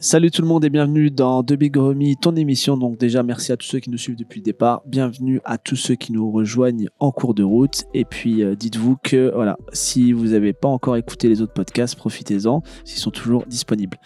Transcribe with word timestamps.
Salut 0.00 0.30
tout 0.30 0.42
le 0.42 0.48
monde 0.48 0.64
et 0.64 0.70
bienvenue 0.70 1.10
dans 1.10 1.42
The 1.42 1.54
Big 1.54 1.76
Homie, 1.76 2.16
ton 2.16 2.34
émission. 2.34 2.76
Donc 2.76 2.98
déjà 2.98 3.22
merci 3.22 3.52
à 3.52 3.56
tous 3.56 3.66
ceux 3.66 3.78
qui 3.78 3.90
nous 3.90 3.98
suivent 3.98 4.16
depuis 4.16 4.40
le 4.40 4.44
départ. 4.44 4.82
Bienvenue 4.86 5.40
à 5.44 5.58
tous 5.58 5.76
ceux 5.76 5.94
qui 5.94 6.12
nous 6.12 6.30
rejoignent 6.30 6.88
en 6.98 7.12
cours 7.12 7.34
de 7.34 7.42
route. 7.42 7.84
Et 7.94 8.04
puis 8.04 8.42
euh, 8.42 8.54
dites-vous 8.54 8.96
que 9.02 9.32
voilà, 9.34 9.58
si 9.72 10.12
vous 10.12 10.28
n'avez 10.28 10.52
pas 10.52 10.68
encore 10.68 10.96
écouté 10.96 11.28
les 11.28 11.40
autres 11.40 11.52
podcasts, 11.52 11.96
profitez-en, 11.96 12.62
s'ils 12.84 13.00
sont 13.00 13.10
toujours 13.10 13.44
disponibles. 13.46 13.98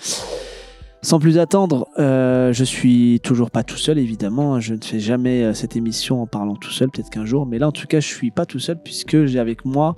Sans 1.04 1.18
plus 1.18 1.38
attendre, 1.38 1.88
euh, 1.98 2.52
je 2.52 2.62
suis 2.62 3.18
toujours 3.24 3.50
pas 3.50 3.64
tout 3.64 3.76
seul 3.76 3.98
évidemment. 3.98 4.60
Je 4.60 4.74
ne 4.74 4.80
fais 4.80 5.00
jamais 5.00 5.42
euh, 5.42 5.52
cette 5.52 5.74
émission 5.74 6.22
en 6.22 6.28
parlant 6.28 6.54
tout 6.54 6.70
seul, 6.70 6.90
peut-être 6.90 7.10
qu'un 7.10 7.24
jour. 7.24 7.44
Mais 7.44 7.58
là 7.58 7.66
en 7.66 7.72
tout 7.72 7.88
cas, 7.88 7.98
je 7.98 8.06
suis 8.06 8.30
pas 8.30 8.46
tout 8.46 8.60
seul 8.60 8.80
puisque 8.80 9.24
j'ai 9.24 9.40
avec 9.40 9.64
moi 9.64 9.96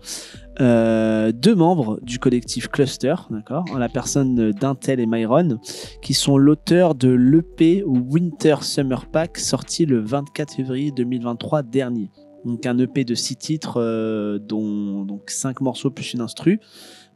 euh, 0.61 1.31
deux 1.31 1.55
membres 1.55 2.01
du 2.01 2.19
collectif 2.19 2.69
Cluster, 2.69 3.17
d'accord, 3.29 3.67
en 3.71 3.77
la 3.77 3.91
personne 3.91 4.53
d'Intel 4.53 4.99
et 4.99 5.07
Myron, 5.07 5.59
qui 6.01 6.15
sont 6.15 6.39
l'auteur 6.39 6.95
de 6.95 7.11
l'EP 7.11 7.85
Winter 7.85 8.57
Summer 8.63 9.05
Pack 9.05 9.37
sorti 9.37 9.85
le 9.85 10.01
24 10.01 10.55
février 10.55 10.91
2023 10.91 11.65
dernier. 11.65 12.11
Donc 12.45 12.67
un 12.67 12.79
EP 12.79 13.05
de 13.05 13.15
six 13.15 13.37
titres, 13.37 13.81
euh, 13.81 14.39
dont 14.39 15.05
donc 15.05 15.31
cinq 15.31 15.61
morceaux 15.61 15.91
plus 15.91 16.13
une 16.13 16.21
instru. 16.21 16.61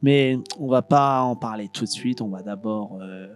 Mais 0.03 0.39
on 0.59 0.69
va 0.69 0.83
pas 0.83 1.23
en 1.23 1.35
parler 1.35 1.69
tout 1.73 1.85
de 1.85 1.91
suite. 1.91 2.21
On 2.21 2.29
va 2.29 2.43
d'abord 2.43 2.99
euh, 3.01 3.27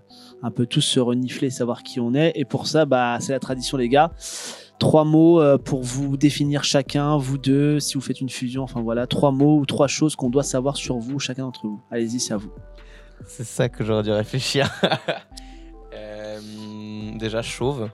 un 0.42 0.50
peu 0.50 0.66
tous 0.66 0.80
se 0.80 1.00
renifler, 1.00 1.50
savoir 1.50 1.82
qui 1.82 1.98
on 2.00 2.14
est. 2.14 2.32
Et 2.34 2.44
pour 2.44 2.66
ça, 2.66 2.84
bah, 2.84 3.19
c'est 3.20 3.32
la 3.32 3.41
tradition, 3.41 3.77
les 3.77 3.88
gars 3.88 4.12
trois 4.82 5.04
mots 5.04 5.41
euh, 5.41 5.58
pour 5.58 5.82
vous 5.82 6.16
définir 6.16 6.64
chacun, 6.64 7.16
vous 7.16 7.38
deux, 7.38 7.78
si 7.78 7.94
vous 7.94 8.00
faites 8.00 8.20
une 8.20 8.28
fusion, 8.28 8.64
enfin 8.64 8.82
voilà, 8.82 9.06
trois 9.06 9.30
mots 9.30 9.58
ou 9.58 9.64
trois 9.64 9.86
choses 9.86 10.16
qu'on 10.16 10.28
doit 10.28 10.42
savoir 10.42 10.77
sur 10.77 10.98
vous, 10.98 11.20
chacun 11.20 11.44
d'entre 11.44 11.69
vous. 11.69 11.80
Allez-y, 11.92 12.19
c'est 12.19 12.34
à 12.34 12.36
vous. 12.36 12.52
C'est 13.24 13.44
ça 13.44 13.69
que 13.69 13.84
j'aurais 13.84 14.02
dû 14.02 14.10
réfléchir. 14.10 14.70
Euh, 15.94 17.19
déjà 17.19 17.42
chauve. 17.42 17.91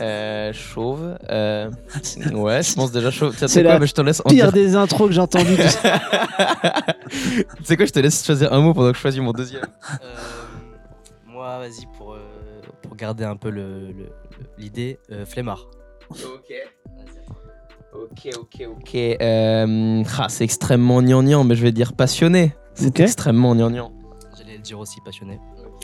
Euh, 0.00 0.52
chauve. 0.52 1.18
euh, 1.30 1.70
ouais, 2.32 2.62
je 2.62 2.74
pense 2.74 2.92
déjà 2.92 3.10
chauve. 3.10 3.34
C'est 3.36 3.48
sais 3.48 3.62
quoi, 3.62 3.72
la 3.74 3.78
mais 3.80 3.86
je 3.86 3.94
te 3.94 4.00
laisse 4.00 4.20
en 4.20 4.28
Pire 4.28 4.52
dire. 4.52 4.52
des 4.52 4.76
intros 4.76 5.08
que 5.08 5.14
j'ai 5.14 5.20
entendues. 5.20 5.56
tu 7.10 7.64
sais 7.64 7.76
quoi, 7.76 7.86
je 7.86 7.92
te 7.92 7.98
laisse 7.98 8.24
choisir 8.24 8.52
un 8.52 8.60
mot 8.60 8.74
pendant 8.74 8.90
que 8.90 8.96
je 8.96 9.00
choisis 9.02 9.20
mon 9.20 9.32
deuxième. 9.32 9.62
Euh, 10.02 10.14
moi, 11.26 11.58
vas-y, 11.58 11.86
pour, 11.96 12.12
euh, 12.14 12.18
pour 12.82 12.94
garder 12.96 13.24
un 13.24 13.36
peu 13.36 13.50
le- 13.50 13.88
le- 13.88 13.92
le- 13.92 14.12
l'idée, 14.58 14.98
euh, 15.10 15.24
flemmard. 15.26 15.66
Ok. 16.10 16.52
Ok, 17.94 18.28
ok, 18.38 18.66
ok. 18.70 18.94
Euh, 18.94 20.02
ah, 20.18 20.28
c'est 20.28 20.44
extrêmement 20.44 21.02
gnangnan, 21.02 21.42
mais 21.44 21.54
je 21.56 21.62
vais 21.62 21.72
dire 21.72 21.94
passionné. 21.94 22.54
C'est 22.74 22.88
Ok. 22.88 23.00
extrêmement 23.00 23.54
gnangnan. 23.54 23.90
J'allais 24.36 24.56
le 24.56 24.62
dire 24.62 24.78
aussi, 24.78 25.00
passionné. 25.04 25.40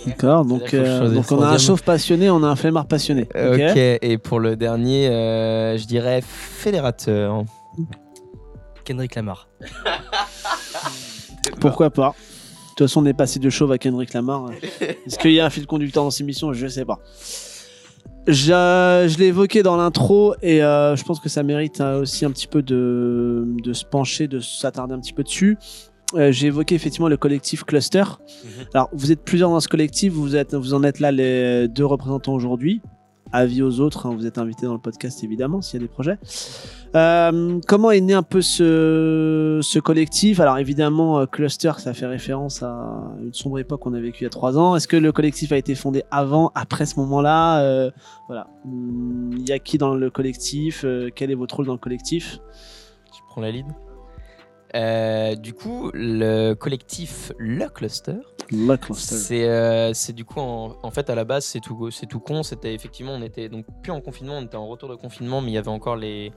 D'accord, 0.07 0.45
donc, 0.45 0.75
euh, 0.75 1.09
donc 1.09 1.33
on 1.33 1.41
a 1.43 1.49
un 1.49 1.59
chauve 1.59 1.83
passionné, 1.83 2.29
on 2.29 2.43
a 2.43 2.47
un 2.49 2.57
flemmard 2.57 2.87
passionné. 2.87 3.23
Ok, 3.35 3.61
Ok. 3.71 3.77
et 3.77 4.19
pour 4.23 4.39
le 4.39 4.55
dernier, 4.57 5.09
euh, 5.09 5.79
je 5.79 5.87
dirais 5.87 6.21
fédérateur. 6.23 7.45
Kendrick 8.85 9.15
Lamar. 9.15 9.49
Pourquoi 11.61 11.91
pas 11.91 12.11
De 12.11 12.69
toute 12.77 12.89
façon, 12.89 13.03
on 13.03 13.07
est 13.07 13.15
passé 13.15 13.39
de 13.39 13.49
chauve 13.51 13.73
à 13.73 13.79
Kendrick 13.79 14.13
Lamar. 14.13 14.51
Est-ce 15.07 15.19
qu'il 15.19 15.33
y 15.33 15.41
a 15.41 15.47
un 15.47 15.51
fil 15.51 15.67
conducteur 15.67 16.05
dans 16.05 16.11
cette 16.11 16.23
émission? 16.23 16.53
Je 16.53 16.67
sais 16.67 16.85
pas. 16.85 16.99
Je, 18.27 19.07
je 19.09 19.19
l'ai 19.19 19.27
évoqué 19.27 19.63
dans 19.63 19.77
l'intro 19.77 20.35
et 20.43 20.63
euh, 20.63 20.97
je 20.97 21.05
pense 21.05 21.21
que 21.21 21.29
ça 21.29 21.43
mérite 21.43 21.81
euh, 21.83 22.01
aussi 22.01 22.25
un 22.25 22.31
petit 22.31 22.47
peu 22.47 22.63
de, 22.63 23.45
de 23.63 23.73
se 23.75 23.85
pencher, 23.85 24.29
de 24.29 24.41
s'attarder 24.41 24.95
un 24.95 24.99
petit 25.01 25.13
peu 25.13 25.23
dessus. 25.23 25.59
Euh, 26.15 26.31
J'ai 26.33 26.47
évoqué 26.49 26.75
effectivement 26.75 27.09
le 27.09 27.17
collectif 27.17 27.65
Cluster. 27.65 28.05
Alors, 28.73 28.89
vous 28.93 29.11
êtes 29.13 29.23
plusieurs 29.23 29.51
dans 29.51 29.61
ce 29.61 29.69
collectif, 29.69 30.13
vous, 30.13 30.37
êtes, 30.37 30.55
vous 30.55 30.75
en 30.75 30.83
êtes 30.85 31.01
là 31.01 31.11
les 31.13 31.69
deux 31.69 31.85
représentants 31.87 32.35
aujourd'hui. 32.35 32.81
Avis 33.33 33.63
aux 33.63 33.81
autres, 33.81 34.07
hein, 34.07 34.15
vous 34.15 34.27
êtes 34.27 34.39
invités 34.39 34.65
dans 34.67 34.75
le 34.75 34.79
podcast 34.79 35.25
évidemment 35.25 35.61
s'il 35.61 35.81
y 35.81 35.83
a 35.83 35.87
des 35.89 35.93
projets. 35.93 36.19
Euh, 36.95 37.59
comment 37.67 37.91
est 37.91 38.01
né 38.01 38.15
un 38.15 38.23
peu 38.23 38.41
ce, 38.43 39.59
ce 39.61 39.81
collectif? 39.81 40.39
Alors 40.39 40.57
évidemment, 40.59 41.19
euh, 41.19 41.27
Cluster, 41.27 41.73
ça 41.79 41.95
fait 41.95 42.07
référence 42.07 42.63
à 42.63 43.11
une 43.21 43.33
sombre 43.33 43.59
époque 43.59 43.81
qu'on 43.81 43.95
a 43.95 44.01
vécue 44.01 44.21
il 44.21 44.25
y 44.25 44.27
a 44.27 44.31
trois 44.31 44.57
ans. 44.57 44.77
Est-ce 44.77 44.87
que 44.87 44.97
le 44.97 45.11
collectif 45.11 45.51
a 45.51 45.57
été 45.57 45.75
fondé 45.75 46.05
avant, 46.13 46.53
après 46.55 46.87
ce 46.87 47.01
moment-là? 47.01 47.61
Euh, 47.63 47.91
Voilà. 48.29 48.47
Hum, 48.67 49.33
Il 49.37 49.49
y 49.49 49.53
a 49.53 49.59
qui 49.59 49.79
dans 49.79 49.97
le 49.97 50.11
collectif? 50.11 50.83
Euh, 50.85 51.09
Quel 51.13 51.33
est 51.33 51.35
votre 51.35 51.57
rôle 51.57 51.67
dans 51.67 51.73
le 51.73 51.79
collectif? 51.79 52.39
Je 53.13 53.19
prends 53.31 53.41
la 53.41 53.51
lead. 53.51 53.67
Euh, 54.75 55.37
du 55.37 55.53
coup, 55.55 55.91
le 55.95 56.55
collectif 56.55 57.31
Le 57.39 57.69
Cluster, 57.69 58.17
Le 58.51 58.77
Cluster. 58.77 59.15
c'est 59.15 59.49
euh, 59.49 59.93
c'est 59.95 60.13
du 60.13 60.25
coup 60.25 60.41
en, 60.41 60.75
en 60.83 60.91
fait 60.91 61.09
à 61.11 61.15
la 61.15 61.25
base 61.25 61.45
c'est 61.45 61.61
tout 61.61 61.91
c'est 61.93 62.07
tout 62.07 62.19
con. 62.19 62.43
C'était 62.43 62.75
effectivement 62.75 63.13
on 63.13 63.23
était 63.23 63.49
donc 63.49 63.67
plus 63.85 63.93
en 63.93 64.01
confinement, 64.01 64.35
on 64.39 64.43
était 64.43 64.57
en 64.57 64.67
retour 64.67 64.89
de 64.89 64.97
confinement, 64.97 65.41
mais 65.41 65.53
il 65.53 65.55
y 65.55 65.59
avait 65.59 65.69
encore 65.69 65.95
les 65.97 66.33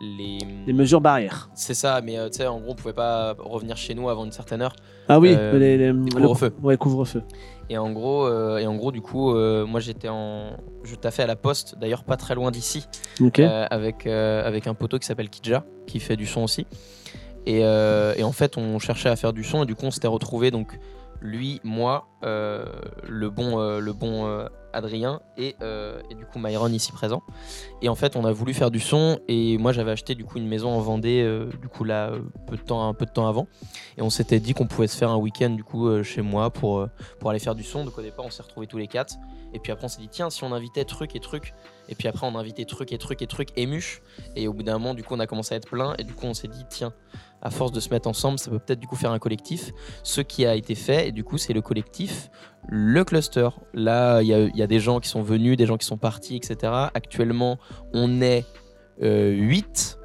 les, 0.00 0.38
Les 0.66 0.72
mesures 0.72 1.00
barrières. 1.02 1.50
c'est 1.54 1.74
ça. 1.74 2.00
Mais 2.02 2.18
euh, 2.18 2.30
tu 2.30 2.38
sais 2.38 2.46
en 2.46 2.60
gros 2.60 2.72
on 2.72 2.74
pouvait 2.74 2.94
pas 2.94 3.34
revenir 3.38 3.76
chez 3.76 3.94
nous 3.94 4.08
avant 4.08 4.24
une 4.24 4.32
certaine 4.32 4.62
heure. 4.62 4.74
Ah 5.08 5.20
oui, 5.20 5.36
les, 5.52 5.76
les- 5.76 6.10
couvre-feu. 6.14 6.52
le- 6.58 6.66
Ouais, 6.66 6.76
couvre-feu. 6.78 7.22
Et 7.68 7.76
en 7.76 7.90
gros 7.92 8.24
euh, 8.26 8.56
et 8.58 8.66
en 8.66 8.74
gros 8.76 8.90
du 8.90 9.02
coup 9.02 9.34
euh, 9.34 9.66
moi 9.66 9.80
j'étais 9.80 10.08
en 10.08 10.56
je 10.82 10.94
taffais 10.94 11.22
à 11.24 11.26
la 11.26 11.36
poste 11.36 11.76
d'ailleurs 11.78 12.04
pas 12.04 12.16
très 12.16 12.34
loin 12.34 12.50
d'ici. 12.50 12.86
Euh, 13.20 13.66
avec, 13.70 14.06
avec 14.06 14.66
un 14.66 14.74
poteau 14.74 14.98
qui 14.98 15.06
s'appelle 15.06 15.28
Kidja, 15.28 15.64
qui 15.86 16.00
fait 16.00 16.16
du 16.16 16.26
son 16.26 16.42
aussi. 16.42 16.66
Et, 17.46 17.64
euh, 17.64 18.14
et 18.16 18.24
en 18.24 18.32
fait, 18.32 18.56
on 18.56 18.78
cherchait 18.78 19.08
à 19.08 19.16
faire 19.16 19.32
du 19.32 19.44
son, 19.44 19.64
et 19.64 19.66
du 19.66 19.74
coup, 19.74 19.86
on 19.86 19.90
s'était 19.90 20.08
retrouvé 20.08 20.50
donc 20.50 20.78
lui, 21.20 21.60
moi, 21.62 22.08
euh, 22.24 22.64
le 23.08 23.30
bon, 23.30 23.60
euh, 23.60 23.78
le 23.78 23.92
bon 23.92 24.48
Adrien, 24.72 25.20
et, 25.36 25.54
du 26.16 26.24
coup 26.26 26.38
Myron 26.38 26.68
ici 26.68 26.92
présent. 26.92 27.22
Et 27.80 27.88
en 27.88 27.94
fait, 27.94 28.16
on 28.16 28.24
a 28.24 28.32
voulu 28.32 28.54
faire 28.54 28.70
du 28.70 28.80
son, 28.80 29.20
et 29.28 29.58
moi, 29.58 29.72
j'avais 29.72 29.92
acheté 29.92 30.14
du 30.14 30.24
coup 30.24 30.38
une 30.38 30.48
maison 30.48 30.70
en 30.70 30.80
Vendée, 30.80 31.46
du 31.60 31.68
coup 31.68 31.84
là, 31.84 32.12
peu 32.46 32.56
de 32.56 32.62
temps, 32.62 32.88
un 32.88 32.94
peu 32.94 33.06
de 33.06 33.12
temps 33.12 33.28
avant. 33.28 33.46
Et 33.98 34.02
on 34.02 34.10
s'était 34.10 34.40
dit 34.40 34.54
qu'on 34.54 34.66
pouvait 34.66 34.88
se 34.88 34.96
faire 34.96 35.10
un 35.10 35.16
week-end 35.16 35.50
du 35.50 35.62
coup 35.62 36.02
chez 36.02 36.22
moi 36.22 36.50
pour, 36.50 36.86
pour 37.20 37.30
aller 37.30 37.38
faire 37.38 37.54
du 37.54 37.64
son. 37.64 37.84
Donc 37.84 37.98
au 37.98 38.02
départ, 38.02 38.24
on 38.24 38.30
s'est 38.30 38.42
retrouvés 38.42 38.66
tous 38.66 38.78
les 38.78 38.88
quatre. 38.88 39.14
Et 39.54 39.58
puis 39.58 39.70
après, 39.70 39.84
on 39.84 39.88
s'est 39.88 40.00
dit, 40.00 40.08
tiens, 40.08 40.30
si 40.30 40.44
on 40.44 40.52
invitait 40.52 40.84
truc 40.84 41.14
et 41.14 41.20
truc. 41.20 41.54
Et 41.88 41.94
puis 41.94 42.08
après, 42.08 42.26
on 42.26 42.34
a 42.36 42.38
invité 42.38 42.64
truc 42.64 42.92
et 42.92 42.98
truc 42.98 43.22
et 43.22 43.26
truc 43.26 43.50
et 43.56 43.66
muche. 43.66 44.02
Et 44.34 44.48
au 44.48 44.52
bout 44.52 44.62
d'un 44.62 44.74
moment, 44.74 44.94
du 44.94 45.02
coup, 45.02 45.14
on 45.14 45.20
a 45.20 45.26
commencé 45.26 45.54
à 45.54 45.58
être 45.58 45.68
plein. 45.68 45.94
Et 45.98 46.04
du 46.04 46.14
coup, 46.14 46.26
on 46.26 46.34
s'est 46.34 46.48
dit, 46.48 46.64
tiens, 46.68 46.92
à 47.42 47.50
force 47.50 47.72
de 47.72 47.80
se 47.80 47.90
mettre 47.90 48.08
ensemble, 48.08 48.38
ça 48.38 48.50
peut 48.50 48.58
peut-être 48.58 48.78
du 48.80 48.86
coup 48.86 48.96
faire 48.96 49.10
un 49.10 49.18
collectif. 49.18 49.72
Ce 50.04 50.20
qui 50.20 50.46
a 50.46 50.54
été 50.54 50.74
fait, 50.74 51.08
et 51.08 51.12
du 51.12 51.24
coup, 51.24 51.38
c'est 51.38 51.52
le 51.52 51.60
collectif, 51.60 52.30
le 52.68 53.02
cluster. 53.04 53.48
Là, 53.74 54.22
il 54.22 54.28
y, 54.28 54.62
a- 54.62 54.66
des 54.66 54.78
gens 54.78 55.00
qui 55.00 55.08
sont 55.08 55.22
venus, 55.22 55.56
des 55.56 55.66
gens 55.66 55.76
qui 55.76 55.86
sont 55.86 55.98
partis, 55.98 56.36
etc. 56.36 56.72
Actuellement, 56.94 57.58
on 57.92 58.22
est 58.22 58.44
8. 59.00 59.98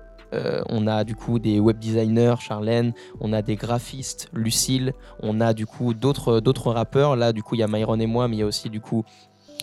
on 0.69 0.87
a 0.87 1.03
du 1.03 1.15
coup 1.15 1.39
des 1.39 1.59
web 1.59 1.77
designers, 1.79 2.35
Charlène, 2.39 2.93
on 3.21 3.31
a 3.31 3.41
des 3.41 3.55
graphistes, 3.55 4.29
Lucille, 4.33 4.93
on 5.21 5.39
a 5.39 5.53
du 5.53 5.65
coup 5.65 5.93
d'autres 5.93 6.39
d'autres 6.41 6.71
rappeurs. 6.71 7.15
Là, 7.15 7.31
du 7.31 7.43
coup, 7.43 7.55
il 7.55 7.59
y 7.59 7.63
a 7.63 7.67
Myron 7.67 7.99
et 7.99 8.07
moi, 8.07 8.27
mais 8.27 8.35
il 8.37 8.39
y 8.39 8.43
a 8.43 8.45
aussi 8.47 8.69
du 8.69 8.81
coup 8.81 9.05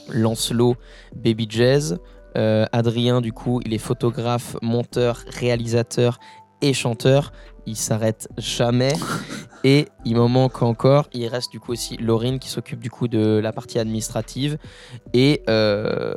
Lancelot, 0.08 0.76
Baby 1.14 1.46
Jazz, 1.50 1.98
euh, 2.36 2.66
Adrien, 2.72 3.20
du 3.20 3.32
coup, 3.32 3.60
il 3.64 3.72
est 3.74 3.78
photographe, 3.78 4.56
monteur, 4.62 5.22
réalisateur 5.28 6.18
et 6.62 6.72
chanteur. 6.72 7.32
Il 7.66 7.76
s'arrête 7.76 8.28
jamais. 8.36 8.92
Et 9.66 9.88
il 10.04 10.16
m'en 10.16 10.28
manque 10.28 10.60
encore. 10.60 11.08
Il 11.14 11.26
reste 11.26 11.50
du 11.50 11.58
coup 11.58 11.72
aussi 11.72 11.96
Laurine 11.96 12.38
qui 12.38 12.50
s'occupe 12.50 12.80
du 12.80 12.90
coup 12.90 13.08
de 13.08 13.38
la 13.38 13.50
partie 13.50 13.78
administrative. 13.78 14.58
Et, 15.14 15.42
euh, 15.48 16.12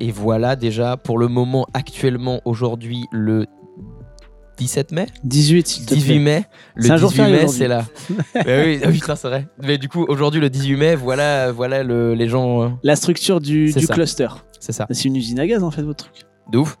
et 0.00 0.10
voilà 0.10 0.56
déjà 0.56 0.96
pour 0.96 1.18
le 1.18 1.28
moment, 1.28 1.66
actuellement, 1.74 2.40
aujourd'hui, 2.46 3.04
le 3.12 3.44
17 4.56 4.92
mai 4.92 5.06
18, 5.22 5.66
s'il 5.68 5.84
te 5.84 5.92
18 5.94 6.06
plaît. 6.14 6.18
mai. 6.24 6.44
Le 6.76 6.82
C'est 6.84 6.90
un 6.92 6.96
jour 6.96 7.10
18 7.10 7.22
férié 7.22 7.42
mai, 7.42 7.48
c'est 7.48 7.68
là. 7.68 7.84
Bah 8.34 8.40
oui, 8.64 8.80
ah 8.82 8.88
putain, 8.90 9.16
c'est 9.16 9.28
vrai. 9.28 9.46
Mais 9.62 9.76
du 9.76 9.90
coup, 9.90 10.06
aujourd'hui, 10.08 10.40
le 10.40 10.48
18 10.48 10.76
mai, 10.76 10.94
voilà, 10.96 11.52
voilà 11.52 11.82
le- 11.82 12.14
les 12.14 12.26
gens. 12.26 12.62
euh, 12.62 12.68
La 12.82 12.96
structure 12.96 13.42
du, 13.42 13.70
du 13.70 13.86
cluster. 13.86 14.28
c'est 14.60 14.72
ça. 14.72 14.86
C'est 14.90 15.04
une 15.04 15.16
usine 15.16 15.38
à 15.40 15.46
gaz 15.46 15.62
en 15.62 15.70
fait, 15.70 15.82
votre 15.82 16.04
truc. 16.10 16.24
De 16.50 16.56
ouf. 16.56 16.78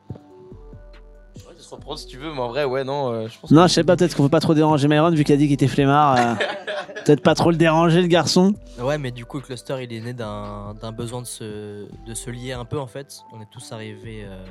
Reprend 1.70 1.96
si 1.96 2.06
tu 2.06 2.16
veux, 2.18 2.32
mais 2.32 2.40
en 2.40 2.48
vrai, 2.48 2.64
ouais, 2.64 2.84
non, 2.84 3.12
euh, 3.12 3.28
je 3.28 3.38
pense 3.38 3.50
Non, 3.50 3.66
je 3.66 3.72
sais 3.74 3.84
pas, 3.84 3.96
peut-être 3.96 4.16
qu'on 4.16 4.22
veut 4.24 4.28
pas 4.28 4.40
trop 4.40 4.54
déranger 4.54 4.88
Myron 4.88 5.10
vu 5.10 5.24
qu'il 5.24 5.34
a 5.34 5.38
dit 5.38 5.44
qu'il 5.44 5.54
était 5.54 5.66
flemmard. 5.68 6.16
euh, 6.16 6.34
peut-être 7.04 7.22
pas 7.22 7.34
trop 7.34 7.50
le 7.50 7.56
déranger, 7.56 8.00
le 8.00 8.06
garçon. 8.08 8.54
Ouais, 8.80 8.98
mais 8.98 9.10
du 9.10 9.24
coup, 9.24 9.38
le 9.38 9.42
cluster, 9.42 9.76
il 9.82 9.92
est 9.92 10.00
né 10.00 10.12
d'un 10.12 10.74
d'un 10.80 10.92
besoin 10.92 11.20
de 11.22 11.26
se, 11.26 11.86
de 12.06 12.14
se 12.14 12.30
lier 12.30 12.52
un 12.52 12.64
peu, 12.64 12.78
en 12.78 12.86
fait. 12.86 13.20
On 13.32 13.40
est 13.40 13.48
tous 13.50 13.72
arrivés 13.72 14.24
euh, 14.24 14.44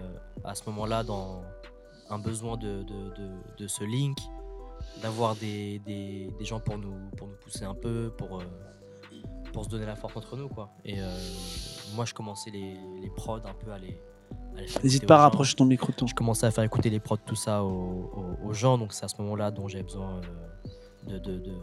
à 0.44 0.56
ce 0.56 0.64
moment-là 0.68 1.04
dans 1.04 1.42
un 2.10 2.20
besoin 2.20 2.56
de, 2.58 2.84
de, 2.84 3.10
de, 3.18 3.30
de 3.58 3.68
ce 3.68 3.84
link, 3.84 4.18
d'avoir 5.02 5.36
des, 5.36 5.80
des, 5.86 6.30
des 6.40 6.46
gens 6.46 6.60
pour 6.60 6.78
nous, 6.78 6.96
pour 7.18 7.28
nous 7.28 7.36
pousser 7.36 7.66
un 7.66 7.76
peu, 7.76 8.12
pour, 8.18 8.40
euh, 8.40 8.44
pour 9.54 9.66
se 9.66 9.70
donner 9.70 9.86
la 9.86 9.96
force 9.96 10.16
entre 10.16 10.36
nous, 10.38 10.48
quoi. 10.48 10.70
Et 10.86 11.00
euh, 11.02 11.18
moi, 11.96 12.06
je 12.06 12.14
commençais 12.14 12.50
les, 12.52 12.78
les 13.02 13.10
prods 13.16 13.38
un 13.46 13.54
peu 13.64 13.72
à 13.72 13.78
les, 13.78 14.00
N'hésite 14.84 15.06
pas 15.08 15.16
à 15.18 15.22
rapprocher 15.22 15.56
ton 15.56 15.66
micro 15.66 15.92
de 15.92 15.96
ton. 15.98 16.08
Je 16.08 16.16
commençais 16.16 16.46
à 16.46 16.52
faire 16.52 16.64
écouter 16.64 16.90
les 16.90 17.00
prods, 17.00 17.18
tout 17.18 17.36
ça 17.36 17.64
aux, 17.64 17.68
aux- 18.16 18.48
aux 18.50 18.54
gens. 18.54 18.78
Donc 18.78 18.94
c'est 18.94 19.06
à 19.06 19.08
ce 19.08 19.22
moment-là 19.22 19.52
dont 19.52 19.68
j'avais 19.68 19.84
besoin 19.84 20.22
euh, 21.06 21.08
de, 21.08 21.18
de, 21.20 21.40
de, 21.40 21.54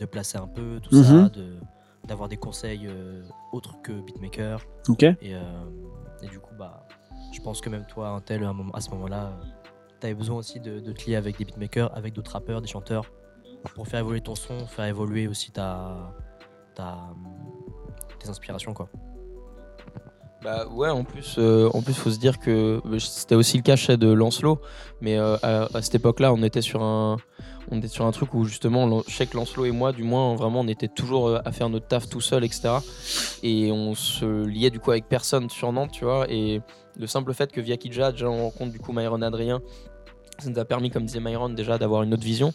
de 0.00 0.06
placer 0.06 0.38
un 0.38 0.46
peu 0.48 0.80
tout 0.82 0.94
Mhm. 0.96 1.02
ça, 1.04 1.28
de- 1.30 1.56
d'avoir 2.06 2.28
des 2.28 2.36
conseils 2.36 2.86
euh, 2.86 3.22
autres 3.52 3.80
que 3.82 3.92
beatmaker. 3.92 4.60
Ok. 4.88 5.02
Et, 5.02 5.16
euh, 5.34 5.40
et 6.22 6.26
du 6.28 6.38
coup, 6.40 6.54
bah, 6.58 6.86
je 7.32 7.40
pense 7.40 7.60
que 7.60 7.68
même 7.68 7.84
toi, 7.86 8.08
un 8.10 8.20
tel, 8.20 8.44
à, 8.44 8.52
à 8.74 8.80
ce 8.80 8.90
moment-là, 8.90 9.32
tu 10.00 10.06
avais 10.06 10.14
besoin 10.14 10.36
aussi 10.36 10.60
de, 10.60 10.78
de 10.80 10.92
te 10.92 11.06
lier 11.06 11.16
avec 11.16 11.38
des 11.38 11.44
beatmakers, 11.44 11.94
avec 11.96 12.12
d'autres 12.14 12.32
rappeurs, 12.32 12.60
des 12.62 12.68
chanteurs, 12.68 13.04
pour 13.74 13.88
faire 13.88 14.00
évoluer 14.00 14.20
ton 14.20 14.34
son, 14.36 14.66
faire 14.66 14.84
évoluer 14.84 15.26
aussi 15.26 15.50
ta, 15.50 16.12
ta, 16.74 17.08
tes 18.20 18.28
inspirations. 18.28 18.72
Quoi. 18.74 18.88
Bah 20.46 20.64
ouais, 20.70 20.90
en 20.90 21.02
plus, 21.02 21.34
euh, 21.38 21.68
en 21.74 21.82
plus, 21.82 21.92
faut 21.94 22.12
se 22.12 22.20
dire 22.20 22.38
que 22.38 22.80
bah, 22.84 22.98
c'était 23.00 23.34
aussi 23.34 23.56
le 23.56 23.64
cas 23.64 23.74
chez 23.74 23.96
de 23.96 24.12
Lancelot, 24.12 24.60
mais 25.00 25.18
euh, 25.18 25.36
à, 25.42 25.82
cette 25.82 25.96
époque-là, 25.96 26.32
on 26.32 26.40
était 26.44 26.62
sur 26.62 26.84
un, 26.84 27.16
on 27.72 27.78
était 27.78 27.88
sur 27.88 28.06
un 28.06 28.12
truc 28.12 28.32
où 28.32 28.44
justement, 28.44 29.02
je 29.08 29.36
Lancelot 29.36 29.64
et 29.64 29.72
moi, 29.72 29.90
du 29.90 30.04
moins, 30.04 30.36
vraiment, 30.36 30.60
on 30.60 30.68
était 30.68 30.86
toujours 30.86 31.26
euh, 31.26 31.40
à 31.44 31.50
faire 31.50 31.68
notre 31.68 31.88
taf 31.88 32.08
tout 32.08 32.20
seul, 32.20 32.44
etc. 32.44 32.74
Et 33.42 33.72
on 33.72 33.96
se 33.96 34.46
liait 34.46 34.70
du 34.70 34.78
coup 34.78 34.92
avec 34.92 35.08
personne 35.08 35.50
sur 35.50 35.72
Nantes, 35.72 35.90
tu 35.90 36.04
vois. 36.04 36.30
Et 36.30 36.60
le 36.96 37.08
simple 37.08 37.34
fait 37.34 37.50
que 37.50 37.60
via 37.60 37.76
Kidja, 37.76 38.12
déjà, 38.12 38.30
on 38.30 38.44
rencontre 38.44 38.70
du 38.70 38.78
coup 38.78 38.92
Myron 38.92 39.22
Adrien, 39.22 39.60
ça 40.38 40.48
nous 40.48 40.60
a 40.60 40.64
permis, 40.64 40.90
comme 40.92 41.06
disait 41.06 41.18
Myron, 41.18 41.48
déjà 41.48 41.76
d'avoir 41.76 42.04
une 42.04 42.14
autre 42.14 42.22
vision. 42.22 42.52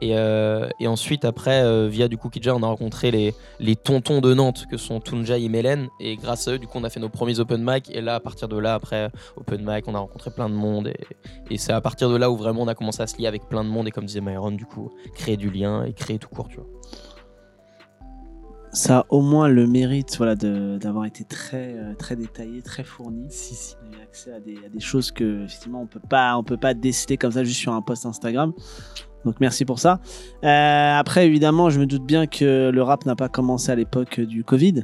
Et, 0.00 0.16
euh, 0.16 0.68
et 0.78 0.86
ensuite, 0.86 1.24
après, 1.24 1.62
euh, 1.62 1.88
via 1.88 2.08
du 2.08 2.16
coup 2.16 2.28
Kidja, 2.28 2.54
on 2.54 2.62
a 2.62 2.66
rencontré 2.66 3.10
les, 3.10 3.34
les 3.58 3.74
tontons 3.74 4.20
de 4.20 4.32
Nantes 4.32 4.66
que 4.70 4.76
sont 4.76 5.00
Tunja 5.00 5.38
et 5.38 5.48
Melen. 5.48 5.88
Et 5.98 6.16
grâce 6.16 6.46
à 6.46 6.52
eux, 6.52 6.58
du 6.58 6.66
coup, 6.66 6.78
on 6.78 6.84
a 6.84 6.90
fait 6.90 7.00
nos 7.00 7.08
premiers 7.08 7.40
open 7.40 7.62
mic. 7.64 7.90
Et 7.90 8.00
là, 8.00 8.14
à 8.14 8.20
partir 8.20 8.48
de 8.48 8.56
là, 8.56 8.74
après 8.74 9.10
open 9.36 9.64
mic, 9.64 9.88
on 9.88 9.94
a 9.94 9.98
rencontré 9.98 10.30
plein 10.30 10.48
de 10.48 10.54
monde. 10.54 10.92
Et, 11.50 11.58
c'est 11.58 11.72
à 11.72 11.80
partir 11.80 12.08
de 12.10 12.16
là 12.16 12.30
où 12.30 12.36
vraiment 12.36 12.62
on 12.62 12.68
a 12.68 12.74
commencé 12.74 13.02
à 13.02 13.06
se 13.06 13.18
lier 13.18 13.26
avec 13.26 13.48
plein 13.48 13.64
de 13.64 13.68
monde. 13.68 13.88
Et 13.88 13.90
comme 13.90 14.04
disait 14.04 14.20
Myron, 14.20 14.52
du 14.52 14.66
coup, 14.66 14.90
créer 15.14 15.36
du 15.36 15.50
lien 15.50 15.84
et 15.84 15.92
créer 15.92 16.18
tout 16.18 16.28
court, 16.28 16.48
tu 16.48 16.56
vois. 16.56 16.66
Ça 18.70 18.98
a 18.98 19.06
au 19.08 19.22
moins 19.22 19.48
le 19.48 19.66
mérite 19.66 20.16
voilà, 20.18 20.36
d'avoir 20.36 21.06
été 21.06 21.24
très, 21.24 21.74
euh, 21.74 21.94
très 21.94 22.16
détaillé, 22.16 22.60
très 22.62 22.84
fourni. 22.84 23.26
Si, 23.30 23.54
si. 23.54 23.74
On 23.82 23.92
a 23.94 23.96
eu 23.96 24.02
accès 24.02 24.32
à 24.32 24.40
des, 24.40 24.58
à 24.64 24.68
des 24.68 24.78
choses 24.78 25.10
que, 25.10 25.44
effectivement, 25.44 25.80
on 25.80 25.88
on 26.38 26.44
peut 26.44 26.56
pas 26.56 26.74
décider 26.74 27.16
comme 27.16 27.32
ça 27.32 27.42
juste 27.42 27.58
sur 27.58 27.72
un 27.72 27.82
post 27.82 28.06
Instagram. 28.06 28.52
Donc 29.24 29.36
merci 29.40 29.64
pour 29.64 29.78
ça. 29.78 30.00
Euh, 30.44 30.98
après, 30.98 31.26
évidemment, 31.26 31.70
je 31.70 31.80
me 31.80 31.86
doute 31.86 32.04
bien 32.04 32.26
que 32.26 32.70
le 32.72 32.82
rap 32.82 33.04
n'a 33.06 33.16
pas 33.16 33.28
commencé 33.28 33.70
à 33.70 33.74
l'époque 33.74 34.20
du 34.20 34.44
Covid. 34.44 34.82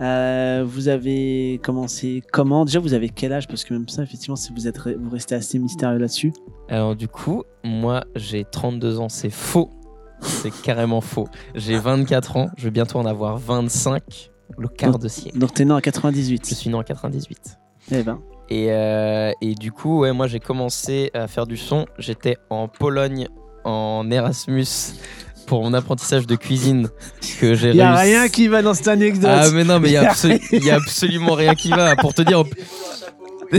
Euh, 0.00 0.64
vous 0.66 0.88
avez 0.88 1.60
commencé 1.62 2.22
comment? 2.32 2.64
Déjà, 2.64 2.80
vous 2.80 2.94
avez 2.94 3.08
quel 3.08 3.32
âge? 3.32 3.46
Parce 3.48 3.64
que 3.64 3.74
même 3.74 3.88
ça, 3.88 4.02
effectivement, 4.02 4.36
si 4.36 4.52
vous 4.52 4.66
êtes, 4.68 4.78
re- 4.78 4.96
vous 4.96 5.10
restez 5.10 5.34
assez 5.34 5.58
mystérieux 5.58 5.98
là-dessus. 5.98 6.32
Alors 6.68 6.96
du 6.96 7.08
coup, 7.08 7.44
moi 7.64 8.04
j'ai 8.16 8.44
32 8.44 9.00
ans, 9.00 9.08
c'est 9.08 9.30
faux. 9.30 9.70
C'est 10.20 10.50
carrément 10.62 11.00
faux. 11.02 11.28
J'ai 11.54 11.78
24 11.78 12.36
ans, 12.38 12.48
je 12.56 12.64
vais 12.64 12.70
bientôt 12.70 12.98
en 12.98 13.04
avoir 13.06 13.36
25, 13.36 14.30
le 14.58 14.66
quart 14.68 14.98
de 14.98 15.08
siècle. 15.08 15.38
Donc, 15.38 15.52
t'es 15.52 15.64
né 15.66 15.72
en 15.72 15.76
Je 15.76 15.82
98. 15.82 16.44
suis 16.46 16.70
né 16.70 16.74
en 16.76 16.82
98. 16.82 17.58
Eh 17.92 18.02
ben, 18.02 18.18
Et, 18.48 18.72
euh, 18.72 19.30
et 19.42 19.54
du 19.54 19.72
coup, 19.72 20.00
ouais, 20.00 20.12
moi 20.12 20.26
j'ai 20.26 20.40
commencé 20.40 21.10
à 21.12 21.28
faire 21.28 21.46
du 21.46 21.56
son. 21.58 21.84
J'étais 21.98 22.36
en 22.50 22.66
Pologne 22.66 23.28
en 23.66 24.10
Erasmus 24.10 24.66
pour 25.46 25.62
mon 25.62 25.74
apprentissage 25.74 26.26
de 26.26 26.34
cuisine 26.36 26.88
que 27.40 27.54
j'ai 27.54 27.70
il 27.70 27.80
a 27.80 27.94
rien 27.96 28.28
qui 28.28 28.48
va 28.48 28.62
dans 28.62 28.74
cette 28.74 28.88
anecdote. 28.88 29.30
Ah 29.32 29.48
mais 29.52 29.62
non 29.64 29.78
mais 29.78 29.90
il 29.90 29.92
y, 29.92 29.96
a 29.96 30.08
a 30.10 30.12
absolu- 30.12 30.40
y 30.64 30.70
a 30.70 30.76
absolument 30.76 31.34
rien 31.34 31.54
qui 31.54 31.70
va. 31.70 31.94
Pour 31.96 32.14
te 32.14 32.22
dire, 32.22 32.42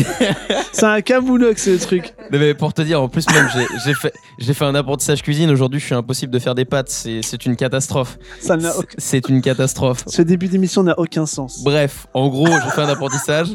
C'est 0.74 0.84
un 0.86 1.02
camoulox, 1.02 1.64
ce 1.64 1.82
truc. 1.82 2.14
Non, 2.32 2.40
mais 2.40 2.54
pour 2.54 2.74
te 2.74 2.82
dire, 2.82 3.02
en 3.02 3.08
plus 3.08 3.26
même, 3.30 3.48
j'ai- 3.86 3.94
fait, 3.94 4.14
fait 4.54 4.66
un 4.66 4.76
apprentissage 4.76 5.22
cuisine. 5.22 5.50
Aujourd'hui, 5.50 5.80
je 5.80 5.86
suis 5.86 5.96
impossible 5.96 6.34
de 6.34 6.40
faire 6.40 6.56
des 6.56 6.66
pâtes. 6.66 6.90
C'est 6.90 7.22
c'est 7.24 7.46
une 7.46 7.56
catastrophe. 7.56 8.18
Ça 8.42 8.58
n'a 8.58 8.78
aucun- 8.78 8.88
C'est 8.98 9.30
une 9.30 9.42
catastrophe. 9.42 10.04
Ce 10.08 10.22
début 10.22 10.48
d'émission 10.48 10.84
n'a 10.84 10.98
aucun 11.00 11.26
sens. 11.26 11.64
Bref, 11.64 12.08
en 12.14 12.28
gros, 12.28 12.48
j'ai 12.48 12.70
fait 12.72 12.82
un 12.82 12.90
apprentissage. 12.90 13.48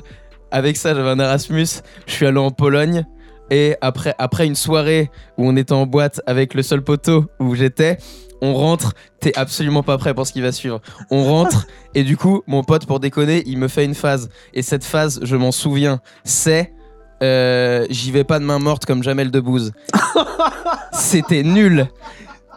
Avec 0.50 0.76
ça, 0.76 0.94
j'avais 0.94 1.10
un 1.10 1.19
Erasmus. 1.19 1.66
Je 2.06 2.12
suis 2.12 2.26
allé 2.26 2.38
en 2.38 2.50
Pologne. 2.50 3.05
Et 3.54 3.76
après, 3.82 4.14
après 4.19 4.46
une 4.46 4.54
soirée 4.54 5.10
où 5.37 5.46
on 5.46 5.56
était 5.56 5.72
en 5.75 5.84
boîte 5.84 6.22
avec 6.26 6.54
le 6.54 6.62
seul 6.62 6.82
poteau 6.82 7.26
où 7.38 7.54
j'étais, 7.54 7.99
on 8.40 8.54
rentre. 8.54 8.94
T'es 9.20 9.37
absolument 9.38 9.82
pas 9.82 9.99
prêt 9.99 10.14
pour 10.14 10.26
ce 10.26 10.32
qui 10.32 10.40
va 10.40 10.52
suivre. 10.52 10.81
On 11.10 11.22
rentre. 11.25 11.66
et 11.94 12.02
du 12.02 12.16
coup, 12.16 12.43
mon 12.46 12.64
pote, 12.64 12.87
pour 12.87 12.99
déconner, 12.99 13.43
il 13.46 13.58
me 13.58 13.69
fait 13.69 13.84
une 13.84 13.94
phase. 13.94 14.31
Et 14.54 14.62
cette 14.62 14.84
phase, 14.84 15.20
je 15.22 15.37
m'en 15.37 15.52
souviens, 15.52 16.00
c'est. 16.25 16.72
euh, 17.22 17.87
J'y 17.90 18.10
vais 18.10 18.25
pas 18.25 18.38
de 18.38 18.44
main 18.44 18.58
morte 18.58 18.87
comme 18.87 19.02
Jamel 19.02 19.31
Debbouze. 19.31 19.72
C'était 20.93 21.43
nul. 21.43 21.88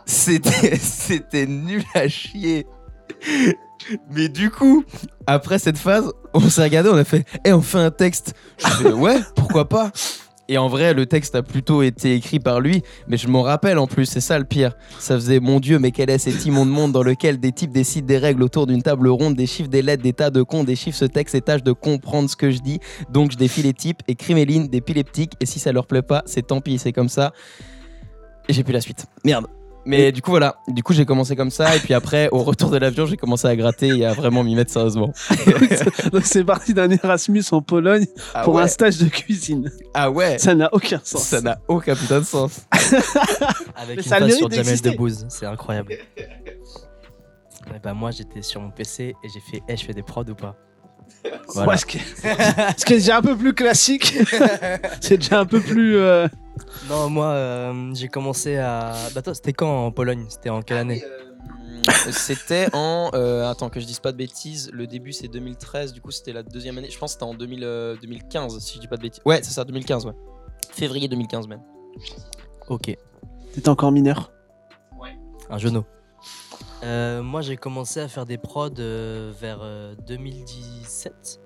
C'était 0.05 0.75
c'était 0.77 1.47
nul 1.47 1.83
à 1.95 2.07
chier. 2.07 2.65
Mais 4.11 4.29
du 4.29 4.49
coup, 4.51 4.83
après 5.27 5.59
cette 5.59 5.77
phase, 5.77 6.11
on 6.33 6.41
s'est 6.41 6.63
regardé, 6.63 6.89
on 6.89 6.95
a 6.97 7.03
fait 7.03 7.25
Eh, 7.43 7.51
on 7.53 7.61
fait 7.61 7.79
un 7.79 7.91
texte. 7.91 8.33
Je 8.59 8.67
fais 8.67 8.91
Ouais, 8.93 9.19
pourquoi 9.35 9.67
pas? 9.67 9.91
Et 10.47 10.57
en 10.57 10.67
vrai, 10.67 10.93
le 10.93 11.07
texte 11.07 11.33
a 11.35 11.41
plutôt 11.41 11.81
été 11.81 12.13
écrit 12.13 12.39
par 12.39 12.59
lui, 12.59 12.83
mais 13.07 13.17
je 13.17 13.27
m'en 13.27 13.41
rappelle 13.41 13.79
en 13.79 13.87
plus, 13.87 14.05
c'est 14.05 14.21
ça 14.21 14.37
le 14.37 14.45
pire. 14.45 14.73
Ça 14.99 15.15
faisait 15.15 15.39
Mon 15.39 15.59
Dieu, 15.59 15.79
mais 15.79 15.91
quel 15.91 16.09
est 16.09 16.19
cet 16.19 16.45
immonde 16.45 16.69
monde 16.69 16.91
dans 16.91 17.01
lequel 17.01 17.39
des 17.39 17.51
types 17.51 17.71
décident 17.71 18.05
des 18.05 18.19
règles 18.19 18.43
autour 18.43 18.67
d'une 18.67 18.83
table 18.83 19.07
ronde, 19.07 19.35
des 19.35 19.47
chiffres, 19.47 19.69
des 19.69 19.81
lettres, 19.81 20.03
des 20.03 20.13
tas 20.13 20.29
de 20.29 20.43
cons, 20.43 20.63
des 20.63 20.75
chiffres 20.75 20.97
ce 20.97 21.05
texte 21.05 21.33
et 21.33 21.41
tâche 21.41 21.63
de 21.63 21.71
comprendre 21.71 22.29
ce 22.29 22.35
que 22.35 22.51
je 22.51 22.59
dis. 22.59 22.79
Donc 23.09 23.31
je 23.31 23.37
défie 23.37 23.63
les 23.63 23.73
types, 23.73 24.01
écris 24.07 24.35
mes 24.35 24.45
lignes, 24.45 24.69
et 25.39 25.45
si 25.45 25.59
ça 25.59 25.71
leur 25.71 25.87
plaît 25.87 26.01
pas, 26.01 26.21
c'est 26.25 26.47
tant 26.47 26.61
pis, 26.61 26.77
c'est 26.77 26.93
comme 26.93 27.09
ça. 27.09 27.33
J'ai 28.47 28.63
plus 28.63 28.73
la 28.73 28.81
suite. 28.81 29.07
Merde. 29.23 29.47
Mais 29.85 30.11
du 30.11 30.21
coup, 30.21 30.31
voilà. 30.31 30.57
Du 30.67 30.81
coup, 30.81 30.93
j'ai 30.93 31.05
commencé 31.05 31.35
comme 31.35 31.51
ça. 31.51 31.75
Et 31.75 31.79
puis 31.79 31.93
après, 31.93 32.27
au 32.31 32.39
retour 32.43 32.71
de 32.71 32.77
l'avion, 32.77 33.05
j'ai 33.05 33.17
commencé 33.17 33.47
à 33.47 33.55
gratter 33.55 33.89
et 33.89 34.05
à 34.05 34.13
vraiment 34.13 34.43
m'y 34.43 34.55
mettre 34.55 34.71
sérieusement. 34.71 35.13
Donc 36.11 36.25
c'est 36.25 36.43
parti 36.43 36.73
d'un 36.73 36.89
Erasmus 36.89 37.43
en 37.51 37.61
Pologne 37.61 38.05
Ah 38.33 38.43
pour 38.43 38.55
ouais. 38.55 38.63
un 38.63 38.67
stage 38.67 38.97
de 38.97 39.07
cuisine. 39.07 39.71
Ah 39.93 40.09
ouais. 40.09 40.39
Ça 40.39 40.55
n'a 40.55 40.69
aucun 40.73 40.99
sens. 41.03 41.21
Ça 41.23 41.41
n'a 41.41 41.59
aucun 41.67 41.95
putain 41.95 42.19
de 42.19 42.25
sens. 42.25 42.61
Avec 43.75 43.97
Mais 43.97 44.03
une 44.03 44.29
ça 44.29 44.29
sur 44.29 44.49
Jamel. 44.49 44.81
Debbouze, 44.81 45.25
c'est 45.29 45.45
incroyable. 45.45 45.93
Et 45.93 47.79
bah 47.83 47.93
moi 47.93 48.11
j'étais 48.11 48.41
sur 48.41 48.61
mon 48.61 48.69
PC 48.69 49.15
et 49.23 49.27
j'ai 49.33 49.39
fait 49.39 49.61
Eh 49.67 49.75
je 49.75 49.83
fais 49.85 49.93
des 49.93 50.03
prods 50.03 50.23
ou 50.29 50.35
pas? 50.35 50.55
Voilà. 51.53 51.69
Ouais, 51.69 51.77
ce, 51.77 51.85
qui 51.85 51.97
est... 51.97 52.01
ce 52.77 52.85
qui 52.85 52.93
est 52.93 52.97
déjà 52.97 53.17
un 53.17 53.21
peu 53.21 53.35
plus 53.35 53.53
classique. 53.53 54.17
c'est 55.01 55.17
déjà 55.17 55.39
un 55.39 55.45
peu 55.45 55.59
plus. 55.59 55.97
euh, 55.97 56.27
Non 56.89 57.09
moi 57.09 57.27
euh, 57.27 57.93
j'ai 57.93 58.07
commencé 58.07 58.57
à... 58.57 58.93
Bah 59.13 59.21
toi 59.21 59.33
c'était 59.33 59.53
quand 59.53 59.85
en 59.87 59.91
Pologne? 59.91 60.25
C'était 60.29 60.49
en 60.49 60.61
quelle 60.61 60.77
année? 60.77 61.03
Euh, 61.03 61.31
C'était 62.11 62.67
en. 62.73 63.11
euh, 63.13 63.47
attends, 63.49 63.69
que 63.69 63.79
je 63.79 63.85
dise 63.85 63.99
pas 63.99 64.11
de 64.11 64.17
bêtises. 64.17 64.71
Le 64.73 64.87
début, 64.87 65.13
c'est 65.13 65.27
2013. 65.27 65.93
Du 65.93 66.01
coup, 66.01 66.09
c'était 66.09 66.33
la 66.33 66.41
deuxième 66.41 66.79
année. 66.79 66.89
Je 66.89 66.97
pense 66.97 67.11
que 67.11 67.19
c'était 67.19 67.31
en 67.31 67.35
2000, 67.35 67.63
euh, 67.63 67.95
2015, 68.01 68.57
si 68.59 68.75
je 68.75 68.79
dis 68.79 68.87
pas 68.87 68.97
de 68.97 69.03
bêtises. 69.03 69.21
Ouais, 69.23 69.39
c'est 69.43 69.51
ça, 69.51 69.63
2015, 69.65 70.07
ouais. 70.07 70.13
Février 70.71 71.07
2015 71.07 71.47
même. 71.47 71.61
Ok, 72.69 72.95
T'étais 73.53 73.69
encore 73.69 73.91
mineur? 73.91 74.31
un 75.51 75.59
genou. 75.59 75.83
Euh, 76.83 77.21
moi 77.21 77.41
j'ai 77.41 77.55
commencé 77.55 77.99
à 77.99 78.07
faire 78.07 78.25
des 78.25 78.39
prods 78.39 78.69
euh, 78.79 79.31
vers 79.39 79.59
euh, 79.61 79.93
2017. 80.07 81.39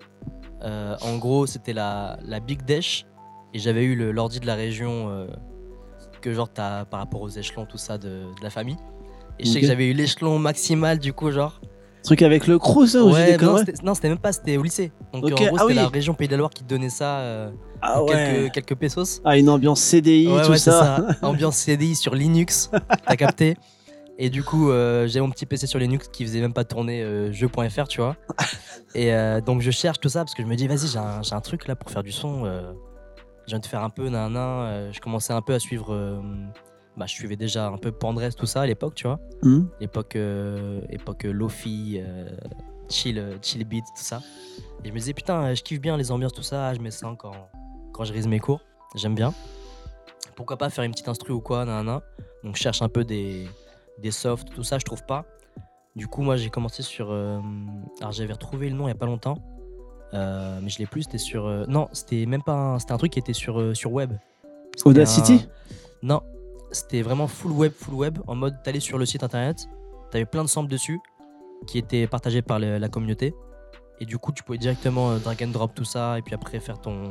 Euh, 0.64 0.96
en 1.02 1.18
gros 1.18 1.46
c'était 1.48 1.74
la, 1.74 2.18
la 2.24 2.40
Big 2.40 2.64
Dash 2.64 3.06
et 3.54 3.60
j'avais 3.60 3.84
eu 3.84 3.96
le- 3.96 4.12
l'ordi 4.12 4.40
de 4.40 4.46
la 4.48 4.56
région 4.56 5.10
euh, 5.10 5.28
que 6.22 6.34
genre 6.34 6.50
t'as 6.52 6.86
par 6.86 7.00
rapport 7.00 7.22
aux 7.22 7.30
échelons 7.30 7.66
tout 7.66 7.78
ça 7.78 7.98
de, 7.98 8.08
de 8.08 8.44
la 8.44 8.50
famille. 8.50 8.78
Et 9.40 9.46
je 9.46 9.52
sais 9.52 9.62
que 9.62 9.68
j'avais 9.68 9.88
eu 9.90 9.94
l'échelon 9.94 10.38
maximal 10.40 11.00
du 11.00 11.14
coup 11.14 11.32
genre. 11.32 11.62
Truc 12.04 12.22
avec 12.22 12.48
le 12.48 12.58
crew, 12.58 12.86
ça 12.86 13.04
ou 13.04 13.12
Ouais, 13.12 13.38
non, 13.38 13.58
c'était- 13.58 13.74
non, 13.84 13.94
c'était 13.94 14.10
même 14.10 14.18
pas, 14.20 14.32
c'était 14.32 14.56
au 14.58 14.64
lycée. 14.64 14.92
Donc 15.14 15.26
en 15.26 15.28
gros, 15.30 15.46
ah 15.46 15.50
c'était 15.52 15.64
oui. 15.66 15.74
la 15.76 15.88
région 15.90 16.14
Pays 16.14 16.28
de 16.28 16.34
la 16.34 16.38
Loire 16.38 16.50
qui 16.50 16.64
donnait 16.64 16.90
ça, 16.90 17.20
euh, 17.20 17.52
Ah 17.82 18.02
ouais. 18.04 18.50
quelques, 18.54 18.76
pesos. 18.76 19.22
Ah, 19.26 19.38
une 19.38 19.50
ambiance 19.50 19.82
CDI, 19.82 20.28
Ouais, 20.28 20.42
tout 20.44 20.52
ouais, 20.52 20.58
ça. 20.58 21.06
ça. 21.20 21.28
Ambiance 21.28 21.58
CDI 21.58 21.96
sur 21.96 22.16
Linux, 22.16 22.72
t'as 23.06 23.16
capté. 23.18 23.56
Et 24.18 24.30
du 24.30 24.44
coup, 24.44 24.70
euh, 24.72 25.08
j'ai 25.08 25.20
mon 25.22 25.30
petit 25.30 25.46
PC 25.46 25.68
sur 25.68 25.80
Linux 25.80 26.08
qui 26.10 26.26
faisait 26.26 26.42
même 26.42 26.54
pas 26.54 26.64
tourner 26.66 27.02
euh, 27.04 27.32
jeu.fr, 27.32 27.88
tu 27.88 28.02
vois. 28.02 28.16
Et 28.96 29.14
euh, 29.14 29.40
donc, 29.42 29.62
je 29.62 29.72
cherche 29.72 30.00
tout 30.00 30.10
ça 30.10 30.20
parce 30.22 30.34
que 30.36 30.44
je 30.44 30.48
me 30.48 30.56
dis, 30.56 30.68
vas-y, 30.68 30.88
j'ai 30.88 31.00
un, 31.00 31.22
j'ai 31.22 31.36
un 31.36 31.42
truc 31.42 31.68
là 31.68 31.76
pour 31.76 31.90
faire 31.92 32.04
du 32.04 32.12
son. 32.12 32.44
Je 33.50 33.54
viens 33.56 33.60
de 33.60 33.66
faire 33.66 33.84
un 33.84 33.90
peu 33.90 34.08
nan 34.10 34.32
nan. 34.34 34.44
euh, 34.68 34.92
je 34.94 35.00
commençais 35.02 35.34
un 35.34 35.42
peu 35.42 35.54
à 35.56 35.60
suivre. 35.60 35.92
euh, 35.94 36.22
bah, 36.96 37.06
je 37.08 37.14
suivais 37.14 37.36
déjà 37.36 37.68
un 37.68 37.78
peu 37.78 37.92
Pandresse, 37.92 38.36
tout 38.36 38.46
ça 38.46 38.62
à 38.62 38.66
l'époque, 38.68 38.94
tu 38.96 39.08
vois. 39.08 39.20
Euh, 40.16 40.82
époque 40.90 41.26
euh, 41.26 41.32
Lofi, 41.34 42.00
chill, 42.90 43.38
chill 43.42 43.64
beat, 43.66 43.86
tout 43.96 44.04
ça. 44.04 44.22
Et 44.84 44.90
je 44.90 44.94
me 44.94 44.98
disais, 45.00 45.14
putain, 45.14 45.54
je 45.54 45.64
kiffe 45.64 45.80
bien 45.82 45.98
les 45.98 46.12
ambiances, 46.12 46.34
tout 46.34 46.44
ça. 46.44 46.74
Je 46.74 46.80
mets 46.80 46.92
ça 46.92 47.14
quand, 47.18 47.32
quand 47.94 48.04
je 48.04 48.12
révise 48.12 48.28
mes 48.28 48.40
cours. 48.40 48.62
J'aime 48.96 49.16
bien. 49.16 49.34
Pourquoi 50.36 50.58
pas 50.58 50.70
faire 50.70 50.84
une 50.84 50.92
petite 50.92 51.08
instru 51.08 51.34
ou 51.34 51.42
quoi, 51.42 51.66
nanana. 51.66 52.02
Donc 52.44 52.56
je 52.56 52.62
cherche 52.62 52.82
un 52.82 52.90
peu 52.90 53.04
des, 53.04 53.48
des 53.98 54.12
softs, 54.12 54.50
tout 54.54 54.64
ça, 54.64 54.78
je 54.78 54.86
trouve 54.86 55.04
pas. 55.06 55.26
Du 55.96 56.08
coup, 56.08 56.22
moi 56.22 56.38
j'ai 56.38 56.50
commencé 56.50 56.82
sur. 56.84 57.12
euh, 57.12 57.40
alors 58.00 58.12
j'avais 58.12 58.34
retrouvé 58.34 58.70
le 58.70 58.76
nom 58.76 58.86
il 58.88 58.92
y 58.92 58.94
a 58.94 58.96
pas 58.96 59.06
longtemps. 59.06 59.38
Euh, 60.14 60.60
mais 60.62 60.70
je 60.70 60.80
l'ai 60.80 60.86
plus, 60.86 61.04
c'était 61.04 61.18
sur. 61.18 61.46
euh, 61.46 61.66
non, 61.68 61.88
c'était 61.94 62.26
même 62.26 62.42
pas. 62.44 62.54
un- 62.54 62.80
C'était 62.80 62.94
un 62.94 62.98
truc 62.98 63.12
qui 63.14 63.20
était 63.20 63.34
sur, 63.34 63.60
euh, 63.60 63.74
sur 63.74 63.92
web. 63.92 64.14
C'était 64.76 64.90
Audacity 64.90 65.34
un- 65.34 66.08
Non, 66.08 66.22
c'était 66.72 67.02
vraiment 67.02 67.28
full 67.28 67.52
web, 67.52 67.72
full 67.74 67.94
web. 67.94 68.18
En 68.28 68.36
mode, 68.36 68.56
t'allais 68.64 68.80
sur 68.80 68.98
le 68.98 69.06
site 69.06 69.24
internet, 69.24 69.68
t'avais 70.12 70.26
plein 70.26 70.44
de 70.44 70.50
samples 70.50 70.70
dessus 70.72 71.00
qui 71.68 71.78
étaient 71.78 72.08
partagés 72.08 72.42
par 72.42 72.58
le- 72.60 72.78
la 72.78 72.90
communauté. 72.90 73.36
Et 74.00 74.06
du 74.06 74.18
coup, 74.18 74.32
tu 74.32 74.44
pouvais 74.44 74.58
directement 74.58 75.12
euh, 75.12 75.20
drag 75.20 75.44
and 75.44 75.50
drop 75.50 75.76
tout 75.76 75.84
ça 75.84 76.18
et 76.18 76.22
puis 76.22 76.34
après 76.34 76.60
faire 76.62 76.80
ton, 76.80 77.10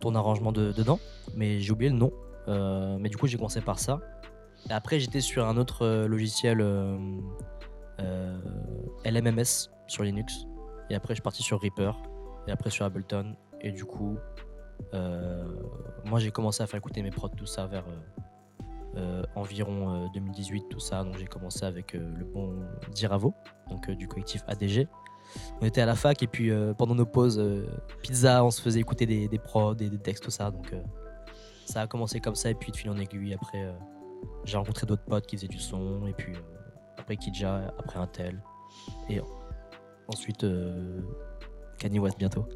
ton 0.00 0.14
arrangement 0.14 0.52
de- 0.52 0.70
dedans. 0.72 1.00
Mais 1.34 1.60
j'ai 1.60 1.72
oublié 1.72 1.90
le 1.90 1.96
nom. 1.96 2.12
Euh, 2.46 2.98
mais 3.00 3.08
du 3.08 3.16
coup, 3.16 3.26
j'ai 3.26 3.38
commencé 3.38 3.62
par 3.62 3.78
ça. 3.78 4.00
Et 4.68 4.72
après, 4.72 5.00
j'étais 5.00 5.20
sur 5.22 5.46
un 5.48 5.56
autre 5.56 5.84
euh, 5.84 6.06
logiciel 6.06 6.60
euh, 6.60 6.96
euh, 8.00 8.38
LMMS 9.04 9.70
sur 9.86 10.02
Linux. 10.04 10.46
Et 10.90 10.94
après, 10.94 11.14
je 11.14 11.16
suis 11.16 11.22
parti 11.22 11.42
sur 11.42 11.60
Reaper. 11.60 11.96
Et 12.46 12.50
après, 12.50 12.70
sur 12.70 12.84
Ableton. 12.84 13.34
Et 13.60 13.72
du 13.72 13.84
coup, 13.84 14.18
euh, 14.92 15.44
moi, 16.04 16.18
j'ai 16.18 16.30
commencé 16.30 16.62
à 16.62 16.66
faire 16.66 16.78
écouter 16.78 17.02
mes 17.02 17.10
prods, 17.10 17.30
tout 17.30 17.46
ça, 17.46 17.66
vers 17.66 17.84
euh, 17.88 18.98
euh, 18.98 19.22
environ 19.34 20.04
euh, 20.04 20.06
2018, 20.14 20.66
tout 20.68 20.80
ça. 20.80 21.04
Donc, 21.04 21.16
j'ai 21.18 21.26
commencé 21.26 21.64
avec 21.64 21.94
le 21.94 22.24
bon 22.24 22.54
Diravo, 22.92 23.34
donc 23.70 23.90
du 23.90 24.06
collectif 24.08 24.42
ADG. 24.46 24.88
On 25.60 25.66
était 25.66 25.80
à 25.80 25.86
la 25.86 25.96
fac 25.96 26.22
et 26.22 26.26
puis 26.26 26.52
pendant 26.78 26.94
nos 26.94 27.06
pauses, 27.06 27.42
pizza, 28.02 28.44
on 28.44 28.50
se 28.50 28.60
faisait 28.60 28.78
écouter 28.78 29.06
des, 29.06 29.38
prods, 29.38 29.74
des, 29.74 29.90
des 29.90 29.98
textes, 29.98 30.22
tout 30.22 30.30
ça. 30.30 30.50
Donc, 30.50 30.72
ça 31.64 31.80
a 31.80 31.86
commencé 31.86 32.20
comme 32.20 32.36
ça. 32.36 32.50
Et 32.50 32.54
puis, 32.54 32.70
de 32.70 32.76
fil 32.76 32.90
en 32.90 32.98
aiguille, 32.98 33.34
après, 33.34 33.74
j'ai 34.44 34.56
rencontré 34.56 34.86
d'autres 34.86 35.02
potes 35.02 35.26
qui 35.26 35.36
faisaient 35.36 35.48
du 35.48 35.58
son. 35.58 36.06
Et 36.06 36.12
puis, 36.12 36.34
après 36.98 37.16
Kidja, 37.16 37.74
après 37.78 37.98
Intel. 37.98 38.40
Et 39.08 39.20
ensuite, 40.08 40.44
euh, 40.44 41.00
Kanye 41.78 41.98
West 41.98 42.18
bientôt. 42.18 42.46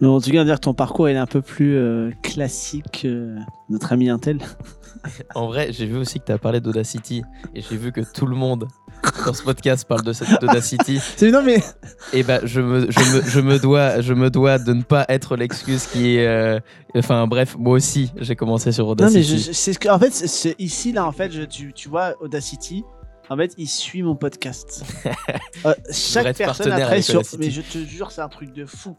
En 0.00 0.20
tout 0.20 0.32
cas, 0.32 0.42
dire 0.42 0.56
que 0.56 0.60
ton 0.62 0.74
parcours 0.74 1.08
est 1.08 1.16
un 1.16 1.26
peu 1.26 1.42
plus 1.42 1.76
euh, 1.76 2.10
classique 2.24 3.02
que 3.02 3.36
notre 3.70 3.92
ami 3.92 4.08
Intel. 4.10 4.38
En 5.34 5.46
vrai, 5.46 5.72
j'ai 5.72 5.86
vu 5.86 5.96
aussi 5.96 6.20
que 6.20 6.24
tu 6.26 6.32
as 6.32 6.38
parlé 6.38 6.60
d'Audacity 6.60 7.22
et 7.54 7.60
j'ai 7.62 7.76
vu 7.76 7.92
que 7.92 8.00
tout 8.00 8.26
le 8.26 8.36
monde 8.36 8.68
dans 9.26 9.32
ce 9.32 9.42
podcast 9.42 9.84
parle 9.86 10.02
de 10.02 10.12
cette 10.12 10.40
d'Audacity. 10.40 10.98
C'est 11.16 11.30
non 11.30 11.42
mais 11.42 11.60
Et 12.12 12.22
bah, 12.22 12.40
je 12.44 12.60
me, 12.60 12.88
je, 12.90 12.98
me, 13.16 13.22
je, 13.22 13.40
me 13.40 13.58
dois, 13.58 14.00
je 14.00 14.12
me 14.12 14.28
dois 14.30 14.58
de 14.58 14.72
ne 14.74 14.82
pas 14.82 15.04
être 15.08 15.34
l'excuse 15.36 15.86
qui 15.86 16.16
est. 16.16 16.26
euh, 16.26 16.60
Enfin, 16.94 17.26
bref, 17.26 17.56
moi 17.58 17.74
aussi, 17.74 18.12
j'ai 18.16 18.36
commencé 18.36 18.70
sur 18.70 18.84
non 18.86 18.90
Audacity. 18.92 19.16
mais 19.18 19.22
je, 19.24 19.36
je- 19.46 19.52
c'est 19.52 19.72
ce 19.72 19.78
que 19.78 19.88
en 19.88 19.98
fait 19.98 20.10
c'est- 20.12 20.54
ici 20.58 20.92
là 20.92 21.06
en 21.06 21.12
fait 21.12 21.32
je- 21.32 21.42
tu, 21.42 21.72
tu 21.72 21.88
vois 21.88 22.14
Audacity 22.20 22.84
en 23.30 23.36
fait 23.36 23.54
il 23.58 23.68
suit 23.68 24.02
mon 24.02 24.16
podcast. 24.16 24.84
Euh, 25.64 25.74
chaque 25.92 26.36
personne 26.36 26.72
après 26.72 27.02
sur 27.02 27.22
mais 27.38 27.48
je 27.48 27.60
te 27.60 27.78
jure 27.78 28.10
c'est 28.10 28.20
un 28.20 28.28
truc 28.28 28.52
de 28.52 28.64
fou. 28.64 28.96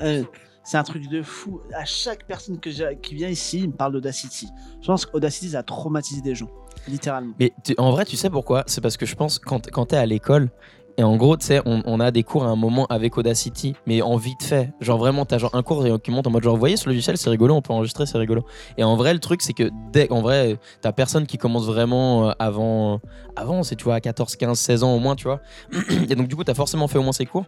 Euh, 0.00 0.24
c'est 0.62 0.78
un 0.78 0.82
truc 0.82 1.08
de 1.10 1.22
fou. 1.22 1.60
À 1.74 1.84
chaque 1.84 2.26
personne 2.26 2.58
que 2.58 2.94
qui 2.94 3.14
vient 3.14 3.28
ici, 3.28 3.58
il 3.58 3.68
me 3.68 3.74
parle 3.74 3.92
d'Audacity. 3.92 4.48
Je 4.80 4.86
pense 4.86 5.04
qu'Audacity, 5.04 5.50
ça 5.50 5.58
a 5.58 5.62
traumatisé 5.62 6.22
des 6.22 6.34
gens. 6.34 6.48
Littéralement. 6.88 7.34
Mais 7.38 7.52
en 7.76 7.90
vrai, 7.90 8.06
tu 8.06 8.16
sais 8.16 8.30
pourquoi? 8.30 8.64
C'est 8.66 8.80
parce 8.80 8.96
que 8.96 9.04
je 9.04 9.14
pense 9.14 9.38
quand, 9.38 9.70
quand 9.70 9.86
t'es 9.86 9.96
à 9.96 10.06
l'école, 10.06 10.50
et 10.96 11.02
en 11.02 11.16
gros, 11.16 11.36
tu 11.36 11.46
sais, 11.46 11.60
on, 11.66 11.82
on 11.86 11.98
a 11.98 12.10
des 12.10 12.22
cours 12.22 12.44
à 12.44 12.48
un 12.48 12.56
moment 12.56 12.86
avec 12.86 13.18
Audacity, 13.18 13.74
mais 13.86 14.00
en 14.02 14.16
vite 14.16 14.42
fait. 14.42 14.72
Genre 14.80 14.98
vraiment, 14.98 15.24
t'as 15.24 15.38
genre 15.38 15.54
un 15.54 15.62
cours 15.62 15.84
qui 16.00 16.10
monte 16.10 16.26
en 16.26 16.30
mode 16.30 16.44
genre, 16.44 16.56
voyez 16.56 16.76
ce 16.76 16.88
logiciel, 16.88 17.18
c'est 17.18 17.30
rigolo, 17.30 17.54
on 17.54 17.62
peut 17.62 17.72
enregistrer, 17.72 18.06
c'est 18.06 18.18
rigolo. 18.18 18.44
Et 18.78 18.84
en 18.84 18.94
vrai, 18.94 19.12
le 19.12 19.20
truc, 19.20 19.42
c'est 19.42 19.54
que 19.54 19.70
dès, 19.92 20.10
en 20.12 20.20
vrai, 20.20 20.56
t'as 20.82 20.92
personne 20.92 21.26
qui 21.26 21.36
commence 21.36 21.66
vraiment 21.66 22.28
euh, 22.28 22.32
avant, 22.38 23.00
avant, 23.34 23.64
c'est 23.64 23.74
tu 23.74 23.84
vois, 23.84 23.96
à 23.96 24.00
14, 24.00 24.36
15, 24.36 24.58
16 24.58 24.84
ans 24.84 24.94
au 24.94 25.00
moins, 25.00 25.16
tu 25.16 25.24
vois. 25.24 25.40
Et 26.08 26.14
donc, 26.14 26.28
du 26.28 26.36
coup, 26.36 26.44
t'as 26.44 26.54
forcément 26.54 26.86
fait 26.86 26.98
au 26.98 27.02
moins 27.02 27.12
ces 27.12 27.26
cours. 27.26 27.46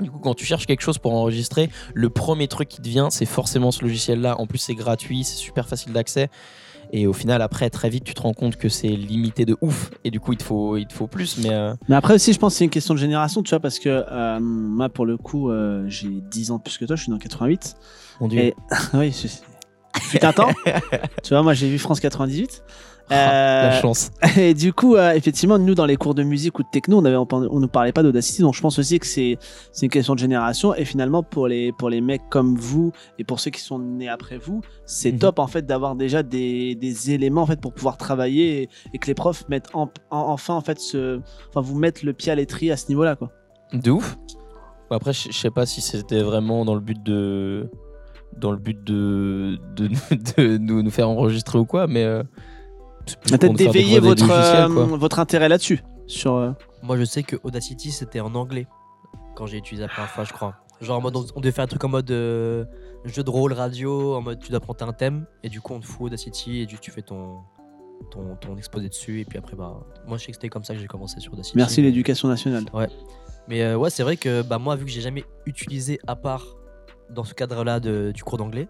Du 0.00 0.10
coup, 0.10 0.18
quand 0.18 0.34
tu 0.34 0.44
cherches 0.44 0.66
quelque 0.66 0.80
chose 0.80 0.98
pour 0.98 1.12
enregistrer, 1.12 1.70
le 1.94 2.08
premier 2.10 2.48
truc 2.48 2.68
qui 2.68 2.80
te 2.80 2.88
vient, 2.88 3.10
c'est 3.10 3.26
forcément 3.26 3.70
ce 3.70 3.82
logiciel-là. 3.82 4.40
En 4.40 4.46
plus, 4.46 4.58
c'est 4.58 4.74
gratuit, 4.74 5.22
c'est 5.22 5.36
super 5.36 5.68
facile 5.68 5.92
d'accès. 5.92 6.30
Et 6.94 7.06
au 7.06 7.14
final, 7.14 7.40
après, 7.40 7.70
très 7.70 7.88
vite, 7.88 8.04
tu 8.04 8.12
te 8.12 8.20
rends 8.20 8.34
compte 8.34 8.56
que 8.56 8.68
c'est 8.68 8.88
limité 8.88 9.46
de 9.46 9.56
ouf. 9.62 9.90
Et 10.04 10.10
du 10.10 10.20
coup, 10.20 10.32
il 10.32 10.36
te 10.36 10.42
faut, 10.42 10.76
il 10.76 10.86
te 10.86 10.92
faut 10.92 11.06
plus. 11.06 11.38
Mais 11.38 11.50
euh, 11.50 11.74
Mais 11.88 11.96
après 11.96 12.14
aussi, 12.14 12.34
je 12.34 12.38
pense 12.38 12.52
que 12.52 12.58
c'est 12.58 12.64
une 12.64 12.70
question 12.70 12.92
de 12.92 12.98
génération, 12.98 13.42
tu 13.42 13.48
vois, 13.50 13.60
parce 13.60 13.78
que 13.78 13.88
euh, 13.88 14.38
moi, 14.40 14.90
pour 14.90 15.06
le 15.06 15.16
coup, 15.16 15.50
euh, 15.50 15.84
j'ai 15.88 16.08
10 16.10 16.50
ans 16.50 16.58
de 16.58 16.62
plus 16.62 16.76
que 16.76 16.84
toi, 16.84 16.94
je 16.94 17.02
suis 17.04 17.10
dans 17.10 17.18
88. 17.18 17.76
mon 18.20 18.28
dieu. 18.28 18.40
Et 18.40 18.54
oui, 18.94 19.10
je... 19.10 20.26
un 20.26 20.32
temps. 20.32 20.50
tu 21.22 21.30
vois, 21.30 21.42
moi, 21.42 21.54
j'ai 21.54 21.70
vu 21.70 21.78
France 21.78 21.98
98. 21.98 22.62
Ah, 23.10 23.14
la 23.14 23.76
Euh, 23.76 23.80
chance. 23.80 24.10
Et 24.38 24.54
du 24.54 24.72
coup, 24.72 24.96
euh, 24.96 25.12
effectivement, 25.12 25.58
nous, 25.58 25.74
dans 25.74 25.86
les 25.86 25.96
cours 25.96 26.14
de 26.14 26.22
musique 26.22 26.58
ou 26.58 26.62
de 26.62 26.68
techno, 26.72 26.98
on 26.98 27.04
avait, 27.04 27.16
on 27.16 27.60
ne 27.60 27.66
parlait 27.66 27.92
pas 27.92 28.02
d'Audacity, 28.02 28.42
donc 28.42 28.54
je 28.54 28.60
pense 28.60 28.78
aussi 28.78 28.98
que 28.98 29.06
c'est, 29.06 29.38
une 29.82 29.88
question 29.90 30.14
de 30.14 30.18
génération. 30.20 30.74
Et 30.74 30.84
finalement, 30.84 31.22
pour 31.22 31.46
les, 31.48 31.72
pour 31.72 31.90
les 31.90 32.00
mecs 32.00 32.22
comme 32.30 32.56
vous 32.56 32.92
et 33.18 33.24
pour 33.24 33.40
ceux 33.40 33.50
qui 33.50 33.60
sont 33.60 33.78
nés 33.78 34.08
après 34.08 34.38
vous, 34.38 34.60
c'est 34.86 35.12
Mhm. 35.12 35.18
top 35.18 35.38
en 35.38 35.46
fait 35.46 35.66
d'avoir 35.66 35.94
déjà 35.96 36.22
des, 36.22 36.74
des 36.74 37.10
éléments 37.10 37.42
en 37.42 37.46
fait 37.46 37.60
pour 37.60 37.74
pouvoir 37.74 37.96
travailler 37.96 38.62
et, 38.62 38.68
et 38.94 38.98
que 38.98 39.06
les 39.06 39.14
profs 39.14 39.48
mettent 39.48 39.68
en- 39.74 39.90
en- 40.10 40.28
enfin 40.30 40.54
en 40.54 40.60
fait 40.60 40.78
ce, 40.78 41.20
enfin 41.50 41.60
vous 41.60 41.76
mettent 41.78 42.02
le 42.02 42.12
pied 42.12 42.32
à 42.32 42.34
l'étrier 42.34 42.72
à 42.72 42.76
ce 42.76 42.88
niveau-là 42.88 43.16
quoi. 43.16 43.30
De 43.72 43.90
ouf. 43.90 44.16
Après, 44.90 45.12
je 45.14 45.32
sais 45.32 45.50
pas 45.50 45.64
si 45.64 45.80
c'était 45.80 46.22
vraiment 46.22 46.64
dans 46.66 46.74
le 46.74 46.80
but 46.80 47.02
de. 47.02 47.70
Dans 48.38 48.50
le 48.50 48.58
but 48.58 48.82
de, 48.84 49.58
de, 49.76 49.88
de 50.36 50.56
nous, 50.58 50.82
nous 50.82 50.90
faire 50.90 51.08
enregistrer 51.08 51.58
ou 51.58 51.64
quoi, 51.64 51.86
mais. 51.86 52.04
euh, 52.04 52.22
Peut-être 53.28 53.54
d'éveiller 53.54 54.00
votre, 54.00 54.30
euh, 54.30 54.66
votre 54.68 55.18
intérêt 55.18 55.48
là-dessus. 55.48 55.82
Sur, 56.06 56.34
euh, 56.34 56.52
Moi, 56.82 56.96
je 56.96 57.04
sais 57.04 57.22
que 57.22 57.36
Audacity, 57.42 57.90
c'était 57.90 58.20
en 58.20 58.34
anglais 58.34 58.66
quand 59.34 59.46
j'ai 59.46 59.58
utilisé 59.58 59.82
la 59.82 59.88
première 59.88 60.10
fois, 60.10 60.24
je 60.24 60.32
crois. 60.32 60.56
Genre, 60.80 60.98
en 60.98 61.00
mode, 61.00 61.16
on 61.16 61.24
on 61.36 61.40
devait 61.40 61.52
faire 61.52 61.64
un 61.64 61.68
truc 61.68 61.82
en 61.84 61.88
mode 61.88 62.10
euh, 62.10 62.64
jeu 63.04 63.22
de 63.22 63.30
rôle, 63.30 63.52
radio, 63.52 64.14
en 64.14 64.20
mode 64.20 64.40
tu 64.40 64.50
dois 64.50 64.60
prendre 64.60 64.86
un 64.86 64.92
thème, 64.92 65.26
et 65.42 65.48
du 65.48 65.60
coup, 65.60 65.74
on 65.74 65.80
te 65.80 65.86
fout 65.86 66.06
Audacity, 66.06 66.60
et 66.60 66.66
du, 66.66 66.78
tu 66.78 66.90
fais 66.90 67.02
ton, 67.02 67.38
ton, 68.10 68.36
ton 68.36 68.56
exposé 68.56 68.88
dessus, 68.88 69.20
et 69.20 69.24
puis 69.24 69.38
après, 69.38 69.56
bah, 69.56 69.80
moi, 70.06 70.18
je 70.18 70.24
sais 70.24 70.32
que 70.32 70.36
c'était 70.36 70.48
comme 70.48 70.64
ça 70.64 70.74
que 70.74 70.80
j'ai 70.80 70.86
commencé 70.86 71.20
sur 71.20 71.32
Audacity. 71.32 71.56
merci 71.56 71.82
l'éducation 71.82 72.28
nationale. 72.28 72.64
Mais 73.48 73.62
euh, 73.62 73.76
ouais, 73.76 73.90
c'est 73.90 74.02
vrai 74.02 74.16
que 74.16 74.42
bah, 74.42 74.58
moi, 74.58 74.76
vu 74.76 74.84
que 74.84 74.90
j'ai 74.90 75.00
jamais 75.00 75.24
utilisé 75.46 75.98
à 76.06 76.16
part 76.16 76.44
dans 77.10 77.24
ce 77.24 77.34
cadre-là 77.34 77.80
du 77.80 78.22
cours 78.24 78.38
d'anglais, 78.38 78.68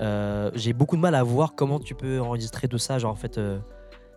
euh, 0.00 0.50
j'ai 0.54 0.72
beaucoup 0.72 0.96
de 0.96 1.00
mal 1.00 1.14
à 1.14 1.22
voir 1.22 1.54
comment 1.54 1.78
tu 1.78 1.94
peux 1.94 2.20
enregistrer 2.20 2.68
tout 2.68 2.78
ça. 2.78 2.98
Genre, 2.98 3.12
en 3.12 3.16
fait, 3.16 3.38
euh, 3.38 3.58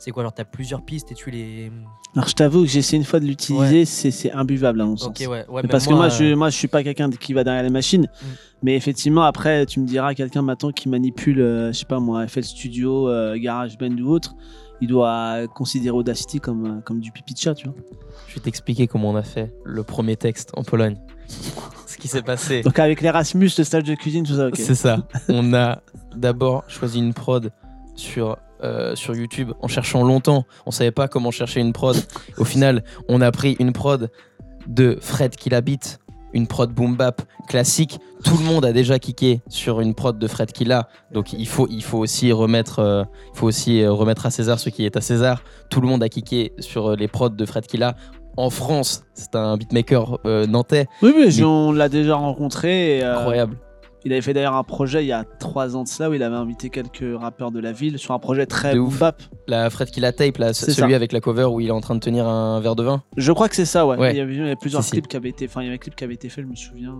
c'est 0.03 0.11
quoi 0.11 0.23
Genre, 0.23 0.33
t'as 0.33 0.43
plusieurs 0.43 0.83
pistes 0.83 1.13
et 1.13 1.15
tu 1.15 1.31
les. 1.31 1.71
Alors 2.13 2.27
je 2.27 2.33
t'avoue 2.33 2.63
que 2.63 2.67
j'ai 2.67 2.79
essayé 2.79 2.97
une 2.97 3.05
fois 3.05 3.21
de 3.21 3.25
l'utiliser, 3.25 3.85
c'est, 3.85 4.11
c'est 4.11 4.33
imbuvable 4.33 4.81
à 4.81 4.85
mon 4.85 4.97
sens. 4.97 5.07
Ok, 5.07 5.19
ouais. 5.21 5.45
ouais 5.47 5.61
Mais 5.63 5.69
parce 5.69 5.87
que 5.87 5.93
moi, 5.93 6.09
je, 6.09 6.25
euh, 6.25 6.35
moi, 6.35 6.49
je 6.49 6.57
suis 6.57 6.67
pas 6.67 6.83
quelqu'un 6.83 7.09
qui 7.09 7.33
va 7.33 7.45
derrière 7.45 7.63
les 7.63 7.69
machines. 7.69 8.03
Mm. 8.03 8.25
Mais 8.63 8.75
effectivement, 8.75 9.23
après, 9.23 9.65
tu 9.65 9.79
me 9.79 9.87
diras 9.87 10.13
quelqu'un 10.13 10.41
maintenant 10.41 10.71
qui 10.71 10.89
manipule, 10.89 11.39
euh, 11.39 11.71
je 11.71 11.79
sais 11.79 11.85
pas 11.85 12.01
moi, 12.01 12.27
FL 12.27 12.43
Studio, 12.43 13.07
euh, 13.07 13.37
GarageBand 13.37 13.97
ou 13.99 14.09
autre, 14.09 14.35
il 14.81 14.89
doit 14.89 15.47
considérer 15.47 15.95
Audacity 15.95 16.41
comme, 16.41 16.81
comme 16.83 16.99
du 16.99 17.13
pipi 17.13 17.33
de 17.33 17.39
chat, 17.39 17.53
tu 17.53 17.67
vois. 17.67 17.75
Je 18.27 18.35
vais 18.35 18.41
t'expliquer 18.41 18.87
comment 18.87 19.11
on 19.11 19.15
a 19.15 19.23
fait 19.23 19.55
le 19.63 19.83
premier 19.83 20.17
texte 20.17 20.51
en 20.57 20.63
Pologne. 20.63 20.97
Ce 21.93 21.97
qui 21.99 22.07
s'est 22.07 22.23
passé. 22.23 22.63
Donc 22.63 22.79
avec 22.79 23.01
l'Erasmus, 23.01 23.51
le 23.55 23.63
stage 23.63 23.83
de 23.83 23.93
cuisine, 23.93 24.25
tout 24.25 24.35
ça. 24.35 24.49
C'est 24.53 24.73
ça. 24.73 24.97
On 25.29 25.53
a 25.53 25.83
d'abord 26.15 26.63
choisi 26.67 26.97
une 26.97 27.13
prod 27.13 27.51
sur, 27.93 28.37
euh, 28.63 28.95
sur 28.95 29.15
YouTube 29.15 29.51
en 29.61 29.67
cherchant 29.67 30.03
longtemps. 30.03 30.43
On 30.65 30.71
savait 30.71 30.89
pas 30.89 31.07
comment 31.07 31.29
chercher 31.29 31.59
une 31.59 31.71
prod. 31.71 31.95
Au 32.39 32.45
final, 32.45 32.83
on 33.09 33.21
a 33.21 33.31
pris 33.31 33.55
une 33.59 33.73
prod 33.73 34.09
de 34.65 34.97
Fred 35.01 35.35
Killabit, 35.35 35.97
une 36.33 36.47
prod 36.47 36.73
boom 36.73 36.95
bap 36.95 37.21
classique. 37.47 37.99
Tout 38.23 38.37
le 38.37 38.43
monde 38.43 38.65
a 38.65 38.73
déjà 38.73 38.97
kické 38.97 39.41
sur 39.47 39.79
une 39.79 39.93
prod 39.93 40.17
de 40.17 40.27
Fred 40.27 40.51
Killa. 40.51 40.87
Donc 41.11 41.31
il 41.31 41.47
faut, 41.47 41.67
il 41.69 41.83
faut 41.83 41.99
aussi 41.99 42.31
remettre, 42.31 42.79
euh, 42.79 43.03
il 43.35 43.37
faut 43.37 43.45
aussi 43.45 43.83
euh, 43.83 43.91
remettre 43.91 44.25
à 44.25 44.31
César 44.31 44.59
ce 44.59 44.69
qui 44.69 44.83
est 44.83 44.97
à 44.97 45.01
César. 45.01 45.43
Tout 45.69 45.79
le 45.79 45.87
monde 45.87 46.01
a 46.01 46.09
kické 46.09 46.53
sur 46.57 46.95
les 46.95 47.07
prods 47.07 47.29
de 47.29 47.45
Fred 47.45 47.67
Killa. 47.67 47.95
En 48.37 48.49
France, 48.49 49.03
c'est 49.13 49.35
un 49.35 49.57
beatmaker 49.57 50.19
euh, 50.25 50.47
nantais. 50.47 50.87
Oui, 51.01 51.13
oui, 51.15 51.31
je- 51.31 51.43
on 51.43 51.71
l'a 51.71 51.87
déjà 51.89 52.15
rencontré. 52.15 52.97
et, 52.97 53.03
euh, 53.03 53.17
Incroyable. 53.17 53.57
Il 54.05 54.11
avait 54.11 54.21
fait 54.21 54.33
d'ailleurs 54.33 54.55
un 54.55 54.63
projet 54.63 55.03
il 55.03 55.07
y 55.07 55.11
a 55.13 55.23
trois 55.39 55.75
ans 55.75 55.83
de 55.83 55.87
cela 55.87 56.09
où 56.09 56.13
il 56.13 56.23
avait 56.23 56.35
invité 56.35 56.69
quelques 56.69 57.03
rappeurs 57.19 57.51
de 57.51 57.59
la 57.59 57.71
ville 57.71 57.97
sur 57.97 58.13
un 58.13 58.19
projet 58.19 58.45
très 58.45 58.77
ouf. 58.77 58.99
bap. 58.99 59.21
La 59.47 59.69
Fred 59.69 59.89
Killa 59.91 60.11
tape, 60.11 60.37
là, 60.37 60.53
celui 60.53 60.73
ça. 60.73 60.85
avec 60.85 61.11
la 61.11 61.19
cover 61.19 61.45
où 61.45 61.59
il 61.59 61.67
est 61.67 61.71
en 61.71 61.81
train 61.81 61.95
de 61.95 61.99
tenir 61.99 62.27
un 62.27 62.59
verre 62.59 62.75
de 62.75 62.83
vin. 62.83 63.03
Je 63.17 63.31
crois 63.31 63.49
que 63.49 63.55
c'est 63.55 63.65
ça, 63.65 63.85
ouais. 63.85 63.97
Ouais. 63.97 64.11
Il, 64.13 64.17
y 64.17 64.21
avait, 64.21 64.33
il 64.33 64.39
y 64.39 64.41
avait 64.41 64.55
plusieurs 64.55 64.81
Si, 64.83 64.87
si. 64.89 64.91
clips 64.93 65.07
qui 65.07 65.17
avaient 65.17 65.29
été, 65.29 65.45
enfin, 65.45 65.61
il 65.61 65.65
y 65.65 65.67
avait 65.67 65.75
un 65.75 65.79
clip 65.79 65.95
qui 65.95 66.03
avait 66.03 66.13
été 66.13 66.29
fait, 66.29 66.41
je 66.41 66.47
me 66.47 66.55
souviens. 66.55 66.95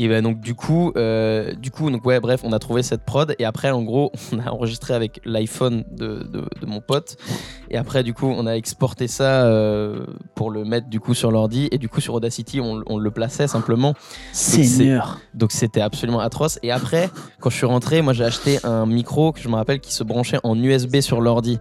Et 0.00 0.06
ben 0.06 0.22
donc 0.22 0.38
du 0.40 0.54
coup, 0.54 0.92
euh, 0.96 1.52
du 1.54 1.72
coup, 1.72 1.90
donc 1.90 2.04
ouais, 2.06 2.20
bref, 2.20 2.42
on 2.44 2.52
a 2.52 2.60
trouvé 2.60 2.84
cette 2.84 3.04
prod 3.04 3.34
et 3.40 3.44
après, 3.44 3.72
en 3.72 3.82
gros, 3.82 4.12
on 4.32 4.38
a 4.38 4.48
enregistré 4.52 4.94
avec 4.94 5.20
l'iPhone 5.24 5.82
de, 5.90 6.22
de, 6.22 6.44
de 6.60 6.66
mon 6.66 6.80
pote. 6.80 7.16
Et 7.70 7.76
après, 7.76 8.04
du 8.04 8.14
coup, 8.14 8.26
on 8.26 8.46
a 8.46 8.52
exporté 8.52 9.08
ça 9.08 9.46
euh, 9.46 10.06
pour 10.36 10.52
le 10.52 10.64
mettre 10.64 10.88
du 10.88 11.00
coup 11.00 11.14
sur 11.14 11.32
l'ordi 11.32 11.68
et 11.72 11.78
du 11.78 11.88
coup 11.88 12.00
sur 12.00 12.14
Audacity, 12.14 12.60
on, 12.60 12.80
on 12.86 12.96
le 12.96 13.10
plaçait 13.10 13.48
simplement. 13.48 13.94
Seigneur. 14.32 15.18
Donc 15.34 15.50
c'était 15.50 15.80
absolument 15.80 16.20
atroce. 16.20 16.37
Et 16.62 16.70
après, 16.70 17.10
quand 17.40 17.50
je 17.50 17.56
suis 17.56 17.66
rentré, 17.66 18.02
moi 18.02 18.12
j'ai 18.12 18.24
acheté 18.24 18.58
un 18.64 18.86
micro 18.86 19.32
que 19.32 19.40
je 19.40 19.48
me 19.48 19.54
rappelle 19.54 19.80
qui 19.80 19.92
se 19.92 20.04
branchait 20.04 20.38
en 20.42 20.56
USB 20.56 21.00
sur 21.00 21.20
l'ordi. 21.20 21.58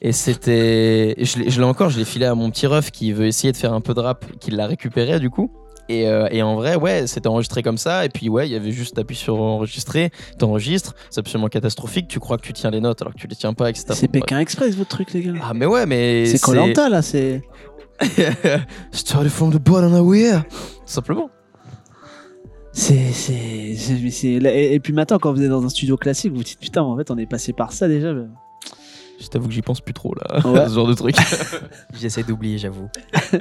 Et 0.00 0.12
c'était, 0.12 1.14
je 1.18 1.60
l'ai 1.60 1.64
encore, 1.64 1.90
je 1.90 1.98
l'ai 1.98 2.04
filé 2.04 2.26
à 2.26 2.34
mon 2.34 2.50
petit 2.50 2.66
ref 2.66 2.90
qui 2.90 3.12
veut 3.12 3.26
essayer 3.26 3.52
de 3.52 3.56
faire 3.56 3.72
un 3.72 3.80
peu 3.80 3.94
de 3.94 4.00
rap, 4.00 4.24
qui 4.40 4.50
l'a 4.50 4.66
récupéré 4.66 5.20
du 5.20 5.30
coup. 5.30 5.50
Et, 5.88 6.08
euh, 6.08 6.26
et 6.30 6.42
en 6.42 6.54
vrai, 6.54 6.76
ouais, 6.76 7.06
c'était 7.06 7.28
enregistré 7.28 7.62
comme 7.62 7.78
ça. 7.78 8.04
Et 8.04 8.08
puis, 8.08 8.28
ouais, 8.28 8.48
il 8.48 8.52
y 8.52 8.56
avait 8.56 8.72
juste 8.72 8.98
appuyé 8.98 9.20
sur 9.20 9.40
enregistrer, 9.40 10.10
t'enregistres, 10.38 10.94
c'est 11.10 11.20
absolument 11.20 11.48
catastrophique. 11.48 12.08
Tu 12.08 12.18
crois 12.18 12.36
que 12.36 12.42
tu 12.42 12.52
tiens 12.52 12.70
les 12.70 12.80
notes 12.80 13.02
alors 13.02 13.14
que 13.14 13.18
tu 13.18 13.26
les 13.26 13.36
tiens 13.36 13.52
pas, 13.52 13.70
etc. 13.70 13.86
C'est 13.90 14.08
Pékin 14.08 14.38
Express, 14.38 14.74
votre 14.74 14.90
truc, 14.90 15.12
les 15.12 15.22
gars. 15.22 15.32
Ah, 15.42 15.52
mais 15.54 15.66
ouais, 15.66 15.86
mais. 15.86 16.26
c'est 16.26 16.40
Colanta, 16.40 16.88
là, 16.88 17.02
c'est. 17.02 17.42
Started 18.92 19.30
from 19.30 19.52
the 19.52 19.58
bottom 19.58 19.94
of 19.94 20.06
where 20.06 20.42
Simplement. 20.84 21.30
C'est. 22.72 23.12
c'est- 23.12 23.74
c'est- 23.76 24.10
c'est- 24.10 24.28
Et, 24.28 24.74
et 24.74 24.80
puis 24.80 24.92
maintenant, 24.92 25.18
quand 25.18 25.32
vous 25.32 25.42
êtes 25.42 25.50
dans 25.50 25.64
un 25.64 25.68
studio 25.68 25.96
classique, 25.96 26.30
vous 26.32 26.38
vous 26.38 26.44
dites 26.44 26.58
putain, 26.58 26.82
en 26.82 26.96
fait, 26.96 27.10
on 27.10 27.18
est 27.18 27.26
passé 27.26 27.52
par 27.52 27.72
ça 27.72 27.86
déjà. 27.88 28.14
Je 29.20 29.26
t'avoue 29.28 29.46
que 29.48 29.54
j'y 29.54 29.62
pense 29.62 29.80
plus 29.80 29.94
trop 29.94 30.14
là, 30.14 30.40
Ouais. 30.46 30.68
ce 30.68 30.74
genre 30.74 30.88
de 30.88 30.94
truc. 30.94 31.14
J'essaie 32.00 32.22
d'oublier, 32.24 32.58
j'avoue. 32.58 32.88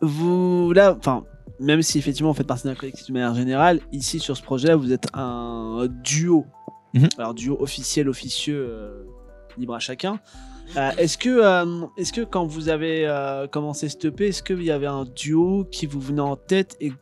Vous, 0.00 0.72
là, 0.74 0.94
enfin, 0.96 1.24
même 1.58 1.82
si 1.82 1.98
effectivement 1.98 2.30
vous 2.30 2.36
faites 2.36 2.46
partie 2.46 2.64
d'un 2.68 2.74
collectif 2.76 3.06
de 3.08 3.12
manière 3.12 3.34
générale, 3.34 3.80
ici 3.92 4.20
sur 4.20 4.36
ce 4.36 4.42
projet-là, 4.42 4.76
vous 4.76 4.92
êtes 4.92 5.08
un 5.14 5.88
duo. 6.04 6.46
Mhm. 6.94 7.08
Alors, 7.18 7.34
duo 7.34 7.56
officiel, 7.60 8.08
officieux, 8.08 8.64
euh, 8.68 9.04
libre 9.56 9.74
à 9.74 9.80
chacun. 9.80 10.20
Euh, 10.76 10.90
est-ce 10.98 11.16
que, 11.18 11.28
euh, 11.30 11.86
est-ce 11.96 12.12
que 12.12 12.20
quand 12.22 12.46
vous 12.46 12.68
avez 12.68 13.06
euh, 13.06 13.46
commencé 13.46 13.88
ce 13.88 14.06
EP, 14.06 14.28
est-ce 14.28 14.42
qu'il 14.42 14.62
y 14.62 14.70
avait 14.70 14.86
un 14.86 15.04
duo 15.04 15.64
qui 15.70 15.86
vous 15.86 16.00
venait 16.00 16.20
en 16.20 16.36
tête 16.36 16.76
et 16.80 16.90
que 16.90 16.96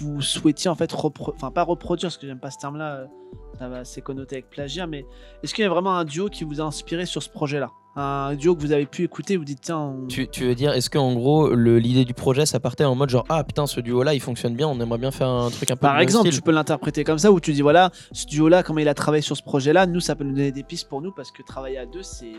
vous 0.00 0.22
souhaitiez 0.22 0.70
en 0.70 0.74
fait, 0.76 0.94
enfin 0.94 1.50
pas 1.50 1.62
reproduire, 1.64 2.08
parce 2.08 2.16
que 2.18 2.26
j'aime 2.26 2.38
pas 2.40 2.50
ce 2.50 2.58
terme-là, 2.58 3.04
ça 3.58 3.68
va 3.68 3.84
c'est 3.84 4.00
connoté 4.00 4.36
avec 4.36 4.48
plagiat, 4.48 4.86
mais 4.86 5.04
est-ce 5.42 5.52
qu'il 5.54 5.62
y 5.62 5.66
a 5.66 5.70
vraiment 5.70 5.94
un 5.96 6.04
duo 6.04 6.28
qui 6.28 6.44
vous 6.44 6.60
a 6.60 6.64
inspiré 6.64 7.04
sur 7.04 7.22
ce 7.22 7.28
projet-là? 7.28 7.68
Un 7.96 8.36
duo 8.36 8.54
que 8.54 8.60
vous 8.62 8.70
avez 8.72 8.86
pu 8.86 9.02
écouter, 9.02 9.36
vous 9.36 9.44
dites 9.44 9.60
tiens, 9.62 9.78
on- 9.78 10.06
tu, 10.06 10.28
tu 10.28 10.44
veux 10.46 10.54
dire, 10.54 10.72
est-ce 10.72 10.88
qu'en 10.88 11.12
gros, 11.12 11.50
le- 11.50 11.78
l'idée 11.80 12.04
du 12.04 12.14
projet, 12.14 12.46
ça 12.46 12.60
partait 12.60 12.84
en 12.84 12.94
mode 12.94 13.10
genre, 13.10 13.24
ah 13.28 13.42
putain, 13.42 13.66
ce 13.66 13.80
duo-là, 13.80 14.14
il 14.14 14.20
fonctionne 14.20 14.54
bien, 14.54 14.68
on 14.68 14.80
aimerait 14.80 14.96
bien 14.98 15.10
faire 15.10 15.28
un 15.28 15.50
truc 15.50 15.70
un 15.72 15.74
peu 15.74 15.80
Par 15.80 15.98
exemple, 15.98 16.30
tu 16.30 16.40
peux 16.40 16.52
l'interpréter 16.52 17.02
comme 17.02 17.18
ça, 17.18 17.32
où 17.32 17.40
tu 17.40 17.52
dis 17.52 17.60
voilà, 17.62 17.90
ce 18.12 18.26
duo-là, 18.26 18.62
comment 18.62 18.78
il 18.78 18.88
a 18.88 18.94
travaillé 18.94 19.22
sur 19.22 19.36
ce 19.36 19.42
projet-là, 19.42 19.86
nous, 19.86 19.98
ça 20.00 20.14
peut 20.14 20.22
nous 20.24 20.32
donner 20.34 20.52
des 20.52 20.62
pistes 20.62 20.88
pour 20.88 21.02
nous, 21.02 21.10
parce 21.12 21.32
que 21.32 21.42
travailler 21.42 21.78
à 21.78 21.84
deux, 21.84 22.04
c'est. 22.04 22.32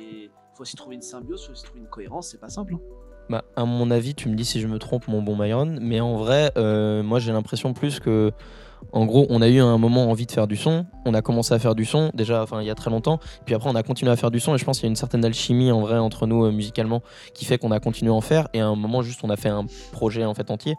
Faut 0.62 0.64
aussi 0.64 0.76
trouver 0.76 0.96
une 0.96 1.02
symbiose, 1.02 1.44
faut 1.46 1.54
aussi 1.54 1.64
trouver 1.64 1.80
une 1.80 1.88
cohérence, 1.88 2.28
c'est 2.30 2.40
pas 2.40 2.50
simple. 2.50 2.76
hein. 2.76 2.80
Bah, 3.30 3.44
à 3.56 3.66
mon 3.66 3.90
avis, 3.90 4.14
tu 4.14 4.30
me 4.30 4.36
dis 4.36 4.46
si 4.46 4.60
je 4.60 4.68
me 4.68 4.78
trompe, 4.78 5.08
mon 5.08 5.24
bon 5.24 5.36
Myron, 5.36 5.78
mais 5.82 6.00
en 6.02 6.18
vrai, 6.18 6.52
euh, 6.58 7.02
moi 7.02 7.18
j'ai 7.20 7.32
l'impression 7.32 7.74
plus 7.74 8.00
que, 8.00 8.32
en 8.92 9.06
gros, 9.06 9.26
on 9.30 9.42
a 9.42 9.48
eu 9.48 9.60
un 9.60 9.78
moment 9.80 10.12
envie 10.12 10.28
de 10.28 10.32
faire 10.32 10.46
du 10.48 10.58
son, 10.58 10.86
on 11.06 11.16
a 11.16 11.22
commencé 11.24 11.54
à 11.56 11.58
faire 11.60 11.74
du 11.74 11.84
son, 11.86 12.12
déjà, 12.14 12.44
enfin, 12.44 12.62
il 12.62 12.68
y 12.68 12.70
a 12.70 12.76
très 12.76 12.92
longtemps, 12.92 13.20
puis 13.46 13.56
après 13.56 13.70
on 13.72 13.76
a 13.76 13.82
continué 13.82 14.12
à 14.12 14.16
faire 14.16 14.30
du 14.30 14.40
son, 14.40 14.54
et 14.54 14.60
je 14.60 14.66
pense 14.66 14.78
qu'il 14.78 14.86
y 14.86 14.90
a 14.90 14.92
une 14.92 14.96
certaine 14.96 15.26
alchimie 15.26 15.72
en 15.72 15.82
vrai 15.82 15.98
entre 15.98 16.28
nous 16.28 16.46
euh, 16.46 16.52
musicalement 16.52 17.02
qui 17.34 17.46
fait 17.46 17.58
qu'on 17.58 17.72
a 17.72 17.80
continué 17.80 18.12
à 18.12 18.16
en 18.16 18.22
faire, 18.22 18.48
et 18.54 18.60
à 18.60 18.68
un 18.68 18.76
moment, 18.76 19.02
juste, 19.02 19.22
on 19.24 19.30
a 19.32 19.38
fait 19.38 19.50
un 19.50 19.66
projet 19.94 20.26
en 20.26 20.36
fait 20.36 20.52
entier, 20.52 20.76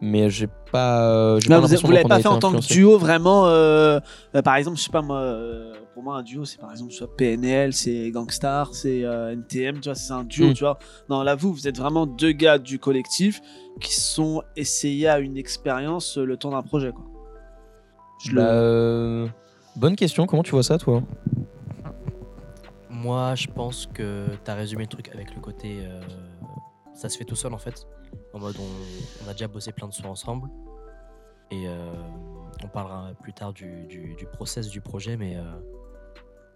mais 0.00 0.30
j'ai 0.30 0.48
pas. 0.70 1.02
euh, 1.10 1.40
Là, 1.48 1.60
pas 1.60 1.66
vous, 1.66 1.90
l'avez 1.92 2.08
pas 2.08 2.20
fait 2.20 2.28
en 2.28 2.38
tant 2.38 2.52
que 2.52 2.66
duo 2.72 2.96
vraiment. 2.98 3.46
euh, 3.48 4.00
par 4.44 4.56
exemple, 4.56 4.78
je 4.78 4.82
sais 4.84 4.90
pas 4.90 5.02
moi, 5.02 5.20
pour 5.96 6.02
moi, 6.04 6.16
un 6.18 6.22
duo, 6.22 6.44
c'est 6.44 6.60
par 6.60 6.70
exemple 6.72 6.92
soit 6.92 7.16
PNL, 7.16 7.72
c'est 7.72 8.10
Gangstar, 8.10 8.74
c'est 8.74 9.02
euh, 9.02 9.32
NTM, 9.32 9.80
tu 9.80 9.88
vois, 9.88 9.94
c'est 9.94 10.12
un 10.12 10.24
duo, 10.24 10.50
Mm. 10.50 10.52
tu 10.52 10.62
vois. 10.64 10.78
Non, 11.08 11.22
là, 11.22 11.34
vous, 11.34 11.54
vous 11.54 11.66
êtes 11.66 11.78
vraiment 11.78 12.04
deux 12.04 12.32
gars 12.32 12.58
du 12.58 12.78
collectif 12.78 13.40
qui 13.80 13.94
sont 13.98 14.42
essayés 14.56 15.08
à 15.08 15.20
une 15.20 15.38
expérience 15.38 16.18
euh, 16.18 16.24
le 16.26 16.36
temps 16.36 16.50
d'un 16.50 16.60
projet, 16.62 16.92
quoi. 16.92 17.02
Je 18.22 18.32
le- 18.32 18.36
Bah, 18.42 18.48
euh, 18.50 19.26
Bonne 19.76 19.96
question, 19.96 20.26
comment 20.26 20.42
tu 20.42 20.50
vois 20.50 20.62
ça 20.62 20.76
toi? 20.76 21.02
Moi, 22.90 23.34
je 23.34 23.46
pense 23.46 23.86
que 23.86 24.26
tu 24.44 24.50
as 24.50 24.54
résumé 24.54 24.82
le 24.82 24.88
truc 24.88 25.08
avec 25.14 25.34
le 25.34 25.40
côté. 25.40 25.78
euh, 25.80 25.98
ça 26.92 27.08
se 27.08 27.16
fait 27.16 27.24
tout 27.24 27.36
seul 27.36 27.54
en 27.54 27.58
fait. 27.58 27.86
En 28.34 28.38
mode, 28.38 28.56
on, 28.58 29.24
on 29.24 29.28
a 29.30 29.32
déjà 29.32 29.48
bossé 29.48 29.72
plein 29.72 29.88
de 29.88 29.94
sons 29.94 30.08
ensemble. 30.08 30.50
Et 31.50 31.68
euh, 31.68 31.90
on 32.64 32.68
parlera 32.68 33.12
plus 33.22 33.32
tard 33.32 33.54
du, 33.54 33.86
du, 33.86 34.14
du 34.14 34.26
process 34.26 34.68
du 34.68 34.80
projet, 34.82 35.16
mais 35.16 35.36
euh, 35.36 35.42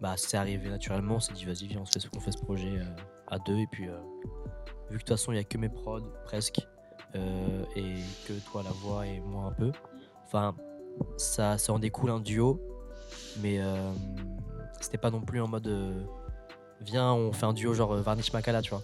bah, 0.01 0.15
c'est 0.17 0.37
arrivé 0.37 0.69
naturellement. 0.69 1.17
On 1.17 1.21
s'est 1.21 1.33
dit, 1.33 1.45
vas-y, 1.45 1.67
viens, 1.67 1.81
on 1.81 1.87
se 1.87 1.99
fait, 1.99 2.09
on 2.17 2.21
fait 2.21 2.33
ce 2.33 2.39
projet 2.39 2.79
euh, 2.79 2.85
à 3.29 3.39
deux. 3.39 3.57
Et 3.57 3.67
puis, 3.71 3.89
euh, 3.89 3.97
vu 4.89 4.89
que 4.89 4.93
de 4.95 4.99
toute 4.99 5.09
façon, 5.09 5.33
il 5.33 5.35
n'y 5.35 5.41
a 5.41 5.45
que 5.45 5.59
mes 5.59 5.69
prods 5.69 6.13
presque, 6.25 6.67
euh, 7.15 7.65
et 7.77 7.97
que 8.27 8.33
toi, 8.51 8.63
la 8.63 8.71
voix 8.71 9.07
et 9.07 9.21
moi 9.21 9.45
un 9.45 9.53
peu, 9.53 9.73
enfin, 10.25 10.55
ça, 11.17 11.59
ça 11.59 11.73
en 11.73 11.79
découle 11.79 12.11
un 12.11 12.21
duo. 12.21 12.61
Mais 13.43 13.61
c'était 14.81 14.99
pas 14.99 15.11
non 15.11 15.21
plus 15.21 15.41
en 15.41 15.49
mode 15.49 15.69
viens 16.81 17.13
on 17.13 17.33
fait 17.33 17.45
un 17.45 17.53
duo 17.53 17.75
genre 17.75 17.95
Varnish 17.97 18.33
Makala 18.33 18.63
tu 18.63 18.71
vois 18.71 18.83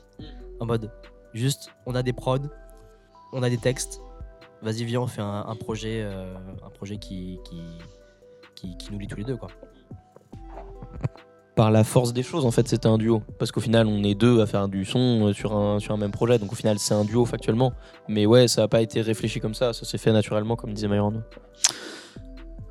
en 0.60 0.66
mode 0.66 0.92
juste 1.32 1.70
on 1.86 1.94
a 1.94 2.02
des 2.02 2.12
prods 2.12 2.48
on 3.32 3.42
a 3.42 3.48
des 3.48 3.56
textes 3.56 4.02
vas-y 4.62 4.84
viens 4.84 5.00
on 5.00 5.06
fait 5.06 5.22
un, 5.22 5.46
un 5.46 5.56
projet 5.56 6.02
un 6.02 6.70
projet 6.70 6.98
qui 6.98 7.40
qui, 7.44 7.62
qui 8.54 8.76
qui 8.76 8.92
nous 8.92 8.98
lie 8.98 9.06
tous 9.06 9.16
les 9.16 9.24
deux 9.24 9.36
quoi 9.36 9.48
par 11.56 11.70
la 11.70 11.84
force 11.84 12.12
des 12.12 12.22
choses, 12.22 12.44
en 12.44 12.50
fait, 12.50 12.68
c'était 12.68 12.86
un 12.86 12.98
duo. 12.98 13.22
Parce 13.38 13.50
qu'au 13.50 13.62
final, 13.62 13.86
on 13.86 14.04
est 14.04 14.14
deux 14.14 14.42
à 14.42 14.46
faire 14.46 14.68
du 14.68 14.84
son 14.84 15.28
euh, 15.28 15.32
sur 15.32 15.56
un, 15.56 15.80
sur 15.80 15.94
un 15.94 15.96
même 15.96 16.10
projet. 16.10 16.38
Donc 16.38 16.52
au 16.52 16.54
final, 16.54 16.78
c'est 16.78 16.94
un 16.94 17.04
duo 17.04 17.24
factuellement. 17.24 17.72
Mais 18.08 18.26
ouais, 18.26 18.46
ça 18.46 18.60
n'a 18.60 18.68
pas 18.68 18.82
été 18.82 19.00
réfléchi 19.00 19.40
comme 19.40 19.54
ça. 19.54 19.72
Ça 19.72 19.86
s'est 19.86 19.98
fait 19.98 20.12
naturellement, 20.12 20.54
comme 20.54 20.74
disait 20.74 20.86
Myron. 20.86 21.22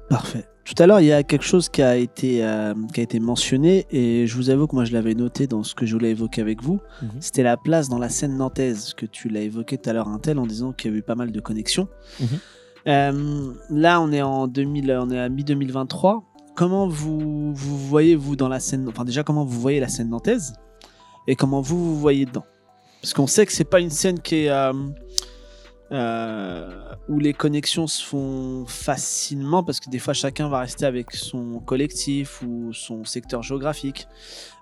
Parfait. 0.07 0.45
Tout 0.65 0.81
à 0.81 0.85
l'heure, 0.85 1.01
il 1.01 1.07
y 1.07 1.11
a 1.11 1.23
quelque 1.23 1.43
chose 1.43 1.67
qui 1.67 1.81
a 1.81 1.95
été, 1.95 2.45
euh, 2.45 2.75
qui 2.93 2.99
a 2.99 3.03
été 3.03 3.19
mentionné 3.19 3.87
et 3.89 4.27
je 4.27 4.35
vous 4.35 4.49
avoue 4.49 4.65
que 4.65 4.75
moi 4.75 4.85
je 4.85 4.93
l'avais 4.93 5.13
noté 5.13 5.45
dans 5.45 5.63
ce 5.63 5.75
que 5.75 5.85
je 5.85 5.93
voulais 5.93 6.11
évoquer 6.11 6.41
avec 6.41 6.61
vous. 6.63 6.79
Mhm. 7.01 7.09
C'était 7.19 7.43
la 7.43 7.57
place 7.57 7.87
dans 7.87 7.99
la 7.99 8.09
scène 8.09 8.37
nantaise 8.37 8.93
que 8.95 9.05
tu 9.05 9.29
l'as 9.29 9.41
évoqué 9.41 9.77
tout 9.77 9.89
à 9.89 9.93
l'heure, 9.93 10.07
un 10.07 10.17
tel, 10.19 10.39
en 10.39 10.47
disant 10.47 10.73
qu'il 10.73 10.91
y 10.91 10.93
a 10.93 10.97
eu 10.97 11.01
pas 11.01 11.15
mal 11.15 11.31
de 11.31 11.39
connexions. 11.39 11.87
Mhm. 12.19 12.27
Euh, 12.87 13.53
là, 13.71 14.01
on 14.01 14.11
est 14.11 14.21
en 14.21 14.47
2000, 14.47 14.91
on 14.91 15.09
est 15.09 15.19
à 15.19 15.29
mi 15.29 15.43
2023. 15.43 16.23
Comment 16.55 16.87
vous, 16.87 17.53
vous 17.53 17.77
voyez 17.77 18.15
vous 18.15 18.37
dans 18.37 18.47
la 18.47 18.61
scène, 18.61 18.87
enfin 18.87 19.03
déjà 19.03 19.23
comment 19.23 19.43
vous 19.43 19.59
voyez 19.59 19.81
la 19.81 19.89
scène 19.89 20.09
nantaise 20.09 20.53
et 21.27 21.35
comment 21.35 21.59
vous 21.59 21.77
vous 21.77 21.99
voyez 21.99 22.25
dedans? 22.25 22.45
Parce 23.01 23.13
qu'on 23.13 23.27
sait 23.27 23.45
que 23.45 23.51
c'est 23.51 23.65
pas 23.65 23.81
une 23.81 23.89
scène 23.89 24.21
qui 24.21 24.45
est 24.45 24.49
euh, 24.49 24.71
euh, 25.91 26.69
où 27.09 27.19
les 27.19 27.33
connexions 27.33 27.87
se 27.87 28.01
font 28.01 28.65
facilement 28.67 29.63
parce 29.63 29.81
que 29.81 29.89
des 29.89 29.99
fois 29.99 30.13
chacun 30.13 30.47
va 30.47 30.61
rester 30.61 30.85
avec 30.85 31.11
son 31.11 31.59
collectif 31.59 32.41
ou 32.41 32.71
son 32.71 33.03
secteur 33.03 33.43
géographique. 33.43 34.07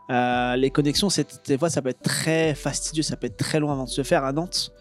Euh, 0.10 0.56
les 0.56 0.71
connexions, 0.71 1.10
des 1.45 1.58
fois, 1.58 1.69
ça 1.69 1.82
peut 1.82 1.89
être 1.89 2.01
très 2.01 2.56
fastidieux, 2.56 3.03
ça 3.03 3.15
peut 3.15 3.27
être 3.27 3.38
très 3.38 3.60
loin 3.60 3.71
avant 3.71 3.86
de 3.86 3.89
se 3.89 4.03
faire 4.03 4.25
à 4.25 4.34
Nantes, 4.34 4.73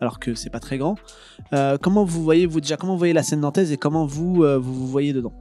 alors 0.00 0.18
que 0.18 0.34
c'est 0.34 0.50
pas 0.50 0.60
très 0.60 0.76
grand. 0.76 0.96
Comment 1.80 2.04
vous 2.04 2.22
voyez, 2.22 2.44
vous 2.44 2.60
déjà, 2.60 2.76
comment 2.76 2.92
vous 2.92 2.98
voyez 2.98 3.14
la 3.14 3.22
scène 3.22 3.40
nantaise 3.40 3.72
et 3.72 3.78
comment 3.78 4.04
vous 4.04 4.34
vous, 4.34 4.60
vous 4.60 4.86
voyez 4.86 5.14
dedans? 5.14 5.32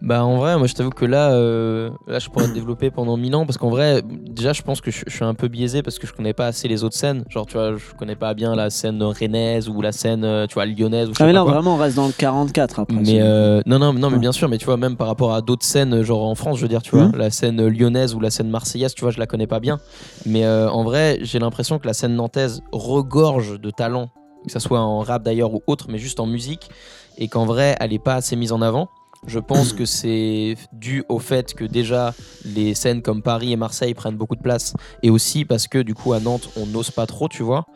Bah 0.00 0.24
en 0.24 0.36
vrai, 0.36 0.56
moi 0.56 0.68
je 0.68 0.74
t'avoue 0.74 0.90
que 0.90 1.04
là, 1.04 1.32
euh, 1.32 1.90
là 2.06 2.20
je 2.20 2.28
pourrais 2.28 2.46
te 2.46 2.52
développer 2.52 2.88
pendant 2.92 3.16
mille 3.16 3.34
ans 3.34 3.44
parce 3.44 3.58
qu'en 3.58 3.68
vrai, 3.68 4.00
déjà 4.04 4.52
je 4.52 4.62
pense 4.62 4.80
que 4.80 4.92
je, 4.92 5.02
je 5.08 5.12
suis 5.14 5.24
un 5.24 5.34
peu 5.34 5.48
biaisé 5.48 5.82
parce 5.82 5.98
que 5.98 6.06
je 6.06 6.12
connais 6.12 6.32
pas 6.32 6.46
assez 6.46 6.68
les 6.68 6.84
autres 6.84 6.94
scènes. 6.96 7.24
Genre 7.28 7.46
tu 7.46 7.54
vois, 7.54 7.72
je 7.76 7.96
connais 7.98 8.14
pas 8.14 8.32
bien 8.34 8.54
la 8.54 8.70
scène 8.70 9.02
rennaise 9.02 9.68
ou 9.68 9.80
la 9.82 9.90
scène, 9.90 10.22
euh, 10.24 10.46
tu 10.46 10.54
vois, 10.54 10.66
lyonnaise 10.66 11.08
ou 11.08 11.14
je 11.14 11.18
sais 11.18 11.24
Ah 11.24 11.26
mais 11.26 11.32
pas 11.32 11.38
là, 11.38 11.42
quoi. 11.42 11.52
vraiment, 11.52 11.74
on 11.74 11.78
reste 11.78 11.96
dans 11.96 12.06
le 12.06 12.12
44 12.12 12.78
après. 12.78 12.94
Mais 12.94 13.04
c'est- 13.04 13.20
euh, 13.20 13.60
non, 13.66 13.80
non, 13.80 13.92
non, 13.92 14.08
mais 14.10 14.20
bien 14.20 14.30
sûr, 14.30 14.48
mais 14.48 14.58
tu 14.58 14.66
vois, 14.66 14.76
même 14.76 14.96
par 14.96 15.08
rapport 15.08 15.34
à 15.34 15.40
d'autres 15.42 15.66
scènes, 15.66 16.00
genre 16.02 16.22
en 16.24 16.36
France, 16.36 16.58
je 16.58 16.62
veux 16.62 16.68
dire, 16.68 16.80
tu 16.82 16.92
vois, 16.94 17.06
Mhm. 17.06 17.16
la 17.16 17.30
scène 17.30 17.66
lyonnaise 17.66 18.14
ou 18.14 18.20
la 18.20 18.30
scène 18.30 18.50
marseillaise, 18.50 18.94
tu 18.94 19.02
vois, 19.02 19.10
je 19.10 19.18
la 19.18 19.26
connais 19.26 19.48
pas 19.48 19.58
bien. 19.58 19.80
Mais 20.24 20.44
euh, 20.44 20.70
en 20.70 20.84
vrai, 20.84 21.18
j'ai 21.22 21.40
l'impression 21.40 21.80
que 21.80 21.88
la 21.88 21.92
scène 21.92 22.14
nantaise 22.14 22.62
regorge 22.70 23.60
de 23.60 23.70
talent, 23.72 24.10
que 24.46 24.52
ça 24.52 24.60
soit 24.60 24.78
en 24.80 25.00
rap 25.00 25.24
d'ailleurs 25.24 25.52
ou 25.54 25.60
autre, 25.66 25.86
mais 25.88 25.98
juste 25.98 26.20
en 26.20 26.26
musique, 26.26 26.70
et 27.18 27.26
qu'en 27.26 27.46
vrai, 27.46 27.74
elle 27.80 27.92
est 27.92 27.98
pas 27.98 28.14
assez 28.14 28.36
mise 28.36 28.52
en 28.52 28.62
avant. 28.62 28.88
Je 29.26 29.38
pense 29.38 29.72
que 29.72 29.84
c'est 29.84 30.56
dû 30.72 31.04
au 31.08 31.18
fait 31.18 31.52
que 31.54 31.64
déjà 31.64 32.14
les 32.44 32.74
scènes 32.74 33.02
comme 33.02 33.22
Paris 33.22 33.52
et 33.52 33.56
Marseille 33.56 33.92
prennent 33.92 34.16
beaucoup 34.16 34.36
de 34.36 34.40
place 34.40 34.74
et 35.02 35.10
aussi 35.10 35.44
parce 35.44 35.66
que 35.66 35.78
du 35.78 35.94
coup 35.94 36.12
à 36.12 36.20
Nantes 36.20 36.48
on 36.56 36.66
n'ose 36.66 36.90
pas 36.90 37.06
trop, 37.06 37.28
tu 37.28 37.42
vois. 37.42 37.66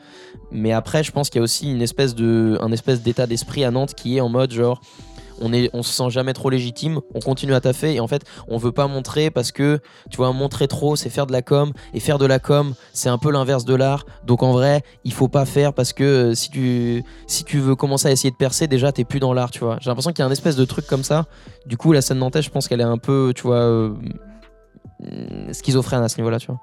Mais 0.50 0.72
après, 0.72 1.02
je 1.02 1.10
pense 1.12 1.30
qu'il 1.30 1.38
y 1.38 1.40
a 1.40 1.44
aussi 1.44 1.70
une 1.70 1.82
espèce 1.82 2.14
un 2.18 2.72
espèce 2.72 3.02
d'état 3.02 3.26
d'esprit 3.26 3.64
à 3.64 3.70
Nantes 3.70 3.94
qui 3.94 4.16
est 4.16 4.20
en 4.20 4.28
mode 4.28 4.52
genre 4.52 4.80
on 5.40 5.52
est 5.52 5.70
on 5.72 5.82
se 5.82 5.92
sent 5.92 6.10
jamais 6.10 6.32
trop 6.32 6.50
légitime, 6.50 7.00
on 7.14 7.20
continue 7.20 7.54
à 7.54 7.60
taffer 7.60 7.94
et 7.94 8.00
en 8.00 8.08
fait 8.08 8.22
on 8.48 8.58
veut 8.58 8.72
pas 8.72 8.86
montrer 8.86 9.30
parce 9.30 9.52
que 9.52 9.80
tu 10.10 10.16
vois 10.16 10.32
montrer 10.32 10.68
trop 10.68 10.96
c'est 10.96 11.10
faire 11.10 11.26
de 11.26 11.32
la 11.32 11.42
com 11.42 11.72
et 11.94 12.00
faire 12.00 12.18
de 12.18 12.26
la 12.26 12.38
com 12.38 12.74
c'est 12.92 13.08
un 13.08 13.18
peu 13.18 13.30
l'inverse 13.30 13.64
de 13.64 13.74
l'art 13.74 14.04
donc 14.24 14.42
en 14.42 14.52
vrai 14.52 14.82
il 15.04 15.12
faut 15.12 15.28
pas 15.28 15.44
faire 15.44 15.72
parce 15.72 15.92
que 15.92 16.32
euh, 16.32 16.34
si 16.34 17.44
tu 17.44 17.58
veux 17.58 17.76
commencer 17.76 18.08
à 18.08 18.10
essayer 18.12 18.30
de 18.30 18.36
percer 18.36 18.66
déjà 18.66 18.92
t'es 18.92 19.04
plus 19.04 19.20
dans 19.20 19.32
l'art 19.32 19.50
tu 19.50 19.60
vois 19.60 19.78
j'ai 19.80 19.90
l'impression 19.90 20.12
qu'il 20.12 20.20
y 20.20 20.22
a 20.22 20.28
un 20.28 20.32
espèce 20.32 20.56
de 20.56 20.64
truc 20.64 20.86
comme 20.86 21.04
ça 21.04 21.26
du 21.66 21.76
coup 21.76 21.92
la 21.92 22.02
scène 22.02 22.18
nantaise 22.18 22.44
je 22.44 22.50
pense 22.50 22.68
qu'elle 22.68 22.80
est 22.80 22.84
un 22.84 22.98
peu 22.98 23.32
tu 23.34 23.42
vois 23.42 23.56
euh, 23.56 23.94
schizophrène 25.52 26.02
à 26.02 26.08
ce 26.08 26.16
niveau 26.18 26.30
là 26.30 26.38
tu 26.38 26.48
vois 26.48 26.60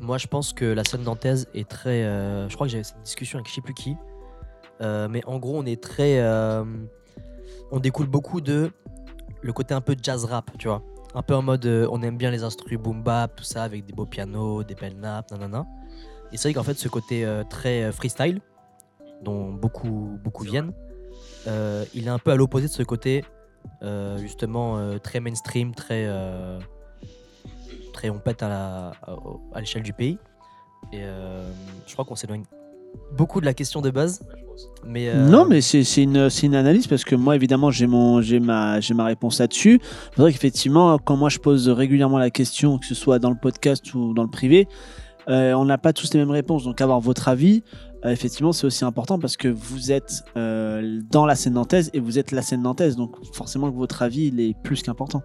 Moi, 0.00 0.16
je 0.18 0.28
pense 0.28 0.52
que 0.52 0.64
la 0.64 0.84
scène 0.84 1.02
nantaise 1.02 1.48
est 1.54 1.68
très. 1.68 2.04
euh, 2.04 2.48
je 2.48 2.54
crois 2.54 2.66
que 2.66 2.70
j'avais 2.70 2.84
cette 2.84 3.02
discussion 3.02 3.38
avec 3.38 3.48
je 3.48 3.54
sais 3.54 3.60
plus 3.60 3.74
qui. 3.74 3.96
Mais 4.80 5.24
en 5.26 5.38
gros, 5.38 5.58
on 5.58 5.66
est 5.66 5.82
très. 5.82 6.20
On 7.70 7.80
découle 7.80 8.06
beaucoup 8.06 8.40
de 8.40 8.70
le 9.42 9.52
côté 9.52 9.74
un 9.74 9.80
peu 9.80 9.94
jazz 10.02 10.24
rap, 10.24 10.50
tu 10.58 10.68
vois. 10.68 10.82
Un 11.14 11.22
peu 11.22 11.34
en 11.34 11.42
mode. 11.42 11.64
euh, 11.66 11.88
on 11.90 12.02
aime 12.02 12.16
bien 12.16 12.30
les 12.30 12.42
instruments 12.44 12.82
boom 12.82 13.02
bap, 13.02 13.34
tout 13.36 13.44
ça, 13.44 13.62
avec 13.62 13.84
des 13.86 13.92
beaux 13.92 14.06
pianos, 14.06 14.62
des 14.64 14.74
belles 14.74 14.98
nappes, 14.98 15.30
nanana. 15.30 15.66
Et 16.32 16.36
c'est 16.36 16.48
vrai 16.48 16.54
qu'en 16.54 16.62
fait, 16.62 16.74
ce 16.78 16.88
côté 16.88 17.24
euh, 17.24 17.44
très 17.48 17.84
euh, 17.84 17.92
freestyle, 17.92 18.40
dont 19.22 19.52
beaucoup, 19.52 20.18
beaucoup 20.22 20.44
viennent. 20.44 20.72
Euh, 21.46 21.84
il 21.94 22.06
est 22.06 22.10
un 22.10 22.18
peu 22.18 22.30
à 22.32 22.36
l'opposé 22.36 22.66
de 22.66 22.72
ce 22.72 22.82
côté, 22.82 23.24
justement, 24.18 24.98
très 24.98 25.20
mainstream, 25.20 25.74
très, 25.74 26.08
très 27.92 28.10
on 28.10 28.18
pète 28.18 28.42
à 28.42 28.48
la- 28.48 28.92
à- 29.02 29.16
à 29.54 29.60
l'échelle 29.60 29.82
du 29.82 29.92
pays. 29.92 30.18
Et 30.92 31.02
je 31.86 31.92
crois 31.92 32.04
qu'on 32.04 32.16
s'éloigne 32.16 32.44
beaucoup 33.16 33.40
de 33.40 33.46
la 33.46 33.54
question 33.54 33.80
de 33.80 33.90
base. 33.90 34.20
Mais, 34.84 35.08
euh, 35.08 35.28
Non, 35.28 35.44
mais 35.44 35.60
c'est 35.60 35.82
une, 36.02 36.16
analyse 36.54 36.86
parce 36.86 37.04
que 37.04 37.14
moi, 37.14 37.36
évidemment, 37.36 37.70
j'ai 37.70 37.86
mon- 37.86 38.20
j'ai 38.20 38.40
ma, 38.40 38.80
j'ai 38.80 38.94
ma 38.94 39.04
réponse 39.04 39.38
là-dessus. 39.38 39.80
C'est 40.14 40.20
vrai 40.20 40.32
qu'effectivement, 40.32 40.98
quand 40.98 41.16
moi 41.16 41.28
je 41.28 41.38
pose 41.38 41.68
régulièrement 41.68 42.18
la 42.18 42.30
question, 42.30 42.78
que 42.78 42.86
ce 42.86 42.94
soit 42.94 43.18
dans 43.18 43.30
le 43.30 43.36
podcast 43.40 43.94
ou 43.94 44.14
dans 44.14 44.22
le 44.22 44.30
privé, 44.30 44.66
euh, 45.28 45.52
on 45.52 45.64
n'a 45.64 45.78
pas 45.78 45.92
tous 45.92 46.12
les 46.14 46.18
mêmes 46.20 46.30
réponses. 46.30 46.64
Donc, 46.64 46.80
avoir 46.80 47.00
votre 47.00 47.28
avis, 47.28 47.62
euh, 48.04 48.10
effectivement, 48.10 48.52
c'est 48.52 48.66
aussi 48.66 48.84
important 48.84 49.18
parce 49.18 49.36
que 49.36 49.48
vous 49.48 49.92
êtes 49.92 50.22
euh, 50.36 51.00
dans 51.10 51.26
la 51.26 51.34
scène 51.34 51.54
nantaise 51.54 51.90
et 51.92 52.00
vous 52.00 52.18
êtes 52.18 52.32
la 52.32 52.42
scène 52.42 52.62
nantaise. 52.62 52.96
Donc, 52.96 53.16
forcément, 53.34 53.70
que 53.70 53.76
votre 53.76 54.02
avis, 54.02 54.28
il 54.28 54.40
est 54.40 54.54
plus 54.62 54.82
qu'important. 54.82 55.22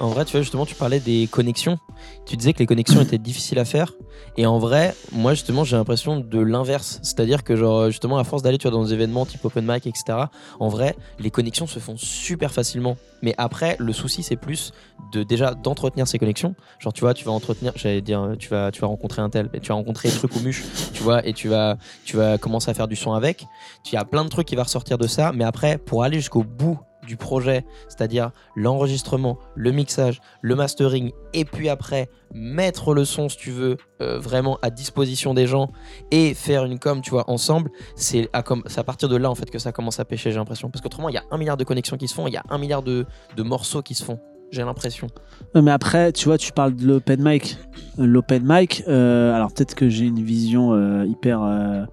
En 0.00 0.08
vrai, 0.08 0.24
tu 0.24 0.32
vois, 0.32 0.40
justement, 0.40 0.64
tu 0.64 0.74
parlais 0.74 0.98
des 0.98 1.28
connexions. 1.30 1.78
Tu 2.24 2.34
disais 2.38 2.54
que 2.54 2.58
les 2.58 2.66
connexions 2.66 3.02
étaient 3.02 3.18
difficiles 3.18 3.58
à 3.58 3.66
faire. 3.66 3.92
Et 4.38 4.46
en 4.46 4.58
vrai, 4.58 4.94
moi, 5.12 5.34
justement, 5.34 5.62
j'ai 5.62 5.76
l'impression 5.76 6.18
de 6.18 6.40
l'inverse. 6.40 7.00
C'est-à-dire 7.02 7.44
que, 7.44 7.54
genre, 7.54 7.90
justement, 7.90 8.16
à 8.16 8.24
force 8.24 8.42
d'aller 8.42 8.56
tu 8.56 8.66
vois, 8.66 8.70
dans 8.70 8.82
des 8.82 8.94
événements 8.94 9.26
type 9.26 9.44
open 9.44 9.66
mic, 9.66 9.86
etc., 9.86 10.18
en 10.58 10.68
vrai, 10.68 10.96
les 11.18 11.30
connexions 11.30 11.66
se 11.66 11.78
font 11.80 11.98
super 11.98 12.50
facilement. 12.50 12.96
Mais 13.20 13.34
après, 13.36 13.76
le 13.78 13.92
souci, 13.92 14.22
c'est 14.22 14.36
plus 14.36 14.72
de 15.12 15.22
déjà 15.22 15.52
d'entretenir 15.52 16.08
ces 16.08 16.18
connexions. 16.18 16.54
Genre, 16.78 16.94
tu 16.94 17.02
vois, 17.02 17.12
tu 17.12 17.26
vas 17.26 17.32
entretenir, 17.32 17.74
j'allais 17.76 18.00
dire, 18.00 18.36
tu 18.38 18.48
vas, 18.48 18.70
tu 18.70 18.80
vas 18.80 18.86
rencontrer 18.86 19.20
un 19.20 19.28
tel, 19.28 19.50
et 19.52 19.60
tu 19.60 19.68
vas 19.68 19.74
rencontrer 19.74 20.08
truc 20.08 20.34
ou 20.34 20.40
muche, 20.40 20.64
tu 20.94 21.02
vois, 21.02 21.26
et 21.26 21.34
tu 21.34 21.48
vas, 21.48 21.76
tu 22.06 22.16
vas 22.16 22.38
commencer 22.38 22.70
à 22.70 22.74
faire 22.74 22.88
du 22.88 22.96
son 22.96 23.12
avec. 23.12 23.44
Il 23.84 23.94
y 23.94 23.98
a 23.98 24.06
plein 24.06 24.24
de 24.24 24.30
trucs 24.30 24.46
qui 24.46 24.56
vont 24.56 24.62
ressortir 24.62 24.96
de 24.96 25.06
ça. 25.06 25.32
Mais 25.32 25.44
après, 25.44 25.76
pour 25.76 26.04
aller 26.04 26.16
jusqu'au 26.16 26.42
bout 26.42 26.80
du 27.10 27.16
projet, 27.16 27.64
c'est-à-dire 27.88 28.30
l'enregistrement, 28.54 29.36
le 29.56 29.72
mixage, 29.72 30.20
le 30.42 30.54
mastering, 30.54 31.10
et 31.32 31.44
puis 31.44 31.68
après 31.68 32.08
mettre 32.32 32.94
le 32.94 33.04
son, 33.04 33.28
si 33.28 33.36
tu 33.36 33.50
veux, 33.50 33.78
euh, 34.00 34.20
vraiment 34.20 34.60
à 34.62 34.70
disposition 34.70 35.34
des 35.34 35.48
gens 35.48 35.72
et 36.12 36.34
faire 36.34 36.64
une 36.64 36.78
com, 36.78 37.00
tu 37.02 37.10
vois, 37.10 37.28
ensemble, 37.28 37.72
c'est 37.96 38.28
à, 38.32 38.44
à 38.76 38.84
partir 38.84 39.08
de 39.08 39.16
là 39.16 39.28
en 39.28 39.34
fait 39.34 39.50
que 39.50 39.58
ça 39.58 39.72
commence 39.72 39.98
à 39.98 40.04
pêcher, 40.04 40.30
j'ai 40.30 40.38
l'impression. 40.38 40.70
Parce 40.70 40.82
qu'autrement, 40.82 41.08
il 41.08 41.16
y 41.16 41.18
a 41.18 41.24
un 41.32 41.36
milliard 41.36 41.56
de 41.56 41.64
connexions 41.64 41.96
qui 41.96 42.06
se 42.06 42.14
font, 42.14 42.28
il 42.28 42.32
y 42.32 42.36
a 42.36 42.44
un 42.48 42.58
milliard 42.58 42.84
de, 42.84 43.06
morceaux 43.38 43.82
qui 43.82 43.94
se 43.94 44.04
font, 44.04 44.20
j'ai 44.52 44.62
l'impression. 44.62 45.08
Ouais, 45.56 45.62
Mais 45.62 45.72
après, 45.72 46.12
tu 46.12 46.26
vois, 46.26 46.38
tu 46.38 46.52
parles 46.52 46.76
de 46.76 46.86
l'open 46.86 47.20
mic. 47.24 47.58
Euh, 47.98 48.06
L'open 48.06 48.44
mic, 48.44 48.84
euh, 48.86 49.34
alors 49.34 49.52
peut-être 49.52 49.74
que 49.74 49.88
j'ai 49.88 50.04
une 50.04 50.22
vision 50.22 50.74
euh, 50.74 51.04
hyper 51.06 51.42
euh, 51.42 51.84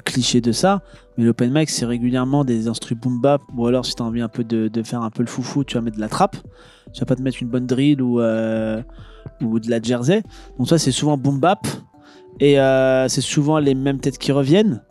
cliché 0.00 0.40
de 0.40 0.52
ça, 0.52 0.82
mais 1.16 1.24
l'open 1.24 1.52
mic, 1.52 1.68
c'est 1.70 1.84
régulièrement 1.84 2.44
des 2.44 2.68
instruments 2.68 3.00
boom 3.02 3.20
bap, 3.20 3.42
ou 3.56 3.66
alors 3.66 3.84
si 3.84 3.94
tu 3.94 4.02
as 4.02 4.06
envie 4.06 4.20
un 4.20 4.28
peu 4.28 4.44
de, 4.44 4.82
faire 4.82 5.02
un 5.02 5.10
peu 5.10 5.22
le 5.22 5.28
foufou, 5.28 5.64
tu 5.64 5.74
vas 5.74 5.80
mettre 5.80 5.96
de 5.96 6.00
la 6.00 6.08
trappe. 6.08 6.36
Tu 6.92 7.00
vas 7.00 7.06
pas 7.06 7.16
te 7.16 7.22
mettre 7.22 7.42
une 7.42 7.48
bonne 7.48 7.66
drill 7.66 8.02
ou, 8.02 8.20
euh, 8.20 8.82
de 9.40 9.70
la 9.70 9.80
jersey. 9.80 10.22
Donc, 10.58 10.68
ça, 10.68 10.78
c'est 10.78 10.92
souvent 10.92 11.16
boom 11.16 11.38
bap, 11.38 11.66
et 12.40 12.58
euh, 12.58 13.08
c'est 13.08 13.20
souvent 13.20 13.58
les 13.58 13.74
mêmes 13.74 14.00
têtes 14.00 14.18
qui 14.18 14.32
reviennent. 14.32 14.82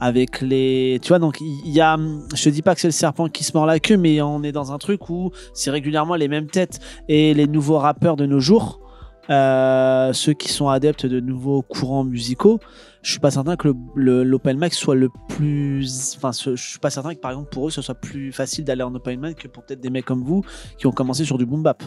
Avec 0.00 0.40
les. 0.40 0.98
Tu 1.00 1.08
vois, 1.08 1.20
donc 1.20 1.40
il 1.40 1.70
y 1.70 1.80
a. 1.80 1.96
Je 2.34 2.42
te 2.42 2.48
dis 2.48 2.62
pas 2.62 2.74
que 2.74 2.80
c'est 2.80 2.88
le 2.88 2.92
serpent 2.92 3.28
qui 3.28 3.44
se 3.44 3.56
mord 3.56 3.64
la 3.64 3.78
queue, 3.78 3.96
mais 3.96 4.20
on 4.20 4.42
est 4.42 4.50
dans 4.50 4.72
un 4.72 4.78
truc 4.78 5.08
où 5.08 5.30
c'est 5.54 5.70
régulièrement 5.70 6.16
les 6.16 6.26
mêmes 6.26 6.48
têtes 6.48 6.80
et 7.08 7.32
les 7.32 7.46
nouveaux 7.46 7.78
rappeurs 7.78 8.16
de 8.16 8.26
nos 8.26 8.40
jours, 8.40 8.80
euh, 9.30 10.12
ceux 10.12 10.32
qui 10.34 10.48
sont 10.48 10.68
adeptes 10.68 11.06
de 11.06 11.20
nouveaux 11.20 11.62
courants 11.62 12.04
musicaux, 12.04 12.60
je 13.02 13.10
suis 13.10 13.20
pas 13.20 13.30
certain 13.30 13.56
que 13.56 13.68
l'open 13.94 14.58
mic 14.58 14.74
soit 14.74 14.94
le 14.94 15.08
plus. 15.28 16.14
Enfin, 16.16 16.30
je 16.32 16.56
suis 16.56 16.78
pas 16.78 16.90
certain 16.90 17.14
que 17.14 17.20
par 17.20 17.30
exemple 17.30 17.50
pour 17.50 17.68
eux 17.68 17.70
ce 17.70 17.82
soit 17.82 17.94
plus 17.94 18.32
facile 18.32 18.64
d'aller 18.64 18.82
en 18.82 18.94
open 18.94 19.20
mic 19.20 19.36
que 19.38 19.48
pour 19.48 19.62
peut-être 19.64 19.80
des 19.80 19.90
mecs 19.90 20.04
comme 20.04 20.22
vous 20.22 20.42
qui 20.78 20.86
ont 20.86 20.92
commencé 20.92 21.24
sur 21.24 21.38
du 21.38 21.46
boom 21.46 21.62
bap. 21.62 21.82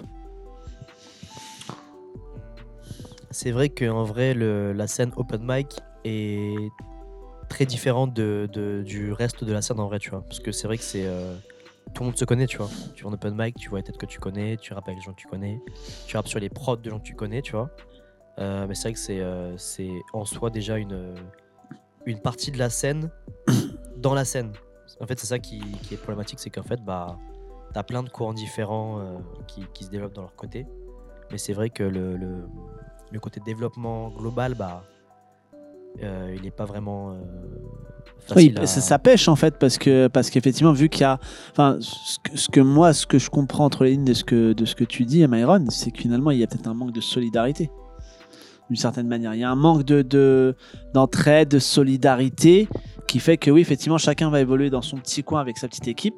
C'est 3.31 3.51
vrai 3.51 3.69
qu'en 3.69 4.03
vrai, 4.03 4.33
la 4.33 4.87
scène 4.87 5.11
open 5.15 5.41
mic 5.43 5.67
est 6.05 6.55
très 7.49 7.65
différente 7.65 8.13
de- 8.13 8.83
du 8.85 9.11
reste 9.13 9.43
de 9.43 9.53
la 9.53 9.61
scène 9.61 9.79
en 9.79 9.87
vrai, 9.87 9.99
tu 9.99 10.09
vois. 10.09 10.21
Parce 10.21 10.39
que 10.39 10.51
c'est 10.51 10.67
vrai 10.67 10.77
que 10.77 10.83
c'est. 10.83 11.05
euh, 11.05 11.35
tout 11.97 12.03
le 12.03 12.09
monde 12.09 12.17
se 12.17 12.25
connaît, 12.25 12.45
tu 12.45 12.57
vois. 12.57 12.69
Tu 12.93 13.03
vas 13.03 13.09
en 13.09 13.13
open 13.13 13.33
mic, 13.35 13.55
tu 13.55 13.69
vois 13.69 13.79
les 13.79 13.83
têtes 13.83 13.97
que 13.97 14.05
tu 14.05 14.19
connais, 14.19 14.55
tu 14.57 14.71
rappes 14.71 14.87
avec 14.87 14.99
les 14.99 15.03
gens 15.03 15.13
que 15.13 15.19
tu 15.19 15.25
connais, 15.25 15.59
tu 16.05 16.15
rappes 16.15 16.27
sur 16.27 16.39
les 16.39 16.47
prods 16.49 16.77
de 16.77 16.91
gens 16.91 16.99
que 16.99 17.03
tu 17.03 17.15
connais, 17.15 17.41
tu 17.41 17.53
vois. 17.53 17.71
Euh, 18.37 18.67
mais 18.67 18.75
c'est 18.75 18.83
vrai 18.83 18.93
que 18.93 18.99
c'est 18.99 19.19
euh, 19.19 19.99
en 20.13 20.23
soi 20.23 20.51
déjà 20.51 20.77
une, 20.77 21.15
une 22.05 22.19
partie 22.19 22.51
de 22.51 22.59
la 22.59 22.69
scène 22.69 23.09
dans 23.97 24.13
la 24.13 24.25
scène. 24.25 24.51
En 25.01 25.07
fait, 25.07 25.19
c'est 25.19 25.25
ça 25.25 25.39
qui, 25.39 25.59
qui 25.59 25.95
est 25.95 25.97
problématique, 25.97 26.37
c'est 26.39 26.51
qu'en 26.51 26.61
fait, 26.61 26.79
bah, 26.85 27.17
t'as 27.73 27.81
plein 27.81 28.03
de 28.03 28.09
courants 28.09 28.33
différents 28.33 28.99
euh, 28.99 29.17
qui, 29.47 29.65
qui 29.73 29.83
se 29.83 29.89
développent 29.89 30.13
dans 30.13 30.21
leur 30.21 30.35
côté. 30.35 30.67
Mais 31.31 31.39
c'est 31.39 31.53
vrai 31.53 31.71
que 31.71 31.81
le, 31.81 32.15
le, 32.15 32.47
le 33.11 33.19
côté 33.19 33.39
développement 33.39 34.09
global, 34.09 34.53
bah, 34.53 34.83
euh, 36.03 36.33
il 36.35 36.41
n'est 36.43 36.51
pas 36.51 36.65
vraiment 36.65 37.11
euh, 37.11 37.15
Oui, 38.35 38.53
à- 38.57 38.65
ça, 38.65 38.81
ça 38.81 38.99
pêche 38.99 39.27
en 39.27 39.35
fait 39.35 39.57
parce 39.59 39.77
que 39.77 40.07
parce 40.07 40.29
qu'effectivement 40.29 40.73
vu 40.73 40.89
qu'il 40.89 41.01
y 41.01 41.05
a, 41.05 41.19
enfin, 41.51 41.77
ce 41.79 42.17
que, 42.23 42.37
ce 42.37 42.49
que 42.49 42.59
moi, 42.59 42.93
ce 42.93 43.05
que 43.07 43.19
je 43.19 43.29
comprends 43.29 43.65
entre 43.65 43.83
les 43.83 43.91
lignes 43.91 44.05
de 44.05 44.13
ce 44.13 44.23
que 44.23 44.53
de 44.53 44.65
ce 44.65 44.75
que 44.75 44.83
tu 44.83 45.05
dis, 45.05 45.25
Myron, 45.27 45.65
c'est 45.69 45.91
que 45.91 45.99
finalement 46.01 46.31
il 46.31 46.39
y 46.39 46.43
a 46.43 46.47
peut-être 46.47 46.67
un 46.67 46.73
manque 46.73 46.93
de 46.93 47.01
solidarité 47.01 47.69
d'une 48.69 48.75
certaine 48.75 49.07
manière. 49.07 49.33
Il 49.33 49.39
y 49.39 49.43
a 49.45 49.49
un 49.49 49.55
manque 49.55 49.83
de 49.83 50.01
de- 50.01 50.55
d'entraide, 50.93 51.47
de 51.49 51.59
solidarité 51.59 52.67
qui 53.07 53.19
fait 53.19 53.37
que 53.37 53.49
oui, 53.49 53.61
effectivement, 53.61 53.97
chacun 53.97 54.29
va 54.29 54.41
évoluer 54.41 54.69
dans 54.69 54.81
son 54.81 54.97
petit 54.97 55.23
coin 55.23 55.39
avec 55.39 55.57
sa 55.57 55.67
petite 55.69 55.87
équipe. 55.87 56.15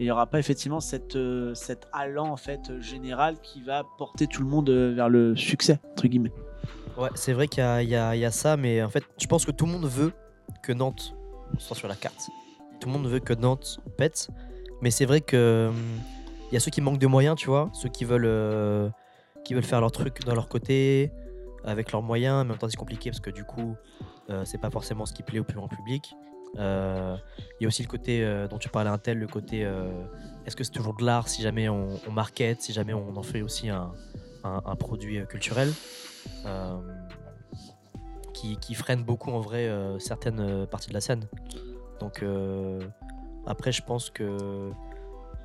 Et 0.00 0.02
il 0.02 0.04
n'y 0.06 0.10
aura 0.10 0.26
pas 0.26 0.40
effectivement 0.40 0.80
cette, 0.80 1.14
euh, 1.14 1.54
cet 1.54 1.86
allant 1.92 2.26
en 2.28 2.36
fait 2.36 2.58
général 2.80 3.36
qui 3.40 3.62
va 3.62 3.84
porter 3.96 4.26
tout 4.26 4.42
le 4.42 4.48
monde 4.48 4.68
euh, 4.68 4.92
vers 4.92 5.08
le 5.08 5.36
succès 5.36 5.78
entre 5.92 6.08
guillemets. 6.08 6.32
Ouais, 6.96 7.08
c'est 7.16 7.32
vrai 7.32 7.48
qu'il 7.48 7.62
y 7.62 7.94
a, 7.96 8.30
ça, 8.30 8.56
mais 8.56 8.82
en 8.82 8.88
fait, 8.88 9.02
je 9.20 9.26
pense 9.26 9.44
que 9.44 9.50
tout 9.50 9.66
le 9.66 9.72
monde 9.72 9.86
veut 9.86 10.12
que 10.62 10.72
Nantes 10.72 11.14
soit 11.58 11.76
sur 11.76 11.88
la 11.88 11.96
carte. 11.96 12.28
Tout 12.80 12.88
le 12.88 12.94
monde 12.94 13.06
veut 13.08 13.18
que 13.18 13.32
Nantes 13.32 13.80
pète, 13.96 14.28
mais 14.80 14.90
c'est 14.90 15.04
vrai 15.04 15.20
que 15.20 15.68
hum, 15.70 16.00
il 16.50 16.54
y 16.54 16.56
a 16.56 16.60
ceux 16.60 16.70
qui 16.70 16.80
manquent 16.80 16.98
de 16.98 17.06
moyens, 17.06 17.36
tu 17.36 17.46
vois, 17.46 17.68
ceux 17.72 17.88
qui 17.88 18.04
veulent, 18.04 18.26
euh, 18.26 18.88
qui 19.44 19.54
veulent 19.54 19.64
faire 19.64 19.80
leur 19.80 19.90
truc 19.90 20.24
dans 20.24 20.34
leur 20.34 20.48
côté, 20.48 21.10
avec 21.64 21.90
leurs 21.90 22.02
moyens, 22.02 22.44
mais 22.44 22.50
en 22.50 22.52
même 22.52 22.58
temps 22.58 22.68
c'est 22.68 22.76
compliqué 22.76 23.10
parce 23.10 23.20
que 23.20 23.30
du 23.30 23.44
coup, 23.44 23.74
euh, 24.30 24.44
c'est 24.44 24.58
pas 24.58 24.70
forcément 24.70 25.06
ce 25.06 25.12
qui 25.12 25.22
plaît 25.22 25.40
au 25.40 25.44
plus 25.44 25.56
grand 25.56 25.68
public. 25.68 26.14
Euh, 26.58 27.16
Il 27.58 27.64
y 27.64 27.66
a 27.66 27.68
aussi 27.68 27.82
le 27.82 27.88
côté 27.88 28.24
dont 28.48 28.58
tu 28.58 28.68
parlais 28.68 28.90
un 28.90 28.98
tel, 28.98 29.18
le 29.18 29.26
côté 29.26 29.66
est-ce 30.46 30.54
que 30.54 30.62
c'est 30.62 30.70
toujours 30.70 30.94
de 30.94 31.04
l'art 31.04 31.26
si 31.28 31.42
jamais 31.42 31.68
on, 31.68 31.98
market, 32.12 32.62
si 32.62 32.72
jamais 32.72 32.94
on 32.94 33.16
en 33.16 33.22
fait 33.24 33.42
aussi 33.42 33.68
un, 33.70 33.90
produit 34.78 35.26
culturel? 35.26 35.72
Qui, 38.34 38.56
qui 38.58 38.74
freine 38.74 39.02
beaucoup 39.02 39.30
en 39.30 39.40
vrai 39.40 39.68
euh, 39.68 39.98
certaines 39.98 40.40
euh, 40.40 40.66
parties 40.66 40.90
de 40.90 40.94
la 40.94 41.00
scène. 41.00 41.26
Donc 42.00 42.22
euh, 42.22 42.80
après, 43.46 43.72
je 43.72 43.82
pense 43.82 44.10
que 44.10 44.70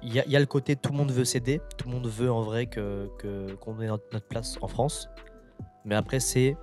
il 0.02 0.14
y, 0.14 0.20
a- 0.20 0.40
le 0.40 0.46
côté 0.46 0.78
tout 0.78 0.92
le 0.92 0.98
monde 0.98 1.12
veut 1.12 1.26
s'aider, 1.26 1.62
tout 1.78 1.88
le 1.90 1.94
monde 1.94 2.08
veut 2.08 2.32
en 2.32 2.42
vrai 2.42 2.68
que 2.68 3.10
qu'on 3.62 3.80
ait 3.82 3.88
notre, 3.88 4.28
place 4.28 4.58
en 4.62 4.68
France. 4.68 5.10
Mais 5.86 5.96
après, 5.96 6.20
c'est 6.20 6.58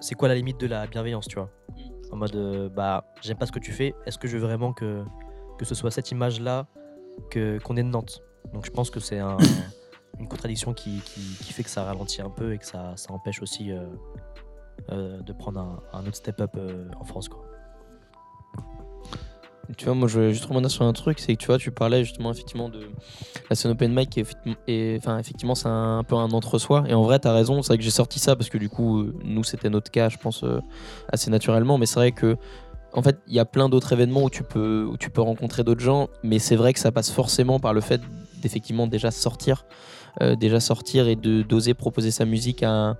c'est 0.00 0.14
quoi 0.14 0.28
la 0.28 0.34
limite 0.34 0.60
de 0.60 0.66
la 0.66 0.86
bienveillance, 0.86 1.26
tu 1.26 1.36
vois? 1.36 1.50
En 2.12 2.16
mode 2.16 2.36
euh, 2.36 2.68
bah 2.68 3.04
j'aime 3.22 3.36
pas 3.36 3.46
ce 3.46 3.52
que 3.52 3.58
tu 3.58 3.72
fais. 3.72 3.94
Est-ce 4.06 4.18
que 4.18 4.28
je 4.28 4.36
veux 4.36 4.44
vraiment 4.46 4.72
que 4.72 5.04
que 5.58 5.64
ce 5.64 5.74
soit 5.74 5.90
cette 5.90 6.10
image 6.10 6.40
là 6.40 6.66
que 7.30 7.58
qu'on 7.64 7.76
est 7.76 7.82
de 7.82 7.88
Nantes? 7.88 8.22
Donc 8.52 8.64
je 8.66 8.70
pense 8.70 8.90
que 8.90 9.00
c'est 9.00 9.18
un 9.18 9.38
une 10.18 10.28
contradiction 10.28 10.74
qui, 10.74 11.00
qui, 11.04 11.52
fait 11.52 11.62
que 11.62 11.70
ça 11.70 11.84
ralentit 11.84 12.22
un 12.22 12.30
peu 12.30 12.52
et 12.52 12.58
que 12.58 12.66
ça, 12.66 12.92
ça 12.96 13.12
empêche 13.12 13.42
aussi 13.42 13.70
euh, 13.72 13.84
euh, 14.90 15.20
de 15.20 15.32
prendre 15.32 15.60
un, 15.60 15.82
un 15.92 16.06
autre 16.06 16.16
step 16.16 16.40
up 16.40 16.50
euh, 16.56 16.88
en 16.98 17.04
France. 17.04 17.28
Quoi. 17.28 17.44
Tu 19.76 19.84
vois, 19.84 19.94
moi 19.94 20.08
je 20.08 20.18
veux 20.18 20.30
juste 20.30 20.46
rebondir 20.46 20.70
sur 20.70 20.84
un 20.84 20.92
truc, 20.94 21.18
c'est 21.18 21.34
que 21.34 21.38
tu 21.38 21.46
vois, 21.46 21.58
tu 21.58 21.70
parlais 21.70 22.02
justement 22.02 22.32
effectivement 22.32 22.70
de 22.70 22.90
la 23.50 23.54
scène 23.54 23.70
open 23.72 23.92
mic 23.92 24.18
et, 24.66 24.96
enfin 24.96 25.18
effectivement 25.18 25.54
c'est 25.54 25.68
un, 25.68 26.02
peu 26.04 26.16
un 26.16 26.30
entre-soi. 26.30 26.84
Et 26.88 26.94
en 26.94 27.02
vrai, 27.02 27.18
t'as 27.18 27.34
raison, 27.34 27.60
c'est 27.62 27.68
vrai 27.68 27.78
que 27.78 27.84
j'ai 27.84 27.90
sorti 27.90 28.18
ça 28.18 28.34
parce 28.34 28.48
que 28.48 28.56
du 28.56 28.70
coup, 28.70 29.12
nous 29.22 29.44
c'était 29.44 29.68
notre 29.68 29.90
cas, 29.90 30.08
je 30.08 30.16
pense, 30.16 30.42
assez 31.12 31.30
naturellement. 31.30 31.76
Mais 31.76 31.84
c'est 31.84 31.96
vrai 31.96 32.12
que 32.12 32.36
en 32.94 33.02
fait, 33.02 33.18
il 33.26 33.34
y 33.34 33.38
a 33.38 33.44
plein 33.44 33.68
d'autres 33.68 33.92
événements 33.92 34.22
où 34.22 34.30
tu 34.30 34.42
peux, 34.42 34.84
où 34.90 34.96
tu 34.96 35.10
peux 35.10 35.20
rencontrer 35.20 35.64
d'autres 35.64 35.82
gens, 35.82 36.08
mais 36.22 36.38
c'est 36.38 36.56
vrai 36.56 36.72
que 36.72 36.80
ça 36.80 36.90
passe 36.90 37.10
forcément 37.10 37.60
par 37.60 37.74
le 37.74 37.82
fait 37.82 38.00
d'effectivement 38.40 38.86
déjà 38.86 39.10
sortir, 39.10 39.66
déjà 40.38 40.60
sortir 40.60 41.08
et 41.08 41.16
de 41.16 41.42
d'oser 41.42 41.74
proposer 41.74 42.10
sa 42.10 42.24
musique 42.24 42.62
à 42.62 42.96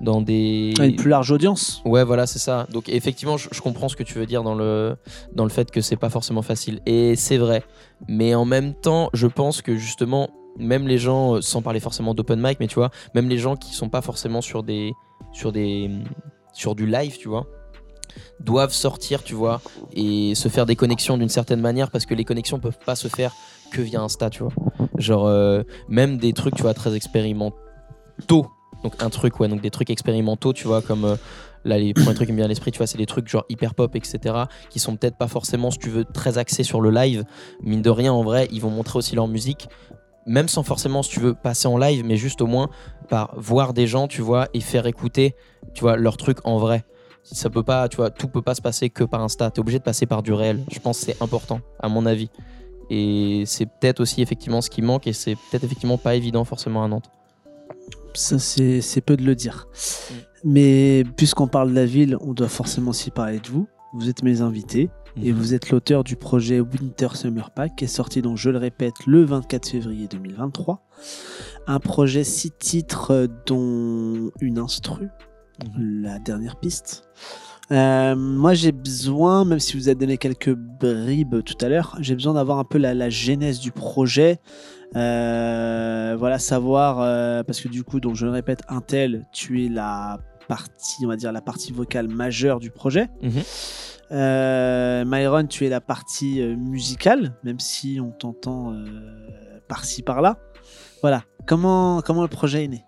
dans 0.00 0.20
des 0.20 0.74
Une 0.78 0.96
plus 0.96 1.10
large 1.10 1.30
audience. 1.30 1.82
Ouais, 1.84 2.04
voilà, 2.04 2.26
c'est 2.26 2.38
ça. 2.38 2.66
Donc 2.70 2.88
effectivement, 2.88 3.36
je, 3.36 3.48
je 3.52 3.60
comprends 3.60 3.88
ce 3.88 3.96
que 3.96 4.02
tu 4.02 4.18
veux 4.18 4.26
dire 4.26 4.42
dans 4.42 4.54
le, 4.54 4.96
dans 5.32 5.44
le 5.44 5.50
fait 5.50 5.70
que 5.70 5.80
c'est 5.80 5.96
pas 5.96 6.10
forcément 6.10 6.42
facile. 6.42 6.80
Et 6.86 7.16
c'est 7.16 7.38
vrai. 7.38 7.62
Mais 8.08 8.34
en 8.34 8.44
même 8.44 8.74
temps, 8.74 9.10
je 9.12 9.26
pense 9.26 9.62
que 9.62 9.76
justement, 9.76 10.28
même 10.58 10.86
les 10.86 10.98
gens, 10.98 11.36
euh, 11.36 11.40
sans 11.40 11.62
parler 11.62 11.80
forcément 11.80 12.14
d'open 12.14 12.40
mic, 12.40 12.58
mais 12.60 12.66
tu 12.66 12.74
vois, 12.74 12.90
même 13.14 13.28
les 13.28 13.38
gens 13.38 13.56
qui 13.56 13.74
sont 13.74 13.88
pas 13.88 14.02
forcément 14.02 14.40
sur 14.40 14.62
des, 14.62 14.92
sur 15.32 15.52
des, 15.52 15.90
sur 16.52 16.74
du 16.74 16.86
live, 16.86 17.16
tu 17.18 17.28
vois, 17.28 17.46
doivent 18.40 18.72
sortir, 18.72 19.22
tu 19.22 19.34
vois, 19.34 19.60
et 19.92 20.34
se 20.34 20.48
faire 20.48 20.66
des 20.66 20.76
connexions 20.76 21.16
d'une 21.16 21.28
certaine 21.28 21.60
manière 21.60 21.90
parce 21.90 22.06
que 22.06 22.14
les 22.14 22.24
connexions 22.24 22.58
peuvent 22.58 22.78
pas 22.84 22.96
se 22.96 23.08
faire 23.08 23.32
que 23.74 23.82
via 23.82 24.00
Insta, 24.00 24.30
tu 24.30 24.42
vois. 24.42 24.52
Genre, 24.98 25.26
euh, 25.26 25.62
même 25.88 26.18
des 26.18 26.32
trucs, 26.32 26.54
tu 26.54 26.62
vois, 26.62 26.74
très 26.74 26.94
expérimentaux. 26.94 28.46
Donc, 28.82 28.94
un 29.00 29.10
truc, 29.10 29.40
ouais, 29.40 29.48
donc 29.48 29.60
des 29.60 29.70
trucs 29.70 29.90
expérimentaux, 29.90 30.52
tu 30.52 30.66
vois, 30.66 30.82
comme. 30.82 31.04
euh, 31.04 31.16
Là, 31.66 31.78
les 31.78 31.94
premiers 31.94 32.12
trucs 32.14 32.26
qui 32.26 32.32
me 32.32 32.36
viennent 32.36 32.44
à 32.44 32.48
l'esprit, 32.48 32.72
tu 32.72 32.76
vois, 32.76 32.86
c'est 32.86 32.98
des 32.98 33.06
trucs 33.06 33.26
genre 33.26 33.46
hyper 33.48 33.74
pop, 33.74 33.96
etc., 33.96 34.18
qui 34.68 34.78
sont 34.78 34.96
peut-être 34.96 35.16
pas 35.16 35.28
forcément, 35.28 35.70
si 35.70 35.78
tu 35.78 35.88
veux, 35.88 36.04
très 36.04 36.36
axés 36.36 36.62
sur 36.62 36.82
le 36.82 36.90
live. 36.90 37.24
Mine 37.62 37.80
de 37.80 37.88
rien, 37.88 38.12
en 38.12 38.22
vrai, 38.22 38.48
ils 38.52 38.60
vont 38.60 38.68
montrer 38.68 38.98
aussi 38.98 39.16
leur 39.16 39.28
musique, 39.28 39.68
même 40.26 40.46
sans 40.46 40.62
forcément, 40.62 41.02
si 41.02 41.08
tu 41.08 41.20
veux, 41.20 41.32
passer 41.32 41.66
en 41.66 41.78
live, 41.78 42.04
mais 42.04 42.16
juste 42.18 42.42
au 42.42 42.46
moins 42.46 42.68
par 43.08 43.32
voir 43.38 43.72
des 43.72 43.86
gens, 43.86 44.08
tu 44.08 44.20
vois, 44.20 44.48
et 44.52 44.60
faire 44.60 44.86
écouter, 44.86 45.34
tu 45.72 45.80
vois, 45.80 45.96
leurs 45.96 46.18
trucs 46.18 46.46
en 46.46 46.58
vrai. 46.58 46.84
Ça 47.22 47.48
peut 47.48 47.62
pas, 47.62 47.88
tu 47.88 47.96
vois, 47.96 48.10
tout 48.10 48.28
peut 48.28 48.42
pas 48.42 48.54
se 48.54 48.60
passer 48.60 48.90
que 48.90 49.02
par 49.02 49.22
Insta. 49.22 49.50
T'es 49.50 49.60
obligé 49.60 49.78
de 49.78 49.84
passer 49.84 50.04
par 50.04 50.22
du 50.22 50.34
réel. 50.34 50.62
Je 50.70 50.78
pense 50.80 50.98
que 51.00 51.06
c'est 51.06 51.22
important, 51.22 51.60
à 51.80 51.88
mon 51.88 52.04
avis. 52.04 52.28
Et 52.90 53.44
c'est 53.46 53.66
peut-être 53.66 54.00
aussi 54.00 54.22
effectivement 54.22 54.60
ce 54.60 54.70
qui 54.70 54.82
manque, 54.82 55.06
et 55.06 55.12
c'est 55.12 55.34
peut-être 55.34 55.64
effectivement 55.64 55.98
pas 55.98 56.14
évident 56.14 56.44
forcément 56.44 56.84
à 56.84 56.88
Nantes. 56.88 57.10
Ça, 58.14 58.38
c'est 58.38 59.00
peu 59.04 59.16
de 59.16 59.24
le 59.24 59.34
dire. 59.34 59.66
Mm. 59.72 60.14
Mais 60.44 61.04
puisqu'on 61.16 61.48
parle 61.48 61.70
de 61.70 61.74
la 61.74 61.86
ville, 61.86 62.16
on 62.20 62.32
doit 62.34 62.48
forcément 62.48 62.90
aussi 62.90 63.10
parler 63.10 63.40
de 63.40 63.48
vous. 63.48 63.66
Vous 63.94 64.08
êtes 64.08 64.22
mes 64.22 64.40
invités 64.40 64.90
et 65.16 65.32
Mhm. 65.32 65.38
vous 65.38 65.54
êtes 65.54 65.70
l'auteur 65.70 66.02
du 66.04 66.16
projet 66.16 66.60
Winter 66.60 67.08
Summer 67.14 67.50
Pack 67.52 67.76
qui 67.76 67.84
est 67.84 67.88
sorti, 67.88 68.20
donc 68.22 68.36
je 68.36 68.50
le 68.50 68.58
répète, 68.58 68.94
le 69.06 69.24
24 69.24 69.68
février 69.68 70.06
2023. 70.08 70.82
Un 71.66 71.78
projet 71.80 72.24
six 72.24 72.50
titres, 72.50 73.12
euh, 73.12 73.26
dont 73.46 74.30
une 74.40 74.58
instru, 74.58 75.08
Mhm. 75.64 76.02
la 76.02 76.18
dernière 76.18 76.56
piste. 76.56 77.08
Euh, 77.72 78.14
moi, 78.14 78.54
j'ai 78.54 78.72
besoin, 78.72 79.44
même 79.44 79.58
si 79.58 79.76
vous 79.76 79.88
avez 79.88 79.94
donné 79.94 80.18
quelques 80.18 80.54
bribes 80.54 81.42
tout 81.42 81.56
à 81.60 81.68
l'heure, 81.68 81.96
j'ai 82.00 82.14
besoin 82.14 82.34
d'avoir 82.34 82.58
un 82.58 82.64
peu 82.64 82.78
la, 82.78 82.94
la 82.94 83.10
genèse 83.10 83.60
du 83.60 83.72
projet. 83.72 84.38
Euh, 84.96 86.14
voilà, 86.18 86.38
savoir, 86.38 87.00
euh, 87.00 87.42
parce 87.42 87.60
que 87.60 87.68
du 87.68 87.82
coup, 87.82 88.00
donc 88.00 88.14
je 88.14 88.26
le 88.26 88.32
répète, 88.32 88.62
Intel, 88.68 89.26
tu 89.32 89.64
es 89.64 89.68
la 89.68 90.18
partie, 90.46 91.04
on 91.04 91.08
va 91.08 91.16
dire, 91.16 91.32
la 91.32 91.40
partie 91.40 91.72
vocale 91.72 92.08
majeure 92.08 92.60
du 92.60 92.70
projet. 92.70 93.08
Mhm. 93.22 93.42
Myron, 95.06 95.46
tu 95.46 95.66
es 95.66 95.68
la 95.68 95.80
partie 95.80 96.40
musicale, 96.56 97.34
même 97.42 97.58
si 97.58 97.98
on 98.00 98.10
t'entend 98.10 98.76
par-ci 99.66 100.02
par-là. 100.02 100.38
Voilà. 101.00 101.24
Comment, 101.46 102.00
comment 102.02 102.22
le 102.22 102.28
projet 102.28 102.64
est 102.64 102.68
né? 102.68 102.84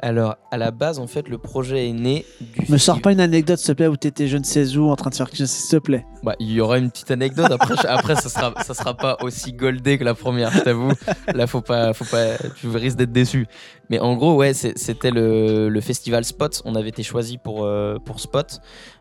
Alors, 0.00 0.36
à 0.50 0.58
la 0.58 0.70
base, 0.70 0.98
en 0.98 1.06
fait, 1.06 1.28
le 1.28 1.38
projet 1.38 1.88
est 1.88 1.92
né 1.92 2.26
du. 2.40 2.70
Me 2.70 2.76
sors 2.76 3.00
pas 3.00 3.12
une 3.12 3.20
anecdote, 3.20 3.58
s'il 3.58 3.68
te 3.68 3.72
plaît, 3.72 3.86
où 3.86 3.96
t'étais 3.96 4.28
je 4.28 4.36
ne 4.36 4.44
sais 4.44 4.76
où 4.76 4.90
en 4.90 4.96
train 4.96 5.08
de 5.08 5.14
faire 5.14 5.30
quelque 5.30 5.38
chose, 5.38 5.50
s'il 5.50 5.78
te 5.78 5.82
plaît. 5.82 6.04
Bah, 6.22 6.34
il 6.40 6.52
y 6.52 6.60
aura 6.60 6.78
une 6.78 6.90
petite 6.90 7.10
anecdote. 7.10 7.50
Après, 7.50 7.74
après 7.86 8.16
ça 8.16 8.28
sera, 8.28 8.52
ça 8.62 8.74
sera 8.74 8.94
pas 8.94 9.16
aussi 9.22 9.52
goldé 9.52 9.98
que 9.98 10.04
la 10.04 10.14
première, 10.14 10.50
je 10.52 10.60
t'avoue. 10.60 10.92
Là, 11.34 11.46
faut 11.46 11.62
pas, 11.62 11.92
faut 11.94 12.04
pas, 12.04 12.36
tu 12.56 12.68
risques 12.68 12.98
d'être 12.98 13.12
déçu. 13.12 13.46
Mais 13.88 13.98
en 13.98 14.14
gros, 14.16 14.34
ouais, 14.36 14.52
c'était 14.52 15.10
le, 15.10 15.68
le 15.68 15.80
festival 15.80 16.24
Spot. 16.24 16.62
On 16.64 16.74
avait 16.74 16.88
été 16.90 17.02
choisi 17.02 17.38
pour, 17.38 17.64
euh, 17.64 17.98
pour 18.04 18.20
Spot, 18.20 18.60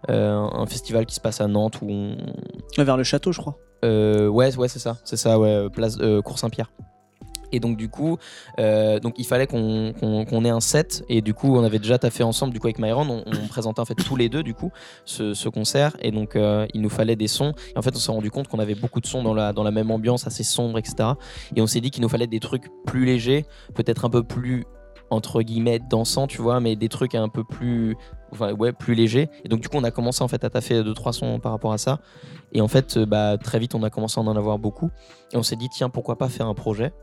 euh, 0.10 0.36
un 0.36 0.66
festival 0.66 1.06
qui 1.06 1.16
se 1.16 1.22
passe 1.22 1.42
à 1.42 1.48
Nantes 1.48 1.80
où 1.82 1.90
on, 1.90 2.18
Vers 2.78 2.98
le 2.98 3.04
château, 3.04 3.32
je 3.32 3.40
crois. 3.40 3.58
Euh, 3.84 4.28
ouais, 4.28 4.56
ouais, 4.56 4.68
c'est 4.68 4.80
ça, 4.80 4.98
c'est 5.04 5.18
ça, 5.18 5.38
ouais, 5.38 5.50
euh, 5.50 5.70
place 5.70 5.98
Cours 6.24 6.40
Saint-Pierre. 6.40 6.72
Et 7.54 7.60
donc 7.60 7.78
du 7.78 7.88
coup, 7.88 8.18
euh, 8.60 9.00
il 9.18 9.26
fallait 9.26 9.48
qu'on 9.48 10.46
ait 10.46 10.50
un 10.50 10.60
set. 10.60 11.04
Et 11.08 11.22
du 11.22 11.34
coup 11.34 11.56
on 11.56 11.64
avait 11.64 11.80
déjà 11.80 11.98
taffé 11.98 12.24
ensemble 12.24 12.54
du 12.54 12.60
coup 12.60 12.68
avec 12.68 12.80
Myron, 12.80 13.24
on, 13.26 13.48
présentait 13.48 13.80
en 13.80 13.86
fait 13.86 13.96
tous 13.96 14.16
les 14.16 14.30
deux 14.30 14.44
du 14.44 14.54
coup 14.54 14.72
ce, 15.06 15.34
ce 15.34 15.48
concert. 15.48 15.96
Et 16.02 16.12
donc 16.12 16.36
euh, 16.36 16.66
il 16.74 16.82
nous 16.82 16.90
fallait 16.90 17.16
des 17.16 17.28
sons. 17.28 17.54
Et 17.76 17.78
en 17.78 17.82
fait 17.82 17.96
on 17.96 18.00
s'est 18.00 18.12
rendu 18.12 18.32
compte 18.32 18.48
qu'on 18.48 18.60
avait 18.60 18.76
beaucoup 18.76 19.00
de 19.00 19.08
sons 19.08 19.24
dans 19.24 19.34
la, 19.34 19.54
dans 19.54 19.64
la 19.64 19.72
même 19.72 19.92
ambiance 19.92 20.28
assez 20.28 20.44
sombre 20.44 20.78
etc 20.78 21.14
et 21.56 21.62
on 21.62 21.68
s'est 21.68 21.82
dit 21.82 21.92
qu'il 21.92 22.02
nous 22.02 22.10
fallait 22.10 22.28
des 22.28 22.40
trucs 22.40 22.70
plus 22.86 23.06
légers, 23.06 23.46
peut-être 23.74 24.06
un 24.06 24.10
peu 24.10 24.24
plus 24.24 24.66
entre 25.10 25.42
guillemets 25.42 25.80
dansants 25.80 26.28
tu 26.28 26.42
vois 26.42 26.60
mais 26.60 26.76
des 26.76 26.90
trucs 26.90 27.14
un 27.14 27.30
peu 27.30 27.44
plus 27.44 27.96
enfin 28.34 28.54
ouais 28.54 28.72
plus 28.72 28.96
légers 28.96 29.30
et 29.44 29.50
donc 29.50 29.62
du 29.62 29.70
coup 29.70 29.78
on 29.78 29.84
a 29.84 29.92
commencé 29.92 30.24
en 30.24 30.28
fait 30.28 30.44
à 30.44 30.50
taffer 30.50 30.84
deux 30.84 30.94
trois 30.94 31.14
sons 31.14 31.40
par 31.40 31.52
rapport 31.52 31.74
à 31.74 31.78
ça 31.78 32.00
et 32.54 32.62
en 32.62 32.68
fait, 32.68 32.98
euh, 32.98 33.06
bah, 33.06 33.38
très 33.38 33.60
vite, 33.60 33.74
on 33.76 33.84
a 33.84 33.90
commencé 33.90 34.20
à 34.20 34.24
en 34.24 34.36
avoir 34.36 34.60
beaucoup. 34.60 34.92
Et 35.32 35.38
on 35.38 35.44
s'est 35.44 35.56
dit, 35.56 35.70
tiens, 35.70 35.90
pourquoi 35.90 36.18
pas 36.18 36.30
faire 36.30 36.46
un 36.48 36.54
projet? 36.54 36.94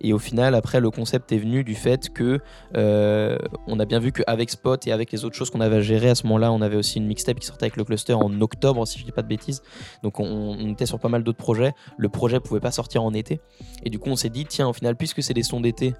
Et 0.00 0.12
au 0.12 0.18
final, 0.18 0.54
après, 0.54 0.80
le 0.80 0.90
concept 0.90 1.30
est 1.30 1.38
venu 1.38 1.62
du 1.62 1.74
fait 1.74 2.08
que 2.08 2.40
euh, 2.76 3.38
on 3.66 3.78
a 3.78 3.84
bien 3.84 4.00
vu 4.00 4.12
qu'avec 4.12 4.50
Spot 4.50 4.84
et 4.86 4.92
avec 4.92 5.12
les 5.12 5.24
autres 5.24 5.36
choses 5.36 5.50
qu'on 5.50 5.60
avait 5.60 5.76
à 5.76 5.80
gérer 5.80 6.10
à 6.10 6.14
ce 6.14 6.24
moment-là, 6.24 6.50
on 6.50 6.62
avait 6.62 6.76
aussi 6.76 6.98
une 6.98 7.06
mixtape 7.06 7.38
qui 7.38 7.46
sortait 7.46 7.64
avec 7.64 7.76
le 7.76 7.84
cluster 7.84 8.14
en 8.14 8.40
octobre, 8.40 8.86
si 8.86 8.98
je 8.98 9.04
dis 9.04 9.12
pas 9.12 9.22
de 9.22 9.28
bêtises. 9.28 9.62
Donc 10.02 10.20
on, 10.20 10.24
on 10.24 10.68
était 10.70 10.86
sur 10.86 10.98
pas 10.98 11.08
mal 11.08 11.22
d'autres 11.22 11.38
projets. 11.38 11.74
Le 11.96 12.08
projet 12.08 12.40
pouvait 12.40 12.60
pas 12.60 12.72
sortir 12.72 13.04
en 13.04 13.12
été. 13.12 13.40
Et 13.84 13.90
du 13.90 13.98
coup, 13.98 14.10
on 14.10 14.16
s'est 14.16 14.30
dit, 14.30 14.46
tiens, 14.46 14.68
au 14.68 14.72
final, 14.72 14.96
puisque 14.96 15.22
c'est 15.22 15.34
des 15.34 15.42
sons 15.42 15.60
d'été, 15.60 15.94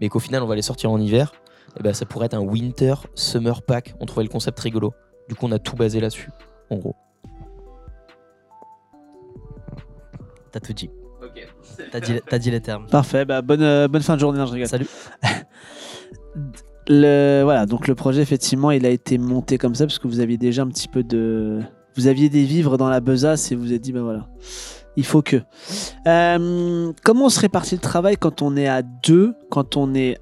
mais 0.00 0.08
qu'au 0.08 0.20
final, 0.20 0.42
on 0.42 0.46
va 0.46 0.54
les 0.54 0.62
sortir 0.62 0.90
en 0.90 1.00
hiver, 1.00 1.32
ben, 1.82 1.92
ça 1.92 2.06
pourrait 2.06 2.26
être 2.26 2.34
un 2.34 2.40
Winter 2.40 2.94
Summer 3.14 3.62
Pack. 3.62 3.94
On 4.00 4.06
trouvait 4.06 4.24
le 4.24 4.30
concept 4.30 4.58
rigolo. 4.60 4.92
Du 5.28 5.34
coup, 5.34 5.46
on 5.46 5.52
a 5.52 5.58
tout 5.58 5.76
basé 5.76 6.00
là-dessus, 6.00 6.30
en 6.70 6.76
gros. 6.76 6.96
T'as 10.52 10.60
tout 10.60 10.72
dit. 10.72 10.90
T'as 11.92 12.00
dit, 12.00 12.20
t'as 12.28 12.38
dit 12.38 12.50
les 12.50 12.60
termes. 12.60 12.86
Parfait, 12.86 13.24
bah, 13.24 13.40
bonne, 13.40 13.62
euh, 13.62 13.86
bonne 13.86 14.02
fin 14.02 14.16
de 14.16 14.20
journée, 14.20 14.38
non, 14.38 14.46
je 14.46 14.52
rigole. 14.52 14.68
Salut. 14.68 14.88
Le, 16.88 17.42
voilà, 17.44 17.66
donc 17.66 17.86
le 17.86 17.94
projet, 17.94 18.22
effectivement, 18.22 18.70
il 18.70 18.86
a 18.86 18.88
été 18.88 19.18
monté 19.18 19.58
comme 19.58 19.74
ça 19.74 19.84
parce 19.84 19.98
que 19.98 20.08
vous 20.08 20.20
aviez 20.20 20.38
déjà 20.38 20.62
un 20.62 20.68
petit 20.68 20.88
peu 20.88 21.02
de. 21.02 21.60
Vous 21.96 22.06
aviez 22.06 22.30
des 22.30 22.44
vivres 22.44 22.78
dans 22.78 22.88
la 22.88 23.00
besace 23.00 23.52
et 23.52 23.54
vous 23.54 23.62
vous 23.62 23.72
êtes 23.74 23.82
dit, 23.82 23.92
ben 23.92 24.02
voilà, 24.02 24.26
il 24.96 25.04
faut 25.04 25.20
que. 25.20 25.36
Euh, 26.06 26.92
comment 27.04 27.26
on 27.26 27.28
se 27.28 27.40
répartit 27.40 27.74
le 27.74 27.80
travail 27.82 28.16
quand 28.16 28.40
on 28.40 28.56
est 28.56 28.68
à 28.68 28.82
deux, 28.82 29.34
quand 29.50 29.76
on 29.76 29.94
est 29.94 30.16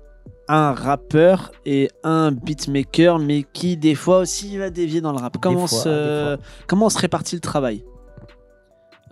un 0.49 0.73
rappeur 0.73 1.53
et 1.65 1.91
un 2.05 2.33
beatmaker, 2.33 3.19
mais 3.19 3.43
qui 3.43 3.77
des 3.77 3.95
fois 3.95 4.19
aussi 4.19 4.57
va 4.59 4.71
dévier 4.71 5.01
dans 5.01 5.13
le 5.13 5.19
rap 5.19 5.37
Comment, 5.41 5.67
fois, 5.67 5.79
se... 5.79 6.39
comment 6.67 6.87
on 6.87 6.91
se 6.91 6.99
répartit 6.99 7.35
le 7.35 7.41
travail? 7.41 7.85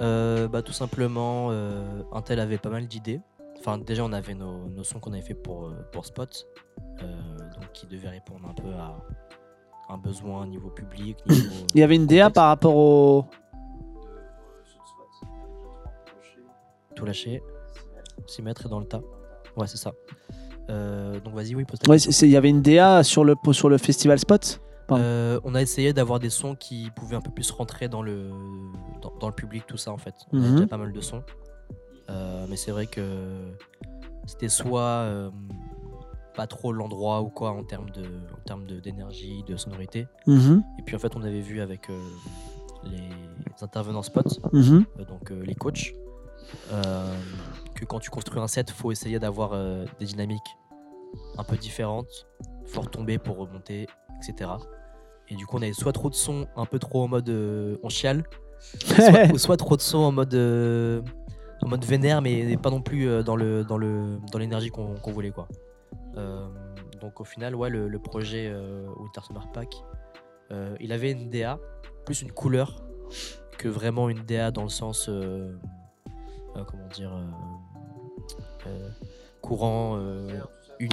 Euh, 0.00 0.48
bah, 0.48 0.62
tout 0.62 0.72
simplement, 0.72 1.48
euh, 1.50 2.02
Intel 2.12 2.40
avait 2.40 2.58
pas 2.58 2.70
mal 2.70 2.86
d'idées. 2.86 3.20
Enfin, 3.58 3.78
déjà, 3.78 4.04
on 4.04 4.12
avait 4.12 4.34
nos, 4.34 4.68
nos 4.68 4.84
sons 4.84 5.00
qu'on 5.00 5.12
avait 5.12 5.22
fait 5.22 5.34
pour, 5.34 5.66
euh, 5.66 5.88
pour 5.92 6.04
Spot, 6.04 6.46
euh, 7.02 7.38
donc 7.54 7.72
qui 7.72 7.86
devaient 7.86 8.10
répondre 8.10 8.46
un 8.48 8.54
peu 8.54 8.68
à 8.74 8.96
un 9.88 9.98
besoin 9.98 10.46
niveau 10.46 10.70
public. 10.70 11.16
Niveau, 11.26 11.66
Il 11.74 11.80
y 11.80 11.82
avait 11.82 11.96
une 11.96 12.06
DA 12.06 12.30
par 12.30 12.48
rapport 12.48 12.76
au. 12.76 13.26
Tout 16.94 17.04
lâcher, 17.04 17.42
s'y 18.26 18.42
mettre 18.42 18.66
et 18.66 18.68
dans 18.68 18.80
le 18.80 18.86
tas. 18.86 19.00
Ouais, 19.56 19.66
c'est 19.66 19.78
ça. 19.78 19.92
Euh, 20.70 21.20
donc 21.20 21.34
vas-y, 21.34 21.54
oui, 21.54 21.64
pose 21.64 21.78
ta 21.78 21.92
question. 21.92 22.26
il 22.26 22.32
y 22.32 22.36
avait 22.36 22.48
une 22.50 22.62
DA 22.62 23.02
sur 23.02 23.24
le, 23.24 23.34
sur 23.52 23.68
le 23.68 23.78
festival 23.78 24.18
Spot? 24.18 24.60
Euh, 24.90 25.40
on 25.44 25.54
a 25.54 25.62
essayé 25.62 25.92
d'avoir 25.92 26.20
des 26.20 26.30
sons 26.30 26.54
qui 26.54 26.90
pouvaient 26.94 27.16
un 27.16 27.20
peu 27.20 27.30
plus 27.30 27.50
rentrer 27.50 27.88
dans 27.88 28.02
le, 28.02 28.30
dans, 29.00 29.12
dans 29.18 29.28
le 29.28 29.34
public, 29.34 29.64
tout 29.66 29.76
ça 29.76 29.92
en 29.92 29.98
fait. 29.98 30.14
On 30.32 30.42
a 30.42 30.50
déjà 30.50 30.66
pas 30.66 30.76
mal 30.76 30.92
de 30.92 31.00
sons. 31.00 31.22
Euh, 32.10 32.46
mais 32.50 32.56
c'est 32.56 32.70
vrai 32.70 32.86
que 32.86 33.00
c'était 34.26 34.48
soit 34.50 35.30
pas 36.34 36.46
trop 36.46 36.72
l'endroit 36.72 37.22
ou 37.22 37.28
quoi 37.28 37.50
en 37.52 37.62
termes 37.62 37.90
de 37.90 38.02
en 38.02 38.42
termes 38.44 38.66
de- 38.66 38.80
d'énergie, 38.80 39.42
de, 39.46 39.56
sonorité. 39.56 40.06
Mhm, 40.26 40.62
Et 40.78 40.82
puis 40.82 40.96
en 40.96 40.98
fait, 40.98 41.14
on 41.16 41.22
avait 41.22 41.40
vu 41.40 41.60
avec 41.60 41.88
les 42.84 42.98
intervenants 43.62 44.02
spots, 44.02 44.38
mhm. 44.52 44.84
donc 45.08 45.30
les 45.30 45.54
coachs, 45.54 45.94
que 47.74 47.84
quand 47.84 47.98
tu 48.00 48.10
construis 48.10 48.40
un 48.40 48.48
set, 48.48 48.70
faut 48.70 48.92
essayer 48.92 49.18
d'avoir 49.18 49.52
euh, 49.52 49.84
des 49.98 50.06
dynamiques 50.06 50.56
un 51.38 51.44
peu 51.44 51.56
différentes, 51.56 52.26
faut 52.66 52.80
retomber 52.80 53.18
pour 53.18 53.36
remonter, 53.36 53.86
etc. 54.16 54.50
Et 55.28 55.36
du 55.36 55.46
coup, 55.46 55.56
on 55.56 55.62
avait 55.62 55.72
soit 55.72 55.92
trop 55.92 56.10
de 56.10 56.14
sons 56.14 56.46
un 56.56 56.66
peu 56.66 56.78
trop 56.78 57.02
en 57.02 57.08
mode 57.08 57.28
euh, 57.28 57.76
on 57.82 57.88
chiale, 57.88 58.24
soit, 58.84 59.32
ou 59.32 59.38
soit 59.38 59.56
trop 59.56 59.76
de 59.76 59.82
sons 59.82 59.98
en 59.98 60.12
mode 60.12 60.34
euh, 60.34 61.02
en 61.62 61.68
mode 61.68 61.84
vénère, 61.84 62.22
mais 62.22 62.56
pas 62.56 62.70
non 62.70 62.82
plus 62.82 63.08
euh, 63.08 63.22
dans 63.22 63.36
le 63.36 63.64
dans 63.64 63.78
le 63.78 64.18
dans 64.32 64.38
l'énergie 64.38 64.70
qu'on 64.70 64.94
voulait 65.06 65.30
quoi. 65.30 65.48
Donc 67.00 67.20
au 67.20 67.24
final, 67.24 67.54
ouais, 67.54 67.68
le, 67.68 67.88
le 67.88 67.98
projet 67.98 68.54
Winter 68.98 69.20
Summer 69.26 69.50
Pack, 69.52 69.74
il 70.80 70.92
avait 70.92 71.10
une 71.10 71.28
DA 71.28 71.58
plus 72.04 72.22
une 72.22 72.32
couleur 72.32 72.84
que 73.58 73.68
vraiment 73.68 74.08
une 74.08 74.24
DA 74.24 74.50
dans 74.50 74.62
le 74.62 74.68
sens 74.68 75.08
euh, 75.08 75.56
euh, 76.56 76.64
comment 76.64 76.86
dire 76.88 77.12
euh, 77.12 77.24
courant. 79.40 79.96
euh, 79.98 80.28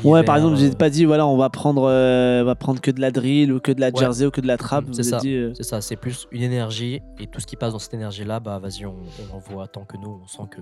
Ouais, 0.04 0.24
par 0.24 0.36
exemple, 0.36 0.54
vous 0.56 0.62
euh, 0.62 0.66
n'avez 0.66 0.76
pas 0.78 0.90
dit, 0.92 1.06
voilà, 1.06 1.26
on 1.26 1.38
va 1.38 1.50
prendre, 1.50 1.84
euh, 1.90 2.44
on 2.44 2.46
va 2.46 2.54
prendre 2.56 2.80
que 2.82 2.92
de 2.92 3.02
la 3.02 3.10
drill 3.10 3.52
ou 3.52 3.60
que 3.60 3.72
de 3.72 3.82
la 3.82 3.88
Ouais. 3.88 4.00
jersey 4.00 4.28
ou 4.28 4.32
que 4.32 4.40
de 4.40 4.46
la 4.48 4.58
trap. 4.58 4.86
C'est 4.92 5.02
ça. 5.04 5.20
euh, 5.26 5.52
C'est 5.56 5.64
ça, 5.64 5.82
c'est 5.82 5.96
plus 5.96 6.28
une 6.32 6.44
énergie 6.44 7.02
et 7.20 7.26
tout 7.28 7.40
ce 7.40 7.48
qui 7.48 7.56
passe 7.56 7.74
dans 7.74 7.80
cette 7.80 7.96
énergie 7.96 8.24
là, 8.24 8.40
bah 8.40 8.60
vas-y, 8.60 8.86
on, 8.86 8.96
on 9.32 9.36
envoie 9.36 9.68
tant 9.68 9.84
que 9.84 9.98
nous, 9.98 10.22
on 10.24 10.28
sent 10.28 10.44
que, 10.52 10.62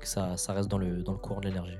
que 0.00 0.06
ça, 0.06 0.36
ça 0.36 0.52
reste 0.52 0.68
dans 0.70 0.76
le, 0.78 1.02
dans 1.02 1.12
le 1.12 1.18
courant 1.18 1.40
de 1.40 1.46
l'énergie. 1.46 1.78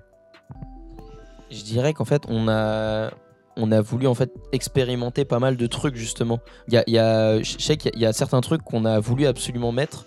Je 1.51 1.63
dirais 1.63 1.93
qu'en 1.93 2.07
fait, 2.07 2.23
on 2.29 2.49
a. 2.49 3.11
on 3.57 3.71
a 3.71 3.81
voulu 3.83 4.07
en 4.07 4.15
fait 4.15 4.33
expérimenter 4.53 5.25
pas 5.27 5.39
mal 5.39 5.57
de 5.57 5.67
trucs 5.67 5.97
justement. 5.97 6.41
Il 6.69 6.75
y 6.75 6.79
a, 6.79 6.85
il 6.87 6.95
y 6.95 6.99
a- 6.99 7.41
je 7.43 7.59
sais 7.59 7.77
qu'il 7.77 7.97
y 8.01 8.07
a 8.07 8.13
certains 8.15 8.41
trucs 8.41 8.63
qu'on 8.63 8.85
a 8.87 8.99
voulu 9.01 9.27
absolument 9.27 9.71
mettre. 9.71 10.07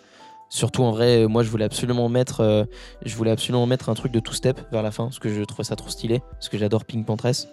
Surtout 0.50 0.84
en 0.84 0.92
vrai, 0.92 1.28
moi 1.28 1.44
je 1.44 1.50
voulais 1.50 1.66
absolument 1.66 2.08
mettre, 2.10 2.42
euh, 2.42 2.64
je 3.06 3.16
voulais 3.16 3.32
absolument 3.32 3.66
mettre 3.66 3.90
un 3.90 3.94
truc 3.94 4.12
de 4.12 4.20
two 4.20 4.34
step 4.34 4.60
vers 4.72 4.82
la 4.82 4.92
fin 4.92 5.06
parce 5.06 5.20
que 5.20 5.30
je 5.30 5.44
trouvais 5.44 5.66
ça 5.66 5.76
trop 5.76 5.90
stylé, 5.90 6.22
parce 6.32 6.50
que 6.50 6.58
j'adore 6.58 6.86
Pink 6.86 7.06
Pantress. 7.06 7.48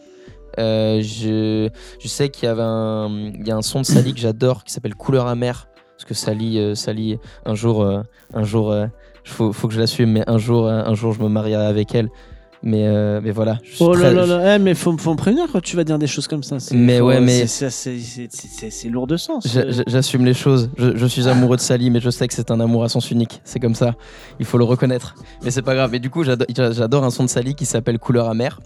Euh, 0.61 1.01
je, 1.03 1.69
je 1.99 2.09
sais 2.09 2.29
qu'il 2.29 2.45
y 2.45 2.47
avait 2.47 2.63
un, 2.63 3.09
il 3.35 3.47
y 3.47 3.51
a 3.51 3.57
un 3.57 3.63
son 3.63 3.81
de 3.81 3.87
Sally 3.87 4.15
que 4.15 4.21
j'adore 4.21 4.63
qui 4.63 4.73
s'appelle 4.73 4.95
Couleur 4.95 5.27
amère 5.27 5.67
parce 5.97 6.05
que 6.05 6.15
Sally, 6.15 6.59
euh, 6.59 6.77
Sally 6.77 7.19
un 7.45 7.57
jour, 7.57 7.83
euh, 7.83 8.03
un 8.33 8.45
jour, 8.45 8.73
faut, 9.25 9.53
faut 9.53 9.67
que 9.67 9.75
je 9.75 9.81
l'assume, 9.81 10.13
mais 10.13 10.23
un 10.29 10.39
jour, 10.39 10.69
un 10.69 10.95
jour 10.95 11.13
je 11.13 11.21
me 11.21 11.29
marierai 11.29 11.67
avec 11.67 11.95
elle. 11.95 12.09
Mais, 12.67 12.87
euh, 12.87 13.21
mais 13.23 13.31
voilà. 13.31 13.59
je 13.63 13.75
suis 13.75 13.85
Oh 13.85 13.93
là 13.93 14.01
très- 14.11 14.15
là 14.15 14.25
là, 14.27 14.57
eh, 14.57 14.59
mais 14.59 14.75
faut, 14.75 14.97
faut 14.97 15.13
me 15.13 15.17
prévenir 15.19 15.45
quand 15.53 15.61
tu 15.63 15.77
vas 15.77 15.85
dire 15.85 15.99
des 15.99 16.07
choses 16.07 16.27
comme 16.27 16.43
ça. 16.43 16.57
Mais 16.73 16.99
faut- 16.99 17.05
ouais, 17.05 17.21
mais- 17.21 17.47
c'est- 17.47 18.89
lourd 18.89 19.07
de 19.07 19.17
sens. 19.19 19.47
J'a- 19.47 19.83
J'assume 19.87 20.25
les 20.25 20.33
choses. 20.35 20.71
Je, 20.79 20.97
je 20.97 21.07
suis 21.07 21.29
amoureux 21.29 21.57
de 21.57 21.61
Sally, 21.61 21.91
mais 21.91 22.01
je 22.01 22.09
sais 22.09 22.27
que 22.27 22.33
c'est 22.33 22.51
un 22.51 22.61
amour 22.61 22.83
à 22.85 22.89
sens 22.89 23.11
unique. 23.11 23.41
C'est 23.45 23.61
comme 23.61 23.75
ça. 23.75 23.95
Il 24.41 24.47
faut 24.47 24.57
le 24.57 24.65
reconnaître. 24.65 25.15
Mais 25.43 25.51
c'est 25.51 25.61
pas 25.63 25.75
grave. 25.75 25.91
Mais 25.93 25.99
du 25.99 26.09
coup, 26.09 26.25
j'ado- 26.25 26.47
j'a- 26.57 26.73
j'adore 26.73 27.05
un 27.05 27.11
son 27.11 27.25
de 27.25 27.29
Sally 27.29 27.55
qui 27.55 27.67
s'appelle 27.67 27.99
Couleur 27.99 28.29
amère. 28.31 28.61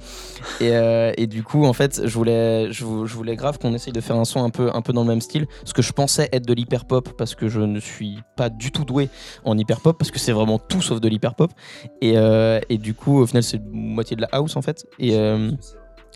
Et, 0.60 0.70
euh, 0.76 1.12
et 1.16 1.26
du 1.26 1.42
coup, 1.42 1.64
en 1.64 1.72
fait, 1.72 2.02
je 2.04 2.14
voulais, 2.14 2.72
je, 2.72 2.84
vou- 2.84 3.06
je 3.06 3.14
voulais 3.14 3.34
grave 3.34 3.58
qu'on 3.58 3.74
essaye 3.74 3.92
de 3.92 4.00
faire 4.00 4.16
un 4.16 4.24
son 4.24 4.44
un 4.44 4.50
peu, 4.50 4.70
un 4.72 4.80
peu 4.82 4.92
dans 4.92 5.02
le 5.02 5.08
même 5.08 5.20
style. 5.20 5.46
Ce 5.64 5.74
que 5.74 5.82
je 5.82 5.92
pensais 5.92 6.28
être 6.32 6.46
de 6.46 6.54
l'hyper 6.54 6.84
pop, 6.84 7.08
parce 7.18 7.34
que 7.34 7.48
je 7.48 7.60
ne 7.60 7.80
suis 7.80 8.18
pas 8.36 8.48
du 8.48 8.70
tout 8.70 8.84
doué 8.84 9.08
en 9.44 9.58
hyper 9.58 9.80
pop, 9.80 9.98
parce 9.98 10.10
que 10.12 10.18
c'est 10.20 10.32
vraiment 10.32 10.58
tout 10.60 10.82
sauf 10.82 11.00
de 11.00 11.08
l'hyper 11.08 11.34
pop. 11.34 11.50
Et, 12.00 12.12
euh, 12.16 12.60
et 12.68 12.78
du 12.78 12.94
coup, 12.94 13.18
au 13.18 13.26
final, 13.26 13.42
c'est 13.42 13.60
moitié 13.88 14.16
de 14.16 14.22
la 14.22 14.28
house 14.32 14.56
en 14.56 14.62
fait. 14.62 14.86
Et 14.98 15.16
euh, 15.16 15.50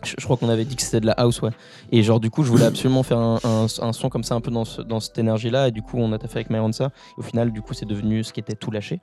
je, 0.03 0.23
crois 0.23 0.37
qu'on 0.37 0.49
avait 0.49 0.65
dit 0.65 0.75
que 0.75 0.81
c'était 0.81 0.99
de 0.99 1.05
la 1.05 1.13
house, 1.13 1.41
ouais. 1.41 1.51
Et 1.91 2.03
genre, 2.03 2.19
du 2.19 2.29
coup, 2.29 2.43
je 2.43 2.49
voulais 2.49 2.65
absolument 2.65 3.03
faire 3.03 3.19
un, 3.19 3.67
son 3.67 4.09
comme 4.09 4.23
ça, 4.23 4.35
un 4.35 4.41
peu 4.41 4.51
dans, 4.51 4.63
dans 4.87 4.99
cette 4.99 5.17
énergie-là. 5.17 5.69
Et 5.69 5.71
du 5.71 5.81
coup, 5.81 5.97
on 5.97 6.11
a 6.11 6.17
taffé 6.17 6.39
avec 6.39 6.49
Myronsa. 6.49 6.89
Au 7.17 7.21
final, 7.21 7.51
du 7.51 7.61
coup, 7.61 7.73
c'est 7.73 7.85
devenu 7.85 8.23
ce 8.23 8.33
qui 8.33 8.39
était 8.39 8.55
tout 8.55 8.71
lâché. 8.71 8.99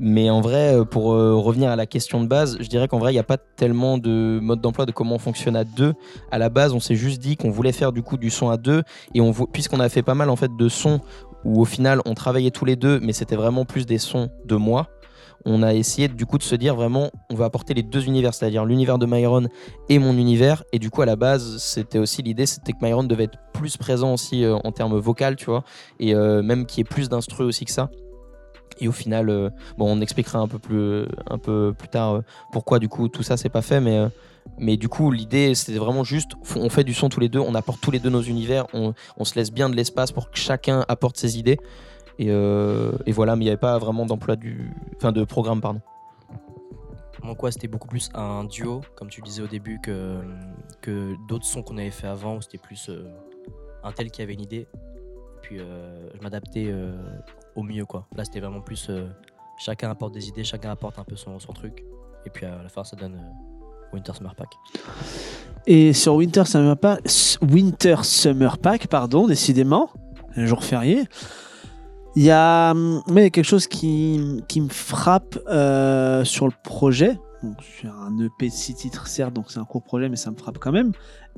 Mais 0.00 0.30
en 0.30 0.40
vrai, 0.40 0.74
euh, 0.74 0.84
pour 0.84 1.12
euh, 1.12 1.34
revenir 1.34 1.70
à 1.70 1.76
la 1.76 1.86
question 1.86 2.22
de 2.22 2.28
base, 2.28 2.56
je 2.60 2.68
dirais 2.68 2.86
qu'en 2.86 2.98
vrai, 2.98 3.10
il 3.10 3.16
n'y 3.16 3.20
a 3.20 3.24
pas 3.24 3.36
tellement 3.36 3.98
de 3.98 4.38
mode 4.40 4.60
d'emploi 4.60 4.86
de 4.86 4.92
comment 4.92 5.16
on 5.16 5.18
fonctionne 5.18 5.56
à 5.56 5.64
deux. 5.64 5.94
À 6.30 6.38
la 6.38 6.50
base, 6.50 6.72
on 6.72 6.80
s'est 6.80 6.94
juste 6.94 7.20
dit 7.20 7.36
qu'on 7.36 7.50
voulait 7.50 7.72
faire 7.72 7.92
du 7.92 8.02
coup 8.02 8.16
du 8.16 8.30
son 8.30 8.48
à 8.48 8.56
deux. 8.56 8.82
Et 9.14 9.20
on, 9.20 9.32
puisqu'on 9.32 9.80
a 9.80 9.88
fait 9.88 10.02
pas 10.02 10.14
mal 10.14 10.30
en 10.30 10.36
fait 10.36 10.54
de 10.56 10.68
sons 10.68 11.00
où 11.44 11.60
au 11.60 11.64
final 11.64 12.00
on 12.04 12.14
travaillait 12.14 12.50
tous 12.50 12.64
les 12.64 12.76
deux, 12.76 13.00
mais 13.00 13.12
c'était 13.12 13.36
vraiment 13.36 13.64
plus 13.64 13.86
des 13.86 13.98
sons 13.98 14.30
de 14.44 14.56
moi. 14.56 14.88
On 15.44 15.62
a 15.62 15.72
essayé 15.74 16.08
du 16.08 16.26
coup 16.26 16.38
de 16.38 16.42
se 16.42 16.54
dire 16.54 16.74
vraiment, 16.74 17.10
on 17.30 17.34
va 17.34 17.44
apporter 17.44 17.74
les 17.74 17.82
deux 17.82 18.06
univers, 18.06 18.34
c'est-à-dire 18.34 18.64
l'univers 18.64 18.98
de 18.98 19.06
Myron 19.06 19.48
et 19.88 19.98
mon 19.98 20.16
univers. 20.16 20.64
Et 20.72 20.78
du 20.78 20.90
coup, 20.90 21.02
à 21.02 21.06
la 21.06 21.16
base, 21.16 21.58
c'était 21.58 21.98
aussi 21.98 22.22
l'idée, 22.22 22.46
c'était 22.46 22.72
que 22.72 22.78
Myron 22.82 23.04
devait 23.04 23.24
être 23.24 23.38
plus 23.52 23.76
présent 23.76 24.14
aussi 24.14 24.44
euh, 24.44 24.56
en 24.64 24.72
termes 24.72 24.98
vocal, 24.98 25.36
tu 25.36 25.46
vois, 25.46 25.64
et 26.00 26.14
euh, 26.14 26.42
même 26.42 26.66
qu'il 26.66 26.78
y 26.78 26.80
ait 26.82 26.84
plus 26.84 27.08
d'instru 27.08 27.44
aussi 27.44 27.64
que 27.64 27.72
ça. 27.72 27.90
Et 28.80 28.88
au 28.88 28.92
final, 28.92 29.28
euh, 29.30 29.50
bon, 29.76 29.86
on 29.90 30.00
expliquera 30.00 30.38
un 30.38 30.48
peu 30.48 30.58
plus, 30.58 31.04
un 31.28 31.38
peu 31.38 31.74
plus 31.76 31.88
tard 31.88 32.22
pourquoi 32.52 32.78
du 32.78 32.88
coup 32.88 33.08
tout 33.08 33.24
ça 33.24 33.36
c'est 33.36 33.48
pas 33.48 33.62
fait, 33.62 33.80
mais, 33.80 34.06
mais 34.58 34.76
du 34.76 34.88
coup 34.88 35.10
l'idée 35.10 35.56
c'était 35.56 35.78
vraiment 35.78 36.04
juste, 36.04 36.32
on 36.54 36.68
fait 36.68 36.84
du 36.84 36.94
son 36.94 37.08
tous 37.08 37.18
les 37.18 37.28
deux, 37.28 37.40
on 37.40 37.56
apporte 37.56 37.80
tous 37.80 37.90
les 37.90 37.98
deux 37.98 38.10
nos 38.10 38.22
univers, 38.22 38.66
on 38.74 39.24
se 39.24 39.34
laisse 39.34 39.50
bien 39.50 39.68
de 39.68 39.74
l'espace 39.74 40.12
pour 40.12 40.30
que 40.30 40.38
chacun 40.38 40.84
apporte 40.86 41.16
ses 41.16 41.38
idées. 41.38 41.58
Et, 42.18 42.30
euh, 42.30 42.92
et 43.06 43.12
voilà, 43.12 43.36
mais 43.36 43.44
il 43.44 43.46
n'y 43.46 43.50
avait 43.50 43.56
pas 43.56 43.78
vraiment 43.78 44.04
d'emploi 44.06 44.36
du, 44.36 44.72
enfin 44.96 45.12
de 45.12 45.24
programme 45.24 45.60
pardon. 45.60 45.80
Moi, 47.22 47.34
quoi, 47.34 47.50
c'était 47.50 47.68
beaucoup 47.68 47.88
plus 47.88 48.10
un 48.14 48.44
duo, 48.44 48.80
comme 48.94 49.08
tu 49.08 49.20
disais 49.20 49.42
au 49.42 49.48
début, 49.48 49.80
que, 49.80 50.20
que 50.80 51.14
d'autres 51.28 51.44
sons 51.44 51.62
qu'on 51.62 51.76
avait 51.76 51.90
fait 51.90 52.06
avant, 52.06 52.36
où 52.36 52.40
c'était 52.40 52.58
plus 52.58 52.88
euh, 52.88 53.08
un 53.82 53.92
tel 53.92 54.10
qui 54.10 54.22
avait 54.22 54.34
une 54.34 54.40
idée? 54.40 54.68
Puis 55.42 55.58
euh, 55.58 56.08
je 56.14 56.22
m'adaptais 56.22 56.66
euh, 56.68 56.92
au 57.56 57.62
mieux, 57.62 57.84
quoi. 57.84 58.06
Là, 58.16 58.24
c'était 58.24 58.40
vraiment 58.40 58.60
plus 58.60 58.86
euh, 58.88 59.08
chacun 59.58 59.90
apporte 59.90 60.14
des 60.14 60.28
idées, 60.28 60.44
chacun 60.44 60.70
apporte 60.70 60.98
un 60.98 61.04
peu 61.04 61.16
son, 61.16 61.38
son 61.38 61.52
truc. 61.52 61.84
Et 62.24 62.30
puis 62.30 62.46
à 62.46 62.62
la 62.62 62.68
fin, 62.68 62.84
ça 62.84 62.96
donne 62.96 63.14
euh, 63.14 63.94
Winter 63.94 64.12
Summer 64.14 64.34
Pack. 64.34 64.50
Et 65.66 65.92
sur 65.92 66.14
Winter 66.14 66.44
Summer 66.44 66.76
Pack, 66.76 67.00
Winter 67.42 67.96
Summer 68.04 68.58
Pack, 68.58 68.86
pardon, 68.86 69.26
décidément, 69.26 69.90
un 70.36 70.46
jour 70.46 70.62
férié, 70.62 71.04
il 72.16 72.22
y 72.22 72.30
a 72.30 72.72
hum, 72.72 73.02
mais 73.08 73.22
il 73.22 73.26
a 73.26 73.30
quelque 73.30 73.44
chose 73.44 73.66
qui, 73.66 74.42
qui 74.48 74.60
me 74.60 74.68
frappe 74.68 75.38
euh, 75.48 76.24
sur 76.24 76.46
le 76.46 76.52
projet. 76.64 77.18
Donc, 77.42 77.54
sur 77.62 77.94
un 77.94 78.18
EP 78.18 78.48
de 78.48 78.52
6 78.52 78.74
titres, 78.74 79.06
certes, 79.06 79.32
donc 79.32 79.52
c'est 79.52 79.60
un 79.60 79.64
court 79.64 79.84
projet, 79.84 80.08
mais 80.08 80.16
ça 80.16 80.32
me 80.32 80.36
frappe 80.36 80.58
quand 80.58 80.72
même. 80.72 80.90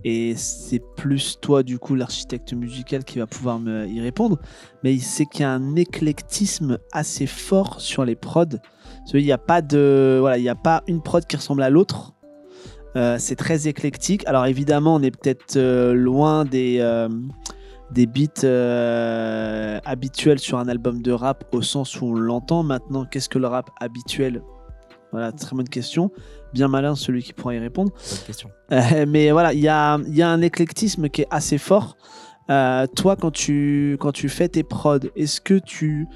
Et 0.03 0.35
c'est 0.35 0.81
plus 0.97 1.39
toi, 1.43 1.63
du 1.63 1.79
coup, 1.79 1.95
l'architecte 1.95 2.55
musical 2.55 3.05
qui 3.05 3.19
va 3.19 3.27
pouvoir 3.27 3.59
me 3.59 3.87
y 3.87 4.01
répondre. 4.01 4.39
Mais 4.83 4.99
c'est 4.99 5.27
qu'il 5.27 5.43
y 5.43 5.45
a 5.45 5.51
un 5.51 5.77
éclectisme 5.77 6.79
assez 6.93 7.27
fort 7.27 7.83
sur 7.83 8.07
les 8.07 8.17
prods. 8.17 8.47
Qu'il 9.11 9.23
n'y 9.23 9.33
a 9.33 9.39
pas 9.39 9.61
voilà, 9.61 10.39
il 10.39 10.43
n'y 10.43 10.49
a 10.49 10.55
pas 10.55 10.83
une 10.87 11.03
prod 11.03 11.27
qui 11.27 11.37
ressemble 11.37 11.63
à 11.63 11.69
l'autre. 11.69 12.15
Euh, 12.97 13.17
c'est 13.19 13.37
très 13.37 13.69
éclectique. 13.69 14.27
Alors 14.27 14.47
évidemment, 14.47 14.95
on 14.95 15.03
est 15.03 15.11
peut-être 15.11 15.57
euh, 15.57 15.93
loin 15.93 16.47
des, 16.47 16.79
des 17.93 18.07
beats 18.07 18.45
euh, 18.45 19.79
habituels 19.85 20.39
sur 20.39 20.59
un 20.59 20.69
album 20.69 21.03
de 21.03 21.13
rap 21.13 21.45
au 21.53 21.63
sens 21.63 22.01
où 22.01 22.07
on 22.07 22.15
l'entend. 22.15 22.63
Maintenant, 22.63 23.05
qu'est-ce 23.05 23.29
que 23.29 23.39
le 23.39 23.47
rap 23.47 23.71
habituel? 23.81 24.43
Voilà, 25.13 25.33
très 25.33 25.57
bonne 25.57 25.69
question. 25.69 26.11
Bien 26.53 26.69
malin 26.69 26.95
celui 26.95 27.23
qui 27.23 27.33
pourra 27.33 27.55
y 27.55 27.59
répondre. 27.59 27.93
Bonne 27.93 28.27
question. 28.27 28.51
Euh, 28.73 29.07
mais 29.09 29.31
voilà, 29.33 29.53
il 29.53 29.61
y 29.61 29.69
a, 29.69 29.99
il 30.07 30.15
y 30.15 30.23
a 30.23 30.29
un 30.29 30.41
éclectisme 30.41 31.09
qui 31.09 31.23
est 31.23 31.29
assez 31.31 31.59
fort. 31.59 31.97
Euh, 32.49 32.87
toi, 32.87 33.17
quand 33.17 33.31
tu, 33.31 33.97
quand 34.01 34.13
tu 34.13 34.29
fais 34.29 34.49
tes 34.49 34.63
prods, 34.63 34.99
est-ce 35.17 35.41
que 35.41 35.55
tu 35.55 36.07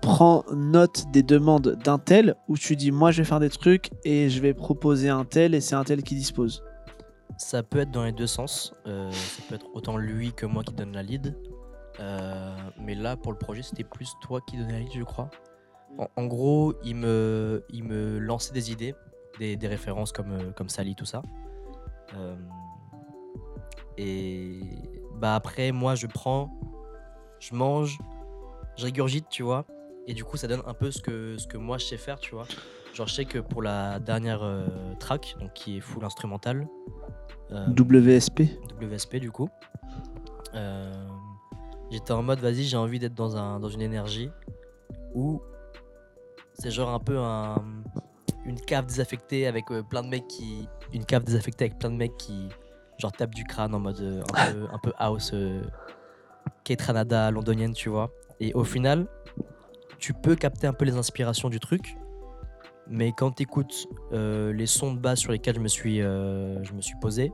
prends 0.00 0.44
note 0.54 1.04
des 1.12 1.22
demandes 1.22 1.76
d'un 1.84 1.98
tel 1.98 2.36
ou 2.48 2.56
tu 2.56 2.76
dis 2.76 2.92
moi 2.92 3.10
je 3.10 3.22
vais 3.22 3.28
faire 3.28 3.40
des 3.40 3.50
trucs 3.50 3.90
et 4.04 4.30
je 4.30 4.40
vais 4.40 4.54
proposer 4.54 5.08
un 5.08 5.24
tel 5.24 5.54
et 5.54 5.60
c'est 5.60 5.74
un 5.74 5.84
tel 5.84 6.02
qui 6.02 6.14
dispose? 6.14 6.62
Ça 7.36 7.62
peut 7.62 7.80
être 7.80 7.90
dans 7.90 8.04
les 8.04 8.12
deux 8.12 8.26
sens. 8.26 8.74
Euh, 8.86 9.10
ça 9.12 9.42
peut 9.48 9.54
être 9.54 9.66
autant 9.74 9.96
lui 9.96 10.32
que 10.32 10.46
moi 10.46 10.64
qui 10.64 10.74
donne 10.74 10.92
la 10.92 11.02
lead. 11.02 11.36
Euh, 12.00 12.56
mais 12.80 12.94
là, 12.94 13.16
pour 13.16 13.32
le 13.32 13.38
projet, 13.38 13.62
c'était 13.62 13.84
plus 13.84 14.12
toi 14.20 14.40
qui 14.40 14.56
donnais 14.56 14.72
la 14.72 14.78
lead, 14.80 14.92
je 14.92 15.02
crois. 15.02 15.30
En, 16.16 16.26
gros, 16.26 16.74
il 16.84 16.96
me, 16.96 17.64
il 17.70 17.84
me 17.84 18.18
lançait 18.18 18.52
des 18.52 18.70
idées, 18.70 18.94
des, 19.38 19.56
références 19.66 20.12
comme, 20.12 20.32
euh, 20.32 20.52
comme 20.52 20.68
Sally, 20.68 20.94
tout 20.94 21.06
ça. 21.06 21.22
Et 23.96 24.60
bah 25.16 25.34
après, 25.34 25.72
moi, 25.72 25.96
je 25.96 26.06
prends, 26.06 26.50
je 27.40 27.54
mange, 27.54 27.98
je 28.76 28.84
régurgite, 28.84 29.28
tu 29.28 29.42
vois. 29.42 29.66
Et 30.06 30.14
du 30.14 30.24
coup, 30.24 30.36
ça 30.36 30.46
donne 30.46 30.62
un 30.66 30.74
peu 30.74 30.90
ce 30.90 31.02
que, 31.02 31.36
ce 31.36 31.46
que 31.46 31.58
moi 31.58 31.78
je 31.78 31.84
sais 31.84 31.98
faire, 31.98 32.18
tu 32.18 32.34
vois. 32.34 32.46
Genre, 32.98 33.06
je 33.06 33.14
sais 33.14 33.26
que 33.26 33.38
pour 33.38 33.62
la 33.62 34.00
dernière 34.00 34.42
euh, 34.42 34.66
track, 34.98 35.36
donc 35.38 35.52
qui 35.52 35.76
est 35.76 35.80
full 35.80 36.04
instrumental, 36.04 36.66
euh, 37.52 37.68
WSP 37.68 38.40
WSP 38.82 39.18
du 39.18 39.30
coup. 39.30 39.48
Euh, 40.56 40.92
J'étais 41.92 42.10
en 42.10 42.24
mode 42.24 42.40
vas-y 42.40 42.64
j'ai 42.64 42.76
envie 42.76 42.98
d'être 42.98 43.14
dans, 43.14 43.36
un, 43.36 43.60
dans 43.60 43.68
une 43.68 43.82
énergie 43.82 44.30
où 45.14 45.40
c'est 46.54 46.72
genre 46.72 46.88
un 46.90 46.98
peu 46.98 47.18
un, 47.18 47.62
une 48.44 48.60
cave 48.60 48.86
désaffectée 48.86 49.46
avec 49.46 49.66
plein 49.88 50.02
de 50.02 50.08
mecs 50.08 50.26
qui... 50.26 50.68
Une 50.92 51.04
cave 51.04 51.22
désaffectée 51.22 51.66
avec 51.66 51.78
plein 51.78 51.90
de 51.90 51.96
mecs 51.96 52.16
qui 52.16 52.48
genre 52.98 53.12
tapent 53.12 53.34
du 53.36 53.44
crâne 53.44 53.76
en 53.76 53.78
mode 53.78 54.24
un, 54.28 54.52
peu, 54.52 54.66
un 54.72 54.78
peu 54.78 54.92
house, 54.98 55.32
Kate 56.64 56.82
Ranada 56.82 57.30
londonienne 57.30 57.74
tu 57.74 57.90
vois. 57.90 58.10
Et 58.40 58.52
au 58.54 58.64
final 58.64 59.06
tu 59.98 60.14
peux 60.14 60.34
capter 60.34 60.66
un 60.66 60.72
peu 60.72 60.84
les 60.84 60.96
inspirations 60.96 61.48
du 61.48 61.60
truc 61.60 61.96
mais 62.88 63.12
quand 63.12 63.32
tu 63.32 63.42
écoutes 63.42 63.86
les 64.12 64.66
sons 64.66 64.94
de 64.94 64.98
base 64.98 65.18
sur 65.18 65.32
lesquels 65.32 65.54
je 65.56 65.60
me 65.60 65.68
suis, 65.68 66.00
euh, 66.02 66.62
je 66.64 66.72
me 66.72 66.80
suis 66.80 66.96
posé, 67.00 67.32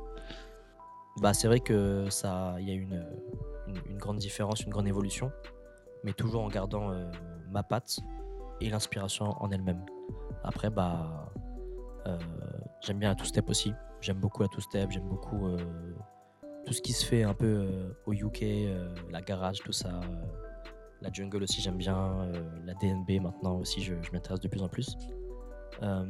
bah 1.21 1.33
c'est 1.33 1.47
vrai 1.47 1.61
que 1.61 2.07
il 2.59 2.69
y 2.69 2.71
a 2.71 2.75
une, 2.75 3.05
grande 3.99 4.19
différence, 4.19 4.63
une 4.63 4.71
grande 4.71 4.89
évolution, 4.89 5.31
mais 6.03 6.13
toujours 6.13 6.43
en 6.43 6.49
gardant 6.49 6.91
euh, 6.91 7.11
ma 7.51 7.63
patte 7.63 7.99
et 8.61 8.69
l'inspiration 8.69 9.27
en 9.43 9.51
elle-même. 9.51 9.85
Après, 10.43 10.71
bah, 10.71 11.33
euh, 12.07 12.19
j'aime 12.83 12.99
bien 12.99 13.09
la 13.11 13.15
two 13.15 13.25
step 13.25 13.49
aussi. 13.49 13.73
J'aime 14.01 14.19
beaucoup 14.19 14.43
la 14.43 14.49
two 14.49 14.61
step. 14.61 14.91
J'aime 14.91 15.09
beaucoup 15.09 15.47
euh, 15.47 15.57
tout 16.67 16.73
ce 16.73 16.83
qui 16.83 16.93
se 16.93 17.07
fait 17.07 17.23
un 17.23 17.33
peu 17.35 17.47
euh, 17.47 17.93
au 18.07 18.13
UK, 18.13 18.43
euh, 18.43 18.95
la 19.11 19.23
garage, 19.23 19.59
tout 19.61 19.73
ça. 19.73 19.89
euh, 19.89 20.27
la 21.01 21.13
jungle 21.13 21.43
aussi, 21.43 21.61
j'aime 21.61 21.77
bien. 21.79 21.97
euh, 22.23 22.33
la 22.65 22.75
DNB 22.75 23.23
maintenant 23.23 23.57
aussi, 23.59 23.83
je 23.83 23.95
m'intéresse 24.13 24.41
de 24.41 24.49
plus 24.49 24.63
en 24.63 24.69
plus. 24.69 24.97
Euh, 25.83 26.05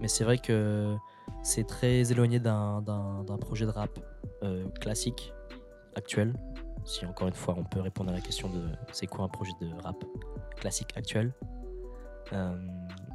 mais 0.00 0.08
c'est 0.08 0.24
vrai 0.24 0.38
que 0.38 0.94
c'est 1.42 1.66
très 1.66 2.10
éloigné 2.12 2.38
d'un 2.38 2.82
projet 3.40 3.66
de 3.66 3.70
rap 3.70 3.90
euh, 4.42 4.68
classique 4.80 5.32
actuel. 5.94 6.34
Si 6.84 7.04
encore 7.04 7.26
une 7.28 7.34
fois 7.34 7.54
on 7.58 7.64
peut 7.64 7.80
répondre 7.80 8.10
à 8.10 8.14
la 8.14 8.20
question 8.20 8.48
de 8.48 8.62
c'est 8.92 9.06
quoi 9.06 9.24
un 9.24 9.28
projet 9.28 9.52
de 9.60 9.68
rap 9.82 9.96
classique 10.56 10.90
actuel. 10.96 11.32
Euh, 12.32 12.56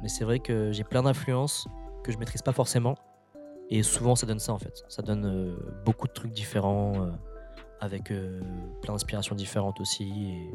mais 0.02 0.08
c'est 0.08 0.24
vrai 0.24 0.40
que 0.40 0.72
j'ai 0.72 0.84
plein 0.84 1.02
d'influences 1.02 1.66
que 2.02 2.12
je 2.12 2.18
maîtrise 2.18 2.42
pas 2.42 2.52
forcément 2.52 2.96
Et 3.70 3.82
souvent, 3.82 4.16
ça 4.16 4.26
donne 4.26 4.40
ça 4.40 4.52
en 4.52 4.58
fait. 4.58 4.84
Ça 4.88 5.02
donne 5.02 5.56
beaucoup 5.84 6.08
de 6.08 6.12
trucs 6.12 6.32
différents, 6.32 7.12
avec 7.80 8.12
plein 8.82 8.92
d'inspirations 8.92 9.34
différentes 9.34 9.80
aussi. 9.80 10.04
Et 10.04 10.50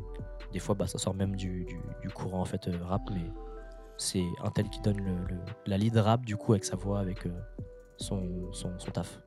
des 0.52 0.60
fois, 0.60 0.76
bah, 0.76 0.88
ça 0.88 0.98
sort 0.98 1.14
même 1.14 1.36
du, 1.36 1.68
courant 2.14 2.42
en 2.42 2.46
fait 2.46 2.70
rap, 2.82 3.02
mais 3.12 3.32
c'est 3.98 4.26
un 4.44 4.52
tel 4.52 4.70
qui 4.70 4.80
donne 4.82 5.28
la 5.66 5.78
lead 5.78 5.98
rap 5.98 6.26
du 6.26 6.38
coup 6.38 6.54
avec 6.54 6.66
sa 6.66 6.76
voix, 6.76 7.00
avec 7.00 7.26
euh, 7.26 7.32
son, 7.98 8.24
son, 8.52 8.72
son 8.78 8.92
taf. 8.92 9.20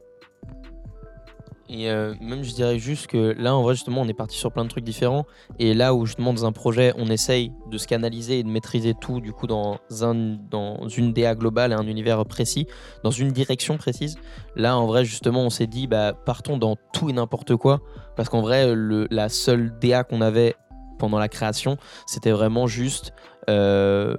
Et 1.73 1.89
euh, 1.89 2.15
même 2.21 2.43
je 2.43 2.53
dirais 2.53 2.81
juste 2.81 3.07
que 3.07 3.33
là 3.39 3.55
en 3.55 3.63
vrai 3.63 3.75
justement 3.75 4.01
on 4.01 4.09
est 4.09 4.15
parti 4.15 4.37
sur 4.37 4.51
plein 4.51 4.65
de 4.65 4.69
trucs 4.69 4.83
différents 4.83 5.25
et 5.61 5.73
là 5.73 5.95
où 5.95 6.05
justement 6.05 6.35
dans 6.35 6.45
un 6.45 6.51
projet 6.51 6.93
on 6.99 7.07
essaye 7.07 7.53
de 7.71 7.79
se 7.79 7.87
canaliser 7.87 8.41
et 8.41 8.43
de 8.43 8.49
maîtriser 8.49 8.93
tout 9.01 9.21
du 9.21 9.33
coup 9.33 9.47
dans, 9.47 9.79
un, 10.01 10.15
dans 10.51 10.89
une 10.89 11.13
DA 11.13 11.37
globale 11.37 11.71
et 11.71 11.77
un 11.77 11.87
univers 11.87 12.27
précis, 12.27 12.67
dans 13.05 13.13
une 13.13 13.31
direction 13.31 13.77
précise, 13.77 14.19
là 14.57 14.77
en 14.77 14.87
vrai 14.87 15.05
justement 15.05 15.45
on 15.45 15.51
s'est 15.51 15.69
dit 15.69 15.87
bah 15.87 16.13
partons 16.13 16.59
dans 16.59 16.75
tout 16.93 17.09
et 17.09 17.13
n'importe 17.13 17.55
quoi 17.55 17.79
parce 18.17 18.29
qu'en 18.29 18.41
vrai 18.41 18.75
le, 18.75 19.07
la 19.13 19.29
seule 19.29 19.73
DA 19.79 20.03
qu'on 20.03 20.23
avait 20.23 20.57
pendant 20.99 21.21
la 21.21 21.29
création 21.29 21.77
c'était 22.05 22.33
vraiment 22.33 22.67
juste 22.67 23.13
euh, 23.49 24.17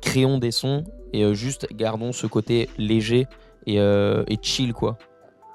créons 0.00 0.38
des 0.38 0.50
sons 0.50 0.84
et 1.12 1.24
euh, 1.24 1.34
juste 1.34 1.66
gardons 1.74 2.12
ce 2.12 2.26
côté 2.26 2.68
léger 2.78 3.26
et, 3.66 3.80
euh, 3.80 4.24
et 4.28 4.38
chill 4.40 4.72
quoi. 4.72 4.98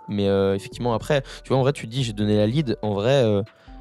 Mais 0.08 0.28
euh, 0.28 0.56
effectivement, 0.56 0.94
après, 0.94 1.24
tu 1.44 1.50
vois, 1.50 1.58
en 1.58 1.62
vrai, 1.62 1.74
tu 1.74 1.88
te 1.88 1.92
dis, 1.92 2.04
j'ai 2.04 2.14
donné 2.14 2.38
la 2.38 2.46
lead. 2.46 2.78
En 2.84 2.94
vrai, 2.94 3.26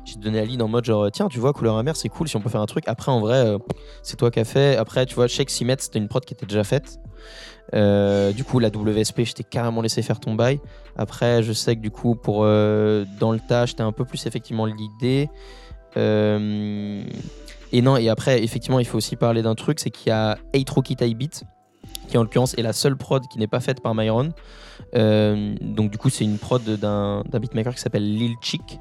j'ai 0.07 0.17
donné 0.17 0.39
la 0.39 0.47
lead 0.47 0.62
en 0.62 0.69
mode 0.69 0.87
genre, 0.87 1.11
tiens, 1.11 1.29
tu 1.29 1.39
vois, 1.39 1.53
couleur 1.53 1.77
amère, 1.77 1.97
c'est 1.97 2.09
cool 2.09 2.29
si 2.29 2.37
on 2.37 2.41
peut 2.41 2.49
faire 2.49 2.62
un 2.62 2.67
truc. 2.67 2.85
Après, 2.87 3.12
en 3.12 3.21
vrai, 3.21 3.59
c'est 4.03 4.17
toi 4.17 4.31
qui 4.31 4.41
as 4.41 4.47
fait. 4.47 4.79
Après, 4.79 5.05
tu 5.05 5.15
vois, 5.17 5.27
Shake 5.27 5.51
Simet, 5.51 5.77
c'était 5.81 5.99
une 5.99 6.09
prod 6.09 6.25
qui 6.25 6.33
était 6.33 6.47
déjà 6.47 6.65
faite. 6.65 6.99
Du 7.75 8.45
coup, 8.45 8.59
la 8.59 8.69
WSP, 8.69 9.25
je 9.25 9.35
t'ai 9.35 9.45
carrément 9.45 9.83
laissé 9.83 10.01
faire 10.01 10.19
ton 10.19 10.35
bail. 10.35 10.61
Après, 10.97 11.43
je 11.43 11.53
sais 11.53 11.77
que 11.77 11.83
du 11.83 11.91
coup, 11.91 12.15
pour 12.15 12.45
dans 12.45 13.33
le 13.33 13.41
tas, 13.47 13.67
j'étais 13.67 13.83
un 13.83 13.93
peu 13.93 14.07
plus 14.07 14.25
effectivement 14.25 14.65
l'idée. 14.65 15.29
Et 17.75 17.83
non, 17.83 17.97
et 17.97 18.09
après, 18.09 18.41
effectivement, 18.45 18.79
il 18.79 18.85
faut 18.85 18.99
aussi 18.99 19.16
parler 19.16 19.43
d'un 19.43 19.57
truc, 19.57 19.81
c'est 19.81 19.91
qu'il 19.91 20.11
y 20.11 20.12
a 20.12 20.39
8 20.55 20.70
Rocky 20.70 20.95
Type 20.95 21.18
Beat, 21.18 21.43
qui 22.07 22.16
en 22.16 22.22
l'occurrence 22.22 22.55
est 22.57 22.62
la 22.62 22.72
seule 22.72 22.97
prod 22.97 23.27
qui 23.27 23.41
n'est 23.41 23.49
pas 23.49 23.59
faite 23.59 23.83
par 23.83 23.97
Myron. 23.97 24.33
Euh, 24.95 25.57
donc 25.61 25.91
du 25.91 25.99
coup, 25.99 26.09
c'est 26.09 26.22
une 26.22 26.39
prod 26.39 26.62
d'un 26.62 27.25
beatmaker 27.33 27.75
qui 27.75 27.81
s'appelle 27.81 28.09
Lil 28.09 28.37
Chick. 28.41 28.79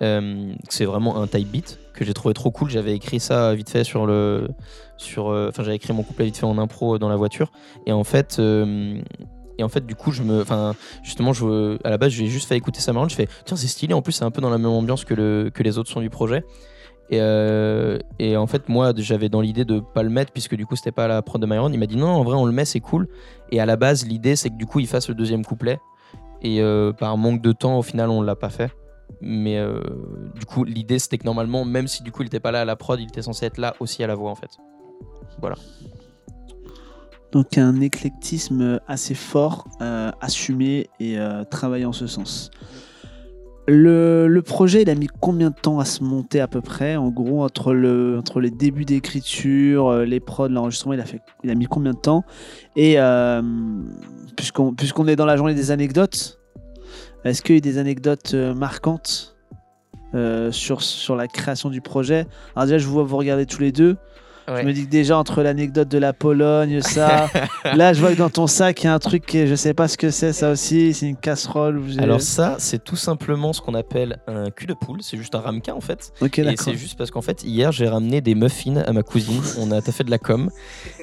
Euh, 0.00 0.54
c'est 0.70 0.86
vraiment 0.86 1.20
un 1.20 1.26
type 1.26 1.48
beat 1.48 1.78
que 1.92 2.02
j'ai 2.06 2.14
trouvé 2.14 2.32
trop 2.32 2.50
cool. 2.50 2.70
J'avais 2.70 2.94
écrit 2.94 3.20
ça 3.20 3.54
vite 3.54 3.68
fait 3.68 3.84
sur 3.84 4.06
le, 4.06 4.48
sur, 4.96 5.28
euh, 5.28 5.50
enfin 5.50 5.62
j'avais 5.62 5.76
écrit 5.76 5.92
mon 5.92 6.02
couplet 6.02 6.24
vite 6.24 6.38
fait 6.38 6.46
en 6.46 6.56
impro 6.56 6.98
dans 6.98 7.10
la 7.10 7.16
voiture. 7.16 7.52
Et 7.84 7.92
en 7.92 8.04
fait, 8.04 8.40
et 8.40 9.62
en 9.62 9.68
fait 9.68 9.84
du 9.84 9.94
coup 9.94 10.12
je 10.12 10.22
me, 10.22 10.40
enfin 10.40 10.74
justement 11.02 11.34
je, 11.34 11.76
à 11.84 11.90
la 11.90 11.98
base 11.98 12.12
je 12.12 12.20
lui 12.20 12.28
ai 12.28 12.30
juste 12.30 12.48
fait 12.48 12.56
écouter 12.56 12.80
ça 12.80 12.94
marrant. 12.94 13.06
Je 13.06 13.16
fais 13.16 13.28
tiens 13.44 13.58
c'est 13.58 13.68
stylé. 13.68 13.92
En 13.92 14.00
plus 14.00 14.12
c'est 14.12 14.24
un 14.24 14.30
peu 14.30 14.40
dans 14.40 14.50
la 14.50 14.56
même 14.56 14.70
ambiance 14.72 15.04
que 15.04 15.12
le, 15.12 15.50
que 15.52 15.62
les 15.62 15.76
autres 15.76 15.90
sons 15.90 16.00
du 16.00 16.10
projet. 16.10 16.42
Et, 17.10 17.20
euh, 17.20 17.98
et 18.18 18.36
en 18.36 18.46
fait, 18.46 18.68
moi, 18.68 18.92
j'avais 18.96 19.28
dans 19.28 19.40
l'idée 19.40 19.64
de 19.64 19.80
pas 19.80 20.02
le 20.02 20.10
mettre 20.10 20.32
puisque 20.32 20.54
du 20.56 20.66
coup, 20.66 20.76
c'était 20.76 20.92
pas 20.92 21.06
la 21.06 21.20
prod 21.22 21.40
de 21.40 21.46
Myron. 21.46 21.70
Il 21.70 21.78
m'a 21.78 21.86
dit 21.86 21.96
non, 21.96 22.08
en 22.08 22.24
vrai, 22.24 22.36
on 22.36 22.46
le 22.46 22.52
met, 22.52 22.64
c'est 22.64 22.80
cool. 22.80 23.08
Et 23.50 23.60
à 23.60 23.66
la 23.66 23.76
base, 23.76 24.06
l'idée, 24.06 24.36
c'est 24.36 24.50
que 24.50 24.56
du 24.56 24.66
coup, 24.66 24.80
il 24.80 24.86
fasse 24.86 25.08
le 25.08 25.14
deuxième 25.14 25.44
couplet. 25.44 25.78
Et 26.42 26.60
euh, 26.60 26.92
par 26.92 27.16
manque 27.16 27.42
de 27.42 27.52
temps, 27.52 27.78
au 27.78 27.82
final, 27.82 28.10
on 28.10 28.22
l'a 28.22 28.36
pas 28.36 28.50
fait. 28.50 28.72
Mais 29.20 29.58
euh, 29.58 29.80
du 30.34 30.46
coup, 30.46 30.64
l'idée, 30.64 30.98
c'était 30.98 31.18
que 31.18 31.24
normalement, 31.24 31.64
même 31.64 31.88
si 31.88 32.02
du 32.02 32.10
coup, 32.10 32.22
il 32.22 32.26
était 32.26 32.40
pas 32.40 32.52
là 32.52 32.62
à 32.62 32.64
la 32.64 32.76
prod, 32.76 32.98
il 33.00 33.08
était 33.08 33.22
censé 33.22 33.46
être 33.46 33.58
là 33.58 33.74
aussi 33.80 34.02
à 34.02 34.06
la 34.06 34.14
voix, 34.14 34.30
en 34.30 34.34
fait. 34.34 34.58
Donc 37.32 37.58
un 37.58 37.80
éclectisme 37.80 38.80
assez 38.86 39.14
fort, 39.14 39.66
assumé 40.20 40.88
et 41.00 41.18
travaillé 41.50 41.84
en 41.84 41.92
ce 41.92 42.06
sens. 42.06 42.50
Le, 43.66 44.40
projet, 44.40 44.82
il 44.82 44.90
a 44.90 44.94
mis 44.94 45.08
combien 45.20 45.50
de 45.50 45.54
temps 45.54 45.78
à 45.78 45.84
se 45.84 46.04
monter 46.04 46.40
à 46.40 46.48
peu 46.48 46.60
près 46.60 46.96
En 46.96 47.08
gros, 47.08 47.42
entre, 47.42 47.72
le, 47.72 48.18
entre 48.18 48.40
les 48.40 48.50
débuts 48.50 48.84
d'écriture, 48.84 49.88
euh, 49.88 50.04
les 50.04 50.20
prods, 50.20 50.48
l'enregistrement, 50.48 50.92
il 50.92 51.00
a, 51.00 51.06
fait, 51.06 51.20
il 51.42 51.50
a 51.50 51.54
mis 51.54 51.66
combien 51.66 51.92
de 51.92 51.98
temps? 51.98 52.24
Et 52.76 52.98
euh, 52.98 53.40
puisqu'on 54.36 55.06
est 55.06 55.16
dans 55.16 55.24
la 55.24 55.36
journée 55.36 55.54
des 55.54 55.70
anecdotes, 55.70 56.40
est-ce 57.24 57.40
qu'il 57.40 57.54
y 57.54 57.58
a 57.58 57.60
des 57.60 57.78
anecdotes 57.78 58.34
euh, 58.34 58.54
marquantes 58.54 59.30
sur, 60.50 60.80
sur 60.80 61.16
la 61.16 61.26
création 61.26 61.70
du 61.70 61.80
projet? 61.80 62.26
Alors 62.54 62.66
déjà, 62.66 62.78
je 62.78 62.86
vous 62.86 62.92
vois 62.92 63.02
vous 63.02 63.16
regarder 63.16 63.46
tous 63.46 63.60
les 63.60 63.72
deux. 63.72 63.96
Ouais. 64.48 64.62
Je 64.62 64.66
me 64.66 64.72
dis 64.72 64.84
que 64.84 64.90
déjà 64.90 65.16
entre 65.18 65.42
l'anecdote 65.42 65.88
de 65.88 65.98
la 65.98 66.12
Pologne, 66.12 66.80
ça, 66.82 67.30
là 67.64 67.92
je 67.92 68.00
vois 68.00 68.10
que 68.12 68.18
dans 68.18 68.30
ton 68.30 68.46
sac 68.46 68.82
il 68.82 68.86
y 68.86 68.88
a 68.88 68.94
un 68.94 68.98
truc 68.98 69.24
que 69.26 69.46
je 69.46 69.54
sais 69.54 69.72
pas 69.74 69.88
ce 69.88 69.96
que 69.96 70.10
c'est, 70.10 70.32
ça 70.32 70.50
aussi, 70.50 70.92
c'est 70.94 71.06
une 71.08 71.16
casserole. 71.16 71.80
Alors 71.98 72.20
ça, 72.20 72.56
c'est 72.58 72.82
tout 72.82 72.96
simplement 72.96 73.52
ce 73.52 73.60
qu'on 73.60 73.74
appelle 73.74 74.18
un 74.26 74.50
cul 74.50 74.66
de 74.66 74.74
poule. 74.74 74.98
C'est 75.02 75.16
juste 75.16 75.34
un 75.34 75.40
ramequin 75.40 75.74
en 75.74 75.80
fait. 75.80 76.12
ok, 76.20 76.38
Et 76.38 76.54
c'est 76.58 76.74
juste 76.76 76.96
parce 76.98 77.10
qu'en 77.10 77.22
fait, 77.22 77.42
hier, 77.44 77.72
j'ai 77.72 77.88
ramené 77.88 78.20
des 78.20 78.34
muffins 78.34 78.76
à 78.86 78.92
ma 78.92 79.02
cousine. 79.02 79.40
On 79.58 79.70
a 79.72 79.80
fait 79.80 80.04
de 80.04 80.10
la 80.10 80.18
com. 80.18 80.50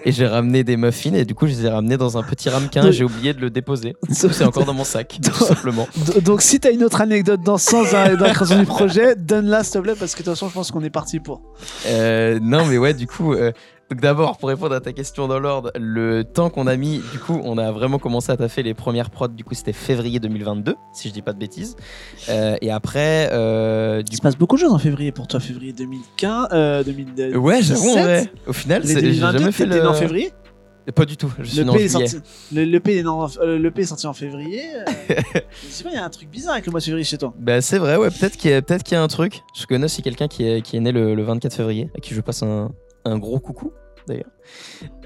Et 0.06 0.12
j'ai 0.12 0.28
ramené 0.28 0.64
des 0.64 0.78
muffins. 0.78 1.14
Et 1.14 1.26
du 1.26 1.34
coup, 1.36 1.48
je 1.48 1.52
les 1.54 1.66
ai 1.66 1.70
ramenés 1.70 1.98
dans 1.98 2.18
un 2.18 2.24
petit 2.24 2.50
ramequin. 2.50 2.92
J'ai 2.92 3.04
oublié 3.04 3.34
de 3.34 3.40
le 3.40 3.50
déposer. 3.50 3.96
C'est 4.10 4.44
encore 4.44 4.66
dans 4.66 4.74
mon 4.74 4.84
sac, 4.84 5.18
tout 5.24 5.34
simplement. 5.46 5.88
Do- 6.14 6.22
Donc 6.22 6.42
si 6.42 6.60
t'as 6.60 6.72
une 6.72 6.84
autre 6.84 7.02
anecdote 7.02 7.42
dans 7.44 7.58
ce 7.58 7.70
sens 7.72 7.92
dans 7.92 8.16
dans 8.18 8.26
la 8.26 8.34
création 8.34 8.60
du 8.60 8.66
projet, 8.66 9.16
donne-la 9.16 9.64
s'il 9.64 9.74
te 9.74 9.80
plaît 9.80 9.96
parce 9.98 10.14
que 10.14 10.20
de 10.20 10.26
toute 10.26 10.34
façon 10.34 10.50
je 10.50 10.54
pense 10.54 10.72
qu'on 10.72 10.84
est 10.84 10.90
parti 10.90 11.20
pour. 11.20 11.42
Euh, 11.88 12.40
non, 12.42 12.66
mais 12.66 12.78
ouais, 12.78 12.94
du 12.94 13.08
coup. 13.08 13.31
Euh, 13.34 13.52
donc 13.90 14.00
d'abord, 14.00 14.38
pour 14.38 14.48
répondre 14.50 14.74
à 14.74 14.80
ta 14.80 14.94
question 14.94 15.28
dans 15.28 15.40
l'ordre, 15.40 15.72
le 15.78 16.24
temps 16.24 16.50
qu'on 16.50 16.66
a 16.68 16.78
mis, 16.78 17.02
du 17.12 17.20
coup, 17.20 17.42
on 17.44 17.58
a 17.58 17.72
vraiment 17.72 18.00
commencé 18.00 18.32
à 18.32 18.38
taffer 18.38 18.64
les 18.64 18.74
premières 18.74 19.10
prods. 19.10 19.28
Du 19.28 19.44
coup, 19.44 19.54
c'était 19.54 19.74
février 19.74 20.20
2022, 20.20 20.76
si 20.94 21.10
je 21.10 21.14
dis 21.14 21.22
pas 21.22 21.34
de 21.34 21.40
bêtises. 21.40 21.76
Euh, 22.30 22.56
et 22.62 22.72
après, 22.72 23.30
euh, 23.34 24.02
Il 24.10 24.16
se 24.16 24.22
passe 24.22 24.38
beaucoup 24.38 24.56
de 24.56 24.62
choses 24.62 24.72
en 24.74 24.80
février 24.80 25.12
pour 25.12 25.28
toi, 25.28 25.40
février 25.42 25.74
2015, 25.74 26.48
euh, 26.54 26.84
2017. 26.84 27.36
Ouais, 27.36 27.62
j'avoue, 27.62 27.92
vrai. 27.92 28.32
Au 28.48 28.54
final, 28.54 28.84
c'est- 28.86 28.96
j'ai 28.96 29.02
2022, 29.02 29.40
jamais 29.40 29.52
fait 29.52 29.66
le. 29.66 29.88
en 29.88 29.94
février? 29.94 30.32
Pas 30.96 31.06
du 31.06 31.16
tout. 31.16 31.32
Je 31.40 31.44
suis 31.46 31.64
le 31.64 31.72
P, 31.72 31.84
est 31.84 31.88
sorti, 31.90 32.18
le, 32.52 32.66
le 32.66 32.80
P 32.80 32.98
est, 32.98 33.06
euh, 33.06 33.58
le 33.60 33.72
P 33.72 33.84
est 33.84 33.86
sorti 33.86 34.08
en 34.08 34.14
février. 34.14 34.64
euh, 34.76 34.84
je 35.64 35.68
sais 35.70 35.84
pas, 35.84 35.90
il 35.92 35.96
y 35.96 35.98
a 36.00 36.04
un 36.04 36.10
truc 36.10 36.28
bizarre 36.30 36.54
avec 36.54 36.66
le 36.66 36.72
mois 36.72 36.80
de 36.80 36.86
février 36.86 37.04
chez 37.06 37.18
toi. 37.20 37.34
Bah 37.40 37.62
c'est 37.62 37.78
vrai, 37.78 37.98
ouais, 37.98 38.10
peut-être 38.10 38.36
qu'il 38.36 38.50
y, 38.50 38.54
a- 38.54 38.62
peut-être 38.64 38.82
qu'il 38.84 38.96
y 38.96 38.98
a 38.98 39.04
un 39.04 39.08
truc. 39.08 39.42
Je 39.58 39.66
connais 39.68 39.86
aussi 39.86 40.02
quelqu'un 40.02 40.28
qui 40.28 40.44
est, 40.44 40.62
qui 40.64 40.76
est 40.76 40.80
né 40.80 40.92
le, 40.92 41.14
le 41.14 41.24
24 41.24 41.54
février, 41.56 41.90
à 41.96 42.00
qui 42.00 42.16
je 42.16 42.20
passe 42.22 42.42
un, 42.42 42.72
un 43.06 43.18
gros 43.18 43.40
coucou 43.40 43.72
d'ailleurs, 44.08 44.32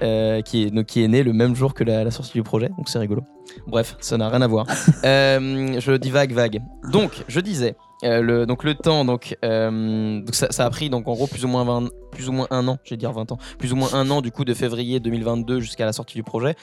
Euh, 0.02 0.40
qui, 0.40 0.64
est, 0.64 0.70
donc, 0.70 0.86
qui 0.86 1.02
est 1.04 1.08
né 1.08 1.22
le 1.22 1.32
même 1.32 1.54
jour 1.54 1.74
que 1.74 1.84
la, 1.84 2.02
la 2.04 2.10
sortie 2.10 2.32
du 2.32 2.42
projet, 2.42 2.68
donc 2.70 2.88
c'est 2.88 2.98
rigolo. 2.98 3.22
Bref, 3.66 3.96
ça 4.00 4.16
n'a 4.16 4.28
rien 4.28 4.40
à 4.42 4.46
voir. 4.46 4.66
Euh, 5.04 5.78
je 5.78 5.92
dis 5.92 6.10
vague, 6.10 6.32
vague. 6.32 6.60
Donc, 6.90 7.24
je 7.28 7.40
disais, 7.40 7.76
euh, 8.04 8.20
le, 8.22 8.46
donc 8.46 8.64
le 8.64 8.74
temps, 8.74 9.04
donc, 9.04 9.36
donc 9.42 10.34
ça, 10.34 10.48
ça 10.50 10.64
a 10.64 10.70
pris 10.70 10.88
donc 10.90 11.06
en 11.08 11.12
gros 11.12 11.26
plus 11.26 11.44
ou 11.44 11.48
moins 11.48 11.64
20, 11.64 11.88
plus 12.10 12.28
ou 12.28 12.32
moins 12.32 12.46
un 12.50 12.66
an, 12.68 12.78
je 12.84 12.90
vais 12.90 12.96
dire 12.96 13.12
20 13.12 13.32
ans, 13.32 13.38
plus 13.58 13.72
ou 13.72 13.76
moins 13.76 13.92
un 13.94 14.10
an 14.10 14.20
du 14.22 14.32
coup 14.32 14.44
de 14.44 14.54
février 14.54 14.98
2022 14.98 15.60
jusqu'à 15.60 15.84
la 15.84 15.92
sortie 15.92 16.14
du 16.14 16.22
projet. 16.22 16.54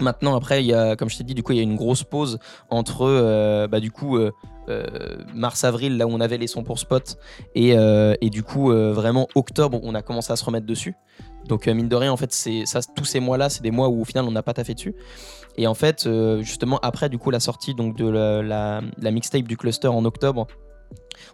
Maintenant, 0.00 0.36
après, 0.36 0.62
il 0.62 0.66
y 0.66 0.72
a, 0.72 0.96
comme 0.96 1.10
je 1.10 1.18
t'ai 1.18 1.24
dit, 1.24 1.34
du 1.34 1.42
coup, 1.42 1.52
il 1.52 1.56
y 1.56 1.60
a 1.60 1.64
une 1.64 1.76
grosse 1.76 2.02
pause 2.04 2.38
entre, 2.70 3.66
bah, 3.66 3.80
du 3.80 3.90
coup, 3.90 4.18
mars-avril, 5.34 5.96
là 5.96 6.06
où 6.06 6.10
on 6.10 6.20
avait 6.20 6.38
les 6.38 6.46
sons 6.46 6.64
pour 6.64 6.78
Spot, 6.78 7.16
et, 7.54 7.76
euh, 7.76 8.14
et 8.20 8.30
du 8.30 8.42
coup, 8.42 8.70
euh, 8.70 8.92
vraiment 8.92 9.28
octobre, 9.34 9.80
on 9.82 9.94
a 9.94 10.02
commencé 10.02 10.32
à 10.32 10.36
se 10.36 10.44
remettre 10.44 10.66
dessus. 10.66 10.94
Donc, 11.46 11.68
euh, 11.68 11.74
mine 11.74 11.88
de 11.88 11.96
rien, 11.96 12.12
en 12.12 12.16
fait, 12.16 12.32
ça, 12.32 12.80
tous 12.94 13.04
ces 13.04 13.20
mois-là, 13.20 13.48
c'est 13.48 13.62
des 13.62 13.70
mois 13.70 13.88
où 13.88 14.00
au 14.00 14.04
final, 14.04 14.24
on 14.24 14.32
n'a 14.32 14.42
pas 14.42 14.54
taffé 14.54 14.74
dessus. 14.74 14.94
Et 15.56 15.66
en 15.66 15.74
fait, 15.74 16.06
euh, 16.06 16.42
justement, 16.42 16.78
après, 16.82 17.08
du 17.08 17.18
coup, 17.18 17.30
la 17.30 17.40
sortie 17.40 17.74
donc, 17.74 17.96
de 17.96 18.08
la 18.08 19.10
mixtape 19.10 19.44
du 19.44 19.56
cluster 19.56 19.88
en 19.88 20.04
octobre, 20.04 20.46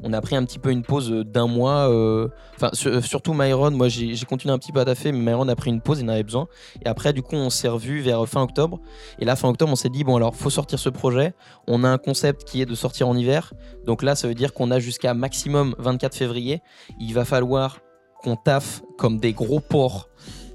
on 0.02 0.12
a 0.12 0.20
pris 0.20 0.36
un 0.36 0.44
petit 0.44 0.58
peu 0.58 0.70
une 0.70 0.82
pause 0.82 1.12
euh, 1.12 1.24
d'un 1.24 1.46
mois. 1.46 1.90
euh, 1.90 2.28
sur- 2.72 3.04
surtout 3.04 3.34
Myron, 3.34 3.70
moi 3.72 3.88
j'ai 3.88 4.14
continué 4.28 4.54
un 4.54 4.58
petit 4.58 4.72
peu 4.72 4.80
à 4.80 4.84
taffer, 4.84 5.12
mais 5.12 5.18
Myron 5.18 5.48
a 5.48 5.56
pris 5.56 5.70
une 5.70 5.80
pause, 5.80 6.00
il 6.00 6.04
en 6.06 6.12
avait 6.12 6.22
besoin. 6.22 6.46
Et 6.84 6.88
après, 6.88 7.12
du 7.12 7.22
coup, 7.22 7.34
on 7.36 7.50
s'est 7.50 7.68
revu 7.68 8.00
vers 8.00 8.26
fin 8.28 8.42
octobre. 8.42 8.80
Et 9.18 9.24
là, 9.24 9.36
fin 9.36 9.48
octobre, 9.48 9.72
on 9.72 9.76
s'est 9.76 9.88
dit, 9.90 10.04
bon, 10.04 10.16
alors, 10.16 10.34
faut 10.34 10.50
sortir 10.50 10.78
ce 10.78 10.88
projet. 10.88 11.34
On 11.68 11.84
a 11.84 11.88
un 11.88 11.98
concept 11.98 12.44
qui 12.44 12.62
est 12.62 12.66
de 12.66 12.74
sortir 12.74 13.08
en 13.08 13.16
hiver. 13.16 13.52
Donc 13.84 14.02
là, 14.02 14.14
ça 14.14 14.28
veut 14.28 14.34
dire 14.34 14.52
qu'on 14.54 14.70
a 14.70 14.78
jusqu'à 14.78 15.14
maximum 15.14 15.74
24 15.78 16.14
février. 16.14 16.62
Il 17.00 17.12
va 17.14 17.24
falloir 17.24 17.80
qu'on 18.22 18.36
taffe 18.36 18.82
comme 18.98 19.18
des 19.18 19.32
gros 19.32 19.58
porcs 19.60 20.08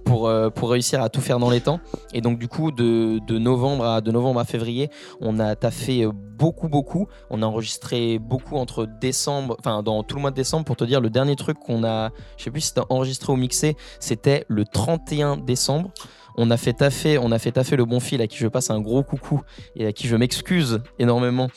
pour, 0.07 0.29
euh, 0.29 0.49
pour 0.49 0.71
réussir 0.71 1.01
à 1.01 1.09
tout 1.09 1.19
faire 1.19 1.37
dans 1.37 1.49
les 1.49 1.59
temps. 1.59 1.81
Et 2.13 2.21
donc, 2.21 2.39
du 2.39 2.47
coup, 2.47 2.71
de, 2.71 3.19
novembre, 3.37 3.85
à, 3.85 4.01
de 4.01 4.11
novembre 4.11 4.39
à 4.39 4.45
février, 4.45 4.89
on 5.19 5.37
a 5.37 5.55
taffé 5.55 6.07
beaucoup, 6.13 6.69
beaucoup. 6.69 7.07
On 7.29 7.41
a 7.41 7.45
enregistré 7.45 8.17
beaucoup 8.17 8.55
entre 8.55 8.87
décembre, 9.01 9.57
enfin, 9.59 9.83
dans 9.83 10.03
tout 10.03 10.15
le 10.15 10.21
mois 10.21 10.31
de 10.31 10.35
décembre, 10.35 10.63
pour 10.63 10.77
te 10.77 10.85
dire, 10.85 11.01
le 11.01 11.09
dernier 11.09 11.35
truc 11.35 11.59
qu'on 11.59 11.83
a, 11.83 12.11
je 12.37 12.45
sais 12.45 12.51
plus 12.51 12.61
si 12.61 12.67
c'était 12.69 12.81
enregistré 12.89 13.33
ou 13.33 13.35
mixé, 13.35 13.75
c'était 13.99 14.45
le 14.47 14.63
31 14.63 15.35
décembre. 15.37 15.91
On 16.37 16.51
a 16.51 16.57
fait 16.57 16.73
taffer, 16.73 17.17
on 17.17 17.31
a 17.31 17.39
fait 17.39 17.51
taffer 17.51 17.75
le 17.75 17.85
bon 17.85 17.99
fil 17.99 18.21
à 18.21 18.27
qui 18.27 18.37
je 18.37 18.47
passe 18.47 18.69
un 18.69 18.79
gros 18.79 19.03
coucou 19.03 19.41
et 19.75 19.87
à 19.87 19.91
qui 19.91 20.07
je 20.07 20.15
m'excuse 20.15 20.81
énormément. 20.99 21.49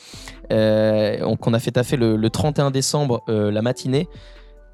Euh, 0.51 1.17
on 1.23 1.53
a 1.53 1.59
fait 1.59 1.71
taffer 1.71 1.97
le, 1.97 2.17
le 2.17 2.29
31 2.29 2.71
décembre 2.71 3.23
euh, 3.29 3.51
la 3.51 3.61
matinée. 3.61 4.09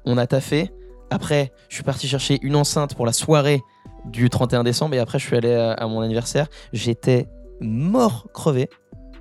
On 0.06 0.16
a 0.16 0.26
taffé. 0.26 0.72
Après, 1.10 1.52
je 1.68 1.74
suis 1.74 1.84
parti 1.84 2.06
chercher 2.08 2.38
une 2.42 2.56
enceinte 2.56 2.94
pour 2.94 3.06
la 3.06 3.12
soirée 3.12 3.62
du 4.04 4.30
31 4.30 4.64
décembre 4.64 4.94
et 4.94 4.98
après 4.98 5.18
je 5.18 5.26
suis 5.26 5.36
allé 5.36 5.52
à, 5.52 5.72
à 5.72 5.86
mon 5.86 6.00
anniversaire. 6.00 6.48
J'étais 6.72 7.28
mort 7.60 8.26
crevé. 8.32 8.68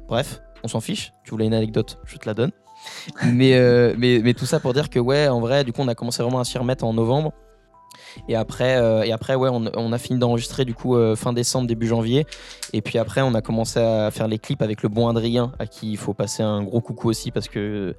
Bref, 0.08 0.42
on 0.64 0.68
s'en 0.68 0.82
fiche. 0.82 1.14
Tu 1.24 1.32
voulais 1.32 1.46
une 1.46 1.54
anecdote, 1.54 2.00
je 2.06 2.18
te 2.18 2.26
la 2.26 2.34
donne. 2.34 2.52
mais, 3.26 3.56
euh, 3.56 3.96
mais, 3.98 4.20
mais 4.24 4.34
tout 4.34 4.46
ça 4.46 4.60
pour 4.60 4.74
dire 4.74 4.90
que, 4.90 5.00
ouais, 5.00 5.28
en 5.28 5.40
vrai, 5.40 5.64
du 5.64 5.74
coup, 5.74 5.82
on 5.82 5.88
a 5.88 5.96
commencé 5.96 6.22
vraiment 6.22 6.40
à 6.40 6.44
s'y 6.44 6.58
remettre 6.58 6.84
en 6.84 6.94
novembre. 6.94 7.34
Et 8.28 8.36
après, 8.36 8.78
euh, 8.78 9.04
et 9.04 9.12
après 9.12 9.36
ouais, 9.36 9.50
on, 9.52 9.94
a 9.94 9.98
fini 9.98 10.18
d'enregistrer 10.18 10.66
du 10.66 10.74
coup 10.74 10.96
euh, 10.96 11.16
fin 11.16 11.34
décembre, 11.34 11.68
début 11.68 11.88
janvier. 11.88 12.26
Et 12.74 12.82
puis 12.82 12.98
après, 12.98 13.22
on 13.22 13.34
a 13.36 13.42
commencé 13.42 13.80
à 13.80 14.10
faire 14.12 14.28
les 14.28 14.40
clips 14.40 14.62
avec 14.62 14.82
le 14.82 14.90
bon 14.90 15.08
Adrien, 15.08 15.52
à 15.60 15.68
qui 15.68 15.92
il 15.92 15.98
faut 15.98 16.14
passer 16.14 16.42
un 16.42 16.64
gros 16.64 16.82
coucou 16.82 17.10
aussi 17.10 17.30
parce 17.30 17.48
que 17.48 17.96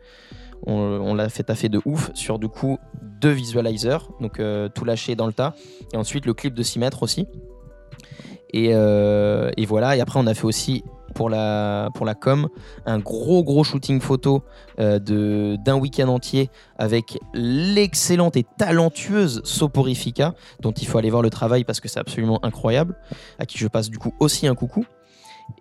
on, 0.66 1.14
l'a 1.14 1.28
fait 1.28 1.44
taffer 1.44 1.68
de 1.68 1.80
ouf 1.84 2.10
sur 2.14 2.38
du 2.38 2.48
coup 2.48 2.78
deux 3.02 3.30
visualizers, 3.30 4.10
donc 4.20 4.38
euh, 4.40 4.68
tout 4.68 4.84
lâché 4.84 5.14
dans 5.14 5.26
le 5.26 5.32
tas. 5.32 5.54
Et 5.92 5.96
ensuite 5.96 6.26
le 6.26 6.34
clip 6.34 6.54
de 6.54 6.62
6 6.62 6.78
mètres 6.78 7.02
aussi. 7.02 7.26
Et, 8.52 8.70
euh, 8.72 9.50
et 9.56 9.66
voilà, 9.66 9.96
et 9.96 10.00
après 10.00 10.18
on 10.18 10.26
a 10.26 10.34
fait 10.34 10.44
aussi 10.46 10.82
pour 11.14 11.28
la, 11.28 11.90
pour 11.94 12.06
la 12.06 12.14
com 12.14 12.48
un 12.86 12.98
gros 12.98 13.42
gros 13.42 13.64
shooting 13.64 14.00
photo 14.00 14.42
euh, 14.78 14.98
de- 14.98 15.56
d'un 15.64 15.76
week-end 15.76 16.08
entier 16.08 16.48
avec 16.78 17.18
l'excellente 17.34 18.36
et 18.36 18.46
talentueuse 18.56 19.42
Soporifica, 19.44 20.34
dont 20.60 20.72
il 20.72 20.86
faut 20.86 20.96
aller 20.98 21.10
voir 21.10 21.22
le 21.22 21.30
travail 21.30 21.64
parce 21.64 21.80
que 21.80 21.88
c'est 21.88 22.00
absolument 22.00 22.42
incroyable, 22.44 22.96
à 23.38 23.46
qui 23.46 23.58
je 23.58 23.66
passe 23.68 23.90
du 23.90 23.98
coup 23.98 24.14
aussi 24.20 24.46
un 24.46 24.54
coucou. 24.54 24.86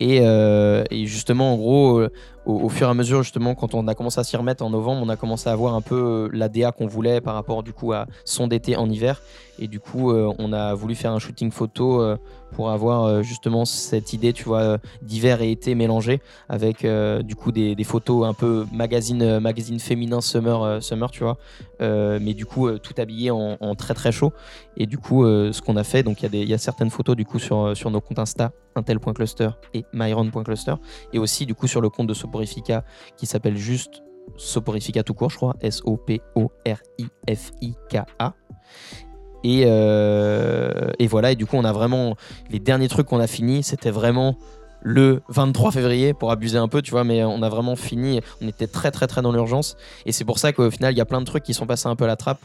Et, 0.02 0.18
et 0.18 1.06
justement, 1.06 1.54
en 1.54 1.56
gros, 1.56 2.04
au, 2.48 2.70
fur 2.70 2.88
et 2.88 2.90
à 2.90 2.94
mesure, 2.94 3.24
justement, 3.24 3.56
quand 3.56 3.74
on 3.74 3.88
a 3.88 3.96
commencé 3.96 4.20
à 4.20 4.24
s'y 4.24 4.38
remettre 4.38 4.64
en 4.64 4.70
novembre, 4.70 5.02
on 5.04 5.10
a 5.10 5.18
commencé 5.18 5.50
à 5.50 5.56
voir 5.56 5.74
un 5.76 5.82
peu 5.82 5.96
euh, 5.96 6.30
la 6.32 6.48
DA 6.48 6.72
qu'on 6.72 6.88
voulait 6.88 7.20
par 7.20 7.34
rapport 7.34 7.62
du 7.62 7.74
coup 7.74 7.92
à 7.92 8.08
son 8.24 8.48
d'été 8.48 8.78
en 8.78 8.90
hiver. 8.90 9.22
Et 9.60 9.68
du 9.68 9.80
coup, 9.80 10.12
euh, 10.12 10.32
on 10.40 10.54
a 10.54 10.74
voulu 10.74 10.96
faire 10.96 11.12
un 11.12 11.20
shooting 11.20 11.52
photo 11.52 12.02
euh, 12.02 12.16
pour 12.52 12.70
avoir 12.70 13.24
justement 13.24 13.66
cette 13.66 14.14
idée, 14.14 14.32
tu 14.32 14.46
vois, 14.46 14.78
d'hiver 15.02 15.42
et 15.42 15.52
été 15.52 15.76
mélangés 15.76 16.22
avec 16.48 16.88
du 17.26 17.36
coup 17.36 17.52
des, 17.52 17.76
photos 17.84 18.26
un 18.26 18.34
peu 18.34 18.66
magazine, 18.72 19.40
magazine 19.40 19.82
féminin 19.82 20.22
summer, 20.22 20.82
summer, 20.82 21.12
tu 21.12 21.26
vois. 21.26 21.38
Mais 21.82 22.34
du 22.34 22.46
coup, 22.46 22.72
tout 22.78 22.94
habillé 22.98 23.32
en, 23.32 23.76
très 23.76 23.94
très 23.94 24.14
chaud. 24.14 24.32
Et 24.78 24.86
du 24.86 24.98
coup, 24.98 25.26
ce 25.26 25.62
qu'on 25.62 25.76
a 25.76 25.84
fait, 25.84 26.04
donc 26.04 26.24
il 26.24 26.34
y, 26.34 26.46
y 26.46 26.54
a 26.54 26.58
certaines 26.58 26.90
photos 26.90 27.18
du 27.18 27.26
coup 27.26 27.38
sur, 27.38 27.76
sur 27.76 27.92
nos 27.92 28.00
comptes 28.00 28.20
Insta, 28.20 28.54
intel.cluster 28.78 29.50
et 29.74 29.84
myron.cluster. 29.92 30.76
Et 31.12 31.20
aussi 31.20 31.46
du 31.46 31.54
coup 31.54 31.68
sur 31.68 31.82
le 31.82 31.90
compte 31.90 32.08
de 32.08 32.14
Soporifica 32.38 32.84
qui 33.18 33.26
s'appelle 33.26 33.58
juste 33.58 34.04
Soporifica 34.36 35.04
tout 35.04 35.14
court, 35.14 35.30
je 35.30 35.38
crois. 35.38 35.56
S-O-P-O-R-I-F-I-K-A. 35.62 36.74
Et, 39.44 39.64
euh, 39.66 40.92
et 41.00 41.08
voilà, 41.08 41.32
et 41.32 41.36
du 41.36 41.46
coup, 41.46 41.56
on 41.56 41.64
a 41.64 41.72
vraiment. 41.72 42.16
Les 42.50 42.60
derniers 42.60 42.90
trucs 42.90 43.08
qu'on 43.08 43.20
a 43.20 43.28
fini, 43.28 43.64
c'était 43.64 43.92
vraiment 43.92 44.36
le 44.82 45.22
23 45.30 45.72
février, 45.72 46.14
pour 46.14 46.32
abuser 46.32 46.58
un 46.58 46.68
peu, 46.68 46.82
tu 46.82 46.92
vois, 46.92 47.04
mais 47.04 47.24
on 47.24 47.42
a 47.42 47.50
vraiment 47.50 47.76
fini. 47.76 48.22
On 48.42 48.48
était 48.48 48.68
très, 48.68 48.92
très, 48.92 49.08
très 49.08 49.22
dans 49.22 49.32
l'urgence. 49.32 49.78
Et 50.06 50.12
c'est 50.12 50.26
pour 50.26 50.40
ça 50.40 50.52
qu'au 50.54 50.70
final, 50.70 50.94
il 50.94 50.98
y 50.98 51.02
a 51.02 51.06
plein 51.06 51.22
de 51.22 51.26
trucs 51.26 51.44
qui 51.44 51.54
sont 51.54 51.66
passés 51.66 51.88
un 51.88 51.96
peu 51.96 52.04
à 52.04 52.08
la 52.08 52.16
trappe. 52.16 52.40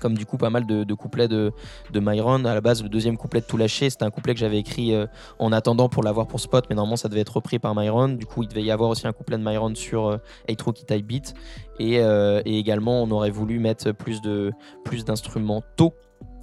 Comme 0.00 0.16
du 0.16 0.26
coup, 0.26 0.36
pas 0.36 0.50
mal 0.50 0.66
de, 0.66 0.94
couplets 0.94 1.28
de, 1.28 1.52
Myron. 1.94 2.44
À 2.44 2.54
la 2.54 2.60
base, 2.60 2.82
le 2.82 2.88
deuxième 2.88 3.16
couplet 3.16 3.40
de 3.40 3.46
Tout 3.46 3.56
Lâché, 3.56 3.90
c'était 3.90 4.04
un 4.04 4.10
couplet 4.10 4.34
que 4.34 4.40
j'avais 4.40 4.58
écrit 4.58 4.94
euh, 4.94 5.06
en 5.38 5.52
attendant 5.52 5.88
pour 5.88 6.02
l'avoir 6.02 6.26
pour 6.26 6.40
Spot, 6.40 6.64
mais 6.68 6.76
normalement, 6.76 6.96
ça 6.96 7.08
devait 7.08 7.20
être 7.20 7.36
repris 7.36 7.58
par 7.58 7.74
Myron. 7.74 8.08
Du 8.08 8.26
coup, 8.26 8.42
il 8.42 8.48
devait 8.48 8.62
y 8.62 8.70
avoir 8.70 8.90
aussi 8.90 9.06
un 9.06 9.12
couplet 9.12 9.38
de 9.38 9.44
Myron 9.44 9.74
sur 9.74 10.06
euh, 10.06 10.16
Hey 10.48 10.56
Type 10.56 11.06
Beat. 11.06 11.34
Et, 11.78 12.00
euh, 12.00 12.40
et 12.44 12.58
également, 12.58 13.02
on 13.02 13.10
aurait 13.10 13.30
voulu 13.30 13.58
mettre 13.58 13.92
plus 13.92 14.20
d'instrumentaux 15.04 15.94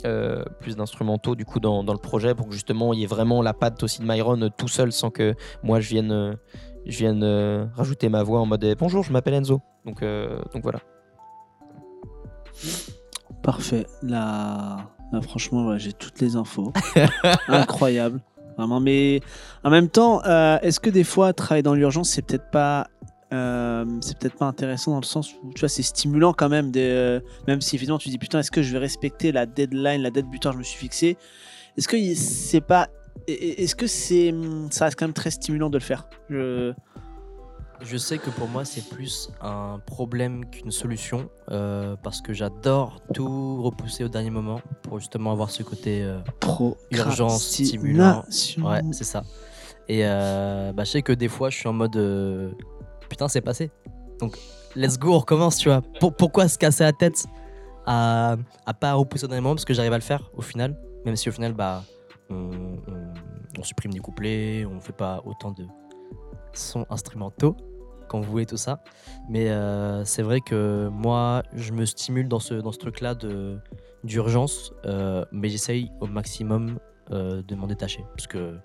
euh, 0.05 0.43
plus 0.59 0.75
du 0.75 1.45
coup 1.45 1.59
dans, 1.59 1.83
le 1.83 1.97
projet 1.97 2.33
pour 2.33 2.47
que 2.47 2.53
justement 2.53 2.91
il 2.91 2.99
y 2.99 3.03
ait 3.03 3.07
vraiment 3.07 3.43
la 3.43 3.53
patte 3.53 3.83
aussi 3.83 4.01
de 4.01 4.05
Myron 4.05 4.49
tout 4.57 4.67
seul 4.67 4.91
sans 4.91 5.11
que 5.11 5.35
moi 5.61 5.79
je 5.79 5.89
vienne 5.89 6.37
je 6.87 6.97
vienne 6.97 7.69
rajouter 7.75 8.09
ma 8.09 8.23
voix 8.23 8.39
en 8.39 8.47
mode 8.47 8.63
eh, 8.63 8.73
bonjour 8.73 9.03
je 9.03 9.13
m'appelle 9.13 9.35
Enzo 9.35 9.61
donc 9.85 10.03
voilà 10.63 10.79
Parfait. 13.43 13.87
Là, 14.03 14.89
là, 15.11 15.21
franchement, 15.21 15.67
ouais, 15.67 15.79
j'ai 15.79 15.93
toutes 15.93 16.19
les 16.21 16.35
infos. 16.35 16.71
Incroyable. 17.47 18.21
Vraiment. 18.57 18.79
Mais 18.79 19.21
en 19.63 19.69
même 19.69 19.89
temps, 19.89 20.21
euh, 20.25 20.59
est-ce 20.61 20.79
que 20.79 20.89
des 20.89 21.03
fois, 21.03 21.33
travailler 21.33 21.63
dans 21.63 21.73
l'urgence, 21.73 22.09
c'est 22.09 22.21
peut-être 22.21 22.49
pas. 22.51 22.87
euh, 23.33 23.85
c'est 24.01 24.17
peut-être 24.19 24.35
pas 24.37 24.45
intéressant 24.45 24.91
dans 24.91 24.99
le 24.99 25.05
sens 25.05 25.33
où 25.41 25.53
tu 25.53 25.61
vois 25.61 25.69
c'est 25.69 25.83
stimulant 25.83 26.33
quand 26.33 26.49
même 26.49 26.69
de, 26.69 26.79
euh, 26.81 27.19
même 27.47 27.61
si 27.61 27.77
évidemment 27.77 27.97
tu 27.97 28.09
dis 28.09 28.17
putain 28.17 28.39
est-ce 28.39 28.51
que 28.51 28.61
je 28.61 28.73
vais 28.73 28.77
respecter 28.79 29.31
la 29.31 29.45
deadline 29.45 30.01
la 30.01 30.11
date 30.11 30.25
butoir 30.25 30.53
que 30.53 30.57
je 30.57 30.59
me 30.59 30.63
suis 30.65 30.77
fixée 30.77 31.17
est-ce 31.77 31.87
que 31.87 31.95
c'est 32.13 32.59
pas 32.59 32.89
est-ce 33.29 33.73
que 33.73 33.87
c'est 33.87 34.33
ça 34.69 34.83
reste 34.85 34.99
quand 34.99 35.05
même 35.05 35.13
très 35.13 35.31
stimulant 35.31 35.69
de 35.69 35.77
le 35.77 35.83
faire? 35.83 36.09
Je- 36.29 36.73
Je 37.83 37.97
sais 37.97 38.19
que 38.19 38.29
pour 38.29 38.47
moi, 38.47 38.63
c'est 38.63 38.87
plus 38.87 39.29
un 39.41 39.79
problème 39.85 40.45
qu'une 40.49 40.69
solution 40.71 41.29
euh, 41.49 41.95
parce 42.03 42.21
que 42.21 42.31
j'adore 42.31 43.01
tout 43.13 43.61
repousser 43.63 44.03
au 44.03 44.07
dernier 44.07 44.29
moment 44.29 44.61
pour 44.83 44.99
justement 44.99 45.31
avoir 45.31 45.49
ce 45.49 45.63
côté. 45.63 46.03
euh, 46.03 46.19
Urgence, 46.91 47.43
stimulant. 47.65 48.23
Ouais, 48.63 48.81
c'est 48.91 49.03
ça. 49.03 49.23
Et 49.87 50.01
euh, 50.05 50.71
bah, 50.73 50.83
je 50.83 50.91
sais 50.91 51.01
que 51.01 51.11
des 51.11 51.27
fois, 51.27 51.49
je 51.49 51.57
suis 51.57 51.67
en 51.67 51.73
mode 51.73 51.95
euh, 51.97 52.51
putain, 53.09 53.27
c'est 53.27 53.41
passé. 53.41 53.71
Donc, 54.19 54.37
let's 54.75 54.99
go, 54.99 55.13
on 55.15 55.19
recommence, 55.19 55.57
tu 55.57 55.69
vois. 55.69 55.81
Pour- 55.99 56.15
pourquoi 56.15 56.47
se 56.47 56.59
casser 56.59 56.83
la 56.83 56.93
tête 56.93 57.25
à, 57.87 58.35
à 58.67 58.73
pas 58.75 58.93
repousser 58.93 59.25
au 59.25 59.27
dernier 59.27 59.41
moment 59.41 59.55
parce 59.55 59.65
que 59.65 59.73
j'arrive 59.73 59.93
à 59.93 59.97
le 59.97 60.03
faire 60.03 60.29
au 60.35 60.41
final, 60.41 60.77
même 61.03 61.15
si 61.15 61.29
au 61.29 61.31
final, 61.31 61.53
bah, 61.53 61.83
on, 62.29 62.35
on- 62.87 63.13
on 63.57 63.63
supprime 63.63 63.91
des 63.91 63.99
couplets, 63.99 64.65
on 64.65 64.79
fait 64.79 64.93
pas 64.95 65.21
autant 65.25 65.49
de 65.51 65.65
sons 66.53 66.85
instrumentaux 66.91 67.57
qu'on 68.11 68.19
voulait 68.21 68.45
tout 68.45 68.57
ça. 68.57 68.83
Mais 69.29 69.49
euh, 69.49 70.03
c'est 70.03 70.21
vrai 70.21 70.41
que 70.41 70.89
moi, 70.91 71.43
je 71.53 71.71
me 71.71 71.85
stimule 71.85 72.27
dans 72.27 72.39
ce, 72.39 72.55
dans 72.55 72.73
ce 72.73 72.77
truc-là 72.77 73.15
d'urgence, 74.03 74.73
euh, 74.85 75.23
mais 75.31 75.47
j'essaye 75.47 75.91
au 76.01 76.07
maximum 76.07 76.77
euh, 77.11 77.41
de 77.41 77.55
m'en 77.55 77.67
détacher. 77.67 78.03
Parce 78.17 78.27
que 78.27 78.57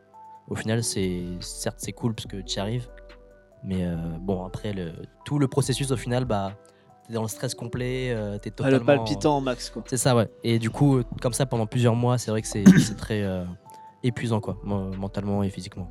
au 0.48 0.56
final, 0.56 0.82
c'est 0.82 1.22
certes 1.40 1.76
c'est 1.78 1.92
cool 1.92 2.14
parce 2.14 2.26
que 2.26 2.38
tu 2.38 2.56
y 2.56 2.58
arrives, 2.58 2.88
mais 3.62 3.84
bon 4.20 4.44
après 4.44 4.72
le, 4.72 4.92
tout 5.24 5.38
le 5.38 5.48
processus 5.48 5.90
au 5.90 5.96
final, 5.96 6.24
bah 6.24 6.52
t'es 7.06 7.14
dans 7.14 7.22
le 7.22 7.28
stress 7.28 7.54
complet, 7.54 8.16
t'es 8.42 8.50
Ah, 8.50 8.56
totalement. 8.56 8.78
le 8.78 8.84
palpitant 8.84 9.38
au 9.38 9.40
max 9.40 9.70
quoi 9.70 9.82
C'est 9.86 9.96
ça 9.96 10.14
ouais. 10.14 10.28
Et 10.44 10.58
du 10.58 10.70
coup, 10.70 11.02
comme 11.20 11.32
ça 11.32 11.46
pendant 11.46 11.66
plusieurs 11.66 11.96
mois, 11.96 12.18
c'est 12.18 12.30
vrai 12.30 12.42
que 12.42 12.48
c'est 12.48 12.64
très 12.96 13.24
épuisant 14.04 14.40
quoi, 14.40 14.56
mentalement 14.64 15.42
et 15.42 15.50
physiquement. 15.50 15.90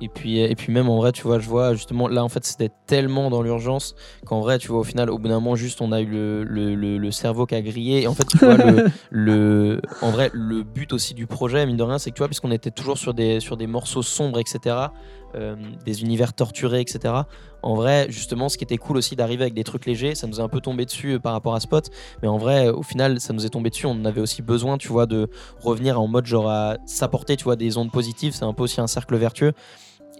Et 0.00 0.08
puis, 0.08 0.38
et 0.38 0.54
puis 0.54 0.72
même 0.72 0.88
en 0.88 0.98
vrai, 0.98 1.10
tu 1.10 1.22
vois, 1.22 1.40
je 1.40 1.48
vois 1.48 1.74
justement, 1.74 2.06
là 2.06 2.22
en 2.22 2.28
fait 2.28 2.44
c'était 2.44 2.70
tellement 2.86 3.30
dans 3.30 3.42
l'urgence 3.42 3.96
qu'en 4.26 4.40
vrai, 4.40 4.58
tu 4.58 4.68
vois, 4.68 4.78
au 4.78 4.84
final, 4.84 5.10
au 5.10 5.18
bout 5.18 5.26
d'un 5.26 5.40
moment, 5.40 5.56
juste 5.56 5.80
on 5.80 5.90
a 5.90 6.00
eu 6.00 6.06
le, 6.06 6.44
le, 6.44 6.76
le- 6.76 6.98
le 6.98 7.10
cerveau 7.10 7.46
qui 7.46 7.56
a 7.56 7.60
grillé. 7.62 8.02
Et 8.02 8.06
en 8.06 8.14
fait, 8.14 8.24
tu 8.26 8.38
vois, 8.38 8.56
le, 8.56 8.86
le, 9.10 9.80
en 10.00 10.10
vrai, 10.10 10.30
le 10.32 10.62
but 10.62 10.92
aussi 10.92 11.14
du 11.14 11.26
projet, 11.26 11.66
mine 11.66 11.76
de 11.76 11.82
rien, 11.82 11.98
c'est 11.98 12.10
que 12.10 12.14
tu 12.14 12.20
vois, 12.20 12.28
puisqu'on 12.28 12.52
était 12.52 12.70
toujours 12.70 12.96
sur 12.96 13.12
des, 13.12 13.40
sur 13.40 13.56
des 13.56 13.66
morceaux 13.66 14.02
sombres, 14.02 14.38
etc., 14.38 14.76
euh, 15.34 15.56
des 15.84 16.02
univers 16.02 16.32
torturés, 16.32 16.80
etc., 16.80 17.14
en 17.62 17.74
vrai, 17.74 18.06
justement, 18.08 18.48
ce 18.48 18.56
qui 18.56 18.62
était 18.62 18.76
cool 18.76 18.96
aussi 18.96 19.16
d'arriver 19.16 19.42
avec 19.42 19.54
des 19.54 19.64
trucs 19.64 19.84
légers, 19.84 20.14
ça 20.14 20.28
nous 20.28 20.38
est 20.38 20.42
un 20.42 20.48
peu 20.48 20.60
tombé 20.60 20.84
dessus 20.84 21.14
euh, 21.14 21.18
par 21.18 21.32
rapport 21.32 21.54
à 21.56 21.60
Spot. 21.60 21.84
Mais 22.22 22.28
en 22.28 22.38
vrai, 22.38 22.68
au 22.68 22.82
final, 22.84 23.20
ça 23.20 23.32
nous 23.32 23.44
est 23.44 23.48
tombé 23.50 23.68
dessus. 23.70 23.86
On 23.86 24.04
avait 24.04 24.20
aussi 24.20 24.42
besoin, 24.42 24.78
tu 24.78 24.88
vois, 24.88 25.06
de 25.06 25.28
revenir 25.60 26.00
en 26.00 26.06
mode 26.06 26.24
genre 26.26 26.48
à 26.48 26.76
s'apporter, 26.86 27.36
tu 27.36 27.42
vois, 27.44 27.56
des 27.56 27.76
ondes 27.76 27.90
positives. 27.90 28.32
C'est 28.32 28.44
un 28.44 28.52
peu 28.52 28.62
aussi 28.62 28.80
un 28.80 28.86
cercle 28.86 29.16
vertueux. 29.16 29.52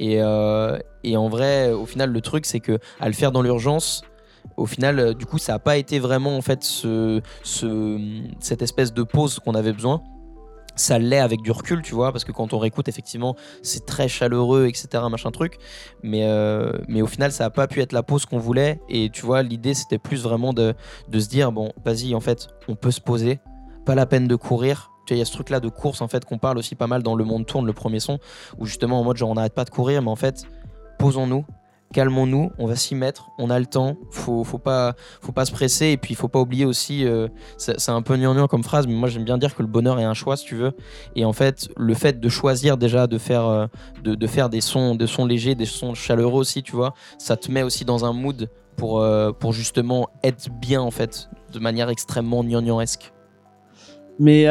Et, 0.01 0.17
euh, 0.21 0.79
et 1.05 1.17
en 1.17 1.29
vrai, 1.29 1.71
au 1.71 1.87
final, 1.87 2.11
le 2.11 2.21
truc, 2.21 2.45
c'est 2.45 2.61
que 2.61 2.79
à 2.99 3.07
le 3.07 3.15
faire 3.15 3.31
dans 3.31 3.43
l'urgence, 3.43 4.03
au 4.57 4.67
final, 4.67 5.15
du 5.15 5.25
coup, 5.27 5.39
ça 5.39 5.53
n'a 5.53 5.59
pas 5.61 5.77
été 5.77 6.01
vraiment 6.01 6.37
en 6.37 6.43
fait 6.43 6.65
ce, 6.65 7.21
ce- 7.45 8.21
cette 8.41 8.63
espèce 8.63 8.93
de 8.93 9.03
pause 9.05 9.39
qu'on 9.39 9.55
avait 9.55 9.73
besoin. 9.73 10.03
Ça 10.79 10.99
l'est 10.99 11.19
avec 11.19 11.43
du 11.43 11.51
recul, 11.51 11.83
tu 11.83 11.95
vois, 11.95 12.13
parce 12.13 12.25
que 12.25 12.31
quand 12.31 12.53
on 12.53 12.59
réécoute, 12.59 12.89
effectivement, 12.89 13.35
c'est 13.63 13.85
très 13.85 14.07
chaleureux, 14.07 14.67
etc., 14.67 15.03
machin 15.11 15.33
truc. 15.33 15.59
Mais, 16.05 16.23
euh, 16.23 16.73
mais 16.87 17.03
au 17.03 17.09
final, 17.09 17.33
ça 17.33 17.45
n'a 17.45 17.51
pas 17.51 17.67
pu 17.67 17.81
être 17.81 17.93
la 17.93 18.05
pause 18.05 18.27
qu'on 18.27 18.39
voulait. 18.39 18.81
Et 18.89 19.11
tu 19.11 19.27
vois, 19.27 19.43
l'idée, 19.43 19.75
c'était 19.75 19.99
plus 19.99 20.23
vraiment 20.23 20.53
de, 20.53 20.75
de 21.09 21.19
se 21.19 21.29
dire, 21.29 21.51
bon, 21.51 21.73
vas-y, 21.85 22.15
en 22.15 22.21
fait, 22.21 22.49
on 22.69 22.77
peut 22.77 22.93
se 22.93 23.01
poser, 23.01 23.41
pas 23.85 23.97
la 23.97 24.07
peine 24.07 24.29
de 24.29 24.37
courir. 24.37 24.93
Il 25.11 25.17
y 25.17 25.21
a 25.21 25.25
ce 25.25 25.33
truc-là 25.33 25.59
de 25.59 25.69
course, 25.69 26.01
en 26.01 26.09
fait, 26.09 26.25
qu'on 26.25 26.39
parle 26.39 26.59
aussi 26.59 26.75
pas 26.75 26.87
mal 26.87 27.03
dans 27.03 27.17
Le 27.17 27.25
Monde 27.25 27.47
Tourne, 27.47 27.67
le 27.67 27.73
premier 27.73 27.99
son, 27.99 28.19
où 28.59 28.67
justement, 28.67 29.01
en 29.01 29.05
mode, 29.05 29.17
genre, 29.17 29.31
on 29.31 29.35
n'arrête 29.35 29.55
pas 29.55 29.65
de 29.65 29.71
courir, 29.71 30.03
mais 30.03 30.11
en 30.11 30.17
fait, 30.17 30.45
posons-nous, 30.99 31.45
calmons-nous, 31.93 32.51
on 32.59 32.67
va 32.67 32.77
s'y 32.77 32.95
mettre, 32.95 33.31
on 33.39 33.51
a 33.51 33.59
le 33.59 33.67
temps, 33.67 33.97
faut, 34.11 34.45
faut, 34.45 34.59
pas, 34.59 34.95
faut 35.21 35.33
pas 35.33 35.45
se 35.45 35.53
presser, 35.53 35.87
et 35.87 35.97
puis 35.97 36.13
il 36.13 36.17
faut 36.17 36.29
pas 36.29 36.41
oublier 36.41 36.65
aussi, 36.65 37.05
euh, 37.05 37.29
c'est 37.57 37.91
un 37.91 38.03
peu 38.03 38.17
gnangnan 38.17 38.47
comme 38.47 38.63
phrase, 38.63 38.87
mais 38.87 38.95
moi 38.95 39.09
j'aime 39.09 39.25
bien 39.25 39.39
dire 39.39 39.55
que 39.55 39.63
le 39.63 39.69
bonheur 39.69 39.99
est 39.99 40.05
un 40.05 40.15
choix, 40.15 40.37
si 40.37 40.45
tu 40.45 40.55
veux, 40.55 40.73
et 41.17 41.25
en 41.25 41.33
fait, 41.33 41.69
le 41.77 41.95
fait 41.95 42.21
de 42.21 42.29
choisir 42.29 42.77
déjà 42.77 43.07
de 43.07 43.19
faire, 43.19 43.47
euh, 43.47 43.67
de, 44.05 44.15
de 44.15 44.27
faire 44.27 44.51
des 44.51 44.61
sons, 44.61 44.95
des 44.95 45.07
sons 45.07 45.25
légers, 45.25 45.55
des 45.55 45.67
sons 45.67 45.95
chaleureux 45.95 46.41
aussi, 46.41 46.63
tu 46.63 46.73
vois, 46.73 46.95
ça 47.19 47.37
te 47.37 47.51
met 47.51 47.63
aussi 47.63 47.85
dans 47.85 48.05
un 48.05 48.13
mood 48.13 48.51
pour, 48.77 49.01
euh, 49.01 49.33
pour 49.33 49.53
justement 49.53 50.09
être 50.23 50.51
bien, 50.51 50.81
en 50.81 50.91
fait, 50.91 51.31
de 51.53 51.59
manière 51.59 51.89
extrêmement 51.89 52.45
gnangnanesque. 52.45 53.13
Mais 54.21 54.47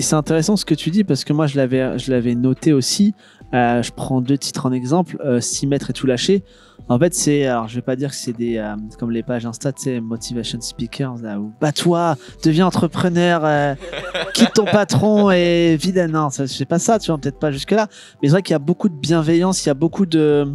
c'est 0.00 0.14
intéressant 0.14 0.56
ce 0.56 0.64
que 0.64 0.74
tu 0.74 0.90
dis 0.90 1.04
parce 1.04 1.24
que 1.24 1.34
moi 1.34 1.46
je 1.46 2.10
l'avais 2.10 2.34
noté 2.34 2.72
aussi. 2.72 3.14
Euh, 3.52 3.82
je 3.82 3.92
prends 3.92 4.20
deux 4.20 4.38
titres 4.38 4.66
en 4.66 4.72
exemple, 4.72 5.16
euh, 5.24 5.40
6 5.40 5.66
mètres 5.66 5.90
et 5.90 5.92
tout 5.92 6.06
lâcher. 6.06 6.42
En 6.88 6.98
fait, 6.98 7.14
c'est 7.14 7.46
alors 7.46 7.68
je 7.68 7.76
vais 7.76 7.82
pas 7.82 7.96
dire 7.96 8.10
que 8.10 8.16
c'est 8.16 8.32
des 8.32 8.58
euh, 8.58 8.74
comme 8.98 9.10
les 9.10 9.22
pages 9.22 9.46
Insta, 9.46 9.72
tu 9.72 9.84
sais, 9.84 10.00
motivation 10.00 10.60
speakers 10.60 11.16
là 11.22 11.38
où 11.38 11.52
bats-toi, 11.60 12.16
deviens 12.44 12.66
entrepreneur, 12.66 13.42
euh, 13.44 13.74
quitte 14.34 14.52
ton 14.54 14.64
patron 14.64 15.30
et 15.30 15.76
vilain. 15.80 16.08
Non, 16.08 16.30
ça, 16.30 16.46
c'est 16.46 16.66
pas 16.66 16.78
ça, 16.78 16.98
tu 16.98 17.10
vois, 17.10 17.18
peut-être 17.18 17.38
pas 17.38 17.52
jusque 17.52 17.70
là. 17.70 17.86
Mais 18.20 18.28
c'est 18.28 18.32
vrai 18.32 18.42
qu'il 18.42 18.52
y 18.52 18.56
a 18.56 18.60
beaucoup 18.60 18.88
de 18.88 18.96
bienveillance, 18.96 19.64
il 19.64 19.68
y 19.68 19.70
a 19.70 19.74
beaucoup 19.74 20.04
de 20.04 20.46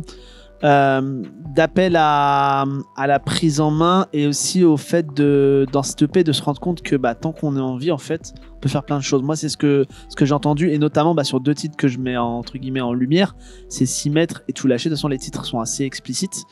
euh, 0.63 1.23
d'appel 1.55 1.95
à, 1.97 2.65
à 2.97 3.07
la 3.07 3.19
prise 3.19 3.61
en 3.61 3.71
main 3.71 4.07
et 4.11 4.27
aussi 4.27 4.63
au 4.63 4.75
fait 4.75 5.13
de 5.13 5.65
dans 5.71 5.81
EP 5.81 6.23
de 6.23 6.31
se 6.33 6.41
rendre 6.41 6.59
compte 6.59 6.81
que 6.81 6.95
bah, 6.95 7.15
tant 7.15 7.31
qu'on 7.31 7.55
est 7.55 7.61
en 7.61 7.77
vie 7.77 7.91
en 7.91 7.97
fait 7.97 8.33
on 8.55 8.59
peut 8.59 8.69
faire 8.69 8.83
plein 8.83 8.97
de 8.97 9.03
choses. 9.03 9.23
Moi 9.23 9.35
c'est 9.35 9.49
ce 9.49 9.57
que 9.57 9.85
ce 10.09 10.15
que 10.15 10.25
j'ai 10.25 10.33
entendu 10.33 10.69
et 10.69 10.77
notamment 10.77 11.15
bah, 11.15 11.23
sur 11.23 11.39
deux 11.39 11.55
titres 11.55 11.77
que 11.77 11.87
je 11.87 11.97
mets 11.97 12.17
en, 12.17 12.39
entre 12.39 12.57
guillemets 12.57 12.81
en 12.81 12.93
lumière 12.93 13.35
c'est 13.69 13.85
6 13.85 14.09
mètres 14.09 14.43
et 14.47 14.53
tout 14.53 14.67
lâcher. 14.67 14.89
De 14.89 14.95
toute 14.95 14.99
façon 14.99 15.07
les 15.07 15.17
titres 15.17 15.45
sont 15.45 15.59
assez 15.59 15.83
explicites. 15.83 16.43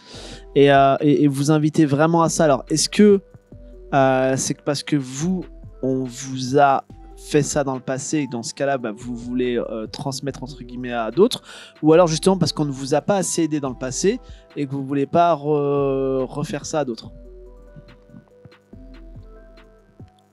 Et, 0.55 0.72
euh, 0.72 0.95
et, 1.01 1.28
vous 1.28 1.51
invitez 1.51 1.86
vraiment 1.86 2.22
à 2.22 2.30
ça. 2.30 2.45
Alors 2.45 2.64
est-ce 2.70 2.89
que 2.89 3.22
euh, 3.93 4.34
c'est 4.38 4.62
parce 4.62 4.84
que 4.84 4.95
vous 4.95 5.43
on 5.84 6.03
vous 6.05 6.58
a 6.58 6.84
fait 7.30 7.43
ça 7.43 7.63
dans 7.63 7.75
le 7.75 7.82
passé 7.82 8.19
et 8.19 8.28
dans 8.28 8.43
ce 8.43 8.53
cas-là, 8.53 8.78
bah, 8.78 8.91
vous 8.95 9.15
voulez 9.15 9.57
euh, 9.57 9.86
transmettre 9.88 10.43
entre 10.43 10.63
guillemets 10.63 10.93
à 10.93 11.11
d'autres, 11.11 11.41
ou 11.82 11.91
alors 11.93 12.07
justement 12.07 12.38
parce 12.38 12.53
qu'on 12.53 12.65
ne 12.65 12.71
vous 12.71 12.93
a 12.93 13.01
pas 13.01 13.17
assez 13.17 13.43
aidé 13.43 13.59
dans 13.59 13.69
le 13.69 13.78
passé 13.78 14.19
et 14.55 14.65
que 14.65 14.71
vous 14.71 14.86
voulez 14.86 15.05
pas 15.05 15.36
re- 15.36 16.23
refaire 16.25 16.65
ça 16.65 16.80
à 16.80 16.86
d'autres. 16.86 17.11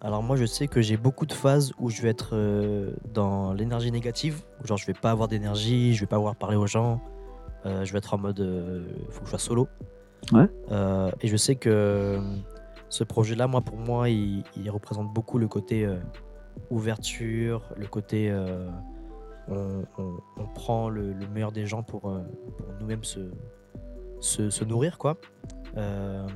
Alors 0.01 0.22
moi 0.22 0.36
je 0.36 0.45
sais 0.45 0.68
que 0.68 0.82
j'ai 0.82 0.97
beaucoup 0.97 1.26
de 1.26 1.32
phases 1.32 1.72
où 1.78 1.90
je 1.90 2.03
vais 2.03 2.11
être 2.11 2.30
euh, 2.34 2.92
dans 3.12 3.53
l'énergie 3.53 3.90
négative, 3.90 4.42
où 4.62 4.66
genre 4.66 4.78
je 4.78 4.86
vais 4.86 4.92
pas 4.92 5.11
avoir 5.11 5.28
d'énergie, 5.28 5.95
je 5.95 6.01
vais 6.01 6.07
pas 6.07 6.16
avoir 6.16 6.36
parler 6.36 6.57
aux 6.57 6.66
gens, 6.66 7.01
euh, 7.66 7.84
je 7.84 7.92
vais 7.92 7.99
être 7.99 8.14
en 8.14 8.18
mode 8.18 8.38
faut 9.11 9.20
que 9.20 9.26
je 9.26 9.30
sois 9.30 9.38
solo. 9.38 9.68
Ouais. 10.32 10.47
Et 11.20 11.28
je 11.28 11.36
sais 11.36 11.55
que 11.55 12.18
ce 12.88 13.03
projet-là, 13.03 13.47
moi 13.47 13.61
pour 13.61 13.76
moi, 13.76 14.09
il, 14.09 14.45
il 14.57 14.70
représente 14.70 15.12
beaucoup 15.12 15.38
le 15.38 15.49
côté 15.49 15.86
ouverture, 16.71 17.73
le 17.77 17.87
côté 17.87 18.31
euh, 18.31 18.71
on, 19.49 19.85
on- 19.99 20.21
prend 20.55 20.89
le, 20.89 21.13
le 21.13 21.27
meilleur 21.29 21.53
des 21.53 21.67
gens 21.67 21.83
pour, 21.83 22.09
euh, 22.11 22.21
nous-mêmes 22.81 23.05
se, 23.05 23.31
se, 24.21 24.49
nourrir 24.65 24.99
quoi. 24.99 25.17
Euh, 25.77 26.27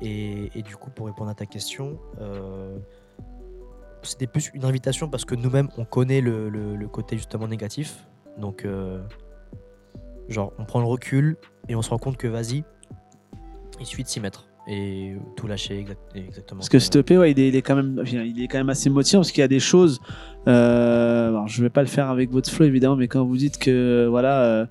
et, 0.00 0.50
et 0.58 0.62
du 0.62 0.76
coup, 0.76 0.90
pour 0.90 1.06
répondre 1.06 1.30
à 1.30 1.34
ta 1.34 1.46
question, 1.46 1.98
c'était 4.02 4.26
plus 4.26 4.50
une 4.54 4.64
invitation 4.64 5.08
parce 5.08 5.24
que 5.24 5.34
nous-mêmes, 5.36 5.68
on 5.78 5.84
connaît 5.84 6.20
le, 6.20 6.48
le- 6.48 6.74
côté 6.88 7.16
justement 7.16 7.46
négatif. 7.46 8.08
Donc, 8.36 8.66
genre, 10.28 10.52
on 10.58 10.64
prend 10.64 10.80
le 10.80 10.86
recul 10.86 11.36
et 11.68 11.76
on 11.76 11.82
se 11.82 11.90
rend 11.90 11.98
compte 11.98 12.16
que 12.16 12.26
vas-y, 12.26 12.64
il 13.78 13.86
suffit 13.86 14.02
de 14.02 14.08
s'y 14.08 14.18
mettre 14.20 14.48
et 14.68 15.14
tout 15.36 15.46
lâcher 15.46 15.78
exact- 15.78 16.00
exactement. 16.14 16.58
Parce 16.60 16.68
que 16.68 16.78
cet 16.78 16.94
EP, 16.96 17.18
ouais, 17.18 17.32
il 17.32 17.40
est, 17.40 17.48
il 17.48 17.56
est 17.56 17.62
quand 17.62 17.74
même, 17.76 17.98
enfin, 18.00 18.18
il 18.22 18.42
est 18.42 18.46
quand 18.48 18.58
même 18.58 18.70
assez 18.70 18.90
motivant 18.90 19.20
parce 19.20 19.32
qu'il 19.32 19.40
y 19.40 19.44
a 19.44 19.48
des 19.48 19.58
choses. 19.60 20.00
Euh, 20.48 21.28
alors, 21.28 21.48
je 21.48 21.62
vais 21.62 21.70
pas 21.70 21.80
le 21.82 21.88
faire 21.88 22.08
avec 22.10 22.30
votre 22.30 22.50
flow 22.50 22.66
évidemment, 22.66 22.96
mais 22.96 23.08
quand 23.08 23.24
vous 23.24 23.36
dites 23.36 23.58
que 23.58 24.06
voilà, 24.08 24.42
euh, 24.44 24.66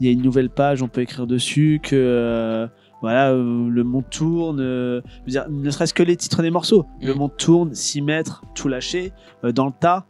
il 0.00 0.06
y 0.06 0.08
a 0.08 0.12
une 0.12 0.22
nouvelle 0.22 0.50
page, 0.50 0.82
on 0.82 0.88
peut 0.88 1.00
écrire 1.02 1.26
dessus, 1.26 1.80
que 1.82 1.94
euh, 1.94 2.66
voilà, 3.00 3.30
euh, 3.32 3.68
le 3.68 3.84
monde 3.84 4.04
tourne. 4.10 4.58
je 4.58 5.00
veux 5.26 5.30
dire, 5.30 5.46
ne 5.50 5.70
serait-ce 5.70 5.94
que 5.94 6.02
les 6.02 6.16
titres 6.16 6.42
des 6.42 6.50
morceaux. 6.50 6.86
Le 7.02 7.14
Mm. 7.14 7.18
monde 7.18 7.36
tourne, 7.36 7.74
6 7.74 8.02
mètres, 8.02 8.42
tout 8.54 8.68
lâché, 8.68 9.12
euh, 9.44 9.52
dans 9.52 9.66
le 9.66 9.72
tas. 9.78 10.06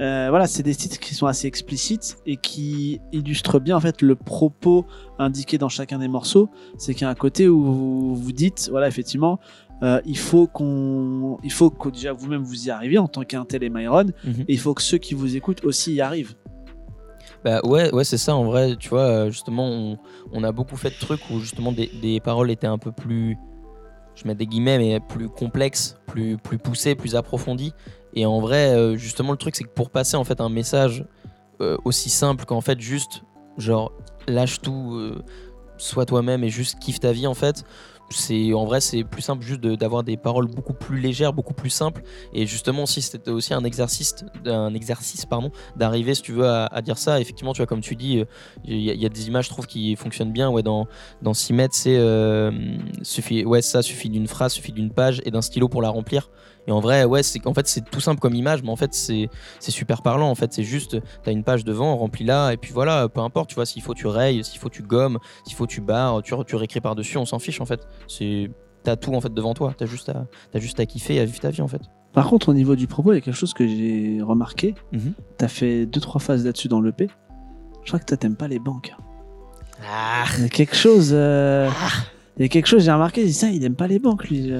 Euh, 0.00 0.28
voilà, 0.30 0.46
c'est 0.46 0.62
des 0.62 0.74
titres 0.76 1.00
qui 1.00 1.14
sont 1.14 1.26
assez 1.26 1.48
explicites 1.48 2.18
et 2.24 2.36
qui 2.36 3.00
illustrent 3.12 3.58
bien 3.58 3.76
en 3.76 3.80
fait 3.80 4.00
le 4.00 4.14
propos 4.14 4.86
indiqué 5.18 5.58
dans 5.58 5.68
chacun 5.68 5.98
des 5.98 6.06
morceaux. 6.08 6.48
C'est 6.76 6.94
qu'il 6.94 7.02
y 7.02 7.04
a 7.06 7.10
un 7.10 7.14
côté 7.16 7.48
où 7.48 7.60
vous 7.62 8.14
vous 8.14 8.32
dites, 8.32 8.68
voilà, 8.70 8.86
effectivement, 8.86 9.40
euh, 9.82 10.00
il 10.06 10.16
faut 10.18 10.46
qu'on, 10.46 11.38
il 11.42 11.50
faut 11.52 11.70
que 11.70 11.88
déjà 11.88 12.12
vous-même 12.12 12.42
vous 12.42 12.66
y 12.68 12.70
arriviez 12.70 12.98
en 12.98 13.08
tant 13.08 13.22
qu'Intel 13.22 13.64
et 13.64 13.70
Myron, 13.70 14.04
Mhm. 14.24 14.42
et 14.46 14.52
il 14.52 14.58
faut 14.58 14.72
que 14.74 14.82
ceux 14.82 14.98
qui 14.98 15.14
vous 15.14 15.36
écoutent 15.36 15.64
aussi 15.64 15.94
y 15.94 16.00
arrivent. 16.00 16.34
Bah 17.44 17.60
ouais, 17.64 17.92
ouais 17.92 18.04
c'est 18.04 18.18
ça 18.18 18.34
en 18.34 18.44
vrai, 18.44 18.76
tu 18.76 18.88
vois, 18.88 19.02
euh, 19.02 19.30
justement, 19.30 19.66
on, 19.68 19.98
on 20.32 20.42
a 20.44 20.52
beaucoup 20.52 20.76
fait 20.76 20.90
de 20.90 20.98
trucs 20.98 21.20
où 21.30 21.38
justement 21.40 21.70
des, 21.72 21.90
des 22.02 22.18
paroles 22.20 22.50
étaient 22.50 22.66
un 22.66 22.78
peu 22.78 22.90
plus, 22.90 23.36
je 24.16 24.26
mets 24.26 24.34
des 24.34 24.46
guillemets, 24.46 24.78
mais 24.78 24.98
plus 25.00 25.28
complexes, 25.28 25.96
plus, 26.06 26.36
plus 26.36 26.58
poussées, 26.58 26.96
plus 26.96 27.14
approfondies. 27.14 27.72
Et 28.14 28.26
en 28.26 28.40
vrai, 28.40 28.74
euh, 28.74 28.96
justement, 28.96 29.32
le 29.32 29.38
truc, 29.38 29.56
c'est 29.56 29.64
que 29.64 29.68
pour 29.68 29.90
passer 29.90 30.16
en 30.16 30.24
fait 30.24 30.40
un 30.40 30.48
message 30.48 31.04
euh, 31.60 31.76
aussi 31.84 32.10
simple 32.10 32.44
qu'en 32.44 32.60
fait 32.60 32.80
juste, 32.80 33.22
genre, 33.56 33.92
lâche 34.26 34.60
tout, 34.60 34.94
euh, 34.94 35.22
sois 35.76 36.06
toi-même 36.06 36.44
et 36.44 36.48
juste 36.50 36.78
kiffe 36.78 37.00
ta 37.00 37.12
vie 37.12 37.26
en 37.26 37.34
fait. 37.34 37.64
C'est 38.10 38.54
en 38.54 38.64
vrai 38.64 38.80
c'est 38.80 39.04
plus 39.04 39.20
simple 39.20 39.44
juste 39.44 39.60
d'avoir 39.60 40.02
des 40.02 40.16
paroles 40.16 40.46
beaucoup 40.46 40.72
plus 40.72 40.98
légères, 40.98 41.34
beaucoup 41.34 41.52
plus 41.52 41.68
simples 41.68 42.02
et 42.32 42.46
justement 42.46 42.84
aussi 42.84 43.02
c'était 43.02 43.30
aussi 43.30 43.52
un 43.52 43.62
exercice 43.64 44.24
un 44.46 44.72
exercice 44.72 45.26
pardon 45.26 45.50
d'arriver 45.76 46.14
si 46.14 46.22
tu 46.22 46.32
veux 46.32 46.48
à, 46.48 46.80
dire 46.80 46.96
ça 46.96 47.20
effectivement 47.20 47.52
tu 47.52 47.58
vois 47.58 47.66
comme 47.66 47.82
tu 47.82 47.96
dis 47.96 48.24
il 48.64 48.80
y, 48.80 48.88
a- 48.90 48.94
il 48.94 49.02
y 49.02 49.04
a 49.04 49.10
des 49.10 49.28
images 49.28 49.44
je 49.44 49.50
trouve 49.50 49.66
qui 49.66 49.94
fonctionnent 49.94 50.32
bien 50.32 50.48
ouais 50.48 50.62
dans 50.62 50.86
dans 51.20 51.34
6 51.34 51.52
mètres 51.52 51.74
c'est 51.74 51.98
euh, 51.98 52.50
suffit 53.02 53.44
ouais 53.44 53.60
ça 53.60 53.82
suffit 53.82 54.08
d'une 54.08 54.26
phrase 54.26 54.54
suffit 54.54 54.72
d'une 54.72 54.90
page 54.90 55.20
et 55.26 55.30
d'un 55.30 55.42
stylo 55.42 55.68
pour 55.68 55.82
la 55.82 55.90
remplir 55.90 56.30
et 56.66 56.72
en 56.72 56.80
vrai 56.80 57.04
ouais 57.04 57.22
c'est 57.22 57.38
qu'en 57.38 57.54
fait 57.54 57.66
c'est 57.68 57.88
tout 57.90 58.00
simple 58.00 58.20
comme 58.20 58.34
image 58.34 58.62
mais 58.62 58.70
en 58.70 58.76
fait 58.76 58.92
c'est 58.94 59.28
c'est 59.60 59.70
super 59.70 60.02
parlant 60.02 60.28
en 60.30 60.34
fait 60.34 60.52
c'est 60.52 60.64
juste 60.64 60.98
t'as 61.22 61.32
une 61.32 61.44
page 61.44 61.64
devant 61.64 61.96
remplis-la 61.96 62.52
et 62.52 62.56
puis 62.56 62.72
voilà 62.72 63.08
peu 63.08 63.20
importe 63.20 63.48
tu 63.48 63.54
vois 63.54 63.66
s'il 63.66 63.82
faut 63.82 63.94
tu 63.94 64.06
rayes 64.06 64.44
s'il 64.44 64.58
faut 64.58 64.68
tu 64.68 64.82
gommes 64.82 65.18
s'il 65.44 65.54
faut 65.56 65.66
tu 65.66 65.80
barres 65.80 66.22
tu, 66.22 66.34
tu 66.46 66.56
réécris 66.56 66.80
par 66.80 66.94
dessus 66.94 67.16
on 67.18 67.24
s'en 67.26 67.38
fiche 67.38 67.60
en 67.60 67.66
fait 67.66 67.80
c'est 68.06 68.50
t'as 68.82 68.96
tout 68.96 69.14
en 69.14 69.20
fait 69.20 69.32
devant 69.32 69.54
toi 69.54 69.74
t'as 69.76 69.86
juste 69.86 70.08
à 70.08 70.26
t'as 70.52 70.58
juste 70.60 70.78
à 70.80 70.86
kiffer 70.86 71.14
et 71.16 71.20
à 71.20 71.24
vivre 71.24 71.40
ta 71.40 71.50
vie 71.50 71.62
en 71.62 71.68
fait 71.68 71.82
Par 72.12 72.26
contre, 72.28 72.48
au 72.48 72.54
niveau 72.54 72.74
du 72.74 72.86
propos, 72.86 73.12
il 73.12 73.16
y 73.16 73.18
a 73.18 73.20
quelque 73.20 73.36
chose 73.36 73.52
que 73.54 73.66
j'ai 73.68 74.20
remarqué. 74.22 74.74
Mhm. 74.92 75.12
T'as 75.36 75.46
fait 75.48 75.84
deux 75.86 76.00
trois 76.00 76.20
phases 76.20 76.44
là-dessus 76.44 76.66
dans 76.68 76.80
l'EP. 76.80 77.08
Je 77.84 77.88
crois 77.90 78.00
que 78.00 78.06
toi 78.06 78.16
t'aimes 78.16 78.34
pas 78.36 78.48
les 78.48 78.58
banques. 78.58 78.92
ah 79.86 80.24
Il 80.38 80.42
y 80.42 80.46
a 80.46 80.48
quelque 80.48 80.74
chose. 80.74 81.10
euh, 81.12 81.68
Il 82.38 82.42
y 82.42 82.44
a 82.46 82.48
quelque 82.48 82.66
chose, 82.66 82.82
j'ai 82.84 82.90
remarqué, 82.92 83.20
j'ai 83.22 83.28
dit, 83.28 83.32
ça, 83.34 83.48
il 83.50 83.62
aime 83.64 83.74
pas 83.76 83.86
les 83.88 83.98
banques, 83.98 84.28
lui. 84.30 84.50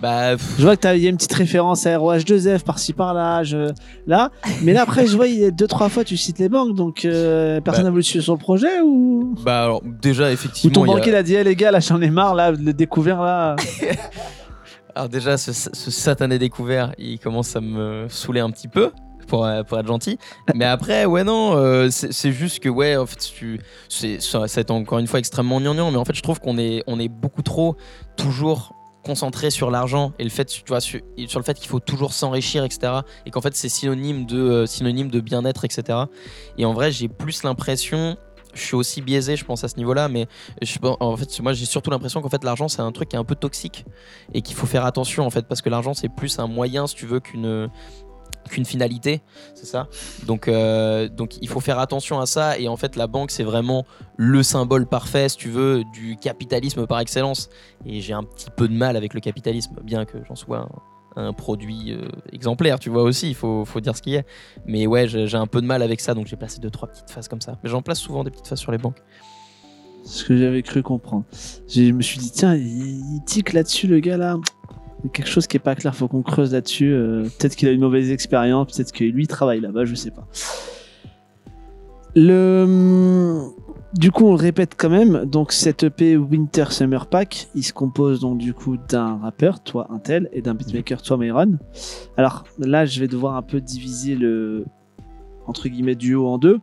Bah 0.00 0.36
pff, 0.36 0.54
Je 0.58 0.62
vois 0.62 0.76
que 0.76 0.96
il 0.96 1.02
y 1.02 1.06
a 1.06 1.10
une 1.10 1.16
petite 1.16 1.32
référence 1.32 1.86
à 1.86 1.96
ROH2F 1.98 2.60
par-ci 2.60 2.92
par-là, 2.92 3.42
je... 3.42 3.72
là. 4.06 4.30
Mais 4.62 4.72
là, 4.72 4.82
après, 4.82 5.06
je 5.06 5.16
vois, 5.16 5.26
il 5.26 5.38
y 5.40 5.44
a 5.44 5.50
deux, 5.50 5.66
trois 5.66 5.88
fois, 5.88 6.04
tu 6.04 6.16
cites 6.16 6.38
les 6.38 6.48
banques, 6.48 6.74
donc 6.76 7.04
euh, 7.04 7.60
personne 7.60 7.82
Bah. 7.82 7.88
n'a 7.88 7.90
voulu 7.90 8.02
suivre 8.04 8.24
sur 8.24 8.34
le 8.34 8.38
projet 8.38 8.80
ou? 8.84 9.34
bah 9.44 9.64
alors 9.64 9.82
déjà 9.84 10.24
Ou 10.24 10.32
effectivement 10.32 10.72
ton 10.74 10.86
y 10.86 10.90
a- 10.90 10.96
banquier 10.96 11.10
l'a 11.12 11.22
dit, 11.22 11.34
Eh, 11.34 11.42
les 11.44 11.56
gars, 11.56 11.70
là, 11.72 11.80
j'en 11.80 12.00
ai 12.00 12.10
marre, 12.10 12.34
là, 12.34 12.52
de 12.52 12.62
le 12.64 12.72
découvert, 12.72 13.20
là. 13.22 13.56
Alors 14.94 15.08
déjà, 15.08 15.36
ce, 15.36 15.52
ce 15.52 15.90
satané 15.90 16.38
découvert, 16.38 16.92
il 16.98 17.18
commence 17.18 17.54
à 17.54 17.60
me 17.60 18.06
saouler 18.08 18.40
un 18.40 18.50
petit 18.50 18.68
peu. 18.68 18.90
Pour, 19.26 19.46
pour 19.68 19.78
être 19.78 19.86
gentil 19.86 20.16
mais 20.54 20.64
après 20.64 21.04
ouais 21.04 21.22
non 21.22 21.54
euh, 21.54 21.88
c'est 21.90 22.32
juste 22.32 22.60
que 22.60 22.70
ouais 22.70 22.96
en 22.96 23.04
fait 23.04 23.18
tu 23.18 23.60
c'est 23.90 24.22
ça, 24.22 24.48
ça 24.48 24.54
va 24.54 24.60
être 24.62 24.70
encore 24.70 25.00
une 25.00 25.06
fois 25.06 25.18
extrêmement 25.18 25.60
gnangnan 25.60 25.90
mais 25.90 25.98
en 25.98 26.04
fait 26.06 26.14
je 26.14 26.22
trouve 26.22 26.40
qu'on 26.40 26.56
est 26.56 26.82
on 26.86 26.98
est 26.98 27.10
beaucoup 27.10 27.42
trop 27.42 27.76
toujours 28.16 28.74
concentré 29.04 29.50
sur 29.50 29.70
l'argent 29.70 30.12
et 30.18 30.24
le 30.24 30.30
fait 30.30 30.44
tu 30.44 30.62
vois 30.66 30.80
sur, 30.80 31.00
sur 31.26 31.38
le 31.38 31.44
fait 31.44 31.58
qu'il 31.58 31.68
faut 31.68 31.80
toujours 31.80 32.12
s'enrichir 32.12 32.64
etc 32.64 32.92
et 33.26 33.30
qu'en 33.30 33.40
fait 33.40 33.54
c'est 33.54 33.68
synonyme 33.68 34.26
de 34.26 34.38
euh, 34.38 34.66
synonyme 34.66 35.10
de 35.10 35.20
bien-être 35.20 35.64
etc 35.64 35.98
et 36.56 36.64
en 36.64 36.72
vrai 36.72 36.90
j'ai 36.90 37.08
plus 37.08 37.42
l'impression 37.42 38.16
je 38.54 38.62
suis 38.62 38.74
aussi 38.74 39.02
biaisé 39.02 39.36
je 39.36 39.44
pense 39.44 39.64
à 39.64 39.68
ce 39.68 39.76
niveau 39.76 39.94
là 39.94 40.08
mais 40.08 40.26
je, 40.62 40.78
en 40.82 41.16
fait 41.16 41.40
moi 41.40 41.52
j'ai 41.52 41.64
surtout 41.64 41.90
l'impression 41.90 42.20
qu'en 42.20 42.28
fait 42.28 42.44
l'argent 42.44 42.68
c'est 42.68 42.82
un 42.82 42.92
truc 42.92 43.08
qui 43.08 43.16
est 43.16 43.18
un 43.18 43.24
peu 43.24 43.36
toxique 43.36 43.84
et 44.34 44.42
qu'il 44.42 44.56
faut 44.56 44.66
faire 44.66 44.84
attention 44.84 45.24
en 45.24 45.30
fait 45.30 45.46
parce 45.46 45.62
que 45.62 45.70
l'argent 45.70 45.94
c'est 45.94 46.08
plus 46.08 46.38
un 46.38 46.46
moyen 46.46 46.86
si 46.86 46.94
tu 46.94 47.06
veux 47.06 47.20
qu'une 47.20 47.70
qu'une 48.48 48.64
finalité 48.64 49.20
c'est 49.54 49.66
ça. 49.66 49.88
Donc 50.26 50.48
euh, 50.48 51.08
donc 51.08 51.36
il 51.40 51.48
faut 51.48 51.60
faire 51.60 51.78
attention 51.78 52.20
à 52.20 52.26
ça. 52.26 52.58
Et 52.58 52.68
en 52.68 52.76
fait 52.76 52.96
la 52.96 53.06
banque 53.06 53.30
c'est 53.30 53.44
vraiment 53.44 53.84
le 54.16 54.42
symbole 54.42 54.86
parfait 54.86 55.28
si 55.28 55.36
tu 55.36 55.48
veux 55.48 55.84
du 55.92 56.16
capitalisme 56.16 56.86
par 56.86 57.00
excellence. 57.00 57.48
Et 57.86 58.00
j'ai 58.00 58.12
un 58.12 58.24
petit 58.24 58.50
peu 58.54 58.68
de 58.68 58.74
mal 58.74 58.96
avec 58.96 59.14
le 59.14 59.20
capitalisme 59.20 59.76
bien 59.82 60.04
que 60.04 60.18
j'en 60.26 60.36
sois 60.36 60.68
un, 61.16 61.32
produit 61.32 61.92
euh, 61.92 62.08
exemplaire 62.32 62.78
tu 62.78 62.90
vois 62.90 63.02
aussi. 63.02 63.28
Il 63.28 63.34
faut, 63.34 63.64
faut 63.64 63.80
dire 63.80 63.96
ce 63.96 64.02
qu'il 64.02 64.12
y 64.12 64.18
a 64.18 64.22
mais 64.66 64.86
ouais 64.86 65.08
j'ai 65.08 65.34
un 65.36 65.46
peu 65.46 65.60
de 65.60 65.66
mal 65.66 65.82
avec 65.82 66.00
ça. 66.00 66.14
Donc 66.14 66.26
j'ai 66.26 66.36
placé 66.36 66.60
deux 66.60 66.70
trois 66.70 66.88
petites 66.88 67.10
phases 67.10 67.28
comme 67.28 67.40
ça. 67.40 67.58
Mais 67.62 67.70
j'en 67.70 67.82
place 67.82 67.98
souvent 67.98 68.24
des 68.24 68.30
petites 68.30 68.48
phases 68.48 68.60
sur 68.60 68.72
les 68.72 68.78
banques. 68.78 68.98
Ce 70.04 70.24
que 70.24 70.36
j'avais 70.36 70.62
cru 70.62 70.82
comprendre. 70.82 71.24
Je 71.68 71.92
me 71.92 72.00
suis 72.00 72.18
dit, 72.18 72.30
tiens, 72.30 72.54
il 72.54 73.20
tique 73.26 73.52
là-dessus, 73.52 73.86
le 73.86 74.00
gars, 74.00 74.16
là. 74.16 74.38
Quelque 75.12 75.28
chose 75.28 75.46
qui 75.46 75.56
est 75.56 75.60
pas 75.60 75.74
clair, 75.74 75.94
faut 75.94 76.08
qu'on 76.08 76.22
creuse 76.22 76.52
là-dessus. 76.52 76.92
euh, 76.92 77.22
peut-être 77.22 77.54
qu'il 77.54 77.68
a 77.68 77.72
une 77.72 77.80
mauvaise 77.80 78.10
expérience, 78.10 78.72
peut-être 78.72 78.92
que 78.92 79.04
lui 79.04 79.24
il 79.24 79.26
travaille 79.28 79.60
là-bas, 79.60 79.84
je 79.84 79.94
sais 79.94 80.10
pas. 80.10 80.26
Le. 82.14 83.46
Du 83.94 84.10
coup, 84.10 84.26
on 84.26 84.30
le 84.32 84.36
répète 84.36 84.74
quand 84.76 84.90
même. 84.90 85.24
Donc, 85.24 85.52
cette 85.52 85.82
EP 85.84 86.16
Winter 86.16 86.66
Summer 86.70 87.06
Pack, 87.06 87.48
il 87.54 87.62
se 87.62 87.72
compose 87.72 88.20
donc 88.20 88.36
du 88.38 88.52
coup 88.52 88.76
d'un 88.76 89.16
rappeur, 89.16 89.62
toi 89.62 89.86
Intel, 89.90 90.28
et 90.32 90.42
d'un 90.42 90.54
beatmaker, 90.54 91.00
toi 91.00 91.16
Myron. 91.16 91.58
Alors 92.16 92.44
là, 92.58 92.84
je 92.84 93.00
vais 93.00 93.08
devoir 93.08 93.36
un 93.36 93.42
peu 93.42 93.60
diviser 93.60 94.14
le 94.14 94.66
entre 95.46 95.68
guillemets 95.68 95.94
duo 95.94 96.26
en 96.26 96.38
deux. 96.38 96.60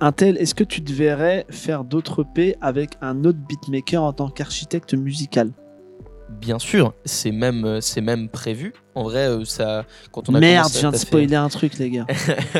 Intel, 0.00 0.36
est-ce 0.38 0.54
que 0.56 0.64
tu 0.64 0.82
te 0.82 0.92
verrais 0.92 1.46
faire 1.48 1.84
d'autres 1.84 2.22
EP 2.22 2.56
avec 2.60 2.96
un 3.00 3.24
autre 3.24 3.38
beatmaker 3.38 4.02
en 4.02 4.12
tant 4.12 4.28
qu'architecte 4.28 4.94
musical? 4.94 5.52
Bien 6.40 6.58
sûr, 6.58 6.94
c'est 7.04 7.30
même, 7.30 7.64
euh, 7.64 7.80
c'est 7.80 8.00
même 8.00 8.28
prévu. 8.28 8.72
En 8.94 9.04
vrai, 9.04 9.28
euh, 9.28 9.44
ça, 9.44 9.84
quand 10.10 10.28
on 10.28 10.34
a 10.34 10.40
Merde, 10.40 10.64
commencé 10.64 10.74
je 10.74 10.80
viens 10.80 10.90
de 10.90 10.96
spoiler 10.96 11.36
un 11.36 11.48
truc, 11.48 11.78
les 11.78 11.90
gars. 11.90 12.06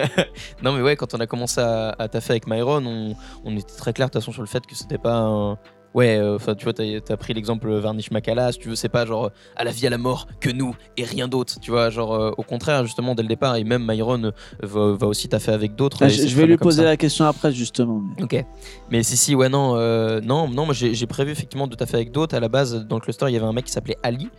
non 0.62 0.72
mais 0.72 0.82
ouais, 0.82 0.96
quand 0.96 1.14
on 1.14 1.20
a 1.20 1.26
commencé 1.26 1.60
à, 1.60 1.94
à 1.98 2.08
taffer 2.08 2.32
avec 2.32 2.46
Myron, 2.46 2.84
on, 2.86 3.16
on 3.44 3.56
était 3.56 3.74
très 3.74 3.92
clair 3.92 4.08
de 4.08 4.12
toute 4.12 4.22
façon 4.22 4.32
sur 4.32 4.42
le 4.42 4.48
fait 4.48 4.64
que 4.66 4.74
c'était 4.74 4.98
pas 4.98 5.16
un... 5.16 5.58
Ouais, 5.94 6.16
euh, 6.16 6.36
enfin 6.36 6.54
tu 6.54 6.64
vois, 6.64 6.72
t'as 6.72 6.84
as 6.84 7.16
pris 7.16 7.34
l'exemple 7.34 7.70
Varnish 7.70 8.10
Makala, 8.10 8.50
si 8.52 8.58
tu 8.58 8.68
veux, 8.68 8.74
c'est 8.74 8.88
pas 8.88 9.04
genre 9.04 9.26
euh, 9.26 9.30
à 9.56 9.64
la 9.64 9.72
vie 9.72 9.86
à 9.86 9.90
la 9.90 9.98
mort 9.98 10.26
que 10.40 10.48
nous 10.48 10.74
et 10.96 11.04
rien 11.04 11.28
d'autre, 11.28 11.58
tu 11.60 11.70
vois, 11.70 11.90
genre 11.90 12.14
euh, 12.14 12.30
au 12.38 12.42
contraire 12.42 12.84
justement 12.84 13.14
dès 13.14 13.22
le 13.22 13.28
départ 13.28 13.56
et 13.56 13.64
même 13.64 13.84
Myron 13.86 14.32
va, 14.62 14.92
va 14.92 15.06
aussi 15.06 15.28
taffer 15.28 15.52
avec 15.52 15.74
d'autres. 15.74 15.98
Ah, 16.00 16.08
je, 16.08 16.34
vais 16.34 16.46
lui 16.46 16.56
poser 16.56 16.82
ça. 16.82 16.84
la 16.84 16.96
question 16.96 17.26
après, 17.26 17.52
justement. 17.52 18.02
Ok. 18.20 18.42
Mais 18.90 19.02
si, 19.02 19.16
si, 19.16 19.34
ouais, 19.34 19.48
non, 19.48 19.74
euh, 19.76 20.20
non, 20.22 20.48
non, 20.48 20.64
moi 20.64 20.74
j'ai 20.74 21.06
prévu 21.06 21.32
effectivement 21.32 21.66
de 21.66 21.74
taffer 21.74 21.96
avec 21.96 22.10
d'autres. 22.10 22.34
À 22.34 22.40
la 22.40 22.48
base, 22.48 22.86
dans 22.86 22.96
le 22.96 23.02
cluster, 23.02 23.26
il 23.28 23.34
y 23.34 23.36
avait 23.36 23.46
un 23.46 23.52
mec 23.52 23.66
qui 23.66 23.72
s'appelait 23.72 23.98
Ali, 24.02 24.30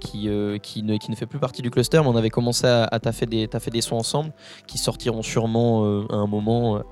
qui, 0.00 0.30
qui, 0.62 0.82
ne, 0.82 0.96
qui 0.96 1.10
ne 1.10 1.16
fait 1.16 1.26
plus 1.26 1.38
partie 1.38 1.60
du 1.60 1.70
cluster, 1.70 2.00
mais 2.00 2.08
on 2.08 2.16
avait 2.16 2.30
commencé 2.30 2.66
à, 2.66 2.84
à 2.84 2.98
taffer, 2.98 3.26
des, 3.26 3.48
taffer 3.48 3.70
des 3.70 3.82
sons 3.82 3.96
ensemble, 3.96 4.32
qui 4.66 4.78
sortiront 4.78 5.22
sûrement 5.22 5.84
à 6.08 6.16
un 6.16 6.26
moment. 6.26 6.82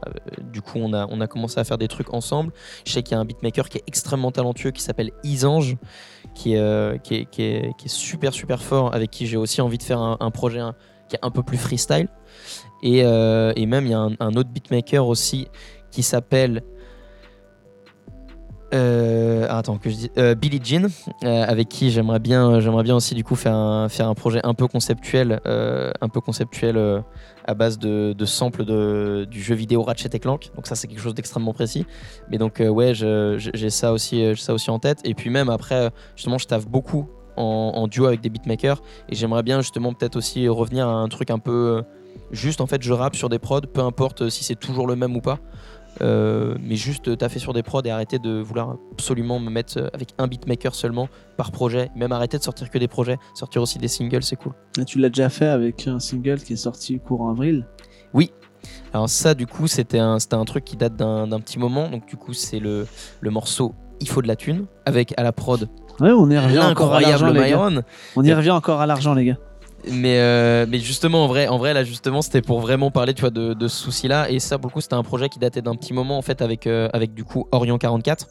du 0.53 0.61
coup, 0.61 0.79
on 0.79 0.93
a, 0.93 1.07
on 1.11 1.21
a 1.21 1.27
commencé 1.27 1.59
à 1.59 1.65
faire 1.65 1.79
des 1.79 1.89
trucs 1.89 2.13
ensemble. 2.13 2.53
Je 2.85 2.93
sais 2.93 3.03
qu'il 3.03 3.13
y 3.13 3.19
a 3.19 3.21
un 3.21 3.25
beatmaker 3.25 3.46
qui 3.51 3.79
est 3.79 3.85
extrêmement 3.87 4.31
talentueux, 4.31 4.71
qui 4.71 4.83
s'appelle 4.83 5.11
Isange, 5.25 5.77
qui, 6.35 6.55
est, 6.55 6.59
euh, 6.59 6.99
qui, 6.99 7.27
est, 7.39 7.73
super, 7.87 8.33
super 8.33 8.63
fort, 8.63 8.95
avec 8.95 9.11
qui 9.11 9.27
j'ai 9.27 9.37
aussi 9.37 9.61
envie 9.61 9.79
de 9.79 9.83
faire 9.83 10.01
un, 10.01 10.31
projet 10.31 10.61
qui 11.09 11.17
est 11.17 11.21
un 11.23 11.31
peu 11.31 11.43
plus 11.43 11.59
freestyle. 11.59 12.09
Et, 12.83 13.03
euh, 13.05 13.53
même, 13.57 13.87
il 13.87 13.91
y 13.91 13.95
a 13.95 14.09
un 14.21 14.35
autre 14.35 14.51
beatmaker 14.51 15.07
aussi 15.07 15.49
qui 15.91 16.03
s'appelle. 16.03 16.63
Euh, 18.77 19.47
attends 19.49 19.79
que 19.79 19.89
je 19.89 19.95
dis 19.95 20.11
euh, 20.19 20.35
Billie 20.35 20.61
Jean 20.63 20.87
euh, 21.25 21.45
avec 21.49 21.69
qui 21.69 21.91
j'aimerais 21.91 22.19
bien 22.19 22.61
j'aimerais 22.61 22.83
bien 22.83 22.95
aussi 22.95 23.15
du 23.15 23.25
coup 23.25 23.35
faire 23.35 23.55
un, 23.55 23.89
faire 23.89 24.07
un 24.07 24.15
projet 24.15 24.41
un 24.45 24.53
peu 24.53 24.69
conceptuel 24.69 25.41
euh, 25.47 25.93
un 26.03 26.11
peu 26.11 26.21
conceptuel 26.21 27.03
à 27.47 27.55
base 27.55 27.79
de, 27.79 28.13
de 28.13 28.25
samples 28.27 28.67
de, 28.67 29.27
du 29.31 29.41
jeu 29.41 29.55
vidéo 29.55 29.83
Ratchet 29.83 30.11
et 30.13 30.19
Clank. 30.19 30.51
Donc 30.57 30.67
ça 30.67 30.75
c'est 30.75 30.89
quelque 30.89 31.01
chose 31.01 31.15
d'extrêmement 31.15 31.55
précis. 31.55 31.87
Mais 32.31 32.37
donc 32.37 32.61
ouais 32.61 32.93
j'ai 32.95 33.71
ça 33.71 33.93
aussi 33.93 34.37
ça 34.37 34.53
aussi 34.53 34.71
en 34.71 34.79
tête. 34.79 35.01
Et 35.05 35.15
puis 35.15 35.31
même 35.31 35.49
après 35.49 35.91
justement 36.15 36.37
je 36.37 36.47
taffe 36.47 36.67
beaucoup 36.67 37.09
en, 37.37 37.73
en 37.75 37.89
duo 37.89 38.05
avec 38.07 38.21
des 38.21 38.29
beatmakers. 38.29 38.83
Et 39.09 39.15
j'aimerais 39.15 39.43
bien 39.43 39.61
justement 39.63 39.95
peut-être 39.95 40.17
aussi 40.17 40.49
revenir 40.49 40.87
à 40.87 40.93
un 40.93 41.09
truc 41.09 41.31
un 41.31 41.39
peu 41.39 41.83
juste 42.31 42.61
en 42.61 42.67
fait 42.67 42.83
je 42.83 42.93
rappe 42.93 43.17
sur 43.17 43.29
des 43.29 43.39
prods 43.39 43.61
peu 43.73 43.81
importe 43.81 44.29
si 44.29 44.45
c'est 44.45 44.57
toujours 44.57 44.87
le 44.87 44.97
même 44.97 45.17
ou 45.17 45.21
pas 45.21 45.39
euh, 46.03 46.57
mais 46.61 46.77
juste 46.77 47.17
taffer 47.19 47.39
sur 47.39 47.53
des 47.53 47.63
prods 47.63 47.83
et 47.85 47.91
arrêter 47.91 48.19
de 48.19 48.41
vouloir 48.41 48.77
absolument 48.93 49.39
me 49.39 49.51
mettre 49.51 49.79
euh, 49.79 49.89
avec 49.93 50.11
un 50.19 50.27
beatmaker 50.27 50.75
seulement 50.75 51.09
par 51.37 51.53
projet 51.53 51.91
même 51.97 52.13
arrêter 52.13 52.39
de 52.39 52.43
sortir 52.43 52.71
que 52.71 52.79
des 52.79 52.89
projets 52.89 53.17
sortir 53.35 53.63
aussi 53.63 53.79
des 53.79 53.89
singles 53.89 54.23
c'est 54.23 54.37
cool 54.37 54.53
Ah, 54.79 54.85
Tu 54.85 54.99
l'as 54.99 55.09
déjà 55.09 55.29
fait 55.29 55.47
avec 55.47 55.87
un 55.87 55.99
single 55.99 56.39
qui 56.41 56.53
est 56.55 56.57
sorti 56.57 56.99
courant 57.01 57.31
avril? 57.31 57.67
alors 58.93 59.09
ça 59.09 59.35
du 59.35 59.47
coup 59.47 59.67
c'était 59.69 59.99
un, 60.01 60.17
un 60.33 60.45
truc 60.45 60.65
qui 60.65 60.77
date 60.77 60.97
d'un 60.97 61.41
petit 61.41 61.59
moment 61.59 61.89
donc 61.89 62.07
du 62.07 62.17
coup 62.17 62.33
c'est 62.33 62.59
le, 62.59 62.87
le 63.21 63.31
morceau 63.31 63.75
il 64.01 64.09
faut 64.09 64.23
de 64.23 64.29
la 64.29 64.37
thune 64.37 64.67
avec 64.85 65.15
à 65.17 65.23
la 65.23 65.33
prod 65.33 65.69
Ouais, 65.99 66.11
on 66.11 66.29
y 66.29 66.37
revient 66.39 66.59
encore 66.59 66.95
à 66.95 67.01
l'argent, 67.01 67.27
l'incroyable 67.27 67.33
les 67.47 67.51
gars. 67.51 67.71
Myron 67.71 67.83
On 68.17 68.23
y 68.23 68.35
revient 68.35 68.51
encore 68.51 68.83
à 68.83 68.87
l'argent, 68.87 69.15
les 69.15 69.25
gars. 69.25 69.39
Mais, 69.91 70.19
euh, 70.19 70.67
mais 70.69 70.79
justement, 70.79 71.25
en 71.25 71.29
vrai, 71.29 71.47
en 71.49 71.59
vrai, 71.59 71.73
là, 71.75 71.85
justement, 71.85 72.21
c'était 72.23 72.43
pour 72.43 72.61
vraiment 72.61 72.91
parler, 72.91 73.15
tu 73.15 73.21
vois, 73.21 73.31
de, 73.31 73.55
de 73.55 73.69
ce 73.69 73.77
souci-là. 73.85 74.31
Et 74.31 74.39
ça, 74.41 74.59
pour 74.59 74.69
le 74.69 74.73
coup, 74.75 74.81
c'était 74.81 74.95
un 74.95 75.03
projet 75.03 75.29
qui 75.29 75.39
datait 75.39 75.63
d'un 75.63 75.75
petit 75.77 75.93
moment, 75.93 76.19
en 76.19 76.23
fait, 76.23 76.43
avec, 76.43 76.67
euh, 76.67 76.89
avec 76.93 77.15
du 77.15 77.25
coup 77.25 77.47
Orion 77.53 77.79
44. 77.79 78.27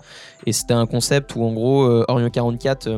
Et 0.46 0.52
c'était 0.54 0.74
un 0.74 0.86
concept 0.86 1.36
où, 1.36 1.44
en 1.44 1.54
gros, 1.54 1.84
euh, 1.84 2.04
Orion 2.08 2.30
44. 2.30 2.88
euh, 2.88 2.98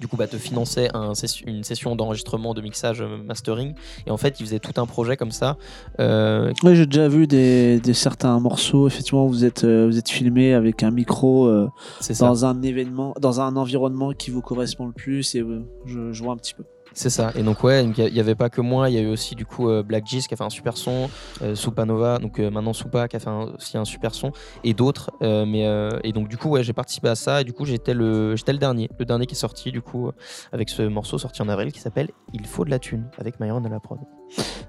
du 0.00 0.08
coup, 0.08 0.16
bah, 0.16 0.26
te 0.26 0.36
finançait 0.36 0.88
un 0.92 1.12
une 1.46 1.62
session 1.62 1.94
d'enregistrement, 1.94 2.52
de 2.52 2.60
mixage, 2.60 3.00
euh, 3.00 3.16
mastering. 3.16 3.74
Et 4.06 4.10
en 4.10 4.16
fait, 4.16 4.40
il 4.40 4.44
faisait 4.46 4.58
tout 4.58 4.80
un 4.80 4.86
projet 4.86 5.16
comme 5.16 5.30
ça. 5.30 5.56
euh, 6.00 6.52
Ouais, 6.64 6.74
j'ai 6.74 6.86
déjà 6.86 7.06
vu 7.06 7.28
des, 7.28 7.78
des 7.78 7.94
certains 7.94 8.38
morceaux. 8.40 8.88
Effectivement, 8.88 9.26
vous 9.26 9.44
êtes, 9.44 9.62
euh, 9.62 9.86
vous 9.86 9.96
êtes 9.96 10.08
filmé 10.10 10.52
avec 10.52 10.82
un 10.82 10.90
micro 10.90 11.46
euh, 11.46 11.68
ça. 12.00 12.12
dans 12.26 12.44
un 12.44 12.60
événement, 12.62 13.14
dans 13.20 13.40
un 13.40 13.54
environnement 13.56 14.12
qui 14.12 14.30
vous 14.32 14.40
correspond 14.42 14.86
le 14.86 14.92
plus. 14.92 15.36
Et 15.36 15.44
je, 15.86 16.12
je 16.12 16.22
vois 16.24 16.32
un 16.32 16.38
petit 16.38 16.54
peu. 16.54 16.64
C'est 16.96 17.10
ça. 17.10 17.32
Et 17.34 17.42
donc 17.42 17.62
ouais, 17.64 17.84
il 17.84 18.12
n'y 18.12 18.20
avait 18.20 18.36
pas 18.36 18.48
que 18.48 18.60
moi, 18.60 18.88
il 18.88 18.94
y 18.94 18.98
a 18.98 19.00
eu 19.02 19.08
aussi 19.08 19.34
du 19.34 19.44
coup 19.44 19.68
euh, 19.68 19.82
Black 19.82 20.06
Gis 20.06 20.26
qui 20.28 20.34
a 20.34 20.36
fait 20.36 20.44
un 20.44 20.48
super 20.50 20.76
son, 20.76 21.10
euh, 21.42 21.54
Supanova, 21.56 22.18
donc 22.18 22.38
euh, 22.38 22.50
maintenant 22.50 22.72
Supa 22.72 23.08
qui 23.08 23.16
a 23.16 23.18
fait 23.18 23.28
un- 23.28 23.52
aussi 23.56 23.76
un 23.76 23.84
super 23.84 24.14
son, 24.14 24.30
et 24.62 24.74
d'autres. 24.74 25.10
euh, 25.20 25.44
mais 25.44 25.66
euh, 25.66 25.90
et 26.04 26.12
donc 26.12 26.28
du 26.28 26.36
coup 26.36 26.48
ouais, 26.50 26.62
j'ai 26.62 26.72
participé 26.72 27.08
à 27.08 27.16
ça 27.16 27.40
et 27.40 27.44
du 27.44 27.52
coup 27.52 27.64
j'étais 27.64 27.94
le 27.94 28.36
j'étais 28.36 28.52
le 28.52 28.58
dernier, 28.58 28.88
le 28.98 29.04
dernier 29.04 29.26
qui 29.26 29.34
est 29.34 29.38
sorti 29.38 29.72
du 29.72 29.82
coup 29.82 30.10
avec 30.52 30.68
ce 30.68 30.82
morceau 30.82 31.18
sorti 31.18 31.42
en 31.42 31.48
avril 31.48 31.72
qui 31.72 31.80
s'appelle 31.80 32.08
Il 32.32 32.46
faut 32.46 32.64
de 32.64 32.70
la 32.70 32.78
thune 32.78 33.04
avec 33.18 33.40
Myron 33.40 33.64
à 33.64 33.68
la 33.68 33.80
prod. 33.80 33.98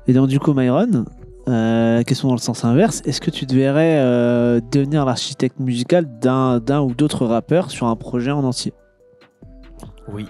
Et 0.07 0.13
donc, 0.13 0.28
du 0.28 0.39
coup, 0.39 0.53
Myron, 0.53 1.05
euh, 1.47 2.03
question 2.03 2.28
dans 2.28 2.34
le 2.36 2.39
sens 2.39 2.63
inverse. 2.65 3.01
Est-ce 3.05 3.21
que 3.21 3.32
tu 3.32 3.45
euh, 3.51 4.59
devenir 4.71 5.05
l'architecte 5.05 5.59
musical 5.59 6.19
d'un 6.19 6.59
d'un 6.59 6.82
ou 6.82 6.93
d'autres 6.93 7.26
rappeurs 7.26 7.71
sur 7.71 7.88
un 7.88 7.95
projet 7.95 8.32
en 8.32 8.43
entier? 8.43 8.73
Oui. 10.07 10.28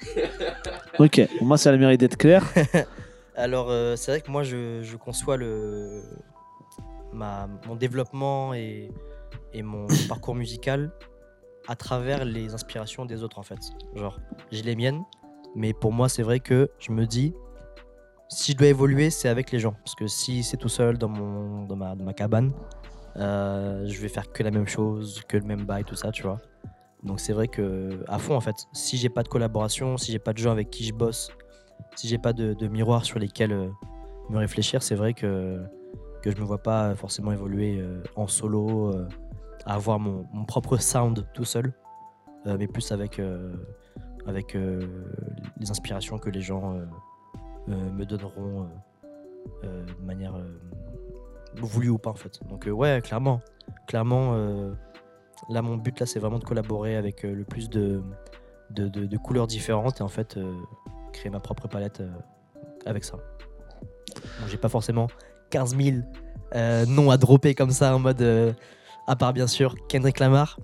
Ok, 0.98 1.20
moi, 1.40 1.58
ça 1.58 1.70
a 1.70 1.76
mérite 1.76 2.00
d'être 2.00 2.16
clair. 2.16 2.44
Alors, 3.36 3.70
euh, 3.70 3.96
c'est 3.96 4.12
vrai 4.12 4.20
que 4.20 4.30
moi, 4.30 4.42
je, 4.42 4.96
conçois 4.96 5.36
le, 5.36 6.02
mon 7.12 7.76
développement 7.76 8.54
et, 8.54 8.90
mon 9.62 9.86
parcours 10.08 10.34
musical 10.34 10.90
à 11.68 11.76
travers 11.76 12.24
les 12.24 12.54
inspirations 12.54 13.04
des 13.04 13.22
autres, 13.22 13.38
en 13.38 13.42
fait. 13.42 13.58
Genre, 13.94 14.18
j'ai 14.52 14.62
les 14.62 14.76
miennes, 14.76 15.02
mais 15.54 15.72
pour 15.72 15.92
moi, 15.92 16.08
c'est 16.08 16.22
vrai 16.22 16.40
que 16.40 16.70
je 16.78 16.92
me 16.92 17.06
dis, 17.06 17.34
si 18.28 18.52
je 18.52 18.56
dois 18.56 18.68
évoluer, 18.68 19.10
c'est 19.10 19.28
avec 19.28 19.52
les 19.52 19.58
gens. 19.58 19.74
Parce 19.84 19.94
que 19.94 20.06
si 20.06 20.42
c'est 20.42 20.56
tout 20.56 20.68
seul 20.68 20.96
dans 20.96 21.08
ma 21.08 22.12
cabane, 22.14 22.52
euh, 23.18 23.86
je 23.86 24.00
vais 24.00 24.08
faire 24.08 24.30
que 24.30 24.42
la 24.42 24.50
même 24.50 24.66
chose, 24.66 25.22
que 25.28 25.36
le 25.36 25.44
même 25.44 25.64
bail, 25.64 25.84
tout 25.84 25.94
ça, 25.94 26.10
tu 26.10 26.22
vois. 26.22 26.40
Donc 27.02 27.20
c'est 27.20 27.32
vrai 27.32 27.48
que 27.48 28.04
à 28.08 28.18
fond 28.18 28.34
en 28.34 28.40
fait, 28.40 28.66
si 28.72 28.96
j'ai 28.96 29.08
pas 29.08 29.22
de 29.22 29.28
collaboration, 29.28 29.96
si 29.96 30.12
j'ai 30.12 30.18
pas 30.18 30.32
de 30.32 30.38
gens 30.38 30.50
avec 30.50 30.70
qui 30.70 30.84
je 30.84 30.92
bosse, 30.92 31.30
si 31.94 32.08
j'ai 32.08 32.18
pas 32.18 32.32
de, 32.32 32.54
de 32.54 32.68
miroirs 32.68 33.04
sur 33.04 33.18
lesquels 33.18 33.52
euh, 33.52 33.68
me 34.30 34.38
réfléchir, 34.38 34.82
c'est 34.82 34.94
vrai 34.94 35.14
que, 35.14 35.62
que 36.22 36.30
je 36.30 36.36
me 36.36 36.44
vois 36.44 36.62
pas 36.62 36.94
forcément 36.94 37.32
évoluer 37.32 37.78
euh, 37.78 38.02
en 38.16 38.26
solo, 38.26 38.92
euh, 38.94 39.08
à 39.64 39.74
avoir 39.74 39.98
mon, 39.98 40.26
mon 40.32 40.44
propre 40.44 40.76
sound 40.76 41.26
tout 41.34 41.44
seul, 41.44 41.72
mais 42.44 42.68
plus 42.68 42.92
avec, 42.92 43.20
avec 44.24 44.54
les 44.54 45.70
inspirations 45.72 46.18
que 46.18 46.30
les 46.30 46.40
gens 46.40 46.78
me 47.66 48.04
donneront 48.04 48.68
de 49.64 50.04
manière 50.04 50.36
voulue 51.56 51.88
ou 51.88 51.98
pas 51.98 52.10
en 52.10 52.14
fait. 52.14 52.38
Donc 52.48 52.68
ouais, 52.70 53.00
clairement, 53.02 53.40
clairement, 53.88 54.36
là 55.48 55.62
mon 55.62 55.76
but 55.76 55.98
là 56.00 56.06
c'est 56.06 56.18
vraiment 56.18 56.38
de 56.38 56.44
collaborer 56.44 56.96
avec 56.96 57.24
euh, 57.24 57.32
le 57.34 57.44
plus 57.44 57.68
de, 57.70 58.02
de, 58.70 58.88
de- 58.88 59.06
de 59.06 59.16
couleurs 59.16 59.46
différentes 59.46 60.00
et 60.00 60.02
en 60.02 60.08
fait 60.08 60.36
euh, 60.36 60.52
créer 61.12 61.30
ma 61.30 61.40
propre 61.40 61.68
palette 61.68 62.00
euh, 62.00 62.10
avec 62.84 63.04
ça. 63.04 63.16
J'ai 64.48 64.56
pas 64.56 64.68
forcément 64.68 65.08
15 65.50 65.76
000 65.76 65.96
euh, 66.54 66.86
noms 66.86 67.10
à 67.10 67.16
dropper 67.16 67.54
comme 67.54 67.70
ça 67.70 67.94
en 67.94 67.98
mode, 67.98 68.22
euh, 68.22 68.52
à 69.06 69.16
part 69.16 69.32
bien 69.32 69.46
sûr 69.46 69.74
Kendrick 69.88 70.18
Lamar. 70.20 70.58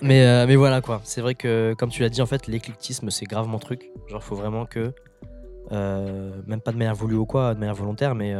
Mais, 0.00 0.24
euh, 0.26 0.46
mais 0.46 0.56
voilà 0.56 0.80
quoi, 0.80 1.00
c'est 1.04 1.20
vrai 1.20 1.34
que 1.34 1.74
comme 1.78 1.90
tu 1.90 2.02
l'as 2.02 2.08
dit 2.08 2.22
en 2.22 2.26
fait 2.26 2.46
l'éclectisme 2.46 3.10
c'est 3.10 3.26
grave 3.26 3.46
mon 3.48 3.58
truc. 3.58 3.90
Genre 4.08 4.22
faut 4.22 4.34
vraiment 4.36 4.64
que, 4.66 4.92
même 5.70 6.60
pas 6.60 6.72
de 6.72 6.76
manière 6.78 6.94
voulue 6.94 7.16
ou 7.16 7.26
quoi, 7.26 7.54
de 7.54 7.60
manière 7.60 7.74
volontaire, 7.74 8.14
mais 8.14 8.34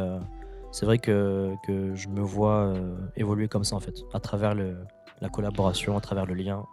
c'est 0.73 0.87
vrai 0.87 0.97
que, 0.97 1.53
que 1.67 1.93
je 1.93 2.09
me 2.09 2.21
vois 2.21 2.63
euh, 2.63 2.95
évoluer 3.15 3.47
comme 3.47 3.63
ça 3.63 3.75
en 3.75 3.79
fait, 3.79 3.93
à 4.11 4.19
travers 4.19 4.55
le, 4.55 4.75
la 5.21 5.29
collaboration, 5.29 5.95
à 5.95 6.01
travers 6.01 6.25
le 6.25 6.33
lien 6.33 6.65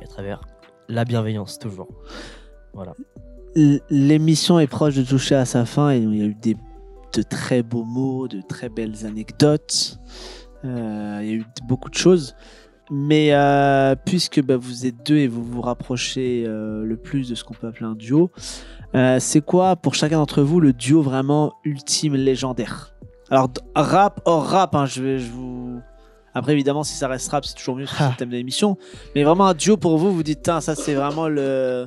et 0.00 0.04
à 0.04 0.08
travers 0.08 0.40
la 0.88 1.04
bienveillance 1.04 1.60
toujours. 1.60 1.86
Voilà. 2.72 2.94
L'émission 3.88 4.58
est 4.58 4.66
proche 4.66 4.96
de 4.96 5.04
toucher 5.04 5.36
à 5.36 5.44
sa 5.44 5.64
fin 5.64 5.92
et 5.92 5.98
il 5.98 6.16
y 6.16 6.22
a 6.22 6.24
eu 6.24 6.34
des, 6.34 6.56
de 7.14 7.22
très 7.22 7.62
beaux 7.62 7.84
mots, 7.84 8.26
de 8.26 8.40
très 8.40 8.68
belles 8.68 9.06
anecdotes. 9.06 10.00
Euh, 10.64 11.20
il 11.22 11.28
y 11.28 11.30
a 11.30 11.34
eu 11.34 11.44
beaucoup 11.68 11.90
de 11.90 11.94
choses. 11.94 12.34
Mais 12.90 13.32
euh, 13.32 13.94
puisque 14.04 14.42
bah, 14.42 14.56
vous 14.56 14.84
êtes 14.84 15.06
deux 15.06 15.16
et 15.16 15.28
vous 15.28 15.44
vous 15.44 15.62
rapprochez 15.62 16.44
le 16.44 16.96
plus 16.96 17.30
de 17.30 17.36
ce 17.36 17.44
qu'on 17.44 17.54
peut 17.54 17.68
appeler 17.68 17.86
un 17.86 17.94
duo, 17.94 18.32
c'est 18.92 19.44
quoi 19.44 19.76
pour 19.76 19.94
chacun 19.94 20.16
d'entre 20.16 20.42
vous 20.42 20.58
le 20.58 20.72
duo 20.72 21.02
vraiment 21.02 21.54
ultime 21.64 22.16
légendaire? 22.16 22.93
Alors, 23.30 23.48
rap 23.74 24.20
hors 24.24 24.44
rap, 24.46 24.74
hein, 24.74 24.86
je 24.86 25.02
vais 25.02 25.18
je 25.18 25.30
vous. 25.30 25.80
Après, 26.34 26.52
évidemment, 26.52 26.82
si 26.82 26.94
ça 26.94 27.06
reste 27.08 27.30
rap, 27.30 27.44
c'est 27.44 27.54
toujours 27.54 27.76
mieux, 27.76 27.86
c'est 27.86 27.94
Ah. 27.98 28.10
le 28.10 28.16
thème 28.16 28.28
de 28.30 28.36
l'émission. 28.36 28.76
Mais 29.14 29.22
vraiment, 29.22 29.46
un 29.46 29.54
duo 29.54 29.76
pour 29.76 29.98
vous, 29.98 30.12
vous 30.12 30.22
dites, 30.22 30.44
ça, 30.60 30.74
c'est 30.74 30.94
vraiment 30.94 31.28
le 31.28 31.86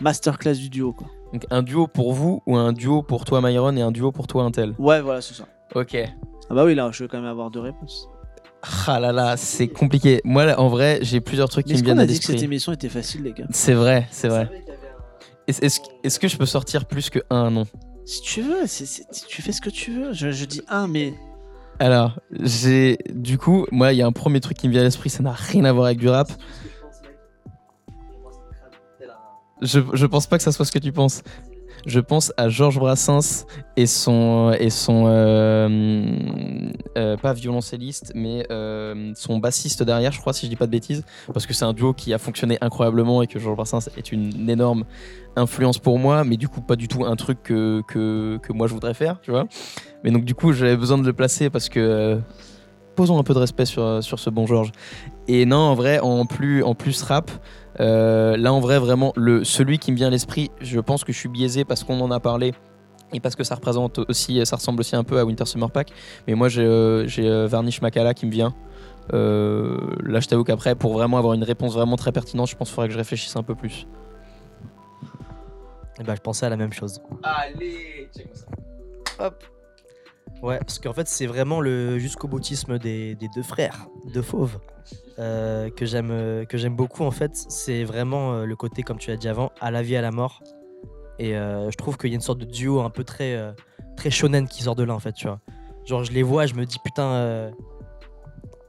masterclass 0.00 0.54
du 0.54 0.70
duo, 0.70 0.92
quoi. 0.92 1.06
Donc 1.32 1.46
un 1.50 1.62
duo 1.62 1.86
pour 1.86 2.12
vous 2.12 2.42
ou 2.46 2.56
un 2.56 2.72
duo 2.72 3.02
pour 3.02 3.24
toi 3.24 3.40
Myron 3.40 3.76
et 3.76 3.82
un 3.82 3.92
duo 3.92 4.10
pour 4.10 4.26
toi 4.26 4.42
Intel? 4.44 4.74
Ouais, 4.78 5.00
voilà, 5.00 5.20
c'est 5.20 5.34
ça. 5.34 5.44
Ok. 5.76 5.96
Ah 6.50 6.54
bah 6.54 6.64
oui, 6.64 6.74
là, 6.74 6.90
je 6.92 7.04
veux 7.04 7.08
quand 7.08 7.18
même 7.20 7.30
avoir 7.30 7.50
deux 7.52 7.60
réponses. 7.60 8.08
Ah 8.88 8.98
là 8.98 9.12
là, 9.12 9.36
c'est 9.36 9.68
compliqué. 9.68 10.20
Moi, 10.24 10.44
là, 10.46 10.58
en 10.60 10.68
vrai, 10.68 10.98
j'ai 11.02 11.20
plusieurs 11.20 11.48
trucs 11.48 11.66
Mais 11.66 11.74
qui 11.74 11.78
me 11.78 11.82
qu'on 11.82 11.84
viennent 11.86 11.98
a 12.00 12.02
à 12.02 12.06
dit 12.06 12.18
que 12.18 12.24
cette 12.24 12.30
l'esprit. 12.32 12.44
émission 12.46 12.72
était 12.72 12.88
facile, 12.88 13.22
les 13.22 13.32
gars? 13.32 13.44
C'est 13.50 13.74
vrai, 13.74 14.08
c'est 14.10 14.26
vrai. 14.28 14.50
Est-ce 15.46 15.64
est-ce- 15.64 15.80
est-ce 16.02 16.18
que 16.18 16.26
je 16.28 16.36
peux 16.36 16.46
sortir 16.46 16.84
plus 16.86 17.08
que 17.10 17.20
un 17.30 17.50
nom? 17.50 17.64
Si 18.04 18.22
tu 18.22 18.42
veux, 18.42 18.64
tu 19.28 19.42
fais 19.42 19.52
ce 19.52 19.60
que 19.60 19.70
tu 19.70 19.92
veux. 19.92 20.12
Je, 20.12 20.30
je 20.30 20.44
dis 20.44 20.62
un, 20.68 20.88
mais 20.88 21.14
Alors, 21.78 22.18
j'ai 22.30 22.98
du 23.14 23.38
coup, 23.38 23.66
moi, 23.70 23.92
il 23.92 23.98
y 23.98 24.02
a 24.02 24.06
un 24.06 24.12
premier 24.12 24.40
truc 24.40 24.56
qui 24.56 24.66
me 24.68 24.72
vient 24.72 24.82
à 24.82 24.84
l'esprit, 24.84 25.10
ça 25.10 25.22
n'a 25.22 25.32
rien 25.32 25.64
à 25.64 25.72
voir 25.72 25.86
avec 25.86 25.98
du 25.98 26.08
rap. 26.08 26.30
Je, 29.62 29.80
je 29.92 30.06
pense 30.06 30.26
pas 30.26 30.38
que 30.38 30.42
ça 30.42 30.52
soit 30.52 30.64
ce 30.64 30.72
que 30.72 30.78
tu 30.78 30.92
penses. 30.92 31.22
Je 31.86 32.00
pense 32.00 32.32
à 32.36 32.48
Georges 32.48 32.78
Brassens 32.78 33.46
et 33.76 33.86
son 33.86 34.54
et 34.58 34.70
son 34.70 35.04
euh, 35.06 35.68
euh, 36.98 37.16
pas 37.16 37.32
violoncelliste 37.32 38.12
mais 38.14 38.46
euh, 38.50 39.12
son 39.14 39.38
bassiste 39.38 39.82
derrière, 39.82 40.12
je 40.12 40.20
crois 40.20 40.32
si 40.32 40.46
je 40.46 40.50
dis 40.50 40.56
pas 40.56 40.66
de 40.66 40.72
bêtises, 40.72 41.04
parce 41.32 41.46
que 41.46 41.54
c'est 41.54 41.64
un 41.64 41.72
duo 41.72 41.94
qui 41.94 42.12
a 42.12 42.18
fonctionné 42.18 42.58
incroyablement 42.60 43.22
et 43.22 43.26
que 43.26 43.38
Georges 43.38 43.56
Brassens 43.56 43.88
est 43.96 44.12
une 44.12 44.50
énorme 44.50 44.84
influence 45.36 45.78
pour 45.78 45.98
moi, 45.98 46.24
mais 46.24 46.36
du 46.36 46.48
coup 46.48 46.60
pas 46.60 46.76
du 46.76 46.88
tout 46.88 47.04
un 47.04 47.16
truc 47.16 47.42
que, 47.42 47.82
que, 47.86 48.38
que 48.38 48.52
moi 48.52 48.66
je 48.66 48.74
voudrais 48.74 48.94
faire, 48.94 49.20
tu 49.20 49.30
vois. 49.30 49.46
Mais 50.04 50.10
donc 50.10 50.24
du 50.24 50.34
coup 50.34 50.52
j'avais 50.52 50.76
besoin 50.76 50.98
de 50.98 51.06
le 51.06 51.12
placer 51.12 51.50
parce 51.50 51.68
que 51.68 51.80
euh, 51.80 52.18
posons 52.96 53.18
un 53.18 53.22
peu 53.22 53.34
de 53.34 53.38
respect 53.38 53.66
sur, 53.66 54.02
sur 54.02 54.18
ce 54.18 54.30
bon 54.30 54.46
Georges. 54.46 54.72
Et 55.28 55.46
non, 55.46 55.58
en 55.58 55.74
vrai, 55.74 56.00
en 56.00 56.26
plus, 56.26 56.62
en 56.62 56.74
plus 56.74 57.02
rap, 57.02 57.30
euh, 57.78 58.36
là 58.36 58.52
en 58.52 58.60
vrai 58.60 58.78
vraiment 58.78 59.12
le 59.16 59.44
celui 59.44 59.78
qui 59.78 59.92
me 59.92 59.96
vient 59.96 60.08
à 60.08 60.10
l'esprit, 60.10 60.50
je 60.60 60.80
pense 60.80 61.04
que 61.04 61.12
je 61.12 61.18
suis 61.18 61.28
biaisé 61.28 61.64
parce 61.64 61.84
qu'on 61.84 62.00
en 62.00 62.10
a 62.10 62.20
parlé. 62.20 62.52
Et 63.12 63.20
parce 63.20 63.34
que 63.34 63.44
ça 63.44 63.54
représente 63.54 63.98
aussi, 63.98 64.44
ça 64.46 64.56
ressemble 64.56 64.80
aussi 64.80 64.94
un 64.94 65.04
peu 65.04 65.18
à 65.18 65.24
Winter 65.24 65.44
Summer 65.44 65.70
Pack. 65.70 65.90
Mais 66.28 66.34
moi, 66.34 66.48
j'ai 66.48 66.64
euh, 66.64 67.06
euh, 67.18 67.46
Varnish 67.48 67.82
Makala 67.82 68.14
qui 68.14 68.26
me 68.26 68.30
vient. 68.30 68.54
Euh, 69.12 69.78
là, 70.04 70.20
je 70.20 70.28
t'avoue 70.28 70.44
qu'après, 70.44 70.74
pour 70.74 70.92
vraiment 70.92 71.18
avoir 71.18 71.34
une 71.34 71.42
réponse 71.42 71.74
vraiment 71.74 71.96
très 71.96 72.12
pertinente, 72.12 72.48
je 72.48 72.56
pense 72.56 72.68
qu'il 72.68 72.74
faudrait 72.74 72.88
que 72.88 72.94
je 72.94 72.98
réfléchisse 72.98 73.34
un 73.36 73.42
peu 73.42 73.54
plus. 73.54 73.86
Eh 76.00 76.02
ben, 76.02 76.14
je 76.14 76.20
pensais 76.20 76.46
à 76.46 76.48
la 76.48 76.56
même 76.56 76.72
chose. 76.72 77.00
Allez, 77.22 78.08
check 78.16 78.30
ça. 78.34 78.46
Hop. 79.18 79.44
Ouais, 80.42 80.58
parce 80.58 80.78
qu'en 80.78 80.94
fait, 80.94 81.06
c'est 81.06 81.26
vraiment 81.26 81.60
le 81.60 81.98
jusqu'au 81.98 82.26
boutisme 82.26 82.78
des, 82.78 83.14
des 83.14 83.28
deux 83.34 83.42
frères, 83.42 83.86
deux 84.14 84.22
fauves, 84.22 84.58
euh, 85.18 85.68
que 85.68 85.84
j'aime 85.84 86.46
que 86.46 86.56
j'aime 86.56 86.74
beaucoup. 86.74 87.04
En 87.04 87.10
fait, 87.10 87.32
c'est 87.34 87.84
vraiment 87.84 88.32
euh, 88.32 88.44
le 88.46 88.56
côté, 88.56 88.82
comme 88.82 88.96
tu 88.96 89.10
l'as 89.10 89.16
dit 89.16 89.28
avant, 89.28 89.52
à 89.60 89.70
la 89.70 89.82
vie, 89.82 89.96
à 89.96 90.00
la 90.00 90.10
mort. 90.10 90.42
Et 91.18 91.36
euh, 91.36 91.70
je 91.70 91.76
trouve 91.76 91.98
qu'il 91.98 92.08
y 92.08 92.14
a 92.14 92.16
une 92.16 92.22
sorte 92.22 92.38
de 92.38 92.46
duo 92.46 92.80
un 92.80 92.88
peu 92.88 93.04
très, 93.04 93.34
euh, 93.34 93.52
très 93.94 94.10
shonen 94.10 94.48
qui 94.48 94.62
sort 94.62 94.74
de 94.74 94.84
là, 94.84 94.94
en 94.94 94.98
fait, 94.98 95.12
tu 95.12 95.26
vois. 95.26 95.40
Genre, 95.84 96.02
je 96.02 96.12
les 96.12 96.22
vois, 96.22 96.46
je 96.46 96.54
me 96.54 96.64
dis, 96.64 96.78
putain, 96.82 97.04
euh, 97.04 97.50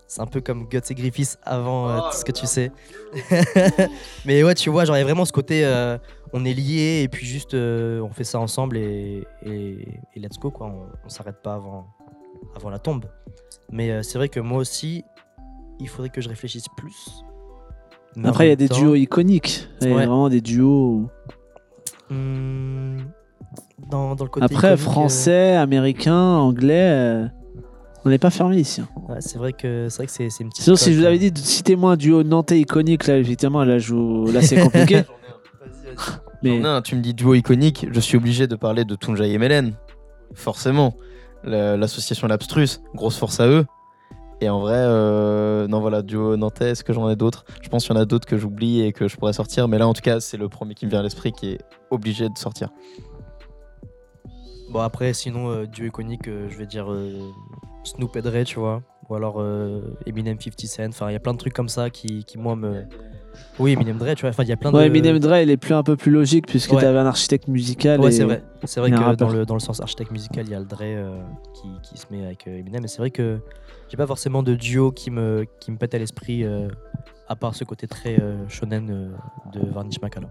c'est 0.06 0.20
un 0.20 0.26
peu 0.26 0.42
comme 0.42 0.68
Guts 0.68 0.82
et 0.90 0.94
Griffiths 0.94 1.40
avant 1.44 1.90
euh, 1.90 2.00
tout 2.12 2.18
ce 2.18 2.26
que 2.26 2.34
tu 2.34 2.46
sais. 2.46 2.74
Mais 4.26 4.44
ouais, 4.44 4.54
tu 4.54 4.70
vois, 4.70 4.84
genre, 4.84 4.98
il 4.98 5.00
y 5.00 5.02
a 5.02 5.06
vraiment 5.06 5.24
ce 5.24 5.32
côté, 5.32 5.64
euh, 5.64 5.98
on 6.34 6.46
est 6.46 6.54
liés 6.54 7.02
et 7.04 7.08
puis 7.10 7.26
juste, 7.26 7.54
euh, 7.54 8.00
on 8.02 8.10
fait 8.12 8.24
ça 8.24 8.40
ensemble 8.40 8.78
et, 8.78 9.26
et, 9.46 9.88
et 10.16 10.20
let's 10.20 10.38
go, 10.40 10.50
quoi. 10.52 10.68
On, 10.68 10.86
on 11.06 11.10
s'arrête 11.10 11.42
pas 11.42 11.56
avant, 11.56 11.88
avant 12.56 12.70
la 12.70 12.80
tombe. 12.80 13.06
Mais 13.72 13.92
euh, 13.92 14.02
c'est 14.04 14.18
vrai 14.18 14.30
que 14.30 14.40
moi 14.40 14.60
aussi, 14.60 15.04
il 15.80 15.88
faudrait 15.90 16.10
que 16.10 16.22
je 16.22 16.30
réfléchisse 16.30 16.68
plus. 16.78 17.24
Mais 18.16 18.28
après, 18.30 18.46
il 18.48 18.50
y 18.50 18.54
a 18.54 18.56
des 18.58 18.68
temps, 18.70 18.78
duos 18.78 18.96
iconiques. 18.96 19.68
Il 19.82 19.88
y 19.88 19.92
a 19.92 19.96
Ouais. 19.96 20.06
vraiment 20.06 20.30
des 20.30 20.42
duos. 20.42 21.08
hmm, 22.10 22.98
dans, 23.90 24.16
dans 24.16 24.24
le 24.26 24.30
côté. 24.30 24.46
Après, 24.46 24.70
iconique, 24.74 24.84
français, 24.90 25.56
américain, 25.56 26.16
anglais, 26.38 26.90
euh, 26.92 27.28
on 28.04 28.10
n'est 28.10 28.18
pas 28.18 28.30
fermé 28.30 28.58
ici. 28.58 28.82
hein. 28.82 28.88
euh, 29.10 29.14
ouais, 29.14 29.22
c'est 29.22 29.38
vrai 29.38 29.54
que 29.54 29.88
c'est 29.90 29.98
vrai 29.98 30.06
que 30.08 30.12
c'est 30.12 30.24
une 30.44 30.50
petite. 30.50 30.64
Sinon, 30.64 30.76
si 30.76 30.94
je 30.94 31.00
vous 31.00 31.06
avais 31.06 31.20
dit 31.20 31.32
de 31.32 31.38
citer-moi 31.38 31.92
un 31.94 31.98
duo 31.98 32.24
nantais 32.24 32.60
iconique, 32.60 33.08
là, 33.08 33.18
effectivement, 33.18 33.64
là, 33.64 33.78
je 33.80 33.96
là 34.32 34.42
c'est 34.42 34.62
compliqué. 34.62 35.04
mais 36.44 36.64
un, 36.66 36.82
tu 36.82 36.96
me 36.96 37.02
dis 37.02 37.14
duo 37.14 37.34
iconique, 37.34 37.86
je 37.92 38.00
suis 38.00 38.18
obligé 38.18 38.48
de 38.48 38.56
parler 38.56 38.86
de 38.86 38.96
Tunja 38.96 39.26
et 39.26 39.38
Melen. 39.38 39.74
Forcément. 40.34 40.96
La- 41.44 41.76
L'association 41.78 42.28
L'Abstrus, 42.28 42.82
grosse 42.96 43.18
force 43.18 43.40
à 43.40 43.48
eux. 43.48 43.66
Et 44.44 44.50
en 44.50 44.60
vrai, 44.60 44.76
euh, 44.78 45.68
non 45.68 45.80
voilà, 45.82 46.02
duo 46.02 46.36
nantais, 46.36 46.72
est-ce 46.72 46.84
que 46.84 46.94
j'en 46.94 47.08
ai 47.10 47.16
d'autres? 47.16 47.46
Je 47.62 47.70
pense 47.70 47.86
qu'il 47.86 47.96
y 47.96 47.98
en 47.98 48.02
a 48.02 48.06
d'autres 48.06 48.28
que 48.28 48.38
j'oublie 48.38 48.82
et 48.82 48.92
que 48.92 49.08
je 49.08 49.16
pourrais 49.18 49.34
sortir. 49.34 49.68
Mais 49.68 49.78
là, 49.78 49.88
en 49.88 49.94
tout 49.94 50.02
cas, 50.02 50.20
c'est 50.20 50.38
le 50.38 50.50
premier 50.50 50.74
qui 50.74 50.86
me 50.86 50.90
vient 50.92 51.00
à 51.00 51.04
l'esprit 51.04 51.32
qui 51.32 51.52
est 51.52 51.60
obligé 51.92 52.28
de 52.28 52.38
sortir. 52.38 52.70
Bon, 54.72 54.80
après, 54.80 55.14
sinon, 55.14 55.52
euh, 55.52 55.66
duo 55.68 55.86
iconique, 55.88 56.28
euh, 56.28 56.48
je 56.50 56.58
vais 56.58 56.66
dire 56.66 56.92
euh, 56.92 57.20
Snoop 57.84 58.16
et 58.16 58.22
Dre, 58.22 58.44
tu 58.46 58.58
vois. 58.60 58.82
Ou 59.10 59.16
alors 59.16 59.36
euh, 59.42 59.82
Eminem 60.06 60.40
50 60.40 60.60
Cent. 60.66 60.88
Enfin, 60.90 61.10
il 61.10 61.14
y 61.14 61.16
a 61.16 61.20
plein 61.20 61.34
de 61.34 61.38
trucs 61.38 61.54
comme 61.54 61.70
ça 61.70 61.90
qui, 61.90 62.24
qui 62.24 62.38
moi, 62.38 62.56
me. 62.56 62.86
Oui, 63.60 63.74
Eminem 63.74 63.98
Dre, 63.98 64.14
tu 64.16 64.22
vois. 64.22 64.30
Enfin, 64.30 64.44
il 64.44 64.50
y 64.50 64.52
a 64.52 64.58
plein 64.58 64.72
ouais, 64.72 64.82
de. 64.82 64.86
Eminem 64.88 65.20
Dre, 65.20 65.38
il 65.42 65.50
est 65.50 65.58
plus 65.58 65.74
un 65.74 65.84
peu 65.84 65.96
plus 65.96 66.12
logique 66.12 66.48
puisque 66.48 66.72
Ouais. 66.74 66.80
tu 66.80 66.86
avais 66.86 66.98
un 67.00 67.06
architecte 67.06 67.48
musical. 67.48 68.00
Ouais, 68.00 68.10
et- 68.10 68.12
c'est 68.12 68.24
vrai. 68.24 68.44
C'est 68.64 68.80
vrai 68.80 68.90
et 68.90 68.94
que 68.94 69.16
dans 69.16 69.30
le, 69.30 69.46
dans 69.46 69.54
le 69.56 69.60
sens 69.60 69.80
architecte 69.82 70.12
musical, 70.12 70.46
il 70.46 70.52
y 70.52 70.56
a 70.56 70.60
le 70.60 70.66
Dre 70.66 70.78
euh, 70.82 71.22
qui, 71.54 71.68
qui 71.84 71.98
se 71.98 72.06
met 72.12 72.26
avec 72.26 72.48
euh, 72.48 72.58
Eminem. 72.58 72.82
Mais 72.82 72.88
c'est 72.88 73.00
vrai 73.00 73.12
que 73.12 73.40
j'ai 73.90 73.98
pas 73.98 74.08
forcément 74.08 74.42
de 74.44 74.56
duo 74.56 74.92
qui 74.92 75.12
me, 75.12 75.46
qui 75.60 75.72
me 75.72 75.78
pète 75.78 75.94
à 75.94 75.98
l'esprit, 75.98 76.44
euh, 76.44 76.68
à 77.28 77.36
part 77.36 77.54
ce 77.56 77.64
côté 77.64 77.88
très 77.88 78.20
euh, 78.20 78.48
shonen 78.48 78.90
euh, 78.90 79.10
de 79.54 79.66
Varnish 79.72 80.02
Makala. 80.02 80.28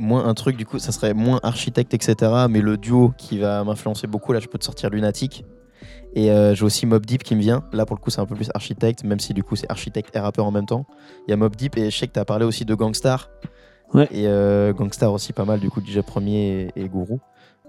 Moins 0.00 0.24
un 0.26 0.34
truc, 0.34 0.56
du 0.56 0.64
coup, 0.64 0.78
ça 0.78 0.92
serait 0.92 1.12
moins 1.12 1.40
architecte, 1.42 1.92
etc. 1.92 2.46
Mais 2.48 2.60
le 2.60 2.76
duo 2.76 3.12
qui 3.18 3.38
va 3.38 3.64
m'influencer 3.64 4.06
beaucoup, 4.06 4.32
là, 4.32 4.38
je 4.38 4.46
peux 4.46 4.58
te 4.58 4.64
sortir 4.64 4.90
Lunatic. 4.90 5.44
Et 6.14 6.30
euh, 6.30 6.54
j'ai 6.54 6.64
aussi 6.64 6.86
Mob 6.86 7.04
Deep 7.04 7.22
qui 7.22 7.34
me 7.34 7.40
vient. 7.40 7.64
Là, 7.72 7.86
pour 7.86 7.96
le 7.96 8.00
coup, 8.00 8.10
c'est 8.10 8.20
un 8.20 8.26
peu 8.26 8.34
plus 8.34 8.50
architecte, 8.54 9.04
même 9.04 9.20
si 9.20 9.34
du 9.34 9.42
coup, 9.42 9.56
c'est 9.56 9.70
architecte 9.70 10.14
et 10.16 10.18
rappeur 10.18 10.46
en 10.46 10.50
même 10.50 10.66
temps. 10.66 10.86
Il 11.26 11.30
y 11.30 11.34
a 11.34 11.36
Mob 11.36 11.54
Deep 11.54 11.76
et 11.76 11.90
je 11.90 11.96
sais 11.96 12.06
que 12.06 12.12
tu 12.12 12.18
as 12.18 12.24
parlé 12.24 12.44
aussi 12.44 12.64
de 12.64 12.74
Gangstar. 12.74 13.30
Ouais. 13.94 14.08
Et 14.10 14.26
euh, 14.26 14.72
Gangstar 14.72 15.12
aussi 15.12 15.32
pas 15.32 15.44
mal, 15.44 15.60
du 15.60 15.70
coup, 15.70 15.80
DJ 15.80 16.00
Premier 16.00 16.70
et, 16.76 16.82
et 16.84 16.88
Guru. 16.88 17.18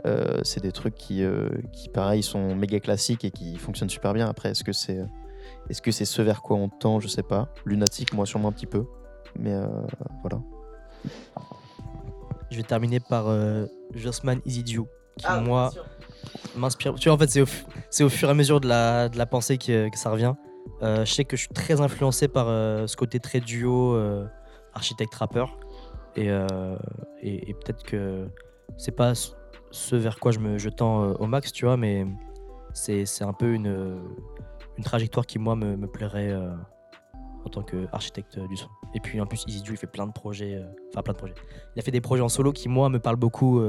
Euh, 0.06 0.40
c'est 0.44 0.62
des 0.62 0.72
trucs 0.72 0.96
qui, 0.96 1.24
euh, 1.24 1.50
qui, 1.74 1.90
pareil, 1.90 2.24
sont 2.24 2.56
méga 2.56 2.80
classiques 2.80 3.26
et 3.26 3.32
qui 3.32 3.58
fonctionnent 3.58 3.90
super 3.90 4.14
bien. 4.14 4.30
Après, 4.30 4.50
est-ce 4.50 4.64
que 4.64 4.72
c'est 4.74 5.06
est 5.70 5.74
-ce, 5.74 5.92
c'est 5.92 6.06
ce 6.06 6.22
vers 6.22 6.42
quoi 6.42 6.58
on 6.58 6.70
tend? 6.70 7.00
Je 7.00 7.08
sais 7.08 7.24
pas. 7.24 7.50
Lunatic, 7.66 8.14
moi, 8.14 8.26
sûrement 8.26 8.50
un 8.50 8.54
petit 8.54 8.66
peu. 8.66 8.86
Mais 9.38 9.54
euh, 9.54 9.68
voilà. 10.22 10.42
Je 12.50 12.58
vais 12.58 12.64
terminer 12.64 13.00
par 13.00 13.28
euh, 13.28 13.66
Jossman 13.94 14.40
Easy 14.46 14.64
Duo, 14.64 14.88
qui 15.18 15.26
Ah, 15.28 15.40
moi 15.40 15.70
m'inspire. 16.56 16.96
Tu 16.96 17.10
vois, 17.10 17.16
en 17.16 17.18
fait, 17.18 17.30
c'est 17.30 17.42
au, 18.04 18.06
au 18.06 18.10
fur 18.10 18.28
et 18.28 18.32
à 18.32 18.34
mesure 18.34 18.60
de 18.60 18.68
la, 18.68 19.10
de 19.10 19.18
la 19.18 19.26
pensée 19.26 19.58
que, 19.58 19.90
ça 19.94 20.10
revient. 20.10 20.34
Euh, 20.82 21.06
je 21.06 21.14
sais 21.14 21.26
que 21.26 21.36
je 21.36 21.42
suis 21.42 21.54
très 21.54 21.82
influencé 21.82 22.28
par 22.28 22.48
euh, 22.48 22.88
ce 22.88 22.96
côté 22.96 23.20
très 23.20 23.40
duo 23.40 23.96
euh, 23.96 24.26
architecte-rappeur. 24.74 25.58
Et, 26.16 26.30
euh, 26.30 26.76
et, 27.22 27.54
peut-être 27.54 27.84
que 27.84 28.28
c'est 28.78 28.96
pas 28.96 29.14
ce- 29.16 29.96
vers 29.96 30.20
quoi 30.20 30.32
je 30.32 30.40
me 30.40 30.58
je 30.58 30.70
tends 30.70 31.12
au 31.14 31.28
max, 31.28 31.52
tu 31.52 31.66
vois, 31.66 31.78
mais 31.78 32.06
c'est 32.74 33.06
un 33.22 33.34
peu 33.34 33.54
une, 33.54 34.00
une 34.78 34.84
trajectoire 34.84 35.26
qui, 35.26 35.40
moi, 35.40 35.56
me, 35.56 35.76
me 35.76 35.88
plairait 35.88 36.34
en 37.46 37.50
tant 37.50 37.62
qu'architecte 37.62 38.40
du 38.40 38.58
son. 38.58 38.68
Et 38.96 39.00
puis, 39.00 39.22
en 39.22 39.26
plus, 39.26 39.46
Duo, 39.46 39.74
il 39.74 39.78
fait 39.78 39.88
plein 39.88 40.08
de 40.08 40.12
projets. 40.12 40.62
Enfin, 40.90 41.04
plein 41.04 41.14
de 41.14 41.18
projets. 41.18 41.36
Il 41.76 41.80
a 41.80 41.84
fait 41.84 41.92
des 41.92 42.02
projets 42.02 42.24
en 42.24 42.30
solo 42.30 42.52
qui, 42.52 42.68
moi, 42.70 42.90
me 42.90 43.00
parlent 43.00 43.16
beaucoup, 43.16 43.62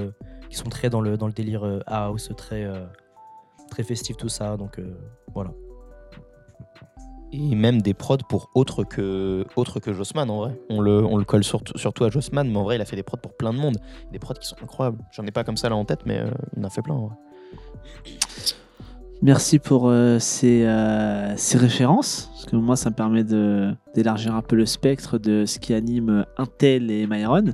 qui 0.50 0.56
sont 0.56 0.68
très 0.68 0.90
dans 0.90 1.00
le, 1.00 1.16
dans 1.16 1.26
le 1.26 1.32
délire 1.32 1.64
euh, 1.64 1.80
house, 1.86 2.30
très, 2.36 2.64
euh, 2.64 2.84
très 3.70 3.82
festif, 3.82 4.16
tout 4.16 4.28
ça. 4.28 4.56
Donc, 4.56 4.78
euh, 4.78 4.94
voilà. 5.32 5.52
Et 7.32 7.54
même 7.54 7.80
des 7.80 7.94
prods 7.94 8.16
pour 8.28 8.50
autre 8.56 8.82
que, 8.82 9.46
autre 9.54 9.78
que 9.78 9.92
Jossman 9.92 10.28
en 10.28 10.38
vrai. 10.38 10.60
On 10.68 10.80
le, 10.80 11.04
on 11.04 11.16
le 11.16 11.24
colle 11.24 11.44
surtout, 11.44 11.78
surtout 11.78 12.02
à 12.04 12.10
Jossman, 12.10 12.50
mais 12.50 12.58
en 12.58 12.64
vrai, 12.64 12.74
il 12.74 12.80
a 12.80 12.84
fait 12.84 12.96
des 12.96 13.04
prods 13.04 13.18
pour 13.18 13.36
plein 13.36 13.52
de 13.52 13.58
monde. 13.58 13.76
Des 14.10 14.18
prods 14.18 14.34
qui 14.34 14.48
sont 14.48 14.56
incroyables. 14.60 14.98
J'en 15.12 15.24
ai 15.24 15.30
pas 15.30 15.44
comme 15.44 15.56
ça 15.56 15.68
là 15.68 15.76
en 15.76 15.84
tête, 15.84 16.00
mais 16.04 16.18
euh, 16.18 16.30
il 16.56 16.64
en 16.64 16.66
a 16.66 16.70
fait 16.70 16.82
plein 16.82 16.94
en 16.94 17.06
vrai. 17.06 17.16
Merci 19.22 19.60
pour 19.60 19.88
euh, 19.88 20.18
ces, 20.18 20.64
euh, 20.64 21.36
ces 21.36 21.58
références, 21.58 22.30
parce 22.32 22.46
que 22.46 22.56
moi, 22.56 22.74
ça 22.74 22.90
me 22.90 22.94
permet 22.96 23.22
de- 23.22 23.72
d'élargir 23.94 24.34
un 24.34 24.42
peu 24.42 24.56
le 24.56 24.66
spectre 24.66 25.18
de 25.18 25.44
ce 25.44 25.58
qui 25.60 25.72
anime 25.74 26.24
Intel 26.38 26.90
et 26.90 27.06
Myron. 27.06 27.52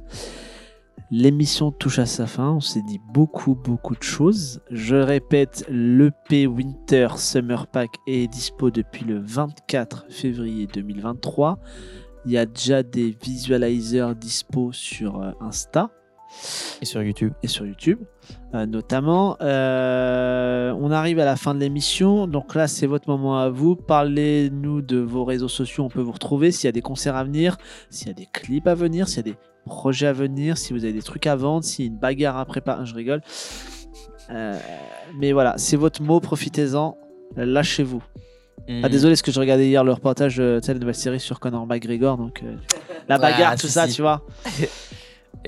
L'émission 1.13 1.71
touche 1.71 2.01
à 2.01 2.07
sa 2.07 2.27
fin, 2.27 2.51
on 2.51 2.61
s'est 2.61 2.83
dit 2.83 3.01
beaucoup, 3.13 3.55
beaucoup 3.55 3.95
de 3.95 4.03
choses. 4.03 4.61
Je 4.73 4.97
répète, 4.97 5.65
l'EP 5.69 6.49
Winter 6.49 7.09
Summer 7.17 7.69
Pack 7.69 7.91
est 8.09 8.27
dispo 8.27 8.73
depuis 8.73 9.05
le 9.05 9.21
24 9.21 10.07
février 10.09 10.67
2023. 10.67 11.61
Il 12.25 12.33
y 12.33 12.39
a 12.39 12.45
déjà 12.45 12.83
des 12.83 13.17
visualizers 13.23 14.17
dispo 14.17 14.73
sur 14.73 15.23
euh, 15.23 15.31
Insta. 15.41 15.93
Et 16.83 16.85
sur 16.85 17.03
YouTube. 17.03 17.33
et 17.43 17.49
sur 17.49 17.67
YouTube, 17.67 17.99
euh, 18.55 18.67
notamment. 18.67 19.37
Euh, 19.41 20.73
on 20.79 20.91
arrive 20.91 21.19
à 21.19 21.25
la 21.25 21.37
fin 21.37 21.55
de 21.55 21.61
l'émission, 21.61 22.27
donc 22.27 22.55
là 22.55 22.69
c'est 22.69 22.87
votre 22.87 23.09
moment 23.09 23.39
à 23.39 23.49
vous. 23.49 23.77
Parlez-nous 23.77 24.83
de 24.83 24.99
vos 24.99 25.25
réseaux 25.25 25.49
sociaux, 25.49 25.85
on 25.85 25.89
peut 25.89 26.01
vous 26.01 26.13
retrouver, 26.13 26.51
s'il 26.53 26.67
y 26.67 26.69
a 26.69 26.73
des 26.73 26.83
concerts 26.83 27.17
à 27.17 27.25
venir, 27.25 27.57
s'il 27.91 28.09
y 28.09 28.11
a 28.11 28.15
des 28.15 28.29
clips 28.33 28.67
à 28.67 28.75
venir, 28.75 29.09
s'il 29.09 29.19
y 29.19 29.21
a 29.21 29.33
des 29.33 29.37
projets 29.65 30.07
à 30.09 30.13
venir, 30.13 30.59
si 30.59 30.73
vous 30.73 30.85
avez 30.85 30.93
des 30.93 31.03
trucs 31.03 31.27
à 31.27 31.37
vendre, 31.37 31.65
s'il 31.65 31.85
y 31.85 31.89
a 31.89 31.91
une 31.91 31.99
bagarre 31.99 32.37
à 32.37 32.45
préparer, 32.45 32.85
je 32.85 32.95
rigole. 32.95 33.23
Euh, 34.31 34.59
mais 35.19 35.33
voilà, 35.33 35.55
c'est 35.57 35.77
votre 35.77 36.03
mot, 36.03 36.21
profitez-en, 36.21 36.97
lâchez-vous. 37.37 38.03
Ah 38.69 38.73
Hmm. 38.73 38.89
désolé, 38.89 39.13
parce 39.13 39.23
que 39.23 39.31
je 39.31 39.39
regardais 39.39 39.69
hier 39.69 39.85
le 39.85 39.93
reportage, 39.93 40.37
sais, 40.37 40.73
la 40.73 40.79
nouvelle 40.81 40.95
série 40.95 41.21
sur 41.21 41.39
Conor 41.39 41.67
McGregor, 41.67 42.17
donc 42.17 42.43
la 43.09 43.19
bagarre, 43.19 43.53
si, 43.53 43.61
tout 43.61 43.69
ça, 43.69 43.87
si. 43.87 43.95
tu 43.95 44.03
vois. 44.03 44.23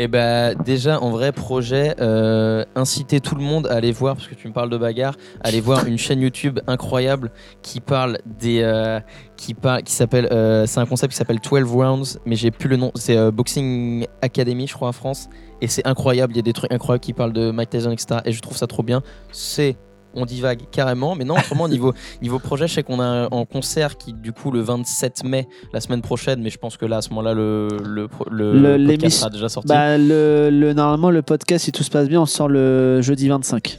Et 0.00 0.06
bah 0.06 0.54
déjà 0.54 1.02
en 1.02 1.10
vrai 1.10 1.32
projet, 1.32 1.96
euh, 2.00 2.64
inciter 2.76 3.18
tout 3.18 3.34
le 3.34 3.42
monde 3.42 3.66
à 3.66 3.74
aller 3.74 3.90
voir, 3.90 4.14
parce 4.14 4.28
que 4.28 4.36
tu 4.36 4.46
me 4.46 4.52
parles 4.52 4.70
de 4.70 4.76
bagarre, 4.76 5.16
aller 5.40 5.60
voir 5.60 5.86
une 5.86 5.98
chaîne 5.98 6.20
YouTube 6.20 6.60
incroyable 6.68 7.32
qui 7.62 7.80
parle 7.80 8.18
des, 8.24 8.60
euh, 8.62 9.00
qui 9.36 9.56
s'appelle, 9.86 10.28
euh, 10.30 10.66
c'est 10.66 10.78
un 10.78 10.86
concept 10.86 11.10
qui 11.10 11.16
s'appelle 11.16 11.40
12 11.40 11.64
rounds, 11.64 12.20
mais 12.26 12.36
j'ai 12.36 12.52
plus 12.52 12.68
le 12.68 12.76
nom, 12.76 12.92
c'est 12.94 13.32
Boxing 13.32 14.06
Academy 14.22 14.68
je 14.68 14.74
crois 14.74 14.86
en 14.86 14.92
France, 14.92 15.28
et 15.60 15.66
c'est 15.66 15.84
incroyable, 15.84 16.32
il 16.32 16.36
y 16.36 16.40
a 16.40 16.42
des 16.42 16.52
trucs 16.52 16.72
incroyables 16.72 17.02
qui 17.02 17.12
parlent 17.12 17.32
de 17.32 17.50
Mike 17.50 17.70
Tyson 17.70 17.90
etc. 17.90 18.20
Et 18.24 18.30
je 18.30 18.40
trouve 18.40 18.56
ça 18.56 18.68
trop 18.68 18.84
bien. 18.84 19.02
C'est 19.32 19.76
on 20.18 20.26
divague 20.26 20.62
carrément, 20.70 21.14
mais 21.14 21.24
non, 21.24 21.34
autrement, 21.36 21.68
niveau, 21.68 21.92
niveau 22.22 22.38
projet, 22.38 22.68
je 22.68 22.74
sais 22.74 22.82
qu'on 22.82 23.00
a 23.00 23.04
un, 23.04 23.26
en 23.26 23.44
concert 23.46 23.96
qui, 23.96 24.12
du 24.12 24.32
coup, 24.32 24.50
le 24.50 24.60
27 24.60 25.24
mai, 25.24 25.48
la 25.72 25.80
semaine 25.80 26.02
prochaine, 26.02 26.40
mais 26.42 26.50
je 26.50 26.58
pense 26.58 26.76
que 26.76 26.86
là, 26.86 26.98
à 26.98 27.02
ce 27.02 27.10
moment-là, 27.10 27.34
le, 27.34 27.68
le, 27.84 28.08
le 28.30 28.76
Le- 28.76 28.86
podcast 28.86 29.18
sera 29.18 29.30
déjà 29.30 29.48
sorti. 29.48 29.68
Bah, 29.68 29.96
le, 29.98 30.50
le- 30.50 30.72
normalement, 30.72 31.10
le 31.10 31.22
podcast, 31.22 31.64
si 31.64 31.72
tout 31.72 31.82
se 31.82 31.90
passe 31.90 32.08
bien, 32.08 32.20
on 32.20 32.26
sort 32.26 32.48
le 32.48 33.00
jeudi 33.02 33.28
25. 33.28 33.78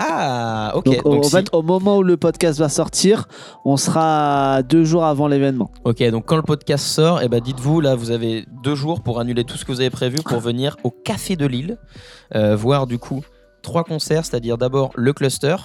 Ah, 0.00 0.70
ok. 0.76 0.84
Donc, 0.84 1.06
au- 1.06 1.10
donc 1.10 1.18
en 1.20 1.22
si- 1.24 1.30
fait, 1.32 1.48
au 1.52 1.62
moment 1.62 1.98
où 1.98 2.02
le 2.04 2.16
podcast 2.16 2.58
va 2.60 2.68
sortir, 2.68 3.26
on 3.64 3.76
sera 3.76 4.62
deux 4.62 4.84
jours 4.84 5.04
avant 5.04 5.26
l'événement. 5.26 5.72
Ok, 5.84 6.02
donc 6.10 6.24
quand 6.26 6.36
le 6.36 6.42
podcast 6.42 6.84
sort, 6.86 7.20
eh 7.20 7.28
ben 7.28 7.40
dites-vous, 7.40 7.80
là, 7.80 7.96
vous 7.96 8.12
avez 8.12 8.44
deux 8.62 8.76
jours 8.76 9.00
pour 9.00 9.18
annuler 9.18 9.42
tout 9.42 9.56
ce 9.56 9.64
que 9.64 9.72
vous 9.72 9.80
avez 9.80 9.90
prévu 9.90 10.18
pour 10.24 10.38
venir 10.38 10.76
au 10.84 10.92
Café 10.92 11.34
de 11.34 11.46
Lille, 11.46 11.78
euh, 12.36 12.54
voir 12.54 12.86
du 12.86 12.98
coup 12.98 13.24
trois 13.62 13.84
concerts, 13.84 14.24
c'est-à-dire 14.24 14.58
d'abord 14.58 14.90
le 14.94 15.12
cluster, 15.12 15.56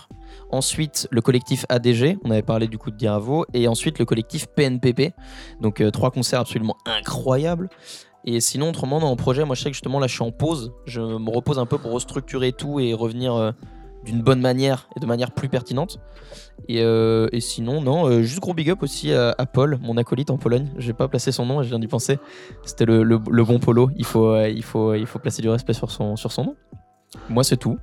ensuite 0.51 1.07
le 1.11 1.21
collectif 1.21 1.65
ADG, 1.69 2.17
on 2.23 2.31
avait 2.31 2.41
parlé 2.41 2.67
du 2.67 2.77
coup 2.77 2.91
de 2.91 2.95
Diravo, 2.95 3.45
et 3.53 3.67
ensuite 3.67 3.99
le 3.99 4.05
collectif 4.05 4.47
PNPP. 4.47 5.13
Donc 5.61 5.81
euh, 5.81 5.91
trois 5.91 6.11
concerts 6.11 6.39
absolument 6.39 6.77
incroyables. 6.85 7.69
Et 8.25 8.39
sinon, 8.39 8.69
autrement, 8.69 8.99
dans 8.99 9.09
mon 9.09 9.15
projet, 9.15 9.43
moi 9.43 9.55
je 9.55 9.63
sais 9.63 9.69
que 9.69 9.75
justement 9.75 9.99
là 9.99 10.07
je 10.07 10.13
suis 10.13 10.23
en 10.23 10.31
pause, 10.31 10.73
je 10.85 11.01
me 11.01 11.29
repose 11.29 11.59
un 11.59 11.65
peu 11.65 11.77
pour 11.77 11.91
restructurer 11.91 12.53
tout 12.53 12.79
et 12.79 12.93
revenir 12.93 13.35
euh, 13.35 13.51
d'une 14.05 14.21
bonne 14.21 14.39
manière 14.39 14.87
et 14.95 14.99
de 14.99 15.05
manière 15.05 15.31
plus 15.31 15.49
pertinente. 15.49 15.99
Et, 16.69 16.81
euh, 16.81 17.27
sinon, 17.39 17.81
non, 17.81 18.21
juste 18.21 18.39
gros 18.39 18.53
big 18.53 18.69
up 18.69 18.83
aussi 18.83 19.13
à, 19.13 19.45
Paul, 19.45 19.77
mon 19.81 19.97
acolyte 19.97 20.29
en 20.29 20.37
Pologne. 20.37 20.69
J'ai 20.77 20.93
pas 20.93 21.07
placé 21.07 21.31
son 21.31 21.45
nom, 21.45 21.63
je 21.63 21.69
viens 21.69 21.79
d'y 21.79 21.87
penser. 21.87 22.19
C'était 22.63 22.85
le, 22.85 23.17
bon 23.17 23.59
polo. 23.59 23.89
Il 23.97 24.05
faut, 24.05 24.37
il, 24.45 24.63
faut, 24.63 24.93
il 24.93 25.05
faut 25.05 25.19
placer 25.19 25.41
du 25.41 25.49
respect 25.49 25.73
sur 25.73 25.89
son, 25.89 26.15
sur 26.15 26.31
son 26.31 26.43
nom. 26.45 26.55
Moi, 27.29 27.43
c'est 27.43 27.57
tout. 27.57 27.77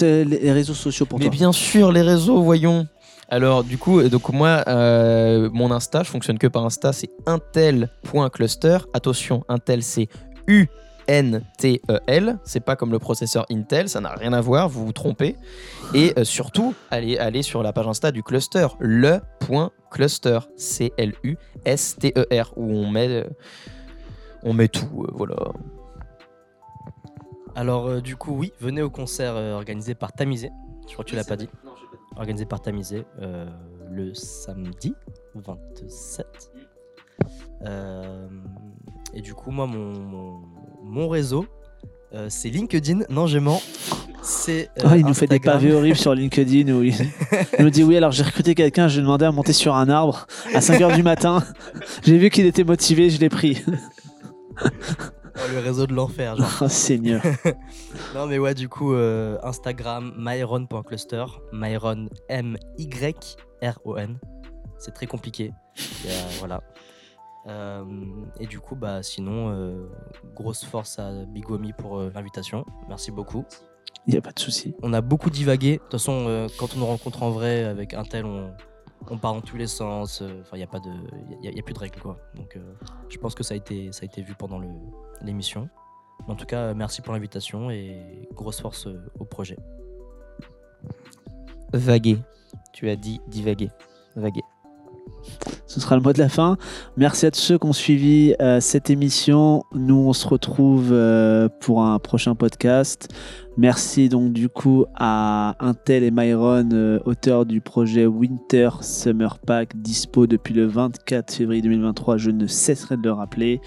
Les 0.00 0.52
réseaux 0.52 0.74
sociaux 0.74 1.06
pour 1.06 1.18
Mais 1.18 1.26
toi. 1.26 1.34
bien 1.34 1.52
sûr, 1.52 1.92
les 1.92 2.02
réseaux, 2.02 2.40
voyons. 2.42 2.86
Alors, 3.28 3.62
du 3.62 3.78
coup, 3.78 4.02
donc 4.08 4.30
moi, 4.30 4.64
euh, 4.66 5.48
mon 5.52 5.70
Insta, 5.70 6.02
je 6.02 6.10
fonctionne 6.10 6.38
que 6.38 6.48
par 6.48 6.64
Insta, 6.64 6.92
c'est 6.92 7.10
intel.cluster. 7.26 8.78
Attention, 8.92 9.44
Intel, 9.48 9.84
c'est 9.84 10.08
U-N-T-E-L. 10.48 12.38
C'est 12.44 12.60
pas 12.60 12.74
comme 12.74 12.90
le 12.90 12.98
processeur 12.98 13.46
Intel, 13.50 13.88
ça 13.88 14.00
n'a 14.00 14.10
rien 14.14 14.32
à 14.32 14.40
voir, 14.40 14.68
vous 14.68 14.84
vous 14.86 14.92
trompez. 14.92 15.36
Et 15.94 16.12
euh, 16.18 16.24
surtout, 16.24 16.74
allez, 16.90 17.18
allez 17.18 17.42
sur 17.42 17.62
la 17.62 17.72
page 17.72 17.86
Insta 17.86 18.10
du 18.10 18.24
cluster, 18.24 18.66
le.cluster, 18.80 20.40
C-L-U-S-T-E-R, 20.56 22.52
où 22.56 22.64
on 22.64 22.90
met, 22.90 23.08
euh, 23.08 23.24
on 24.42 24.52
met 24.54 24.68
tout, 24.68 25.04
euh, 25.04 25.12
voilà. 25.14 25.36
Alors, 27.54 27.86
euh, 27.88 28.00
du 28.00 28.16
coup, 28.16 28.32
oui, 28.32 28.52
venez 28.60 28.82
au 28.82 28.90
concert 28.90 29.34
euh, 29.36 29.54
organisé 29.54 29.94
par 29.94 30.12
Tamisé. 30.12 30.50
Je 30.88 30.92
crois 30.92 31.04
que 31.04 31.10
tu 31.10 31.16
l'as 31.16 31.24
pas 31.24 31.36
dit. 31.36 31.48
Organisé 32.16 32.44
par 32.46 32.60
Tamisé 32.60 33.04
euh, 33.20 33.46
le 33.90 34.14
samedi 34.14 34.94
27. 35.34 36.26
Euh, 37.66 38.28
et 39.14 39.20
du 39.20 39.34
coup, 39.34 39.50
moi, 39.50 39.66
mon, 39.66 39.92
mon, 39.98 40.40
mon 40.82 41.08
réseau, 41.08 41.46
euh, 42.14 42.26
c'est 42.28 42.48
LinkedIn. 42.48 43.00
Non, 43.10 43.26
je 43.26 43.38
mens. 43.38 43.60
C'est. 44.22 44.68
euh, 44.80 44.82
Ah, 44.84 44.96
il 44.96 45.06
nous 45.06 45.14
fait 45.14 45.26
des 45.26 45.40
pavés 45.40 45.72
horribles 45.72 45.96
sur 45.96 46.14
LinkedIn 46.14 46.70
où 46.74 46.82
il, 46.82 46.94
il 47.58 47.64
nous 47.64 47.70
dit 47.70 47.82
oui 47.82 47.96
alors 47.96 48.12
j'ai 48.12 48.22
recruté 48.22 48.54
quelqu'un, 48.54 48.86
je 48.86 48.96
lui 48.96 49.00
ai 49.00 49.02
demandé 49.04 49.24
à 49.24 49.32
monter 49.32 49.54
sur 49.54 49.74
un 49.76 49.88
arbre 49.88 50.26
à 50.54 50.58
5h 50.60 50.94
du 50.94 51.02
matin. 51.02 51.42
J'ai 52.02 52.18
vu 52.18 52.28
qu'il 52.28 52.44
était 52.44 52.64
motivé, 52.64 53.08
je 53.08 53.18
l'ai 53.18 53.30
pris. 53.30 53.64
Le 55.52 55.58
réseau 55.58 55.86
de 55.86 55.94
l'enfer. 55.94 56.36
genre. 56.36 56.48
Oh 56.62 56.68
Seigneur. 56.68 57.22
Non 58.14 58.26
mais 58.26 58.38
ouais 58.38 58.54
du 58.54 58.68
coup 58.68 58.92
euh, 58.94 59.38
Instagram 59.42 60.12
myron.cluster 60.16 61.24
myron 61.52 62.08
M 62.28 62.56
Y 62.78 63.36
R 63.62 63.78
O 63.84 63.96
N 63.96 64.18
c'est 64.78 64.92
très 64.92 65.06
compliqué 65.06 65.52
Et, 66.04 66.08
euh, 66.08 66.12
voilà 66.38 66.60
Euh, 67.46 67.84
et 68.38 68.46
du 68.46 68.60
coup 68.60 68.76
bah 68.76 69.02
sinon 69.02 69.50
euh, 69.50 69.86
grosse 70.34 70.62
force 70.64 70.98
à 70.98 71.10
Bigomi 71.26 71.72
pour 71.72 71.98
l'invitation 72.14 72.66
merci 72.88 73.10
beaucoup 73.10 73.44
Il 74.06 74.12
n'y 74.12 74.18
a 74.18 74.20
pas 74.22 74.32
de 74.32 74.38
souci. 74.38 74.74
on 74.82 74.92
a 74.92 75.00
beaucoup 75.00 75.30
divagué 75.30 75.76
de 75.76 75.78
toute 75.78 75.92
façon 75.92 76.48
quand 76.58 76.74
on 76.76 76.80
nous 76.80 76.86
rencontre 76.86 77.22
en 77.22 77.30
vrai 77.30 77.64
avec 77.64 77.94
un 77.94 78.04
tel 78.04 78.26
on 78.26 78.52
on 79.08 79.16
part 79.18 79.34
dans 79.34 79.40
tous 79.40 79.56
les 79.56 79.66
sens 79.66 80.20
euh, 80.22 80.40
enfin 80.42 80.56
il 80.56 80.60
y 80.60 80.62
a 80.62 80.66
pas 80.66 80.80
de 80.80 80.90
y, 81.42 81.48
a- 81.48 81.52
y 81.52 81.58
a 81.58 81.62
plus 81.62 81.74
de 81.74 81.78
règles 81.78 82.00
quoi 82.00 82.18
donc 82.34 82.56
euh, 82.56 82.74
je 83.08 83.18
pense 83.18 83.34
que 83.34 83.42
ça 83.42 83.54
a 83.54 83.56
été 83.56 83.90
ça 83.92 84.02
a 84.02 84.04
été 84.06 84.22
vu 84.22 84.34
pendant 84.34 84.60
l'émission 85.22 85.68
en 86.28 86.34
tout 86.34 86.44
cas 86.46 86.74
merci 86.74 87.00
pour 87.02 87.12
l'invitation 87.14 87.70
et 87.70 88.28
grosse 88.34 88.60
force 88.60 88.86
euh, 88.86 89.00
au 89.18 89.24
projet 89.24 89.56
Vaguer. 91.72 92.18
Tu 92.72 92.88
as 92.90 92.96
dit 92.96 93.20
divaguer. 93.28 93.70
Vaguer. 94.16 94.42
Ce 95.66 95.80
sera 95.80 95.96
le 95.96 96.02
mot 96.02 96.12
de 96.12 96.18
la 96.18 96.28
fin. 96.28 96.56
Merci 96.96 97.26
à 97.26 97.30
tous 97.30 97.40
ceux 97.40 97.58
qui 97.58 97.66
ont 97.66 97.72
suivi 97.72 98.34
euh, 98.40 98.60
cette 98.60 98.90
émission. 98.90 99.62
Nous, 99.72 99.94
on 99.94 100.12
se 100.12 100.26
retrouve 100.26 100.90
euh, 100.92 101.48
pour 101.60 101.82
un 101.82 101.98
prochain 101.98 102.34
podcast. 102.34 103.08
Merci 103.56 104.08
donc 104.08 104.32
du 104.32 104.48
coup 104.48 104.86
à 104.94 105.54
Intel 105.60 106.02
et 106.02 106.10
Myron, 106.10 106.70
euh, 106.72 106.98
auteurs 107.04 107.44
du 107.44 107.60
projet 107.60 108.06
Winter 108.06 108.70
Summer 108.80 109.38
Pack, 109.38 109.76
dispo 109.76 110.26
depuis 110.26 110.54
le 110.54 110.66
24 110.66 111.32
février 111.32 111.60
2023. 111.60 112.16
Je 112.16 112.30
ne 112.30 112.46
cesserai 112.46 112.96
de 112.96 113.02
le 113.02 113.12
rappeler. 113.12 113.60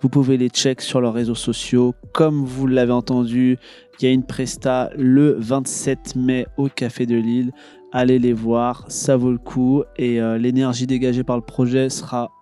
Vous 0.00 0.08
pouvez 0.08 0.36
les 0.36 0.48
check 0.48 0.80
sur 0.80 1.00
leurs 1.00 1.14
réseaux 1.14 1.34
sociaux. 1.34 1.94
Comme 2.12 2.44
vous 2.44 2.66
l'avez 2.66 2.92
entendu, 2.92 3.58
il 4.00 4.04
y 4.04 4.08
a 4.08 4.12
une 4.12 4.24
presta 4.24 4.90
le 4.96 5.36
27 5.38 6.16
mai 6.16 6.46
au 6.56 6.68
Café 6.68 7.06
de 7.06 7.16
Lille 7.16 7.52
allez 7.94 8.18
les 8.18 8.32
voir, 8.32 8.84
ça 8.88 9.16
vaut 9.16 9.30
le 9.30 9.38
coup 9.38 9.84
et 9.96 10.20
euh, 10.20 10.36
l'énergie 10.36 10.86
dégagée 10.86 11.22
par 11.22 11.36
le 11.36 11.42
projet 11.42 11.88
sera 11.88 12.32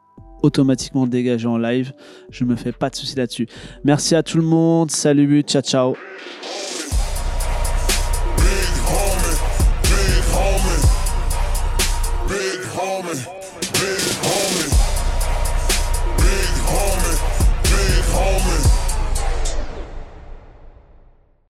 automatiquement 0.42 1.06
dégagée 1.06 1.46
en 1.46 1.58
live. 1.58 1.92
Je 2.30 2.44
me 2.44 2.56
fais 2.56 2.72
pas 2.72 2.88
de 2.90 2.96
soucis 2.96 3.16
là-dessus. 3.16 3.46
Merci 3.84 4.16
à 4.16 4.22
tout 4.22 4.38
le 4.38 4.44
monde, 4.44 4.90
salut, 4.90 5.42
ciao 5.42 5.62
ciao. 5.62 5.94